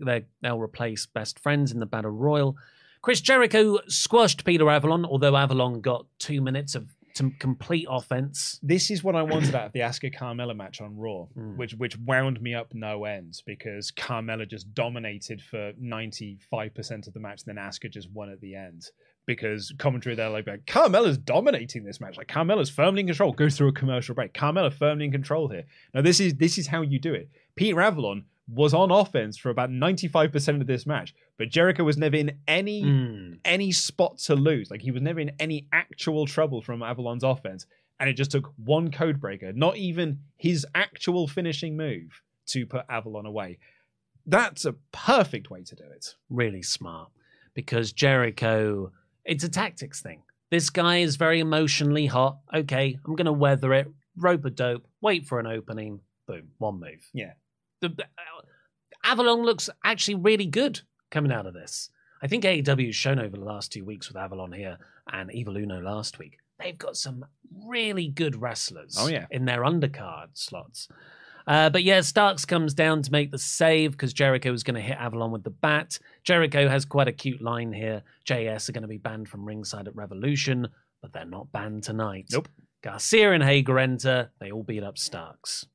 They'll 0.40 0.58
replace 0.58 1.04
best 1.04 1.38
friends 1.40 1.72
in 1.72 1.78
the 1.80 1.84
battle 1.86 2.10
royal. 2.10 2.56
Chris 3.04 3.20
Jericho 3.20 3.78
squashed 3.86 4.46
Peter 4.46 4.70
Avalon, 4.70 5.04
although 5.04 5.36
Avalon 5.36 5.82
got 5.82 6.06
two 6.18 6.40
minutes 6.40 6.74
of 6.74 6.88
to 7.16 7.30
complete 7.38 7.86
offense. 7.88 8.58
This 8.62 8.90
is 8.90 9.04
what 9.04 9.14
I 9.14 9.20
wanted 9.20 9.54
out 9.54 9.66
of 9.66 9.72
the 9.72 9.80
Asuka 9.80 10.12
Carmella 10.16 10.56
match 10.56 10.80
on 10.80 10.96
Raw, 10.96 11.26
Mm. 11.36 11.58
which 11.58 11.74
which 11.74 11.98
wound 11.98 12.40
me 12.40 12.54
up 12.54 12.72
no 12.72 13.04
end 13.04 13.42
because 13.44 13.92
Carmella 13.92 14.48
just 14.48 14.72
dominated 14.72 15.42
for 15.42 15.74
95% 15.78 17.06
of 17.06 17.12
the 17.12 17.20
match, 17.20 17.44
then 17.44 17.56
Asuka 17.56 17.90
just 17.90 18.10
won 18.10 18.30
at 18.30 18.40
the 18.40 18.54
end. 18.54 18.86
Because 19.26 19.74
commentary 19.78 20.14
they're 20.16 20.30
like, 20.30 20.46
Carmella's 20.64 21.18
dominating 21.18 21.84
this 21.84 22.00
match. 22.00 22.16
Like 22.16 22.28
Carmella's 22.28 22.70
firmly 22.70 23.00
in 23.02 23.06
control. 23.06 23.32
Goes 23.32 23.56
through 23.58 23.68
a 23.68 23.72
commercial 23.72 24.14
break. 24.14 24.32
Carmella 24.32 24.72
firmly 24.72 25.04
in 25.04 25.12
control 25.12 25.48
here. 25.48 25.64
Now 25.92 26.00
this 26.00 26.20
is 26.20 26.36
this 26.36 26.56
is 26.56 26.68
how 26.68 26.80
you 26.80 26.98
do 26.98 27.12
it. 27.12 27.28
Peter 27.54 27.82
Avalon 27.82 28.24
was 28.48 28.74
on 28.74 28.90
offense 28.90 29.38
for 29.38 29.48
about 29.50 29.70
95% 29.70 30.60
of 30.60 30.66
this 30.66 30.84
match, 30.86 31.14
but 31.38 31.48
Jericho 31.48 31.82
was 31.84 31.96
never 31.96 32.16
in 32.16 32.38
any 32.46 32.82
Mm. 32.82 33.38
any 33.44 33.72
spot 33.72 34.18
to 34.18 34.34
lose. 34.34 34.70
Like 34.70 34.82
he 34.82 34.90
was 34.90 35.00
never 35.02 35.20
in 35.20 35.32
any 35.40 35.66
actual 35.72 36.26
trouble 36.26 36.60
from 36.62 36.82
Avalon's 36.82 37.24
offense. 37.24 37.66
And 38.00 38.10
it 38.10 38.14
just 38.14 38.32
took 38.32 38.52
one 38.56 38.90
code 38.90 39.20
breaker, 39.20 39.52
not 39.52 39.76
even 39.76 40.18
his 40.36 40.66
actual 40.74 41.26
finishing 41.28 41.76
move, 41.76 42.20
to 42.46 42.66
put 42.66 42.84
Avalon 42.90 43.24
away. 43.24 43.58
That's 44.26 44.64
a 44.64 44.74
perfect 44.92 45.48
way 45.50 45.62
to 45.62 45.74
do 45.74 45.84
it. 45.84 46.14
Really 46.28 46.62
smart 46.62 47.10
because 47.54 47.92
Jericho. 47.92 48.92
It's 49.24 49.44
a 49.44 49.48
tactics 49.48 50.02
thing. 50.02 50.22
This 50.50 50.68
guy 50.70 50.98
is 50.98 51.16
very 51.16 51.40
emotionally 51.40 52.06
hot. 52.06 52.38
Okay, 52.54 52.98
I'm 53.06 53.16
going 53.16 53.24
to 53.26 53.32
weather 53.32 53.72
it. 53.72 53.88
Rope 54.16 54.44
a 54.44 54.50
dope. 54.50 54.86
Wait 55.00 55.26
for 55.26 55.40
an 55.40 55.46
opening. 55.46 56.00
Boom. 56.26 56.48
One 56.58 56.80
move. 56.80 57.08
Yeah. 57.14 57.32
the 57.80 57.88
Avalon 59.04 59.42
looks 59.42 59.68
actually 59.84 60.16
really 60.16 60.46
good 60.46 60.80
coming 61.10 61.30
out 61.32 61.46
of 61.46 61.54
this. 61.54 61.90
I 62.22 62.26
think 62.26 62.44
AEW 62.44 62.86
has 62.86 62.96
shown 62.96 63.18
over 63.18 63.36
the 63.36 63.44
last 63.44 63.70
two 63.72 63.84
weeks 63.84 64.08
with 64.08 64.16
Avalon 64.16 64.52
here 64.52 64.78
and 65.12 65.32
Evil 65.32 65.56
Uno 65.58 65.80
last 65.80 66.18
week. 66.18 66.38
They've 66.58 66.78
got 66.78 66.96
some 66.96 67.24
really 67.66 68.08
good 68.08 68.40
wrestlers 68.40 68.96
Oh, 68.98 69.08
yeah. 69.08 69.26
in 69.30 69.44
their 69.44 69.62
undercard 69.62 70.28
slots. 70.32 70.88
Uh, 71.46 71.68
but 71.68 71.82
yeah, 71.82 72.00
Starks 72.00 72.46
comes 72.46 72.72
down 72.72 73.02
to 73.02 73.12
make 73.12 73.30
the 73.30 73.38
save 73.38 73.92
because 73.92 74.14
Jericho 74.14 74.50
is 74.52 74.62
going 74.62 74.76
to 74.76 74.80
hit 74.80 74.96
Avalon 74.96 75.30
with 75.30 75.44
the 75.44 75.50
bat. 75.50 75.98
Jericho 76.22 76.66
has 76.68 76.86
quite 76.86 77.08
a 77.08 77.12
cute 77.12 77.42
line 77.42 77.72
here. 77.72 78.02
JAS 78.24 78.68
are 78.68 78.72
going 78.72 78.82
to 78.82 78.88
be 78.88 78.96
banned 78.96 79.28
from 79.28 79.44
ringside 79.44 79.86
at 79.86 79.94
Revolution, 79.94 80.66
but 81.02 81.12
they're 81.12 81.26
not 81.26 81.52
banned 81.52 81.82
tonight. 81.82 82.28
Nope. 82.32 82.48
Garcia 82.82 83.32
and 83.32 83.42
Hager 83.42 83.78
enter. 83.78 84.30
They 84.40 84.50
all 84.52 84.62
beat 84.62 84.82
up 84.82 84.96
Starks. 84.96 85.66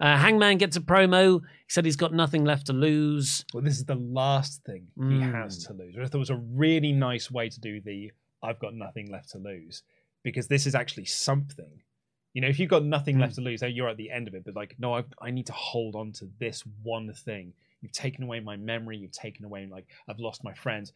Uh, 0.00 0.16
Hangman 0.16 0.58
gets 0.58 0.76
a 0.76 0.80
promo. 0.80 1.40
He 1.40 1.46
said 1.70 1.84
he's 1.84 1.96
got 1.96 2.12
nothing 2.14 2.44
left 2.44 2.66
to 2.66 2.72
lose. 2.72 3.44
Well, 3.52 3.62
this 3.62 3.76
is 3.78 3.84
the 3.84 3.96
last 3.96 4.62
thing 4.64 4.88
he 4.96 5.02
Mm. 5.02 5.32
has 5.32 5.64
to 5.64 5.72
lose. 5.72 5.96
I 5.96 6.02
thought 6.06 6.14
it 6.14 6.18
was 6.18 6.30
a 6.30 6.36
really 6.36 6.92
nice 6.92 7.30
way 7.30 7.48
to 7.48 7.60
do 7.60 7.80
the 7.80 8.12
I've 8.42 8.60
got 8.60 8.72
nothing 8.74 9.10
left 9.10 9.30
to 9.30 9.38
lose 9.38 9.82
because 10.22 10.46
this 10.46 10.66
is 10.66 10.74
actually 10.76 11.06
something. 11.06 11.82
You 12.34 12.42
know, 12.42 12.48
if 12.48 12.60
you've 12.60 12.70
got 12.70 12.84
nothing 12.84 13.16
Mm. 13.16 13.20
left 13.22 13.34
to 13.34 13.40
lose, 13.40 13.62
you're 13.62 13.88
at 13.88 13.96
the 13.96 14.10
end 14.12 14.28
of 14.28 14.34
it. 14.34 14.44
But 14.44 14.54
like, 14.54 14.76
no, 14.78 14.94
I, 14.94 15.04
I 15.20 15.30
need 15.32 15.46
to 15.46 15.52
hold 15.52 15.96
on 15.96 16.12
to 16.12 16.30
this 16.38 16.62
one 16.84 17.12
thing. 17.12 17.52
You've 17.80 17.90
taken 17.92 18.22
away 18.22 18.38
my 18.38 18.56
memory. 18.56 18.96
You've 18.98 19.10
taken 19.10 19.44
away 19.44 19.66
like 19.66 19.86
I've 20.06 20.20
lost 20.20 20.44
my 20.44 20.52
friends. 20.54 20.92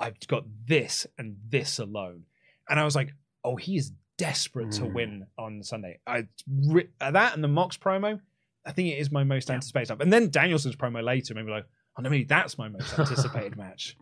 I've 0.00 0.18
got 0.26 0.44
this 0.66 1.06
and 1.18 1.36
this 1.48 1.78
alone. 1.78 2.24
And 2.68 2.80
I 2.80 2.84
was 2.84 2.96
like, 2.96 3.12
oh, 3.44 3.54
he 3.56 3.76
is 3.76 3.92
desperate 4.16 4.72
to 4.72 4.82
Mm. 4.82 4.92
win 4.92 5.26
on 5.38 5.62
Sunday. 5.62 6.00
I 6.06 6.26
uh, 7.00 7.10
that 7.12 7.34
and 7.34 7.44
the 7.44 7.48
Mox 7.48 7.76
promo. 7.76 8.20
I 8.66 8.72
think 8.72 8.88
it 8.88 8.98
is 8.98 9.10
my 9.10 9.24
most 9.24 9.50
anticipated 9.50 9.86
stuff. 9.86 10.00
And 10.00 10.12
then 10.12 10.30
Danielson's 10.30 10.76
promo 10.76 11.02
later, 11.02 11.34
maybe 11.34 11.50
like, 11.50 11.66
oh 11.98 12.02
no, 12.02 12.10
maybe 12.10 12.24
that's 12.24 12.58
my 12.58 12.68
most 12.68 12.98
anticipated 12.98 13.56
match. 13.56 13.96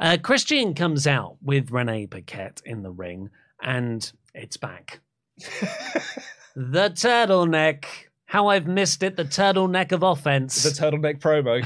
Uh, 0.00 0.16
Christian 0.22 0.74
comes 0.74 1.06
out 1.06 1.36
with 1.42 1.70
Renee 1.70 2.06
Paquette 2.06 2.62
in 2.64 2.82
the 2.82 2.90
ring, 2.90 3.30
and 3.60 4.10
it's 4.34 4.56
back. 4.56 5.00
the 6.56 6.90
turtleneck. 6.90 7.84
How 8.26 8.48
I've 8.48 8.66
missed 8.66 9.02
it. 9.02 9.16
The 9.16 9.24
turtleneck 9.24 9.90
of 9.92 10.02
offense. 10.02 10.62
the 10.62 10.70
turtleneck 10.70 11.18
promo. 11.18 11.64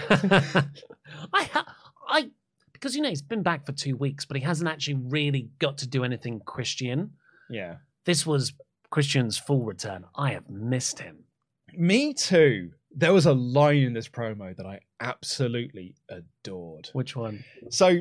I, 1.33 1.45
ha- 1.45 1.75
I, 2.09 2.31
because 2.73 2.95
you 2.95 3.03
know 3.03 3.09
he's 3.09 3.21
been 3.23 3.43
back 3.43 3.67
for 3.67 3.73
two 3.73 3.97
weeks, 3.97 4.25
but 4.25 4.37
he 4.37 4.43
hasn't 4.45 4.71
actually 4.71 4.95
really 4.95 5.51
got 5.59 5.79
to 5.79 5.89
do 5.89 6.05
anything 6.05 6.41
Christian. 6.45 7.13
yeah. 7.51 7.77
This 8.05 8.27
was 8.27 8.53
Christian's 8.91 9.39
full 9.39 9.65
return. 9.65 10.05
I 10.17 10.33
have 10.33 10.51
missed 10.51 10.99
him. 10.99 11.25
Me 11.77 12.13
too. 12.15 12.71
There 12.95 13.13
was 13.13 13.27
a 13.27 13.33
line 13.33 13.79
in 13.79 13.93
this 13.93 14.09
promo 14.09 14.55
that 14.57 14.67
I 14.67 14.81
absolutely 15.01 15.95
adored. 16.09 16.91
Which 16.93 17.17
one? 17.17 17.45
So 17.71 18.01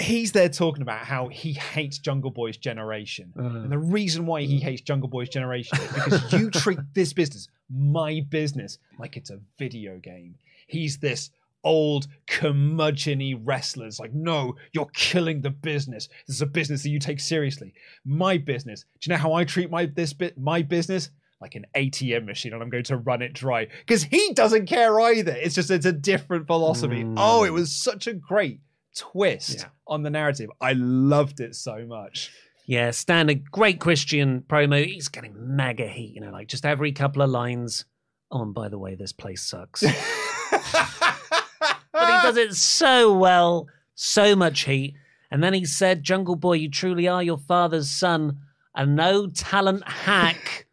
he's 0.00 0.32
there 0.32 0.48
talking 0.48 0.82
about 0.82 1.04
how 1.04 1.28
he 1.28 1.52
hates 1.52 1.98
Jungle 1.98 2.30
Boy's 2.30 2.56
generation. 2.56 3.32
Uh-huh. 3.38 3.58
And 3.58 3.72
the 3.72 3.78
reason 3.78 4.26
why 4.26 4.42
he 4.42 4.58
hates 4.58 4.80
Jungle 4.80 5.08
Boy's 5.08 5.28
generation 5.28 5.78
is 5.78 5.92
because 5.92 6.32
you 6.32 6.50
treat 6.62 6.78
this 6.94 7.12
business, 7.12 7.48
my 7.68 8.20
business, 8.28 8.78
like 8.98 9.16
it's 9.16 9.30
a 9.30 9.40
video 9.58 9.98
game. 9.98 10.36
He's 10.66 10.98
this 10.98 11.30
old 11.62 12.06
curmudgeon 12.26 13.44
wrestlers 13.44 14.00
like 14.00 14.14
no 14.14 14.56
you're 14.72 14.88
killing 14.94 15.42
the 15.42 15.50
business 15.50 16.08
this 16.26 16.36
is 16.36 16.40
a 16.40 16.46
business 16.46 16.82
that 16.82 16.88
you 16.88 16.98
take 16.98 17.20
seriously 17.20 17.74
my 18.02 18.38
business 18.38 18.86
do 18.98 19.10
you 19.10 19.14
know 19.14 19.20
how 19.20 19.34
i 19.34 19.44
treat 19.44 19.70
my 19.70 19.84
this 19.84 20.14
bit 20.14 20.38
my 20.38 20.62
business 20.62 21.10
like 21.40 21.54
an 21.54 21.64
atm 21.74 22.24
machine 22.26 22.52
and 22.52 22.62
i'm 22.62 22.68
going 22.70 22.84
to 22.84 22.96
run 22.96 23.22
it 23.22 23.32
dry 23.32 23.66
because 23.86 24.02
he 24.02 24.32
doesn't 24.34 24.66
care 24.66 25.00
either 25.00 25.32
it's 25.32 25.54
just 25.54 25.70
it's 25.70 25.86
a 25.86 25.92
different 25.92 26.46
philosophy 26.46 27.02
Mm. 27.04 27.14
oh 27.16 27.44
it 27.44 27.52
was 27.52 27.74
such 27.74 28.06
a 28.06 28.12
great 28.12 28.60
twist 28.96 29.60
Yeah. 29.60 29.64
on 29.86 30.02
the 30.02 30.10
narrative 30.10 30.50
i 30.60 30.72
loved 30.74 31.40
it 31.40 31.54
so 31.54 31.86
much 31.86 32.30
Yeah, 32.66 32.90
standard 32.92 33.50
great 33.50 33.80
Christian 33.80 34.42
promo. 34.46 34.84
He's 34.84 35.08
getting 35.08 35.34
mega 35.56 35.88
heat, 35.88 36.14
you 36.14 36.20
know, 36.20 36.30
like 36.30 36.46
just 36.46 36.64
every 36.64 36.92
couple 36.92 37.20
of 37.20 37.28
lines. 37.30 37.84
Oh, 38.30 38.42
and 38.42 38.54
by 38.54 38.68
the 38.68 38.78
way, 38.78 38.94
this 38.94 39.12
place 39.12 39.42
sucks. 39.42 39.82
but 40.50 42.06
he 42.06 42.22
does 42.22 42.36
it 42.36 42.54
so 42.54 43.12
well, 43.12 43.66
so 43.94 44.36
much 44.36 44.60
heat. 44.64 44.94
And 45.32 45.42
then 45.42 45.52
he 45.54 45.64
said, 45.64 46.02
Jungle 46.04 46.36
Boy, 46.36 46.54
you 46.54 46.70
truly 46.70 47.08
are 47.08 47.22
your 47.22 47.38
father's 47.38 47.90
son, 47.90 48.38
a 48.74 48.86
no 48.86 49.26
talent 49.28 49.82
hack 49.88 50.66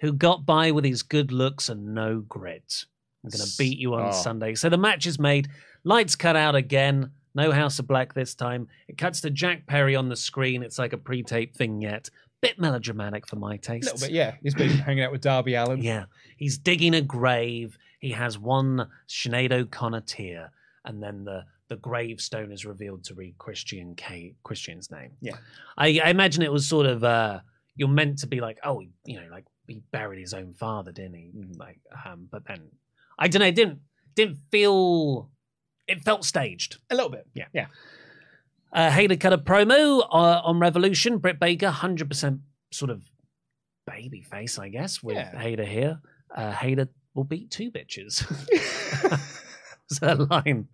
who 0.00 0.12
got 0.12 0.44
by 0.46 0.70
with 0.70 0.84
his 0.84 1.02
good 1.02 1.32
looks 1.32 1.68
and 1.68 1.94
no 1.94 2.20
grit. 2.20 2.84
I'm 3.24 3.30
going 3.30 3.44
to 3.44 3.52
beat 3.58 3.78
you 3.78 3.94
on 3.94 4.08
Oh. 4.08 4.12
Sunday. 4.12 4.54
So 4.54 4.68
the 4.68 4.78
match 4.78 5.06
is 5.06 5.18
made. 5.18 5.48
Lights 5.84 6.16
cut 6.16 6.36
out 6.36 6.54
again. 6.54 7.10
No 7.34 7.52
House 7.52 7.78
of 7.78 7.86
Black 7.86 8.14
this 8.14 8.34
time. 8.34 8.66
It 8.88 8.98
cuts 8.98 9.20
to 9.20 9.30
Jack 9.30 9.66
Perry 9.66 9.94
on 9.94 10.08
the 10.08 10.16
screen. 10.16 10.62
It's 10.62 10.78
like 10.78 10.92
a 10.92 10.98
pre 10.98 11.22
taped 11.22 11.56
vignette. 11.58 12.08
Bit 12.40 12.58
melodramatic 12.58 13.26
for 13.28 13.36
my 13.36 13.54
a 13.56 13.58
taste. 13.58 13.84
little 13.84 14.00
bit 14.00 14.12
yeah 14.14 14.36
he's 14.42 14.54
been 14.54 14.70
hanging 14.70 15.04
out 15.04 15.12
with 15.12 15.20
darby 15.20 15.54
allin 15.54 15.82
Yeah. 15.82 16.06
He's 16.38 16.56
digging 16.56 16.94
a 16.94 17.02
grave. 17.02 17.76
He 17.98 18.12
has 18.12 18.38
one 18.38 18.88
Sinead 19.06 19.52
O'Connor 19.52 20.00
tear, 20.00 20.50
and 20.86 21.02
then 21.02 21.24
the 21.24 21.44
the 21.68 21.76
gravestone 21.76 22.50
is 22.50 22.64
revealed 22.64 23.04
to 23.04 23.14
read 23.14 23.36
Christian 23.36 23.94
K 23.94 24.34
Christian's 24.42 24.90
name. 24.90 25.10
Yeah. 25.20 25.36
I, 25.76 26.00
I 26.02 26.08
imagine 26.08 26.42
it 26.42 26.50
was 26.50 26.66
sort 26.66 26.86
of 26.86 27.04
uh 27.04 27.40
you're 27.76 27.88
meant 27.88 28.18
to 28.20 28.26
be 28.26 28.40
like, 28.40 28.58
oh, 28.64 28.80
you 29.04 29.20
know, 29.20 29.26
like 29.30 29.44
he 29.70 29.82
buried 29.92 30.20
his 30.20 30.34
own 30.34 30.52
father, 30.54 30.92
didn't 30.92 31.14
he? 31.14 31.30
Like, 31.56 31.80
um, 32.06 32.28
but 32.30 32.46
then 32.46 32.60
I 33.18 33.28
don't 33.28 33.40
know, 33.40 33.46
it 33.46 33.54
didn't 33.54 33.80
didn't 34.14 34.38
feel 34.50 35.30
it 35.86 36.02
felt 36.02 36.24
staged. 36.24 36.76
a 36.90 36.94
little 36.94 37.10
bit 37.10 37.26
Yeah. 37.34 37.46
yeah 37.52 37.66
Uh, 38.72 38.90
cut 39.16 39.32
a 39.32 39.38
promo 39.38 40.00
uh, 40.10 40.40
on 40.44 40.60
Revolution. 40.60 41.18
Britt 41.18 41.40
Baker, 41.40 41.68
100% 41.70 42.40
sort 42.72 42.90
of 42.90 43.02
baby 43.86 44.22
face, 44.22 44.58
I 44.58 44.68
guess, 44.68 45.02
with 45.02 45.16
Yeah. 45.16 45.36
Hayter 45.38 45.64
here. 45.64 46.00
Uh, 46.34 46.52
Hayter 46.52 46.88
will 47.14 47.24
beat 47.24 47.50
two 47.50 47.70
bitches. 47.72 48.24
Was 49.90 49.98
her 49.98 50.14
line. 50.14 50.68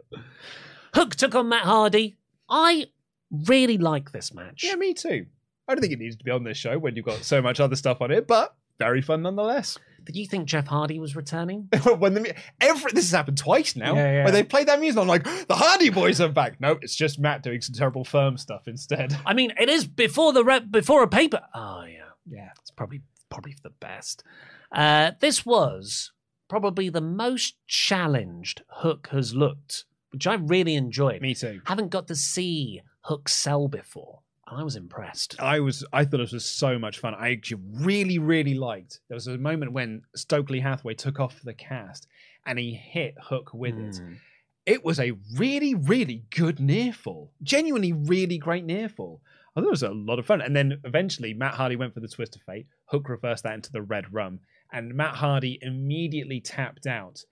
Hook 0.94 1.14
took 1.16 1.34
on 1.34 1.48
Matt 1.48 1.64
Hardy. 1.64 2.16
I 2.50 2.86
really 3.30 3.78
like 3.78 4.12
this 4.12 4.34
match. 4.34 4.62
Yeah, 4.64 4.74
me 4.76 4.92
too. 4.92 5.26
I 5.68 5.74
don't 5.74 5.80
think 5.80 5.92
it 5.94 5.98
needs 5.98 6.16
to 6.16 6.24
be 6.24 6.30
on 6.30 6.44
this 6.44 6.58
show 6.58 6.78
when 6.78 6.94
you've 6.96 7.06
got 7.06 7.24
so 7.24 7.40
much 7.42 7.58
other 7.58 7.76
stuff 7.76 8.00
on 8.02 8.10
it, 8.10 8.26
but 8.26 8.54
very 8.78 9.02
fun 9.02 9.22
nonetheless. 9.22 9.78
Did 10.04 10.14
you 10.16 10.26
think 10.26 10.46
Jeff 10.46 10.68
Hardy 10.68 10.98
was 11.00 11.16
returning? 11.16 11.68
when 11.98 12.14
the 12.14 12.20
mu- 12.20 12.30
every 12.60 12.92
this 12.92 13.06
has 13.06 13.10
happened 13.10 13.38
twice 13.38 13.74
now, 13.74 13.94
Yeah, 13.96 14.12
yeah. 14.12 14.22
where 14.24 14.32
they 14.32 14.44
played 14.44 14.68
that 14.68 14.78
music, 14.78 15.00
I'm 15.00 15.08
like, 15.08 15.24
the 15.24 15.56
Hardy 15.56 15.90
Boys 15.90 16.20
are 16.20 16.28
back. 16.28 16.60
No, 16.60 16.78
it's 16.80 16.94
just 16.94 17.18
Matt 17.18 17.42
doing 17.42 17.60
some 17.60 17.74
terrible 17.74 18.04
firm 18.04 18.36
stuff 18.38 18.68
instead. 18.68 19.16
I 19.26 19.34
mean, 19.34 19.52
it 19.58 19.68
is 19.68 19.84
before 19.86 20.32
the 20.32 20.44
rep, 20.44 20.70
before 20.70 21.02
a 21.02 21.08
paper. 21.08 21.40
Oh 21.54 21.82
yeah, 21.84 22.10
Yeah, 22.24 22.50
it's 22.60 22.70
probably 22.70 23.02
probably 23.30 23.52
for 23.52 23.62
the 23.64 23.74
best. 23.80 24.22
Uh, 24.70 25.10
this 25.20 25.44
was 25.44 26.12
probably 26.48 26.88
the 26.88 27.00
most 27.00 27.56
challenged 27.66 28.62
Hook 28.68 29.08
has 29.10 29.34
looked, 29.34 29.86
which 30.12 30.26
I 30.28 30.34
really 30.34 30.76
enjoyed. 30.76 31.20
me 31.20 31.34
too. 31.34 31.60
Haven't 31.66 31.88
got 31.90 32.06
to 32.08 32.14
see 32.14 32.82
Hook 33.00 33.28
sell 33.28 33.66
before, 33.66 34.20
and 34.20 34.25
I 34.48 34.62
was 34.62 34.76
impressed. 34.76 35.36
I 35.40 35.58
was 35.60 35.84
I 35.92 36.04
thought 36.04 36.20
it 36.20 36.32
was 36.32 36.44
so 36.44 36.78
much 36.78 36.98
fun. 36.98 37.14
I 37.14 37.32
actually 37.32 37.62
really, 37.72 38.18
really 38.18 38.54
liked. 38.54 39.00
There 39.08 39.16
was 39.16 39.26
a 39.26 39.36
moment 39.36 39.72
when 39.72 40.02
Stokely 40.14 40.60
Hathaway 40.60 40.94
took 40.94 41.18
off 41.18 41.40
the 41.42 41.54
cast 41.54 42.06
and 42.46 42.58
he 42.58 42.74
hit 42.74 43.16
Hook 43.20 43.50
with 43.52 43.76
it. 43.76 43.96
Mm. 43.96 44.16
It 44.64 44.84
was 44.84 45.00
a 45.00 45.12
really, 45.36 45.74
really 45.74 46.24
good 46.30 46.60
near 46.60 46.92
fall. 46.92 47.32
Genuinely 47.42 47.92
really 47.92 48.38
great 48.38 48.64
near 48.64 48.88
fall. 48.88 49.20
I 49.54 49.60
thought 49.60 49.68
it 49.68 49.70
was 49.70 49.82
a 49.82 49.90
lot 49.90 50.18
of 50.18 50.26
fun. 50.26 50.40
And 50.40 50.54
then 50.54 50.80
eventually 50.84 51.34
Matt 51.34 51.54
Hardy 51.54 51.76
went 51.76 51.94
for 51.94 52.00
the 52.00 52.08
twist 52.08 52.36
of 52.36 52.42
fate. 52.42 52.66
Hook 52.86 53.08
reversed 53.08 53.44
that 53.44 53.54
into 53.54 53.72
the 53.72 53.82
red 53.82 54.12
rum. 54.12 54.40
And 54.72 54.94
Matt 54.94 55.16
Hardy 55.16 55.58
immediately 55.62 56.40
tapped 56.40 56.86
out. 56.86 57.24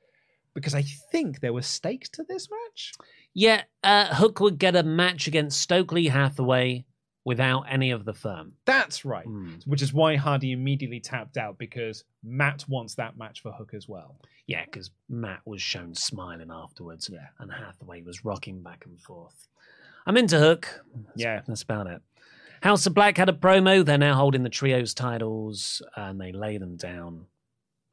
Because 0.55 0.75
I 0.75 0.83
think 1.11 1.41
there 1.41 1.53
were 1.53 1.63
stakes 1.63 2.09
to 2.11 2.25
this 2.29 2.49
match. 2.49 2.93
Yeah, 3.35 3.63
uh, 3.83 4.15
Hook 4.15 4.39
would 4.39 4.59
get 4.59 4.77
a 4.77 4.85
match 4.85 5.27
against 5.27 5.61
Stokely 5.61 6.07
Hathaway 6.07 6.85
without 7.25 7.63
any 7.71 7.91
of 7.91 8.05
the 8.05 8.13
firm. 8.13 8.53
That's 8.67 9.05
right. 9.05 9.27
Mm. 9.27 9.67
Which 9.67 9.83
is 9.83 9.93
why 9.95 10.17
Hardy 10.17 10.53
immediately 10.53 11.01
tapped 11.01 11.37
out 11.37 11.57
because 11.59 12.05
Matt 12.23 12.65
wants 12.69 12.95
that 12.97 13.17
match 13.17 13.41
for 13.43 13.51
Hook 13.53 13.73
as 13.75 13.89
well. 13.89 14.17
Yeah, 14.47 14.65
because 14.67 14.91
Matt 15.09 15.41
was 15.47 15.63
shown 15.63 15.95
smiling 15.95 16.51
afterwards, 16.53 17.09
Yeah. 17.13 17.29
and 17.39 17.51
Hathaway 17.51 18.03
was 18.03 18.25
rocking 18.25 18.63
back 18.63 18.85
and 18.87 19.01
forth. 19.01 19.49
I'm 20.07 20.19
into 20.19 20.39
Hook. 20.39 20.69
That's, 20.95 21.21
Yeah. 21.21 21.41
that's 21.47 21.63
about 21.63 21.87
it. 21.87 22.03
House 22.63 22.87
of 22.87 22.95
Black 22.95 23.17
had 23.17 23.29
a 23.29 23.33
promo. 23.33 23.85
They're 23.85 23.99
now 23.99 24.15
holding 24.15 24.43
the 24.43 24.49
trios 24.51 24.93
titles, 24.95 25.83
and 25.97 26.21
they 26.21 26.33
lay 26.33 26.59
them 26.59 26.77
down. 26.77 27.27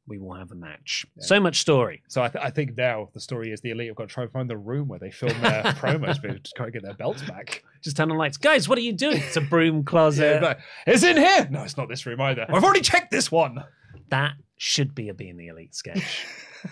We 0.07 0.17
will 0.17 0.33
have 0.33 0.51
a 0.51 0.55
match. 0.55 1.05
Yeah. 1.15 1.23
So 1.25 1.39
much 1.39 1.59
story. 1.61 2.01
So 2.09 2.21
I, 2.23 2.27
th- 2.27 2.43
I 2.43 2.49
think 2.49 2.75
now 2.75 3.09
the 3.13 3.19
story 3.19 3.51
is 3.51 3.61
the 3.61 3.69
elite 3.69 3.87
have 3.87 3.95
got 3.95 4.09
to 4.09 4.13
try 4.13 4.23
and 4.23 4.31
find 4.31 4.49
the 4.49 4.57
room 4.57 4.87
where 4.87 4.99
they 4.99 5.11
film 5.11 5.39
their 5.41 5.63
promos, 5.79 6.21
but 6.21 6.43
just 6.43 6.55
to 6.55 6.71
get 6.71 6.83
their 6.83 6.95
belts 6.95 7.21
back. 7.21 7.63
Just 7.81 7.97
turn 7.97 8.11
on 8.11 8.17
lights, 8.17 8.37
guys. 8.37 8.67
What 8.67 8.77
are 8.77 8.81
you 8.81 8.93
doing? 8.93 9.17
It's 9.17 9.37
a 9.37 9.41
broom 9.41 9.83
closet. 9.85 10.41
Yeah, 10.41 10.55
it's 10.87 11.03
in 11.03 11.17
here. 11.17 11.47
No, 11.51 11.63
it's 11.63 11.77
not 11.77 11.87
this 11.87 12.05
room 12.05 12.19
either. 12.19 12.45
I've 12.49 12.63
already 12.63 12.81
checked 12.81 13.11
this 13.11 13.31
one. 13.31 13.63
That 14.09 14.33
should 14.57 14.93
be 14.93 15.09
a 15.09 15.13
Being 15.13 15.37
the 15.37 15.47
Elite 15.47 15.75
sketch. 15.75 16.25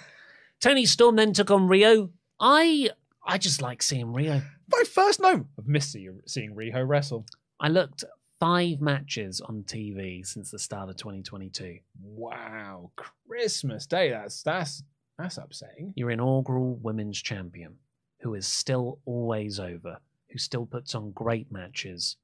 Toni 0.60 0.86
Storm 0.86 1.16
then 1.16 1.34
took 1.34 1.52
on 1.52 1.68
Riho. 1.68 2.10
I 2.40 2.90
I 3.26 3.38
just 3.38 3.62
like 3.62 3.82
seeing 3.82 4.08
Riho. 4.08 4.44
My 4.72 4.84
first 4.92 5.20
note. 5.22 5.46
I've 5.58 5.68
missed 5.68 5.96
seeing 6.28 6.56
Riho 6.56 6.86
wrestle. 6.88 7.26
I 7.60 7.70
looked 7.70 8.04
five 8.40 8.80
matches 8.82 9.42
on 9.42 9.64
TV 9.64 10.26
since 10.26 10.52
the 10.52 10.60
start 10.60 10.90
of 10.90 10.96
2022. 10.98 11.80
Wow, 12.02 12.92
Christmas 13.28 13.86
Day. 13.86 14.10
That's 14.12 14.42
that's 14.44 14.84
that's 15.18 15.38
upsetting. 15.38 15.94
Your 15.96 16.12
inaugural 16.12 16.76
women's 16.82 17.22
champion, 17.22 17.76
who 18.22 18.34
is 18.36 18.48
still 18.48 19.00
always 19.06 19.60
over, 19.60 19.98
who 20.32 20.38
still 20.38 20.66
puts 20.66 20.96
on 20.96 21.12
great 21.12 21.52
matches. 21.52 22.16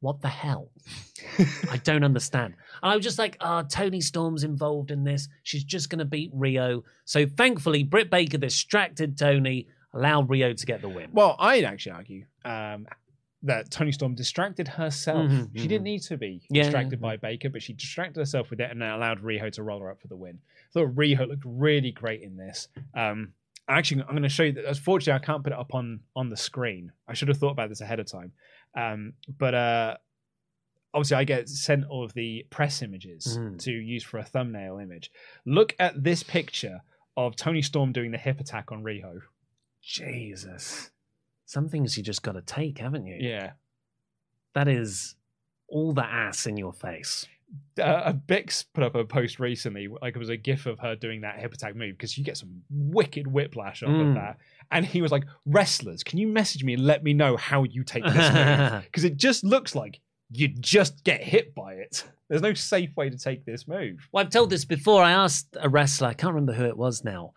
what 0.00 0.20
the 0.20 0.28
hell? 0.28 0.70
I 1.70 1.76
don't 1.84 2.02
understand. 2.04 2.54
And 2.82 2.92
I 2.92 2.96
was 2.96 3.04
just 3.04 3.18
like, 3.18 3.36
oh, 3.40 3.62
Toni 3.62 4.00
Storm's 4.00 4.42
involved 4.42 4.90
in 4.90 5.04
this. 5.04 5.28
She's 5.44 5.62
just 5.64 5.90
going 5.90 6.00
to 6.00 6.04
beat 6.04 6.34
Riho. 6.34 6.82
So 7.04 7.26
thankfully, 7.26 7.84
Britt 7.84 8.10
Baker 8.10 8.38
distracted 8.38 9.16
Toni, 9.16 9.68
allowed 9.94 10.28
Riho 10.28 10.56
to 10.56 10.66
get 10.66 10.80
the 10.82 10.88
win. 10.88 11.10
Well, 11.12 11.36
I'd 11.38 11.64
actually 11.64 11.92
argue 11.92 12.24
um, 12.44 12.86
that 13.44 13.70
Toni 13.70 13.90
Storm 13.92 14.14
distracted 14.14 14.68
herself. 14.68 15.30
Mhm, 15.30 15.50
she 15.56 15.66
didn't 15.66 15.84
need 15.84 16.02
to 16.02 16.16
be 16.16 16.42
Yeah, 16.48 16.62
distracted 16.62 16.98
yeah, 17.00 17.08
by 17.08 17.16
Baker, 17.16 17.50
but 17.50 17.62
she 17.62 17.72
distracted 17.72 18.20
herself 18.20 18.50
with 18.50 18.60
it 18.60 18.70
and 18.70 18.80
then 18.80 18.90
allowed 18.90 19.20
Riho 19.20 19.50
to 19.52 19.62
roll 19.62 19.80
her 19.80 19.90
up 19.90 20.00
for 20.00 20.08
the 20.08 20.16
win. 20.16 20.38
I 20.68 20.72
thought 20.72 20.94
Riho 20.94 21.26
looked 21.28 21.42
really 21.44 21.90
great 21.90 22.22
in 22.22 22.36
this. 22.36 22.68
Um, 22.94 23.32
actually, 23.68 24.02
I'm 24.02 24.10
going 24.10 24.22
to 24.22 24.28
show 24.28 24.44
you 24.44 24.52
that. 24.52 24.64
Unfortunately, 24.66 25.20
I 25.20 25.24
can't 25.24 25.42
put 25.42 25.52
it 25.52 25.58
up 25.58 25.74
on 25.74 26.00
on 26.14 26.28
the 26.28 26.36
screen. 26.36 26.92
I 27.08 27.14
should 27.14 27.28
have 27.28 27.38
thought 27.38 27.50
about 27.50 27.68
this 27.68 27.80
ahead 27.80 27.98
of 28.00 28.06
time. 28.06 28.32
Um, 28.76 29.14
but 29.38 29.54
uh, 29.54 29.96
obviously, 30.94 31.16
I 31.16 31.24
get 31.24 31.48
sent 31.48 31.84
all 31.86 32.04
of 32.04 32.12
the 32.14 32.46
press 32.50 32.80
images 32.82 33.38
Mm. 33.38 33.58
to 33.64 33.72
use 33.72 34.04
for 34.04 34.18
a 34.18 34.24
thumbnail 34.24 34.78
image. 34.78 35.10
Look 35.44 35.74
at 35.80 36.02
this 36.04 36.22
picture 36.22 36.82
of 37.16 37.34
Toni 37.36 37.62
Storm 37.62 37.92
doing 37.92 38.12
the 38.12 38.18
hip 38.18 38.38
attack 38.40 38.70
on 38.70 38.82
Riho. 38.84 39.20
Jesus. 39.80 40.90
Some 41.52 41.68
things 41.68 41.98
you 41.98 42.02
just 42.02 42.22
got 42.22 42.32
to 42.32 42.40
take, 42.40 42.78
haven't 42.78 43.04
you? 43.06 43.18
Yeah. 43.20 43.52
That 44.54 44.68
is 44.68 45.16
all 45.68 45.92
the 45.92 46.04
ass 46.04 46.46
in 46.46 46.56
your 46.56 46.72
face. 46.72 47.26
uh, 47.78 48.14
Bix 48.26 48.64
put 48.72 48.82
up 48.82 48.94
a 48.94 49.04
post 49.04 49.38
recently, 49.38 49.86
like 50.00 50.16
it 50.16 50.18
was 50.18 50.30
a 50.30 50.36
gif 50.38 50.64
of 50.64 50.78
her 50.78 50.96
doing 50.96 51.20
that 51.20 51.38
hip 51.38 51.52
attack 51.52 51.76
move 51.76 51.92
because 51.98 52.16
you 52.16 52.24
get 52.24 52.38
some 52.38 52.62
wicked 52.70 53.26
whiplash 53.26 53.82
off 53.82 53.90
Mm. 53.90 54.08
of 54.08 54.14
that. 54.14 54.38
And 54.70 54.86
he 54.86 55.02
was 55.02 55.12
like, 55.12 55.24
"Wrestlers, 55.44 56.02
can 56.02 56.18
you 56.18 56.26
message 56.26 56.64
me 56.64 56.72
and 56.72 56.86
let 56.86 57.04
me 57.04 57.12
know 57.12 57.36
how 57.36 57.64
you 57.64 57.84
take 57.84 58.04
this 58.04 58.14
move? 58.32 58.82
Because 58.86 59.04
it 59.04 59.18
just 59.18 59.44
looks 59.44 59.74
like 59.74 60.00
you 60.30 60.48
just 60.48 61.04
get 61.04 61.22
hit 61.22 61.54
by 61.54 61.74
it. 61.74 62.04
There's 62.28 62.40
no 62.40 62.54
safe 62.54 62.96
way 62.96 63.10
to 63.10 63.18
take 63.18 63.44
this 63.44 63.68
move." 63.68 64.08
Well, 64.12 64.24
I've 64.24 64.30
told 64.30 64.48
this 64.48 64.64
before. 64.64 65.02
I 65.02 65.10
asked 65.12 65.54
a 65.60 65.68
wrestler, 65.68 66.08
I 66.08 66.14
can't 66.14 66.32
remember 66.32 66.54
who 66.54 66.64
it 66.64 66.78
was 66.78 67.04
now, 67.04 67.34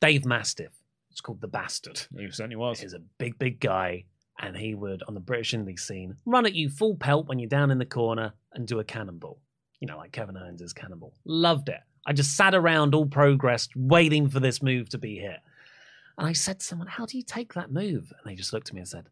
Dave 0.00 0.24
Mastiff. 0.24 0.72
It's 1.14 1.20
called 1.20 1.40
The 1.40 1.46
Bastard. 1.46 2.02
He 2.18 2.28
certainly 2.32 2.56
was. 2.56 2.80
He's 2.80 2.92
a 2.92 2.98
big, 2.98 3.38
big 3.38 3.60
guy, 3.60 4.02
and 4.40 4.56
he 4.56 4.74
would, 4.74 5.04
on 5.06 5.14
the 5.14 5.20
British 5.20 5.52
Indie 5.52 5.78
scene, 5.78 6.16
run 6.24 6.44
at 6.44 6.56
you 6.56 6.68
full 6.68 6.96
pelt 6.96 7.28
when 7.28 7.38
you're 7.38 7.48
down 7.48 7.70
in 7.70 7.78
the 7.78 7.84
corner 7.84 8.32
and 8.52 8.66
do 8.66 8.80
a 8.80 8.84
cannonball. 8.84 9.38
You 9.78 9.86
know, 9.86 9.96
like 9.96 10.10
Kevin 10.10 10.36
Owens' 10.36 10.72
cannonball. 10.72 11.14
Loved 11.24 11.68
it. 11.68 11.78
I 12.04 12.14
just 12.14 12.36
sat 12.36 12.52
around 12.52 12.96
all 12.96 13.06
progressed, 13.06 13.76
waiting 13.76 14.28
for 14.28 14.40
this 14.40 14.60
move 14.60 14.88
to 14.88 14.98
be 14.98 15.20
hit. 15.20 15.38
And 16.18 16.26
I 16.26 16.32
said 16.32 16.58
to 16.58 16.66
someone, 16.66 16.88
How 16.88 17.06
do 17.06 17.16
you 17.16 17.22
take 17.22 17.54
that 17.54 17.70
move? 17.70 18.12
And 18.12 18.28
they 18.28 18.34
just 18.34 18.52
looked 18.52 18.70
at 18.70 18.74
me 18.74 18.80
and 18.80 18.88
said, 18.88 19.08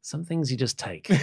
Some 0.00 0.24
things 0.24 0.50
you 0.50 0.56
just 0.56 0.78
take. 0.78 1.10
you 1.10 1.18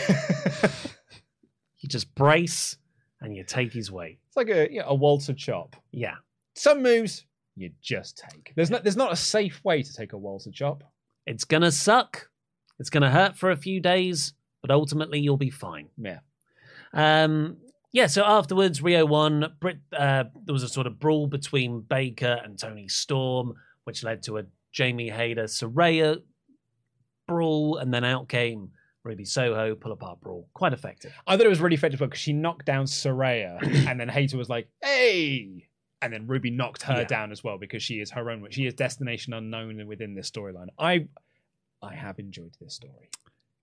just 1.87 2.13
brace 2.13 2.77
and 3.19 3.35
you 3.35 3.43
take 3.43 3.73
his 3.73 3.91
weight. 3.91 4.19
It's 4.27 4.37
like 4.37 4.49
a 4.49 4.71
you 4.71 4.81
know, 4.81 4.89
a 4.89 4.93
waltzer 4.93 5.33
chop. 5.33 5.75
Yeah. 5.91 6.17
Some 6.53 6.83
moves 6.83 7.25
you 7.59 7.71
just 7.81 8.23
take. 8.29 8.53
There's 8.55 8.69
not 8.69 8.83
there's 8.83 8.97
not 8.97 9.11
a 9.11 9.17
safe 9.17 9.61
way 9.63 9.83
to 9.83 9.93
take 9.93 10.13
a 10.13 10.17
waltzer 10.17 10.51
chop. 10.51 10.83
It's 11.25 11.43
going 11.43 11.63
to 11.63 11.71
suck. 11.71 12.29
It's 12.79 12.89
going 12.89 13.03
to 13.03 13.09
hurt 13.09 13.35
for 13.35 13.51
a 13.51 13.57
few 13.57 13.79
days, 13.79 14.33
but 14.61 14.71
ultimately 14.71 15.19
you'll 15.19 15.37
be 15.37 15.49
fine. 15.49 15.89
Yeah. 15.97 16.19
Um, 16.93 17.57
yeah, 17.91 18.07
so 18.07 18.23
afterwards, 18.23 18.81
Riho 18.81 19.07
won. 19.07 19.53
Britt, 19.59 19.79
uh, 19.97 20.25
there 20.45 20.53
was 20.53 20.63
a 20.63 20.69
sort 20.69 20.87
of 20.87 20.99
brawl 20.99 21.27
between 21.27 21.81
Baker 21.81 22.39
and 22.43 22.57
Toni 22.57 22.87
Storm, 22.87 23.55
which 23.83 24.03
led 24.03 24.23
to 24.23 24.37
a 24.37 24.43
Jamie 24.71 25.09
Hayter 25.09 25.45
Saraya 25.45 26.21
brawl, 27.27 27.77
and 27.77 27.93
then 27.93 28.03
out 28.03 28.29
came 28.29 28.71
Ruby 29.03 29.25
Soho 29.25 29.75
pull 29.75 29.91
apart 29.91 30.21
brawl. 30.21 30.47
Quite 30.53 30.73
effective. 30.73 31.13
I 31.25 31.35
thought 31.35 31.45
it 31.45 31.49
was 31.49 31.61
really 31.61 31.75
effective 31.75 31.99
because 31.99 32.19
she 32.19 32.33
knocked 32.33 32.65
down 32.65 32.85
Saraya, 32.85 33.61
and 33.87 33.99
then 33.99 34.09
Hayter 34.09 34.37
was 34.37 34.49
like, 34.49 34.69
"Hey!" 34.81 35.68
And 36.01 36.13
then 36.13 36.27
Ruby 36.27 36.49
knocked 36.49 36.83
her 36.83 36.99
Yeah. 36.99 37.03
down 37.03 37.31
as 37.31 37.43
well 37.43 37.57
because 37.57 37.83
she 37.83 37.95
is 37.95 38.11
her 38.11 38.29
own. 38.29 38.47
She 38.51 38.65
is 38.65 38.73
destination 38.73 39.33
unknown 39.33 39.85
within 39.87 40.15
this 40.15 40.31
storyline. 40.31 40.67
I, 40.77 41.07
I 41.81 41.93
have 41.95 42.19
enjoyed 42.19 42.55
this 42.61 42.73
story. 42.75 43.09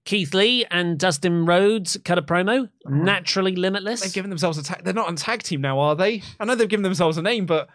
Keith 0.04 0.34
Lee 0.34 0.64
and 0.70 0.98
Dustin 0.98 1.46
Rhodes 1.46 1.96
cut 2.04 2.18
a 2.18 2.22
promo. 2.22 2.68
Mm. 2.86 3.02
Naturally 3.04 3.56
limitless. 3.56 4.02
They've 4.02 4.12
given 4.12 4.28
themselves 4.30 4.58
a 4.58 4.62
tag. 4.62 4.84
They're 4.84 4.92
not 4.94 5.08
on 5.08 5.16
tag 5.16 5.42
team 5.42 5.60
now, 5.62 5.78
are 5.80 5.96
they? 5.96 6.22
I 6.38 6.44
know 6.44 6.54
they've 6.54 6.68
given 6.68 6.84
themselves 6.84 7.18
a 7.18 7.22
name, 7.22 7.46
but 7.46 7.68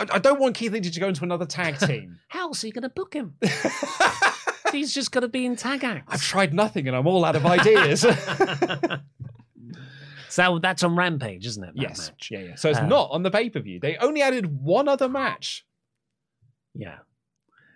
I, 0.00 0.06
I 0.14 0.18
don't 0.18 0.40
want 0.40 0.56
Keith 0.56 0.72
Lee 0.72 0.80
to 0.80 1.00
go 1.00 1.06
into 1.08 1.22
another 1.22 1.46
tag 1.46 1.78
team. 1.86 2.18
How 2.28 2.48
else 2.48 2.64
are 2.64 2.66
you 2.66 2.72
going 2.72 2.82
to 2.82 2.88
book 2.88 3.14
him? 3.14 3.36
He's 4.72 4.94
just 4.94 5.12
got 5.12 5.20
to 5.20 5.28
be 5.28 5.44
in 5.44 5.54
tag 5.54 5.84
acts. 5.84 6.06
I've 6.12 6.22
tried 6.22 6.54
nothing, 6.54 6.88
and 6.88 6.96
I'm 6.96 7.06
all 7.06 7.24
out 7.26 7.36
of 7.36 7.44
ideas. 7.46 8.04
so 10.32 10.58
that's 10.58 10.82
on 10.82 10.96
Rampage, 10.96 11.46
isn't 11.46 11.62
it? 11.64 11.70
yes, 11.74 12.08
match? 12.10 12.28
yeah, 12.30 12.38
yeah. 12.40 12.54
So 12.56 12.70
it's 12.70 12.78
Uh, 12.78 12.86
not 12.86 13.10
on 13.10 13.22
the 13.22 13.30
pay 13.30 13.50
per 13.50 13.60
view. 13.60 13.78
They 13.80 13.96
only 13.98 14.22
added 14.22 14.46
one 14.62 14.88
other 14.88 15.08
match. 15.08 15.64
Yeah. 16.74 16.98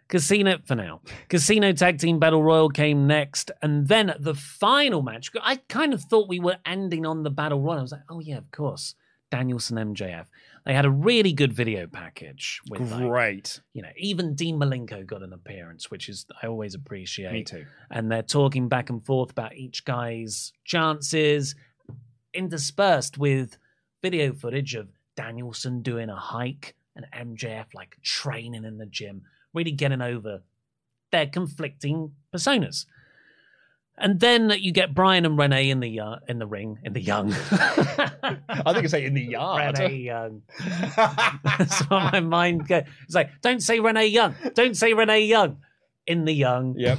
Casino 0.09 0.59
for 0.65 0.77
now. 0.77 1.01
Casino 1.29 1.73
Tag 1.73 1.99
Team 1.99 2.21
Battle 2.21 2.43
Royal 2.43 2.69
came 2.71 3.07
next, 3.09 3.51
and 3.61 3.89
then 3.89 4.15
the 4.21 4.35
final 4.35 5.03
match. 5.03 5.31
I 5.43 5.57
kind 5.69 5.93
of 5.93 6.03
thought 6.03 6.29
we 6.29 6.39
were 6.39 6.59
ending 6.65 7.05
on 7.05 7.25
the 7.25 7.31
Battle 7.31 7.61
Royal. 7.61 7.81
I 7.81 7.83
was 7.83 7.93
like, 7.93 8.03
oh 8.09 8.21
yeah, 8.21 8.39
of 8.39 8.51
course. 8.53 8.95
Danielson 9.33 9.77
MJF. 9.77 10.27
They 10.65 10.73
had 10.73 10.85
a 10.85 10.91
really 10.91 11.33
good 11.33 11.53
video 11.53 11.89
package 11.89 12.61
with 12.71 12.93
like, 12.93 13.01
Great. 13.03 13.61
you 13.73 13.83
know, 13.83 13.89
even 13.99 14.37
Dean 14.37 14.57
Malenko 14.57 15.05
got 15.05 15.23
an 15.25 15.33
appearance, 15.33 15.91
which 15.91 16.09
is 16.09 16.27
I 16.41 16.47
always 16.47 16.77
appreciate. 16.77 17.33
Me 17.33 17.43
too. 17.43 17.67
And 17.91 18.11
they're 18.11 18.23
talking 18.23 18.69
back 18.69 18.89
and 18.89 19.05
forth 19.05 19.33
about 19.33 19.57
each 19.57 19.85
guy's 19.85 20.53
chances, 20.65 21.57
interspersed 22.37 23.19
with 23.19 23.59
video 24.03 24.33
footage 24.33 24.75
of 24.75 24.89
Danielson 25.17 25.83
doing 25.83 26.09
a 26.09 26.17
hike 26.17 26.75
and 26.95 27.07
MJF 27.13 27.67
like 27.75 27.97
training 28.03 28.65
in 28.65 28.79
the 28.79 28.87
gym, 28.87 29.23
really 29.53 29.73
getting 29.73 30.03
over 30.03 30.43
their 31.13 31.27
conflicting 31.27 32.13
personas. 32.35 32.87
And 33.99 34.21
then 34.21 34.53
you 34.59 34.73
get 34.73 34.95
Brian 34.95 35.25
and 35.25 35.39
Renee 35.39 35.71
in 35.71 35.81
the 35.81 36.01
uh, 36.01 36.17
in 36.29 36.39
the 36.39 36.47
ring 36.47 36.79
in 36.85 36.93
the 36.93 37.01
young. 37.01 37.33
I 37.53 38.73
think 38.75 38.85
I 38.85 38.87
say 38.87 39.07
in 39.07 39.15
the 39.15 39.23
yard. 39.23 39.79
Renee 39.79 39.97
Young. 39.97 40.43
That's 41.49 41.81
what 41.89 42.13
my 42.13 42.21
mind 42.21 42.69
goes. 42.69 42.83
It's 43.05 43.15
like, 43.15 43.31
don't 43.41 43.63
say 43.63 43.81
Renee 43.81 44.09
Young. 44.09 44.35
Don't 44.53 44.77
say 44.77 44.93
Renee 44.93 45.25
Young. 45.25 45.59
In 46.07 46.27
the 46.27 46.33
young. 46.33 46.75
Yep. 46.77 46.99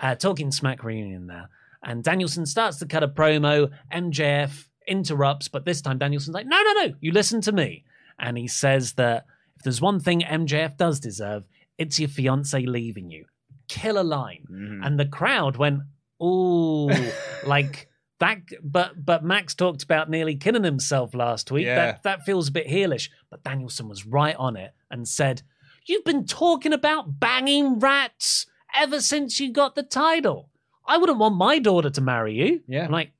Uh, 0.00 0.14
talking 0.14 0.50
smack 0.50 0.82
reunion 0.82 1.26
there. 1.26 1.48
And 1.82 2.04
Danielson 2.04 2.46
starts 2.46 2.78
to 2.78 2.86
cut 2.86 3.02
a 3.02 3.08
promo. 3.08 3.70
MJF 3.92 4.66
interrupts, 4.86 5.48
but 5.48 5.64
this 5.64 5.80
time 5.80 5.98
Danielson's 5.98 6.34
like, 6.34 6.46
no, 6.46 6.60
no, 6.62 6.72
no, 6.84 6.94
you 7.00 7.12
listen 7.12 7.40
to 7.42 7.52
me. 7.52 7.84
And 8.18 8.36
he 8.36 8.48
says 8.48 8.92
that 8.94 9.24
if 9.56 9.64
there's 9.64 9.80
one 9.80 10.00
thing 10.00 10.20
MJF 10.20 10.76
does 10.76 11.00
deserve, 11.00 11.46
it's 11.78 11.98
your 11.98 12.08
fiance 12.08 12.60
leaving 12.60 13.10
you. 13.10 13.24
Killer 13.68 14.04
line. 14.04 14.44
Mm-hmm. 14.50 14.82
And 14.82 15.00
the 15.00 15.06
crowd 15.06 15.56
went, 15.56 15.80
ooh, 16.22 16.90
like 17.46 17.88
that. 18.18 18.38
But 18.62 19.04
but 19.04 19.24
Max 19.24 19.54
talked 19.54 19.82
about 19.82 20.10
nearly 20.10 20.36
killing 20.36 20.64
himself 20.64 21.14
last 21.14 21.50
week. 21.50 21.66
Yeah. 21.66 21.76
That 21.76 22.02
that 22.02 22.22
feels 22.24 22.48
a 22.48 22.52
bit 22.52 22.66
heelish. 22.66 23.08
But 23.30 23.44
Danielson 23.44 23.88
was 23.88 24.04
right 24.04 24.36
on 24.36 24.56
it 24.56 24.72
and 24.90 25.08
said, 25.08 25.42
"You've 25.86 26.04
been 26.04 26.26
talking 26.26 26.72
about 26.72 27.18
banging 27.20 27.78
rats 27.78 28.46
ever 28.74 29.00
since 29.00 29.40
you 29.40 29.52
got 29.52 29.74
the 29.74 29.82
title. 29.82 30.49
I 30.90 30.98
wouldn't 30.98 31.18
want 31.18 31.36
my 31.36 31.58
daughter 31.58 31.90
to 31.90 32.00
marry 32.00 32.34
you." 32.34 32.62
Yeah. 32.68 32.84
I'm 32.84 32.90
like, 32.90 33.12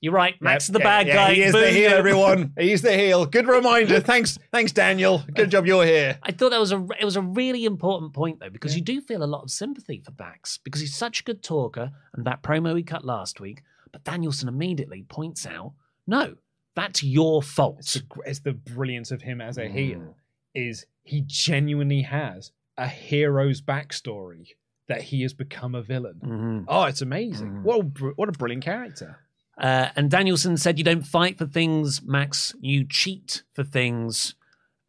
you're 0.00 0.12
right. 0.12 0.40
Max 0.40 0.64
is 0.64 0.70
Yep, 0.70 0.72
the 0.74 0.78
yeah, 0.78 0.84
bad 0.84 1.06
yeah, 1.08 1.14
guy. 1.14 1.34
He 1.34 1.42
is 1.42 1.52
Boo 1.52 1.60
the 1.60 1.70
heel, 1.70 1.90
you." 1.90 1.96
everyone. 2.02 2.52
He's 2.58 2.82
the 2.82 2.92
heel. 2.94 3.26
Good 3.26 3.46
reminder. 3.48 3.98
thanks, 4.00 4.38
thanks, 4.52 4.70
Daniel. 4.72 5.24
Good 5.34 5.50
job 5.50 5.66
you're 5.66 5.84
here. 5.84 6.18
I 6.22 6.30
thought 6.32 6.50
that 6.50 6.60
was 6.60 6.70
a 6.72 6.86
it 7.00 7.04
was 7.04 7.16
a 7.16 7.20
really 7.22 7.64
important 7.64 8.12
point 8.14 8.38
though 8.40 8.50
because 8.50 8.76
you 8.76 8.82
do 8.82 9.00
feel 9.00 9.22
a 9.22 9.26
lot 9.26 9.42
of 9.42 9.50
sympathy 9.50 10.00
for 10.04 10.12
Max 10.18 10.58
because 10.62 10.80
he's 10.80 10.94
such 10.96 11.20
a 11.20 11.24
good 11.24 11.42
talker 11.42 11.90
and 12.14 12.24
that 12.24 12.42
promo 12.42 12.76
he 12.76 12.82
cut 12.82 13.04
last 13.04 13.40
week. 13.40 13.62
But 13.90 14.04
Danielson 14.04 14.48
immediately 14.48 15.02
points 15.08 15.46
out, 15.46 15.72
no, 16.06 16.36
that's 16.76 17.02
your 17.02 17.42
fault. 17.42 17.76
It's 17.80 17.94
the, 17.94 18.02
it's 18.26 18.38
the 18.40 18.52
brilliance 18.52 19.10
of 19.10 19.22
him 19.22 19.40
as 19.40 19.58
a 19.58 19.62
Mm. 19.62 19.72
heel 19.72 20.16
is 20.54 20.86
he 21.02 21.22
genuinely 21.26 22.02
has 22.02 22.52
a 22.76 22.86
hero's 22.86 23.60
backstory 23.60 24.50
that 24.88 25.02
he 25.02 25.22
has 25.22 25.34
become 25.34 25.74
a 25.74 25.82
villain. 25.82 26.20
Mhm. 26.24 26.64
Oh, 26.68 26.84
it's 26.84 27.02
amazing. 27.02 27.50
Mm. 27.50 27.62
What 27.62 27.80
a, 27.80 27.82
br- 27.84 28.10
what 28.16 28.28
a 28.28 28.32
brilliant 28.32 28.64
character. 28.64 29.18
Uh, 29.56 29.88
and 29.96 30.10
Danielson 30.10 30.56
said, 30.56 30.78
"You 30.78 30.84
don't 30.84 31.02
fight 31.06 31.38
for 31.38 31.46
things, 31.46 32.02
Max. 32.02 32.54
You 32.60 32.84
cheat 32.84 33.42
for 33.54 33.64
things. 33.64 34.34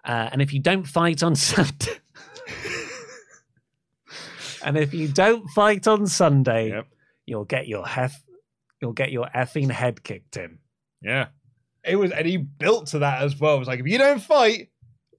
Uh, 0.05 0.29
and 0.31 0.41
if 0.41 0.53
you 0.53 0.59
don't 0.59 0.85
fight 0.87 1.21
on 1.23 1.35
Sunday, 1.35 1.97
and 4.63 4.77
if 4.77 4.93
you 4.93 5.07
don't 5.07 5.47
fight 5.49 5.87
on 5.87 6.07
Sunday, 6.07 6.69
Yep. 6.69 6.87
you'll 7.25 7.45
get 7.45 7.67
your 7.67 7.85
hef- 7.87 8.23
you'll 8.81 8.93
get 8.93 9.11
your 9.11 9.27
effing 9.35 9.71
head 9.71 10.03
kicked 10.03 10.37
in." 10.37 10.59
Yeah. 11.01 11.27
It 11.83 11.95
was, 11.95 12.11
and 12.11 12.27
he 12.27 12.37
built 12.37 12.87
to 12.87 12.99
that 12.99 13.21
as 13.21 13.39
well. 13.39 13.55
It 13.55 13.59
was 13.59 13.67
like, 13.67 13.79
if 13.79 13.87
you 13.87 13.97
don't 13.97 14.21
fight, 14.21 14.69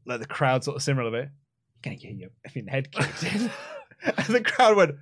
let 0.06 0.20
the 0.20 0.26
crowd 0.26 0.62
sort 0.62 0.76
of 0.76 0.82
simmer 0.82 1.02
a 1.02 1.10
bit. 1.10 1.28
You're 1.28 1.82
gonna 1.82 1.96
get 1.96 2.14
your 2.14 2.30
effing 2.48 2.68
head 2.68 2.92
kicked 2.92 3.22
in. 3.24 3.50
and 4.16 4.26
the 4.26 4.40
crowd 4.40 4.76
went, 4.76 4.94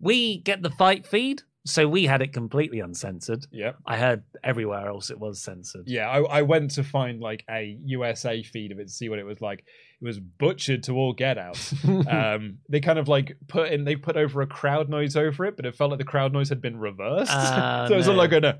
we 0.00 0.38
get 0.38 0.62
the 0.62 0.70
fight 0.70 1.06
feed, 1.06 1.42
so 1.64 1.88
we 1.88 2.06
had 2.06 2.22
it 2.22 2.32
completely 2.32 2.80
uncensored. 2.80 3.46
Yeah. 3.50 3.72
I 3.84 3.96
heard 3.96 4.22
everywhere 4.44 4.86
else 4.86 5.10
it 5.10 5.18
was 5.18 5.42
censored. 5.42 5.84
Yeah, 5.86 6.08
I, 6.08 6.38
I 6.38 6.42
went 6.42 6.72
to 6.72 6.84
find 6.84 7.20
like 7.20 7.44
a 7.50 7.76
USA 7.84 8.42
feed 8.42 8.72
of 8.72 8.78
it 8.78 8.86
to 8.86 8.92
see 8.92 9.08
what 9.08 9.18
it 9.18 9.24
was 9.24 9.40
like. 9.40 9.64
It 10.00 10.04
was 10.04 10.20
butchered 10.20 10.82
to 10.84 10.92
all 10.92 11.12
get 11.12 11.38
out. 11.38 11.58
um, 12.08 12.58
they 12.68 12.80
kind 12.80 12.98
of 12.98 13.08
like 13.08 13.36
put 13.48 13.72
in, 13.72 13.84
they 13.84 13.96
put 13.96 14.16
over 14.16 14.42
a 14.42 14.46
crowd 14.46 14.88
noise 14.88 15.16
over 15.16 15.44
it, 15.44 15.56
but 15.56 15.66
it 15.66 15.74
felt 15.74 15.90
like 15.90 15.98
the 15.98 16.04
crowd 16.04 16.32
noise 16.32 16.50
had 16.50 16.60
been 16.60 16.78
reversed. 16.78 17.32
Ah, 17.32 17.86
so 17.88 17.94
it 17.94 17.96
was 17.96 18.08
all 18.08 18.14
like 18.14 18.32
a 18.32 18.58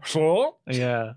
Yeah. 0.67 1.13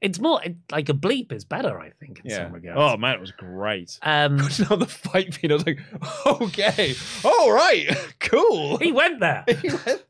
It's 0.00 0.20
more 0.20 0.40
it, 0.42 0.56
like 0.70 0.88
a 0.88 0.94
bleep 0.94 1.32
is 1.32 1.44
better, 1.44 1.80
I 1.80 1.90
think, 1.90 2.20
in 2.24 2.30
yeah. 2.30 2.44
some 2.44 2.52
regards. 2.52 2.78
Oh 2.80 2.96
man, 2.96 3.14
it 3.14 3.20
was 3.20 3.32
great. 3.32 3.98
Um, 4.02 4.38
on 4.70 4.78
the 4.78 4.86
fight 4.88 5.34
feed, 5.34 5.50
I 5.50 5.54
was 5.54 5.66
like, 5.66 5.80
okay, 6.26 6.94
all 7.24 7.52
right, 7.52 7.88
cool. 8.20 8.76
he 8.78 8.92
went 8.92 9.20
there. 9.20 9.44
He 9.60 9.68
went- 9.70 10.04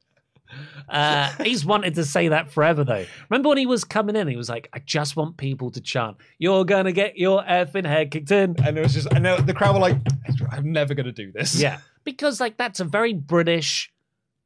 Uh, 0.89 1.31
he's 1.45 1.63
wanted 1.67 1.95
to 1.95 2.05
say 2.05 2.29
that 2.29 2.51
forever, 2.51 2.83
though. 2.83 3.05
Remember 3.29 3.51
when 3.51 3.59
he 3.59 3.67
was 3.67 3.85
coming 3.85 4.17
in? 4.17 4.27
He 4.29 4.37
was 4.37 4.49
like, 4.49 4.71
"I 4.73 4.79
just 4.79 5.15
want 5.15 5.37
people 5.37 5.71
to 5.73 5.81
chant, 5.83 6.17
you're 6.39 6.65
gonna 6.65 6.93
get 6.93 7.19
your 7.19 7.43
effing 7.43 7.87
head 7.87 8.11
kicked 8.11 8.31
in." 8.31 8.57
And 8.65 8.79
it 8.79 8.81
was 8.81 8.95
just, 8.95 9.09
and 9.13 9.27
the 9.27 9.37
the 9.43 9.53
crowd 9.53 9.75
were 9.75 9.81
like, 9.81 9.99
I'm 10.51 10.73
never 10.73 10.95
gonna 10.95 11.13
do 11.13 11.31
this. 11.33 11.61
Yeah, 11.61 11.79
because 12.05 12.41
like 12.41 12.57
that's 12.57 12.81
a 12.81 12.85
very 12.85 13.13
British 13.13 13.93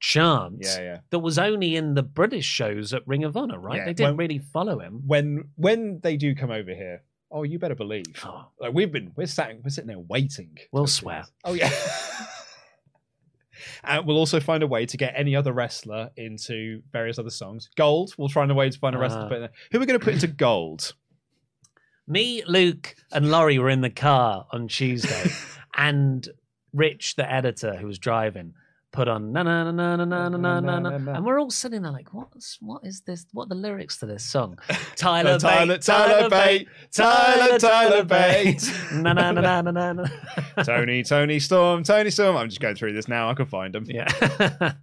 chant. 0.02 0.58
Yeah, 0.60 0.80
yeah. 0.80 0.98
That 1.10 1.20
was 1.20 1.38
only 1.38 1.76
in 1.76 1.94
the 1.94 2.02
British 2.02 2.44
shows 2.44 2.92
at 2.92 3.06
Ring 3.06 3.24
of 3.24 3.36
Honor, 3.36 3.58
right? 3.58 3.78
Yeah, 3.78 3.84
They 3.86 3.94
didn't 3.94 4.16
when- 4.16 4.28
really 4.28 4.40
follow 4.40 4.80
him. 4.80 5.02
When 5.06 5.44
when 5.54 6.00
they 6.00 6.16
do 6.16 6.34
come 6.34 6.50
over 6.50 6.74
here, 6.74 7.02
oh, 7.30 7.44
you 7.44 7.58
better 7.58 7.76
believe. 7.76 8.22
Oh, 8.24 8.48
Like 8.60 8.74
we've 8.74 8.92
been, 8.92 9.12
we're 9.16 9.26
sitting, 9.26 9.62
we're 9.64 9.70
sitting 9.70 9.88
there 9.88 10.00
waiting. 10.00 10.58
We'll 10.72 10.88
swear. 10.88 11.24
Oh 11.44 11.54
yeah. 11.54 11.70
and 13.84 14.04
we'll 14.04 14.18
also 14.18 14.40
find 14.40 14.64
a 14.64 14.66
way 14.66 14.86
to 14.86 14.96
get 14.96 15.14
any 15.16 15.36
other 15.36 15.52
wrestler 15.52 16.10
into 16.16 16.82
various 16.92 17.18
other 17.18 17.30
songs. 17.30 17.70
Gold. 17.76 18.12
We'll 18.18 18.28
find 18.28 18.50
a 18.50 18.54
way 18.54 18.68
to 18.68 18.78
find 18.78 18.96
a 18.96 18.98
wrestler. 18.98 19.20
To 19.20 19.26
ah. 19.26 19.28
put 19.28 19.36
in 19.36 19.42
there. 19.42 19.52
Who 19.70 19.78
are 19.78 19.80
we 19.80 19.86
going 19.86 20.00
to 20.00 20.04
put 20.04 20.14
into 20.14 20.26
gold? 20.26 20.94
me, 22.08 22.42
Luke, 22.46 22.96
and 23.12 23.30
Laurie 23.30 23.60
were 23.60 23.70
in 23.70 23.82
the 23.82 23.90
car 23.90 24.46
on 24.50 24.66
Tuesday, 24.66 25.30
and 25.76 26.28
Rich, 26.72 27.14
the 27.14 27.30
editor 27.30 27.76
who 27.76 27.86
was 27.86 27.98
driving, 27.98 28.54
put 28.92 29.08
on 29.08 29.32
na 29.32 29.42
na 29.42 29.64
na 29.64 29.96
na 29.96 29.96
na 29.96 30.28
na 30.28 30.28
na 30.28 30.60
na 30.60 30.78
na, 30.78 30.98
na, 30.98 31.12
and 31.14 31.24
we're 31.24 31.40
all 31.40 31.50
sitting 31.50 31.82
there 31.82 31.90
like, 31.90 32.12
what's 32.12 32.58
what 32.60 32.84
is 32.84 33.00
this? 33.00 33.26
What 33.32 33.46
are 33.46 33.48
the 33.48 33.54
lyrics 33.54 33.96
to 33.98 34.06
this 34.06 34.22
song? 34.24 34.58
Tyler, 34.96 35.38
Tyler, 35.38 35.78
Bate, 35.78 35.82
Tyler 35.82 36.28
Bate, 36.28 36.68
Tyler, 36.92 37.58
Tyler 37.58 38.04
Bate. 38.04 38.62
na 38.92 39.12
na 39.12 39.32
na 39.32 39.60
na 39.62 39.70
na 39.70 39.92
na. 39.92 40.04
Toni, 40.62 41.02
Toni 41.02 41.40
Storm, 41.40 41.82
Toni 41.82 42.10
Storm. 42.10 42.36
I'm 42.36 42.48
just 42.48 42.60
going 42.60 42.76
through 42.76 42.92
this 42.92 43.08
now. 43.08 43.30
I 43.30 43.34
can 43.34 43.46
find 43.46 43.74
them. 43.74 43.86
Yeah. 43.88 44.74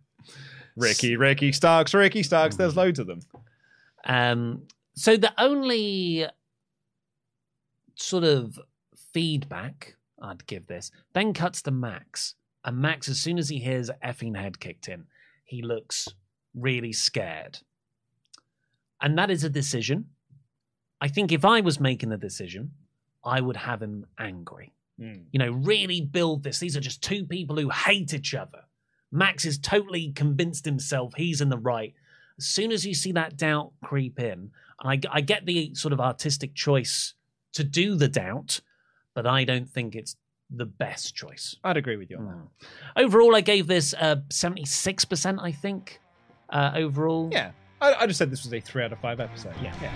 Ricky, 0.76 1.16
Ricky 1.16 1.52
Starks, 1.52 1.94
Ricky 1.94 2.24
Starks. 2.24 2.56
There's 2.56 2.76
loads 2.76 3.00
of 3.00 3.08
them. 3.08 3.20
Um, 4.06 4.64
so 4.96 5.18
the 5.18 5.34
only 5.38 6.26
sort 7.96 8.24
of 8.24 8.60
feedback 9.14 9.96
I'd 10.22 10.46
give 10.48 10.68
this, 10.68 10.92
Ben 11.14 11.34
cuts 11.34 11.62
to 11.64 11.72
Max, 11.72 12.36
and 12.66 12.78
Max, 12.78 13.08
as 13.08 13.20
soon 13.20 13.38
as 13.38 13.50
he 13.50 13.60
hears 13.60 13.90
effing 14.04 14.36
head 14.36 14.60
kicked 14.60 14.88
in, 14.88 15.06
he 15.44 15.62
looks 15.62 16.10
really 16.54 16.94
scared. 16.94 17.60
And 19.02 19.18
that 19.18 19.32
is 19.32 19.44
a 19.44 19.50
decision. 19.50 20.08
I 21.02 21.08
think 21.08 21.32
if 21.32 21.46
I 21.46 21.62
was 21.62 21.80
making 21.80 22.10
the 22.10 22.18
decision, 22.18 22.72
I 23.24 23.40
would 23.40 23.56
have 23.56 23.82
him 23.82 24.06
angry. 24.18 24.74
Hmm. 25.00 25.24
You 25.32 25.40
know, 25.40 25.52
really 25.52 26.02
build 26.02 26.44
this. 26.44 26.60
These 26.60 26.76
are 26.76 26.82
just 26.82 27.02
two 27.02 27.26
people 27.26 27.56
who 27.56 27.70
hate 27.70 28.14
each 28.14 28.36
other. 28.36 28.64
Max 29.12 29.46
is 29.46 29.58
totally 29.58 30.12
convinced 30.12 30.66
himself 30.66 31.14
he's 31.16 31.42
in 31.42 31.50
the 31.50 31.58
right. 31.58 31.94
As 32.38 32.46
soon 32.46 32.72
as 32.72 32.86
you 32.86 32.94
see 32.94 33.12
that 33.14 33.38
doubt 33.38 33.72
creep 33.84 34.20
in, 34.20 34.52
I, 34.82 35.00
I 35.10 35.22
get 35.22 35.46
the 35.46 35.74
sort 35.74 35.94
of 35.94 36.00
artistic 36.00 36.54
choice 36.54 37.14
to 37.54 37.64
do 37.64 37.96
the 37.96 38.08
doubt, 38.08 38.62
but 39.14 39.26
I 39.26 39.44
don't 39.44 39.70
think 39.70 39.96
it's 39.96 40.16
the 40.50 40.66
best 40.66 41.16
choice. 41.16 41.56
I'd 41.64 41.78
agree 41.78 41.98
with 41.98 42.10
you 42.10 42.18
on 42.18 42.26
that. 42.26 43.04
Overall, 43.04 43.36
I 43.36 43.42
gave 43.42 43.68
this 43.68 43.94
uh, 43.94 44.18
76%, 44.30 45.40
I 45.42 45.52
think. 45.52 46.00
Uh, 46.50 46.72
overall. 46.76 47.30
Yeah. 47.32 47.52
I, 47.82 47.94
I 47.94 48.08
just 48.08 48.18
said 48.18 48.32
this 48.32 48.44
was 48.44 48.54
a 48.54 48.60
three 48.60 48.84
out 48.84 48.92
of 48.92 49.00
five 49.00 49.20
episode. 49.20 49.54
Yeah. 49.62 49.74
yeah. 49.82 49.92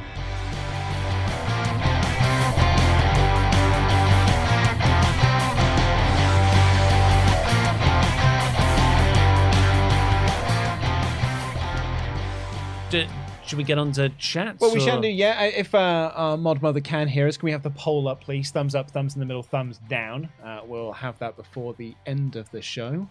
Should 13.53 13.59
we 13.59 13.65
get 13.65 13.77
on 13.77 13.91
to 13.91 14.09
chat? 14.17 14.59
Well, 14.59 14.71
we 14.73 14.79
or- 14.79 14.83
shall 14.83 14.99
do, 14.99 15.07
yeah. 15.07 15.39
Uh, 15.39 15.51
If 15.59 15.75
uh, 15.75 16.11
our 16.15 16.37
mod 16.37 16.63
mother 16.63 16.81
can 16.81 17.07
hear 17.07 17.27
us, 17.27 17.37
can 17.37 17.45
we 17.45 17.51
have 17.51 17.61
the 17.61 17.69
poll 17.69 18.07
up, 18.07 18.19
please? 18.23 18.49
Thumbs 18.49 18.73
up, 18.73 18.89
thumbs 18.89 19.13
in 19.13 19.19
the 19.19 19.27
middle, 19.27 19.43
thumbs 19.43 19.79
down. 19.87 20.27
Uh, 20.43 20.61
we'll 20.65 20.91
have 20.91 21.19
that 21.19 21.37
before 21.37 21.75
the 21.75 21.93
end 22.07 22.35
of 22.35 22.49
the 22.49 22.63
show. 22.63 23.07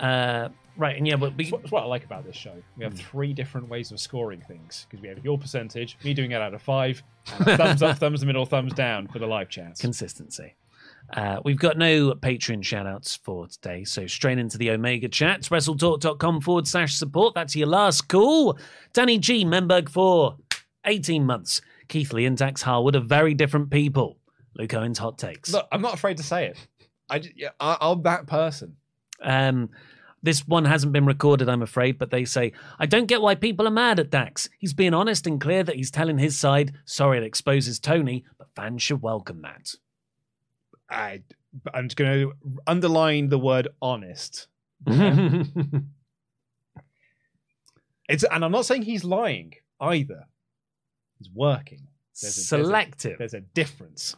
Uh, 0.00 0.48
right, 0.76 0.96
and 0.96 1.06
yeah, 1.06 1.14
but 1.14 1.36
we, 1.36 1.48
That's 1.48 1.70
what, 1.70 1.84
I 1.84 1.86
like 1.86 2.04
about 2.04 2.24
this 2.24 2.34
show. 2.34 2.54
We 2.76 2.82
have 2.82 2.94
three 2.94 3.32
different 3.32 3.68
ways 3.68 3.92
of 3.92 4.00
scoring 4.00 4.42
things 4.48 4.88
because 4.90 5.00
we 5.00 5.08
have 5.08 5.24
your 5.24 5.38
percentage, 5.38 5.96
me 6.02 6.12
doing 6.12 6.32
it 6.32 6.40
out 6.42 6.52
of 6.52 6.60
five, 6.60 7.00
thumbs 7.26 7.84
up, 7.84 7.96
thumbs 8.00 8.22
in 8.22 8.26
the 8.26 8.32
middle, 8.32 8.44
thumbs 8.44 8.72
down 8.72 9.06
for 9.06 9.20
the 9.20 9.26
live 9.28 9.48
chats. 9.50 9.80
consistency. 9.80 10.54
Uh, 11.12 11.40
we've 11.44 11.58
got 11.58 11.76
no 11.76 12.12
Patreon 12.14 12.62
shoutouts 12.62 13.18
for 13.22 13.46
today, 13.48 13.84
so 13.84 14.06
straight 14.06 14.38
into 14.38 14.58
the 14.58 14.70
Omega 14.70 15.08
chats. 15.08 15.48
WrestleTalk.com 15.48 16.40
forward 16.40 16.68
slash 16.68 16.94
support. 16.94 17.34
That's 17.34 17.56
your 17.56 17.66
last 17.66 18.08
call. 18.08 18.58
Danny 18.92 19.18
G, 19.18 19.44
Memberg 19.44 19.88
for 19.88 20.36
18 20.84 21.24
months. 21.24 21.60
Keith 21.88 22.12
Lee 22.12 22.26
and 22.26 22.36
Dax 22.36 22.62
Harwood 22.62 22.94
are 22.96 23.00
very 23.00 23.34
different 23.34 23.70
people. 23.70 24.18
Luke 24.54 24.74
Owen's 24.74 24.98
hot 24.98 25.18
takes. 25.18 25.52
Look, 25.52 25.66
I'm 25.72 25.82
not 25.82 25.94
afraid 25.94 26.16
to 26.18 26.22
say 26.22 26.46
it. 26.46 26.66
I, 27.08 27.22
yeah, 27.34 27.50
I, 27.58 27.76
I'm 27.80 28.02
that 28.02 28.26
person. 28.26 28.76
Um, 29.20 29.70
this 30.22 30.46
one 30.46 30.64
hasn't 30.64 30.92
been 30.92 31.06
recorded, 31.06 31.48
I'm 31.48 31.62
afraid, 31.62 31.98
but 31.98 32.10
they 32.10 32.24
say, 32.24 32.52
I 32.78 32.86
don't 32.86 33.06
get 33.06 33.22
why 33.22 33.34
people 33.34 33.66
are 33.66 33.70
mad 33.72 33.98
at 33.98 34.10
Dax. 34.10 34.48
He's 34.58 34.74
being 34.74 34.94
honest 34.94 35.26
and 35.26 35.40
clear 35.40 35.64
that 35.64 35.76
he's 35.76 35.90
telling 35.90 36.18
his 36.18 36.38
side. 36.38 36.74
Sorry 36.84 37.18
it 37.18 37.24
exposes 37.24 37.80
Tony, 37.80 38.24
but 38.38 38.48
fans 38.54 38.82
should 38.82 39.02
welcome 39.02 39.42
that. 39.42 39.74
I, 40.90 41.22
I'm 41.72 41.88
just 41.88 41.96
going 41.96 42.20
to 42.28 42.32
underline 42.66 43.28
the 43.28 43.38
word 43.38 43.68
honest. 43.80 44.48
It's, 48.08 48.24
and 48.24 48.44
I'm 48.44 48.50
not 48.50 48.66
saying 48.66 48.82
he's 48.82 49.04
lying 49.04 49.54
either. 49.80 50.26
He's 51.18 51.30
working. 51.32 51.86
There's 52.20 52.34
a- 52.36 52.40
there's 52.40 52.52
a- 52.52 52.64
Selective. 52.64 53.18
There's 53.18 53.34
a 53.34 53.40
difference. 53.40 54.16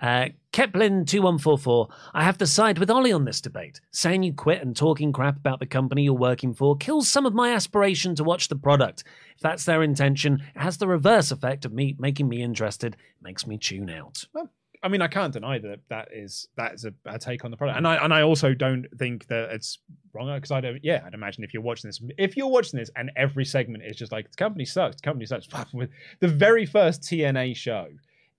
Uh, 0.00 0.28
Keplin2144, 0.52 1.90
I 2.14 2.22
have 2.24 2.38
to 2.38 2.46
side 2.46 2.78
with 2.78 2.88
Ollie 2.90 3.12
on 3.12 3.24
this 3.24 3.40
debate. 3.40 3.80
Saying 3.90 4.22
you 4.22 4.32
quit 4.32 4.62
and 4.62 4.74
talking 4.76 5.12
crap 5.12 5.36
about 5.36 5.58
the 5.60 5.66
company 5.66 6.04
you're 6.04 6.14
working 6.14 6.54
for 6.54 6.76
kills 6.76 7.08
some 7.08 7.26
of 7.26 7.34
my 7.34 7.52
aspiration 7.52 8.14
to 8.14 8.24
watch 8.24 8.48
the 8.48 8.56
product. 8.56 9.04
If 9.34 9.42
that's 9.42 9.64
their 9.64 9.82
intention, 9.82 10.42
it 10.54 10.60
has 10.60 10.78
the 10.78 10.88
reverse 10.88 11.30
effect 11.30 11.64
of 11.64 11.72
me 11.72 11.94
making 11.98 12.28
me 12.28 12.42
interested. 12.42 12.94
It 12.94 13.22
makes 13.22 13.46
me 13.46 13.58
tune 13.58 13.90
out. 13.90 14.24
I 14.84 14.88
mean, 14.88 15.00
I 15.00 15.06
can't 15.06 15.32
deny 15.32 15.58
that 15.58 15.80
that 15.88 16.08
is 16.12 16.48
that 16.56 16.74
is 16.74 16.84
a, 16.84 16.92
a 17.06 17.18
take 17.18 17.44
on 17.44 17.50
the 17.50 17.56
product, 17.56 17.76
and 17.76 17.86
I 17.86 17.96
and 18.04 18.12
I 18.12 18.22
also 18.22 18.52
don't 18.52 18.86
think 18.98 19.26
that 19.28 19.50
it's 19.50 19.78
wrong 20.12 20.34
because 20.34 20.50
I 20.50 20.60
don't. 20.60 20.82
Yeah, 20.82 21.02
I'd 21.06 21.14
imagine 21.14 21.44
if 21.44 21.54
you're 21.54 21.62
watching 21.62 21.88
this, 21.88 22.00
if 22.18 22.36
you're 22.36 22.48
watching 22.48 22.78
this, 22.80 22.90
and 22.96 23.10
every 23.16 23.44
segment 23.44 23.84
is 23.84 23.96
just 23.96 24.10
like 24.12 24.30
the 24.30 24.36
company 24.36 24.64
sucks, 24.64 24.96
the 24.96 25.02
company 25.02 25.26
sucks. 25.26 25.46
The 26.20 26.28
very 26.28 26.66
first 26.66 27.02
TNA 27.02 27.54
show 27.56 27.88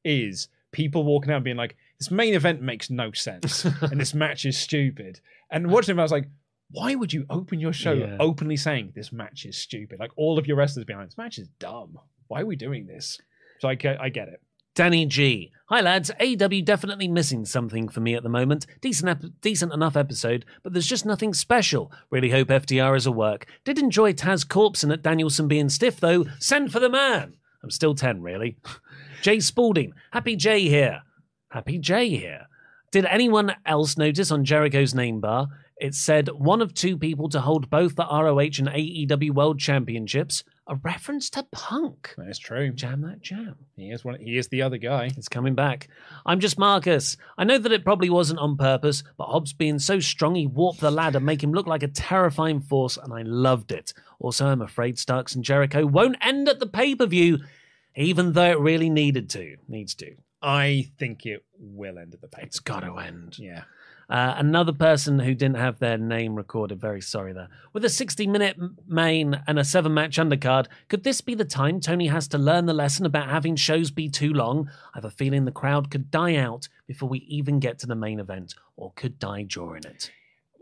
is 0.03 0.49
people 0.71 1.03
walking 1.03 1.31
out 1.31 1.37
and 1.37 1.45
being 1.45 1.57
like, 1.57 1.77
"This 1.97 2.11
main 2.11 2.33
event 2.33 2.61
makes 2.61 2.89
no 2.89 3.11
sense, 3.13 3.63
and 3.81 3.99
this 3.99 4.13
match 4.13 4.45
is 4.45 4.57
stupid." 4.57 5.21
And 5.49 5.71
watching 5.71 5.95
it, 5.97 5.99
I 5.99 6.03
was 6.03 6.11
like. 6.11 6.27
Why 6.71 6.95
would 6.95 7.13
you 7.13 7.27
open 7.29 7.59
your 7.59 7.71
show 7.73 7.93
Yeah. 7.93 8.17
openly 8.19 8.57
saying 8.57 8.93
this 8.95 9.11
match 9.11 9.45
is 9.45 9.55
stupid? 9.55 9.99
Like 9.99 10.09
all 10.15 10.39
of 10.39 10.47
your 10.47 10.57
wrestlers 10.57 10.85
behind 10.85 11.07
"This 11.07 11.19
match 11.19 11.37
is 11.37 11.47
dumb. 11.59 11.99
Why 12.29 12.41
are 12.41 12.47
we 12.47 12.55
doing 12.55 12.87
this?" 12.87 13.21
So 13.59 13.69
I 13.69 13.77
I 13.99 14.09
get 14.09 14.27
it. 14.27 14.41
Danny 14.75 15.05
G. 15.05 15.51
Hi 15.67 15.81
lads, 15.81 16.09
AEW 16.19 16.65
definitely 16.65 17.07
missing 17.07 17.45
something 17.45 17.87
for 17.89 17.99
me 17.99 18.15
at 18.15 18.23
the 18.23 18.29
moment. 18.29 18.65
Decent, 18.81 19.09
ep- 19.09 19.31
decent 19.39 19.71
enough 19.71 19.95
episode, 19.95 20.45
but 20.63 20.73
there's 20.73 20.87
just 20.87 21.05
nothing 21.05 21.33
special. 21.33 21.91
Really 22.09 22.31
hope 22.31 22.47
FTR 22.47 22.97
is 22.97 23.05
a 23.05 23.11
work. 23.11 23.45
Did 23.65 23.77
enjoy 23.77 24.13
Taz 24.13 24.47
Corpse 24.47 24.81
and 24.83 24.91
at 24.91 25.03
Danielson 25.03 25.47
being 25.47 25.69
stiff 25.69 25.99
though. 25.99 26.25
Send 26.39 26.71
for 26.71 26.79
the 26.79 26.89
man. 26.89 27.35
I'm 27.63 27.69
still 27.69 27.93
10, 27.93 28.23
really. 28.23 28.57
Jay 29.21 29.39
Spalding. 29.39 29.93
Happy 30.11 30.35
Jay 30.35 30.61
here. 30.67 31.03
Happy 31.49 31.77
Jay 31.77 32.09
here. 32.09 32.47
Did 32.91 33.05
anyone 33.05 33.55
else 33.65 33.95
notice 33.95 34.31
on 34.31 34.43
Jericho's 34.43 34.95
name 34.95 35.19
bar? 35.19 35.47
It 35.77 35.95
said 35.95 36.29
one 36.29 36.61
of 36.61 36.73
two 36.73 36.97
people 36.97 37.29
to 37.29 37.41
hold 37.41 37.69
both 37.69 37.95
the 37.95 38.05
ROH 38.05 38.39
and 38.59 38.67
AEW 38.69 39.31
World 39.31 39.59
Championships. 39.59 40.43
a 40.67 40.75
reference 40.75 41.29
to 41.31 41.43
Punk. 41.51 42.13
That's 42.17 42.39
true. 42.39 42.71
Jam 42.71 43.01
that 43.01 43.21
jam. 43.21 43.55
He 43.75 43.89
is 43.89 44.05
one. 44.05 44.19
He 44.19 44.37
is 44.37 44.47
the 44.47 44.61
other 44.61 44.77
guy. 44.77 45.05
It's 45.17 45.27
coming 45.27 45.55
back. 45.55 45.89
I'm 46.25 46.39
just 46.39 46.57
Marcus. 46.57 47.17
I 47.37 47.43
know 47.43 47.57
that 47.57 47.71
it 47.71 47.83
probably 47.83 48.09
wasn't 48.09 48.39
on 48.39 48.55
purpose, 48.55 49.03
but 49.17 49.25
Hobbs 49.27 49.51
being 49.51 49.79
so 49.79 49.99
strong, 49.99 50.35
he 50.35 50.47
warped 50.47 50.79
the 50.79 50.91
ladder, 50.91 51.19
make 51.19 51.43
him 51.43 51.51
look 51.51 51.67
like 51.67 51.83
a 51.83 51.87
terrifying 51.89 52.61
force, 52.61 52.97
and 52.97 53.11
I 53.11 53.23
loved 53.23 53.71
it. 53.73 53.93
Also, 54.19 54.45
I'm 54.47 54.61
afraid 54.61 54.97
Starks 54.97 55.35
and 55.35 55.43
Jericho 55.43 55.85
won't 55.85 56.15
end 56.21 56.47
at 56.47 56.59
the 56.59 56.67
pay 56.67 56.95
per 56.95 57.07
view, 57.07 57.39
even 57.95 58.31
though 58.33 58.51
it 58.51 58.59
really 58.59 58.89
needed 58.89 59.29
to. 59.31 59.57
Needs 59.67 59.95
to. 59.95 60.15
I 60.41 60.87
think 60.97 61.25
it 61.25 61.43
will 61.57 61.97
end 61.97 62.13
at 62.13 62.21
the 62.21 62.27
paper. 62.27 62.45
It's 62.45 62.59
got 62.59 62.81
to 62.81 62.97
end. 62.99 63.37
Yeah. 63.39 63.63
Uh, 64.09 64.35
another 64.37 64.73
person 64.73 65.19
who 65.19 65.33
didn't 65.33 65.57
have 65.57 65.79
their 65.79 65.97
name 65.97 66.35
recorded, 66.35 66.79
very 66.79 67.01
sorry 67.01 67.33
there. 67.33 67.47
With 67.71 67.85
a 67.85 67.89
60 67.89 68.27
minute 68.27 68.57
main 68.87 69.41
and 69.47 69.57
a 69.57 69.63
seven 69.63 69.93
match 69.93 70.17
undercard, 70.17 70.67
could 70.89 71.03
this 71.03 71.21
be 71.21 71.35
the 71.35 71.45
time 71.45 71.79
Tony 71.79 72.07
has 72.07 72.27
to 72.29 72.37
learn 72.37 72.65
the 72.65 72.73
lesson 72.73 73.05
about 73.05 73.29
having 73.29 73.55
shows 73.55 73.91
be 73.91 74.09
too 74.09 74.33
long? 74.33 74.69
I 74.93 74.97
have 74.97 75.05
a 75.05 75.09
feeling 75.09 75.45
the 75.45 75.51
crowd 75.51 75.89
could 75.89 76.11
die 76.11 76.35
out 76.35 76.67
before 76.87 77.09
we 77.09 77.19
even 77.19 77.59
get 77.59 77.79
to 77.79 77.87
the 77.87 77.95
main 77.95 78.19
event, 78.19 78.55
or 78.75 78.91
could 78.95 79.19
die 79.19 79.43
during 79.43 79.83
it. 79.85 80.11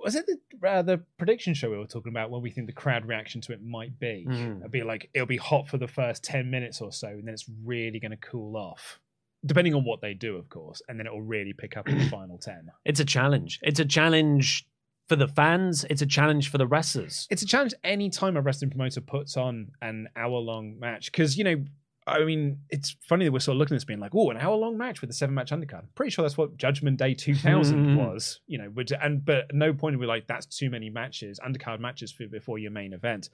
Was 0.03 0.15
it 0.15 0.25
the, 0.25 0.67
uh, 0.67 0.81
the 0.81 1.03
prediction 1.19 1.53
show 1.53 1.69
we 1.69 1.77
were 1.77 1.85
talking 1.85 2.11
about 2.11 2.31
where 2.31 2.41
we 2.41 2.49
think 2.49 2.65
the 2.65 2.73
crowd 2.73 3.05
reaction 3.05 3.39
to 3.41 3.53
it 3.53 3.61
might 3.63 3.99
be? 3.99 4.25
Mhm. 4.27 4.57
It'll 4.57 4.69
be 4.69 4.81
like 4.83 5.09
it'll 5.13 5.27
be 5.27 5.37
hot 5.37 5.67
for 5.67 5.77
the 5.77 5.87
first 5.87 6.23
ten 6.23 6.49
minutes 6.49 6.81
or 6.81 6.91
so, 6.91 7.07
and 7.07 7.27
then 7.27 7.33
it's 7.33 7.47
really 7.63 7.99
going 7.99 8.11
to 8.11 8.17
cool 8.17 8.57
off, 8.57 8.99
depending 9.45 9.73
on 9.73 9.83
what 9.83 10.01
they 10.01 10.13
do, 10.13 10.35
of 10.37 10.49
course, 10.49 10.81
and 10.87 10.99
then 10.99 11.07
it 11.07 11.11
will 11.13 11.21
really 11.21 11.53
pick 11.53 11.77
up 11.77 11.87
in 11.89 11.97
the 11.97 12.05
final 12.09 12.37
ten. 12.37 12.71
It's 12.85 12.99
a 12.99 13.05
challenge. 13.05 13.59
It's 13.63 13.79
a 13.79 13.85
challenge 13.85 14.67
for 15.09 15.15
the 15.17 15.27
fans, 15.27 15.83
it's 15.89 16.01
a 16.01 16.05
challenge 16.05 16.49
for 16.49 16.57
the 16.57 16.67
wrestlers. 16.67 17.27
It's 17.29 17.41
a 17.41 17.45
challenge 17.45 17.73
any 17.83 18.09
time 18.09 18.37
a 18.37 18.41
wrestling 18.41 18.69
promoter 18.71 19.01
puts 19.01 19.35
on 19.35 19.71
an 19.81 20.07
hour 20.15 20.37
long 20.39 20.79
match 20.79 21.11
because 21.11 21.37
you 21.37 21.43
know. 21.43 21.63
I 22.07 22.23
mean, 22.25 22.57
it's 22.71 22.95
funny 23.07 23.25
that 23.25 23.31
we're 23.31 23.39
sort 23.39 23.55
of 23.55 23.59
looking 23.59 23.75
at 23.75 23.77
this 23.77 23.85
being 23.85 23.99
like, 23.99 24.15
oh, 24.15 24.31
an 24.31 24.37
hour 24.37 24.55
long 24.55 24.75
match 24.75 25.01
with 25.01 25.11
a 25.11 25.13
seven 25.13 25.35
match 25.35 25.51
undercard. 25.51 25.83
Pretty 25.93 26.09
sure 26.09 26.23
that's 26.23 26.35
what 26.35 26.57
Judgment 26.57 26.97
Day 26.97 27.13
2000 27.13 27.85
Mhm. 27.85 27.95
was, 27.95 28.39
you 28.47 28.57
know, 28.57 28.69
which, 28.69 28.91
and 28.91 29.23
but 29.23 29.37
at 29.49 29.53
no 29.53 29.71
point 29.71 29.95
are 29.95 29.99
we 29.99 30.07
like, 30.07 30.25
that's 30.25 30.47
too 30.47 30.71
many 30.71 30.89
matches, 30.89 31.39
undercard 31.45 31.79
matches 31.79 32.11
for, 32.11 32.25
before 32.25 32.57
your 32.57 32.71
main 32.71 32.93
event. 32.93 33.29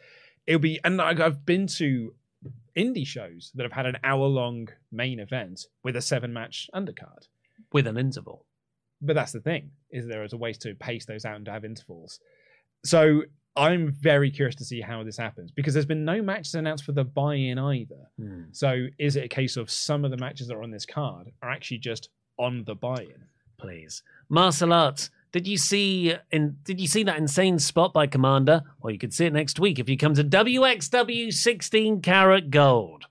It'll 0.46 0.60
be, 0.60 0.82
and 0.84 1.02
I've 1.02 1.46
been 1.46 1.66
to 1.78 2.14
indie 2.78 3.06
shows 3.06 3.52
that 3.56 3.64
have 3.64 3.72
had 3.72 3.86
an 3.86 3.98
hour 4.04 4.26
long 4.26 4.68
main 4.92 5.20
event 5.20 5.62
with 5.84 5.96
a 5.96 6.02
seven 6.02 6.34
match 6.34 6.70
undercard. 6.74 7.28
With 7.74 7.88
an 7.88 7.98
interval. 7.98 8.46
But 9.02 9.16
that's 9.16 9.32
the 9.32 9.42
thing, 9.42 9.72
is 9.92 10.08
there 10.08 10.24
is 10.24 10.34
a 10.34 10.38
ways 10.38 10.58
to 10.60 10.74
pace 10.76 11.06
those 11.06 11.26
out 11.26 11.36
and 11.36 11.46
to 11.46 11.52
have 11.52 11.66
intervals. 11.66 12.20
So 12.86 13.24
I'm 13.56 13.92
very 13.92 14.32
curious 14.32 14.56
to 14.56 14.66
see 14.66 14.82
how 14.82 15.04
this 15.04 15.18
happens 15.18 15.52
because 15.52 15.74
there's 15.74 15.86
been 15.86 16.06
no 16.06 16.22
matches 16.22 16.56
announced 16.56 16.86
for 16.86 16.94
the 16.94 17.04
buy-in 17.04 17.60
either. 17.60 18.10
Hmm. 18.20 18.44
So 18.52 18.88
is 18.98 19.16
it 19.16 19.26
a 19.26 19.28
case 19.28 19.58
of 19.58 19.70
some 19.70 20.06
of 20.06 20.12
the 20.12 20.18
matches 20.18 20.48
that 20.48 20.56
are 20.56 20.64
on 20.64 20.72
this 20.72 20.86
card 20.86 21.32
are 21.42 21.52
actually 21.52 21.80
just 21.80 22.10
on 22.40 22.64
the 22.66 22.76
buy-in? 22.76 23.28
please. 23.58 24.04
Marcel 24.30 24.74
Arts, 24.74 25.10
did 25.32 25.48
you 25.48 25.58
see 25.58 26.16
in 26.32 26.58
did 26.64 26.80
you 26.80 26.88
see 26.88 27.04
that 27.04 27.18
insane 27.18 27.60
spot 27.60 27.94
by 27.94 28.08
Komander? 28.08 28.64
Well, 28.82 28.92
you 28.92 29.00
could 29.00 29.14
see 29.14 29.26
it 29.26 29.34
next 29.34 29.60
week 29.60 29.80
if 29.80 29.90
you 29.90 29.98
come 29.98 30.14
to 30.16 30.24
WXW 30.24 31.34
16 31.34 32.02
Carat 32.02 32.50
Gold. 32.50 33.06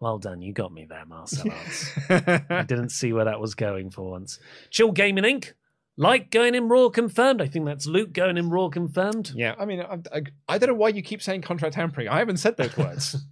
Well 0.00 0.18
done, 0.18 0.40
you 0.40 0.52
got 0.52 0.72
me 0.72 0.86
there, 0.88 1.04
Marcel 1.04 1.52
Arts. 1.52 1.90
I 2.50 2.62
didn't 2.62 2.88
see 2.88 3.12
where 3.12 3.26
that 3.26 3.40
was 3.40 3.54
going 3.54 3.90
for 3.90 4.10
once. 4.10 4.38
Chill 4.70 4.92
Gaming 4.92 5.24
Inc. 5.24 5.52
Like 5.96 6.30
going 6.30 6.54
in 6.54 6.68
Raw 6.68 6.88
confirmed. 6.88 7.42
I 7.42 7.46
think 7.46 7.66
that's 7.66 7.86
Luke 7.86 8.14
going 8.14 8.38
in 8.38 8.48
Raw 8.48 8.70
confirmed. 8.70 9.32
Yeah, 9.34 9.54
I 9.58 9.66
mean, 9.66 9.82
I, 9.82 9.98
I, 10.10 10.22
I 10.48 10.56
don't 10.56 10.70
know 10.70 10.74
why 10.74 10.88
you 10.88 11.02
keep 11.02 11.20
saying 11.20 11.42
contract 11.42 11.74
tampering. 11.74 12.08
I 12.08 12.18
haven't 12.18 12.38
said 12.38 12.56
those 12.56 12.76
words. 12.76 13.16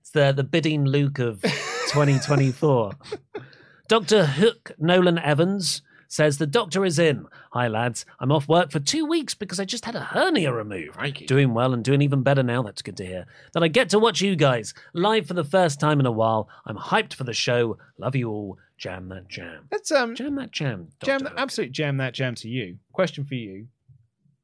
It's 0.00 0.12
the 0.12 0.32
the 0.32 0.44
bidding 0.44 0.86
Luke 0.86 1.18
of 1.18 1.42
2024. 1.42 2.92
Dr. 3.88 4.24
Hook 4.24 4.72
Nolan 4.78 5.18
Evans 5.18 5.82
says 6.10 6.36
the 6.38 6.46
doctor 6.46 6.84
is 6.84 6.98
in. 6.98 7.24
Hi 7.52 7.68
lads, 7.68 8.04
I'm 8.18 8.32
off 8.32 8.48
work 8.48 8.70
for 8.70 8.80
two 8.80 9.06
weeks 9.06 9.32
because 9.34 9.60
I 9.60 9.64
just 9.64 9.84
had 9.84 9.94
a 9.94 10.00
hernia 10.00 10.52
removed. 10.52 10.98
Doing 11.26 11.54
well 11.54 11.72
and 11.72 11.82
doing 11.84 12.02
even 12.02 12.22
better 12.22 12.42
now. 12.42 12.62
That's 12.62 12.82
good 12.82 12.96
to 12.98 13.06
hear. 13.06 13.26
That 13.54 13.62
I 13.62 13.68
get 13.68 13.88
to 13.90 13.98
watch 13.98 14.20
you 14.20 14.34
guys 14.36 14.74
live 14.92 15.26
for 15.26 15.34
the 15.34 15.44
first 15.44 15.78
time 15.80 16.00
in 16.00 16.06
a 16.06 16.10
while. 16.10 16.48
I'm 16.66 16.76
hyped 16.76 17.14
for 17.14 17.24
the 17.24 17.32
show. 17.32 17.78
Love 17.96 18.16
you 18.16 18.28
all. 18.28 18.58
Jam 18.76 19.08
that 19.10 19.28
jam. 19.28 19.68
Let's 19.70 19.90
um 19.92 20.14
Jam 20.16 20.34
that 20.36 20.50
jam. 20.50 20.88
jam 21.04 21.18
Dr. 21.20 21.24
that, 21.24 21.30
Hook. 21.30 21.40
absolute 21.40 21.72
jam 21.72 21.96
that 21.98 22.12
jam 22.12 22.34
to 22.36 22.48
you. 22.48 22.78
Question 22.92 23.24
for 23.24 23.34
you: 23.34 23.68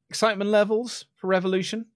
excitement 0.09 0.49
levels 0.49 1.05
for 1.17 1.27
Revolution? 1.27 1.87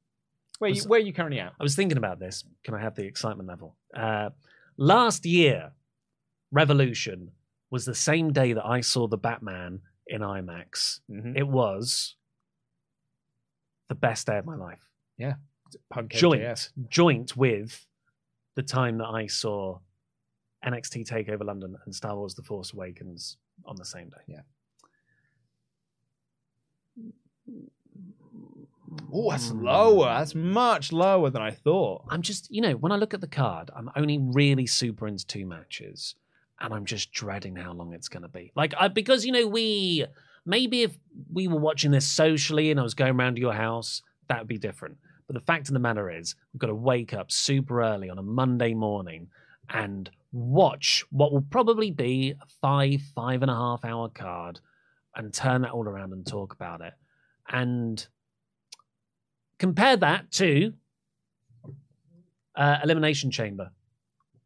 Where 0.59 0.69
you 0.71 0.81
where 0.83 0.99
are 0.99 1.03
you 1.03 1.13
currently 1.13 1.39
at? 1.39 1.53
I 1.59 1.63
was 1.63 1.75
thinking 1.75 1.97
about 1.97 2.19
this. 2.19 2.43
Can 2.63 2.73
I 2.73 2.81
have 2.81 2.95
the 2.95 3.05
excitement 3.05 3.47
level? 3.47 3.77
Uh, 3.95 4.31
last 4.75 5.25
year, 5.25 5.71
Revolution 6.51 7.31
was 7.71 7.85
the 7.85 7.95
same 7.95 8.31
day 8.31 8.53
that 8.53 8.65
I 8.65 8.81
saw 8.81 9.07
the 9.07 9.17
Batman 9.17 9.81
in 10.07 10.21
IMAX. 10.21 10.99
Mhm. 11.09 11.35
It 11.37 11.47
was 11.47 12.15
the 13.87 13.95
best 13.95 14.27
day 14.27 14.37
of 14.37 14.45
my 14.45 14.55
life. 14.55 14.87
Yeah. 15.17 15.35
Punk 15.89 16.11
Joint, 16.11 16.41
MJF. 16.41 16.69
joint 16.89 17.37
with 17.37 17.87
the 18.55 18.63
time 18.63 18.97
that 18.97 19.07
I 19.07 19.25
saw 19.27 19.79
NXT 20.65 21.05
Takeover 21.05 21.45
London 21.45 21.77
and 21.85 21.95
Star 21.95 22.15
Wars: 22.15 22.35
The 22.35 22.43
Force 22.43 22.73
Awakens 22.73 23.37
on 23.65 23.77
the 23.77 23.85
same 23.85 24.09
day. 24.09 24.21
Yeah. 24.27 24.41
Oh, 29.13 29.31
that's 29.31 29.51
lower. 29.51 30.05
That's 30.05 30.35
much 30.35 30.91
lower 30.91 31.29
than 31.29 31.41
I 31.41 31.51
thought. 31.51 32.03
I'm 32.09 32.21
just, 32.21 32.51
you 32.51 32.61
know, 32.61 32.73
when 32.73 32.91
I 32.91 32.97
look 32.97 33.13
at 33.13 33.21
the 33.21 33.27
card, 33.27 33.69
I'm 33.75 33.89
only 33.95 34.17
really 34.17 34.65
super 34.67 35.07
into 35.07 35.25
two 35.25 35.45
matches, 35.45 36.15
and 36.61 36.73
I'm 36.73 36.85
just 36.85 37.11
dreading 37.11 37.55
how 37.55 37.73
long 37.73 37.93
it's 37.93 38.07
going 38.07 38.21
to 38.23 38.29
be. 38.29 38.51
Like, 38.55 38.73
I, 38.79 38.87
because 38.87 39.25
you 39.25 39.31
know, 39.31 39.47
we 39.47 40.05
maybe 40.45 40.83
if 40.83 40.97
we 41.31 41.47
were 41.47 41.59
watching 41.59 41.91
this 41.91 42.07
socially 42.07 42.71
and 42.71 42.79
I 42.79 42.83
was 42.83 42.93
going 42.93 43.15
around 43.19 43.35
to 43.35 43.41
your 43.41 43.53
house, 43.53 44.01
that 44.29 44.39
would 44.39 44.47
be 44.47 44.57
different. 44.57 44.97
But 45.27 45.33
the 45.33 45.45
fact 45.45 45.67
of 45.69 45.73
the 45.73 45.79
matter 45.79 46.09
is, 46.09 46.35
we've 46.53 46.59
got 46.59 46.67
to 46.67 46.75
wake 46.75 47.13
up 47.13 47.31
super 47.31 47.81
early 47.81 48.09
on 48.09 48.17
a 48.17 48.23
Monday 48.23 48.73
morning 48.73 49.27
and 49.69 50.09
watch 50.31 51.05
what 51.09 51.31
will 51.31 51.41
probably 51.41 51.91
be 51.91 52.35
a 52.41 52.45
five, 52.61 53.01
five 53.15 53.41
and 53.41 53.51
a 53.51 53.55
half 53.55 53.83
hour 53.83 54.09
card 54.09 54.59
and 55.15 55.33
turn 55.33 55.61
that 55.61 55.71
all 55.71 55.87
around 55.87 56.13
and 56.13 56.25
talk 56.25 56.53
about 56.53 56.81
it. 56.81 56.93
And 57.49 58.05
compare 59.57 59.97
that 59.97 60.31
to 60.31 60.73
uh, 62.55 62.77
Elimination 62.83 63.31
Chamber. 63.31 63.71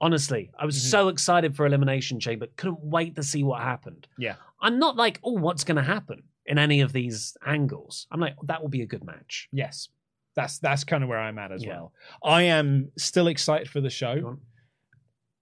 Honestly, 0.02 0.52
I 0.60 0.66
was 0.66 0.76
Mhm. 0.78 0.90
so 0.92 1.08
excited 1.08 1.56
for 1.56 1.66
Elimination 1.66 2.20
Chamber, 2.20 2.48
couldn't 2.58 2.82
wait 2.84 3.16
to 3.16 3.24
see 3.24 3.44
what 3.44 3.62
happened. 3.62 4.08
Yeah. 4.18 4.36
I'm 4.60 4.78
not 4.80 4.96
like, 4.98 5.20
oh, 5.24 5.34
what's 5.34 5.64
going 5.64 5.78
to 5.78 5.84
happen 5.84 6.24
in 6.46 6.58
any 6.58 6.82
of 6.82 6.92
these 6.94 7.36
angles? 7.46 8.06
I'm 8.12 8.20
like, 8.20 8.36
that 8.44 8.62
will 8.62 8.70
be 8.70 8.82
a 8.82 8.86
good 8.86 9.04
match. 9.06 9.48
Yes. 9.52 9.88
That's 10.36 10.60
that's 10.60 10.84
kind 10.84 11.02
of 11.02 11.08
where 11.10 11.20
I'm 11.20 11.40
at 11.40 11.54
as 11.54 11.64
Yeah. 11.64 11.70
well. 11.78 11.94
I 12.24 12.42
am 12.44 12.92
still 12.98 13.28
excited 13.28 13.70
for 13.70 13.80
the 13.80 13.90
show. 13.90 14.38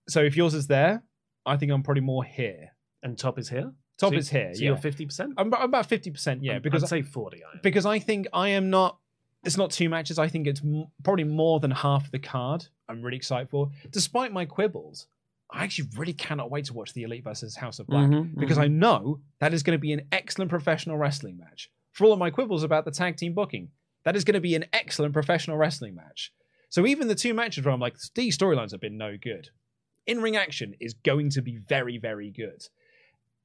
So 0.08 0.22
if 0.24 0.36
yours 0.38 0.54
is 0.54 0.68
there, 0.68 1.04
I 1.45 1.58
think 1.58 1.72
I'm 1.72 1.82
probably 1.84 2.01
more 2.01 2.24
here. 2.24 2.70
And 3.01 3.18
top 3.18 3.39
is 3.39 3.49
here. 3.49 3.74
Top 3.97 4.12
So- 4.14 4.18
is 4.18 4.30
here. 4.30 4.54
So 4.54 4.62
yeah. 4.62 4.68
you're 4.70 4.78
fifty 4.78 5.06
percent. 5.06 5.34
I'm, 5.38 5.54
I'm 5.54 5.64
about 5.64 5.88
fifty 5.88 6.12
percent. 6.12 6.43
Yeah, 6.43 6.60
because 6.60 6.84
I'd 6.84 6.89
say 6.89 7.01
forty. 7.01 7.43
I 7.43 7.51
am. 7.54 7.60
because 7.64 7.86
I 7.86 7.99
think 7.99 8.28
I 8.34 8.49
am 8.49 8.70
not. 8.70 8.99
It's 9.44 9.58
not 9.58 9.72
two 9.72 9.89
matches. 9.89 10.18
I 10.20 10.28
think 10.28 10.48
it's 10.48 10.62
m- 10.62 10.88
probably 11.04 11.26
more 11.26 11.60
than 11.60 11.72
half 11.72 12.10
the 12.12 12.20
card. 12.20 12.66
I'm 12.88 13.02
really 13.02 13.18
excited 13.18 13.50
for. 13.50 13.72
Despite 13.91 14.32
my 14.32 14.46
quibbles, 14.46 15.08
I 15.52 15.64
actually 15.64 15.89
really 15.98 16.14
cannot 16.14 16.50
wait 16.50 16.66
to 16.66 16.74
watch 16.74 16.94
the 16.94 17.04
Elite 17.04 17.24
versus 17.24 17.56
House 17.58 17.80
of 17.80 17.88
Black 17.88 18.10
Mhm, 18.10 18.38
because 18.39 18.58
I 18.58 18.68
know 18.68 19.20
that 19.39 19.54
is 19.54 19.62
going 19.64 19.78
to 19.78 19.82
be 19.82 19.94
an 19.94 20.08
excellent 20.12 20.50
professional 20.50 20.98
wrestling 20.98 21.38
match. 21.38 21.70
For 21.91 22.06
all 22.06 22.14
of 22.14 22.20
my 22.20 22.30
quibbles 22.32 22.64
about 22.64 22.86
the 22.86 22.91
tag 22.91 23.18
team 23.18 23.34
booking, 23.34 23.70
that 24.04 24.16
is 24.16 24.24
going 24.24 24.34
to 24.34 24.41
be 24.41 24.56
an 24.56 24.66
excellent 24.74 25.14
professional 25.14 25.58
wrestling 25.58 25.94
match. 25.96 26.34
So 26.70 26.88
even 26.88 27.08
the 27.08 27.14
two 27.15 27.34
matches 27.34 27.64
where 27.64 27.74
I'm 27.74 27.80
like, 27.80 27.95
these 28.15 28.38
storylines 28.38 28.72
have 28.72 28.82
been 28.82 28.98
no 28.98 29.15
good. 29.22 29.49
In 30.07 30.22
ring 30.22 30.36
action 30.36 30.74
is 30.80 30.94
going 30.95 31.30
to 31.32 31.41
be 31.41 31.57
very, 31.57 31.98
very 31.98 32.32
good. 32.32 32.64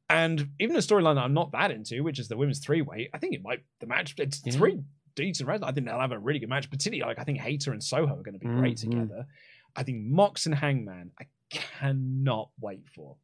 And 0.09 0.49
even 0.59 0.75
a 0.77 0.79
storyline 0.79 1.17
that 1.17 1.25
I'm 1.25 1.35
not 1.35 1.53
that 1.53 1.71
into, 1.71 2.03
which 2.03 2.19
is 2.19 2.29
the 2.29 2.37
women's 2.39 2.61
three 2.61 2.81
way, 2.81 3.11
I 3.13 3.19
think 3.19 3.35
it 3.35 3.43
might 3.43 3.65
the 3.81 3.87
match. 3.87 4.15
It's 4.19 4.41
Yeah. 4.45 4.53
three 4.53 4.83
decent 5.27 5.49
wrestlers. 5.49 5.69
I 5.69 5.73
think 5.73 5.87
they'll 5.87 6.01
have 6.01 6.13
a 6.13 6.19
really 6.19 6.39
good 6.39 6.49
match. 6.49 6.71
Particularly, 6.71 7.09
like 7.09 7.19
I 7.19 7.25
think 7.25 7.39
Hayter 7.39 7.73
and 7.73 7.83
Soho 7.83 8.15
are 8.19 8.23
going 8.23 8.39
to 8.39 8.39
be 8.39 8.47
great 8.47 8.77
Mhm. 8.79 8.91
together. 8.91 9.27
I 9.77 9.83
think 9.83 9.99
Mox 10.05 10.47
and 10.47 10.55
Hangman, 10.55 11.11
I 11.21 11.27
cannot 11.51 12.51
wait 12.61 12.89
for. 12.95 13.17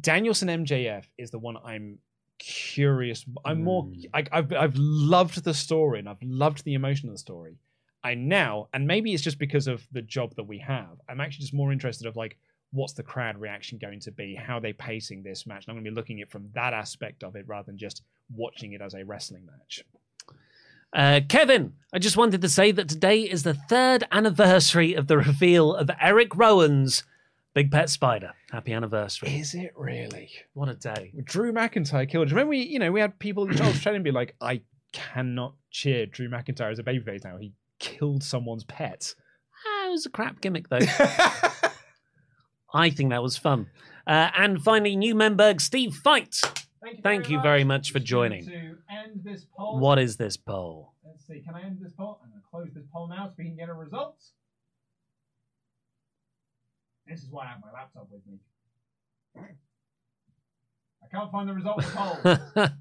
Danielson 0.00 0.48
MJF 0.48 1.04
is 1.18 1.30
the 1.30 1.38
one 1.38 1.56
I'm 1.64 1.98
curious. 2.38 3.24
I'm 3.44 3.62
more. 3.62 3.84
Mm. 3.84 4.04
I, 4.14 4.24
I've 4.32 4.52
I've 4.52 4.76
loved 4.76 5.42
the 5.44 5.54
story 5.54 5.98
and 6.00 6.08
I've 6.08 6.22
loved 6.22 6.64
the 6.64 6.74
emotion 6.74 7.08
of 7.08 7.14
the 7.14 7.18
story. 7.18 7.56
I 8.04 8.14
now, 8.14 8.68
and 8.72 8.86
maybe 8.86 9.14
it's 9.14 9.22
just 9.22 9.38
because 9.38 9.66
of 9.66 9.86
the 9.92 10.02
job 10.02 10.34
that 10.36 10.44
we 10.44 10.58
have. 10.58 11.00
I'm 11.08 11.20
actually 11.20 11.42
just 11.42 11.54
more 11.54 11.72
interested 11.72 12.06
of 12.06 12.16
like 12.16 12.36
what's 12.72 12.92
the 12.92 13.02
crowd 13.02 13.38
reaction 13.38 13.78
going 13.78 14.00
to 14.00 14.10
be, 14.10 14.34
how 14.34 14.58
are 14.58 14.60
they 14.60 14.72
pacing 14.72 15.22
this 15.22 15.46
match. 15.46 15.64
And 15.66 15.70
I'm 15.70 15.76
going 15.76 15.84
to 15.84 15.90
be 15.90 15.94
looking 15.94 16.20
at 16.20 16.26
it 16.28 16.30
from 16.30 16.50
that 16.54 16.74
aspect 16.74 17.24
of 17.24 17.34
it 17.36 17.46
rather 17.48 17.66
than 17.66 17.78
just 17.78 18.02
watching 18.34 18.72
it 18.74 18.82
as 18.82 18.94
a 18.94 19.04
wrestling 19.04 19.46
match. 19.46 19.82
Uh, 20.92 21.20
Kevin, 21.28 21.74
I 21.92 21.98
just 21.98 22.16
wanted 22.16 22.40
to 22.42 22.48
say 22.48 22.72
that 22.72 22.88
today 22.88 23.22
is 23.22 23.42
the 23.42 23.54
third 23.54 24.04
anniversary 24.12 24.94
of 24.94 25.06
the 25.06 25.18
reveal 25.18 25.74
of 25.74 25.90
Eric 26.00 26.36
Rowan's 26.36 27.04
Big 27.54 27.70
Pet 27.70 27.88
Spider. 27.88 28.32
Happy 28.50 28.72
anniversary. 28.72 29.34
Is 29.36 29.54
it 29.54 29.72
really? 29.76 30.30
What 30.52 30.68
a 30.68 30.74
day. 30.74 31.12
Drew 31.24 31.52
McIntyre 31.52 32.08
killed. 32.08 32.30
Remember, 32.30 32.50
we, 32.50 32.58
you 32.58 32.78
know, 32.78 32.92
we 32.92 33.00
had 33.00 33.18
people 33.18 33.48
in 33.48 33.56
Charles 33.56 33.80
Training 33.80 34.02
be 34.02 34.10
like, 34.10 34.36
I 34.40 34.60
cannot 34.92 35.54
cheer 35.70 36.06
Drew 36.06 36.28
McIntyre 36.28 36.70
as 36.70 36.78
a 36.78 36.82
babyface 36.82 37.24
now. 37.24 37.36
He 37.38 37.52
killed 37.78 38.22
someone's 38.22 38.64
pet. 38.64 39.14
Ah, 39.66 39.88
it 39.88 39.90
was 39.90 40.06
a 40.06 40.10
crap 40.10 40.40
gimmick, 40.40 40.68
though. 40.68 40.78
I 42.74 42.90
think 42.90 43.10
that 43.10 43.22
was 43.22 43.36
fun. 43.36 43.68
Uh, 44.06 44.30
and 44.36 44.62
finally, 44.62 44.96
new 44.96 45.14
member 45.14 45.54
Steve 45.58 45.94
Fight. 45.94 46.42
Thank 47.02 47.30
you 47.30 47.40
very 47.40 47.64
much 47.64 47.92
for 47.92 47.98
joining. 47.98 48.48
End 48.48 49.22
this 49.24 49.46
poll. 49.56 49.78
What 49.78 49.98
is 49.98 50.16
this 50.16 50.36
poll? 50.36 50.92
Let's 51.04 51.26
see. 51.26 51.40
Can 51.40 51.54
I 51.54 51.62
end 51.62 51.78
this 51.80 51.92
poll? 51.92 52.20
I'm 52.22 52.30
going 52.30 52.40
to 52.40 52.48
close 52.48 52.68
this 52.74 52.84
poll 52.92 53.08
now 53.08 53.26
so 53.28 53.34
we 53.38 53.44
can 53.44 53.56
get 53.56 53.68
a 53.68 53.74
result. 53.74 54.16
This 57.06 57.22
is 57.22 57.30
why 57.30 57.44
I 57.44 57.48
have 57.48 57.60
my 57.60 57.72
laptop 57.72 58.08
with 58.10 58.26
me. 58.26 58.38
I 59.36 61.16
can't 61.16 61.30
find 61.30 61.48
the 61.48 61.54
result 61.54 61.78
of 61.78 61.84
the 61.84 61.96
poll. 61.96 62.66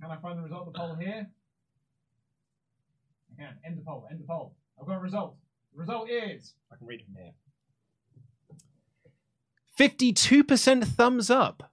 Can 0.00 0.10
I 0.10 0.16
find 0.20 0.38
the 0.38 0.42
result 0.42 0.66
of 0.66 0.72
the 0.72 0.78
poll 0.78 0.94
here? 0.96 1.26
I 3.32 3.42
can. 3.42 3.54
End 3.64 3.78
the 3.78 3.82
poll. 3.82 4.06
End 4.10 4.20
the 4.20 4.24
poll. 4.24 4.54
I've 4.78 4.86
got 4.86 4.96
a 4.96 5.00
result. 5.00 5.36
The 5.72 5.80
result 5.80 6.10
is. 6.10 6.54
I 6.70 6.76
can 6.76 6.86
read 6.86 7.00
it 7.00 7.06
from 7.06 7.14
here. 7.16 7.32
52% 9.78 10.84
thumbs 10.84 11.30
up, 11.30 11.72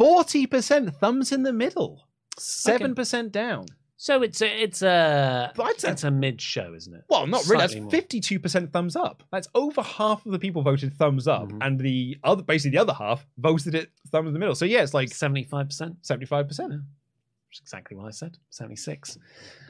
40% 0.00 0.94
thumbs 0.96 1.30
in 1.32 1.42
the 1.42 1.52
middle, 1.52 2.08
7% 2.38 3.30
down. 3.32 3.66
So 3.96 4.22
it's 4.22 4.40
a 4.40 4.62
it's 4.62 4.80
a 4.80 5.52
But 5.54 5.62
I'd 5.64 5.80
say- 5.80 5.90
it's 5.90 6.04
a 6.04 6.10
mid 6.10 6.40
show, 6.40 6.72
isn't 6.72 6.94
it? 6.94 7.04
Well, 7.10 7.26
not 7.26 7.42
really. 7.46 7.58
Slightly 7.68 7.80
more. 7.80 7.90
That's 7.90 8.06
52% 8.06 8.72
thumbs 8.72 8.96
up. 8.96 9.22
That's 9.30 9.46
over 9.54 9.82
half 9.82 10.24
of 10.24 10.32
the 10.32 10.38
people 10.38 10.62
voted 10.62 10.94
thumbs 10.94 11.28
up, 11.28 11.50
Mhm. 11.50 11.58
and 11.60 11.78
the 11.78 12.16
other, 12.24 12.42
basically 12.42 12.70
the 12.70 12.78
other 12.82 12.94
half 12.94 13.26
voted 13.36 13.74
it 13.74 13.90
thumbs 14.10 14.28
in 14.28 14.32
the 14.32 14.38
middle. 14.38 14.54
So 14.54 14.64
yeah, 14.64 14.82
it's 14.82 14.94
like 14.94 15.12
seventy-five 15.12 15.66
percent. 15.66 15.96
75%. 16.02 16.80
Which 17.50 17.56
is 17.58 17.60
exactly 17.62 17.94
what 17.96 18.06
I 18.06 18.10
said. 18.10 18.38
76. 18.48 19.18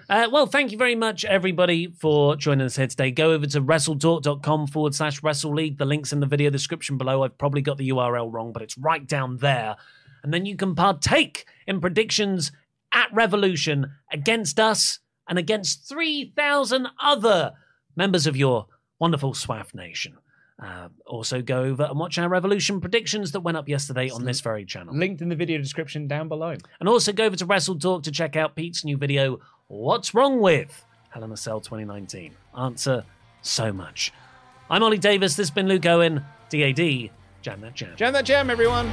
Uh, 0.09 0.29
well, 0.31 0.47
thank 0.47 0.71
you 0.71 0.77
very 0.79 0.95
much, 0.95 1.25
everybody, 1.25 1.87
for 1.89 2.37
joining 2.37 2.67
us 2.67 2.77
here 2.77 2.87
today. 2.87 3.11
Go 3.11 3.33
over 3.33 3.47
to 3.47 3.61
wrestletalk.com 3.63 4.67
forward 4.69 4.95
slash 4.95 5.23
wrestle 5.25 5.55
league. 5.55 5.79
The 5.79 5.87
link's 5.87 6.13
in 6.13 6.21
the 6.21 6.27
video 6.27 6.51
description 6.51 6.99
below. 6.99 7.25
I've 7.25 7.39
probably 7.39 7.63
got 7.63 7.79
the 7.79 7.89
URL 7.89 8.31
wrong, 8.31 8.53
but 8.53 8.61
it's 8.63 8.77
right 8.79 9.05
down 9.07 9.39
there. 9.39 9.77
And 10.23 10.33
then 10.33 10.47
you 10.47 10.57
can 10.57 10.75
partake 10.75 11.47
in 11.67 11.81
predictions 11.81 12.53
at 12.93 13.13
Revolution 13.13 13.93
against 14.13 14.59
us 14.59 14.99
and 15.29 15.39
against 15.39 15.89
3,000 15.89 16.89
other 17.01 17.53
members 17.97 18.27
of 18.27 18.37
your 18.37 18.67
wonderful 18.99 19.33
SWAF 19.33 19.75
Nation. 19.75 20.19
Uh, 20.63 20.89
also, 21.07 21.41
go 21.41 21.63
over 21.63 21.85
and 21.85 21.99
watch 21.99 22.19
our 22.19 22.29
Revolution 22.29 22.81
predictions 22.81 23.33
that 23.33 23.41
went 23.41 23.57
up 23.57 23.69
yesterday 23.69 24.11
on 24.11 24.25
this 24.25 24.41
very 24.41 24.67
channel. 24.67 24.95
Linked 24.95 25.23
in 25.23 25.31
the 25.31 25.37
video 25.37 25.57
description 25.57 26.07
down 26.07 26.29
below. 26.29 26.55
And 26.81 26.89
also 26.89 27.13
go 27.13 27.25
over 27.25 27.37
to 27.37 27.47
Wrestle 27.47 27.79
Talk 27.79 28.03
to 28.03 28.11
check 28.11 28.37
out 28.37 28.57
Pete's 28.57 28.85
new 28.85 28.99
video, 28.99 29.41
What's 29.69 30.13
Wrong 30.13 30.39
With 30.41 30.85
Hell 31.11 31.25
in 31.25 31.33
a 31.33 31.37
Cell 31.37 31.61
2019? 31.61 32.35
Answer 32.59 33.05
so 33.41 33.73
much. 33.73 34.13
I'm 34.69 34.83
Ollie 34.83 34.99
Davis, 34.99 35.35
this 35.35 35.49
has 35.49 35.55
been 35.55 35.67
Luke 35.67 35.87
Owen, 35.87 36.25
DAD, 36.51 37.11
Jam 37.41 37.61
That 37.63 37.75
Jam. 37.75 37.97
Jam 37.97 38.13
that 38.13 38.27
jam, 38.27 38.51
everyone. 38.51 38.93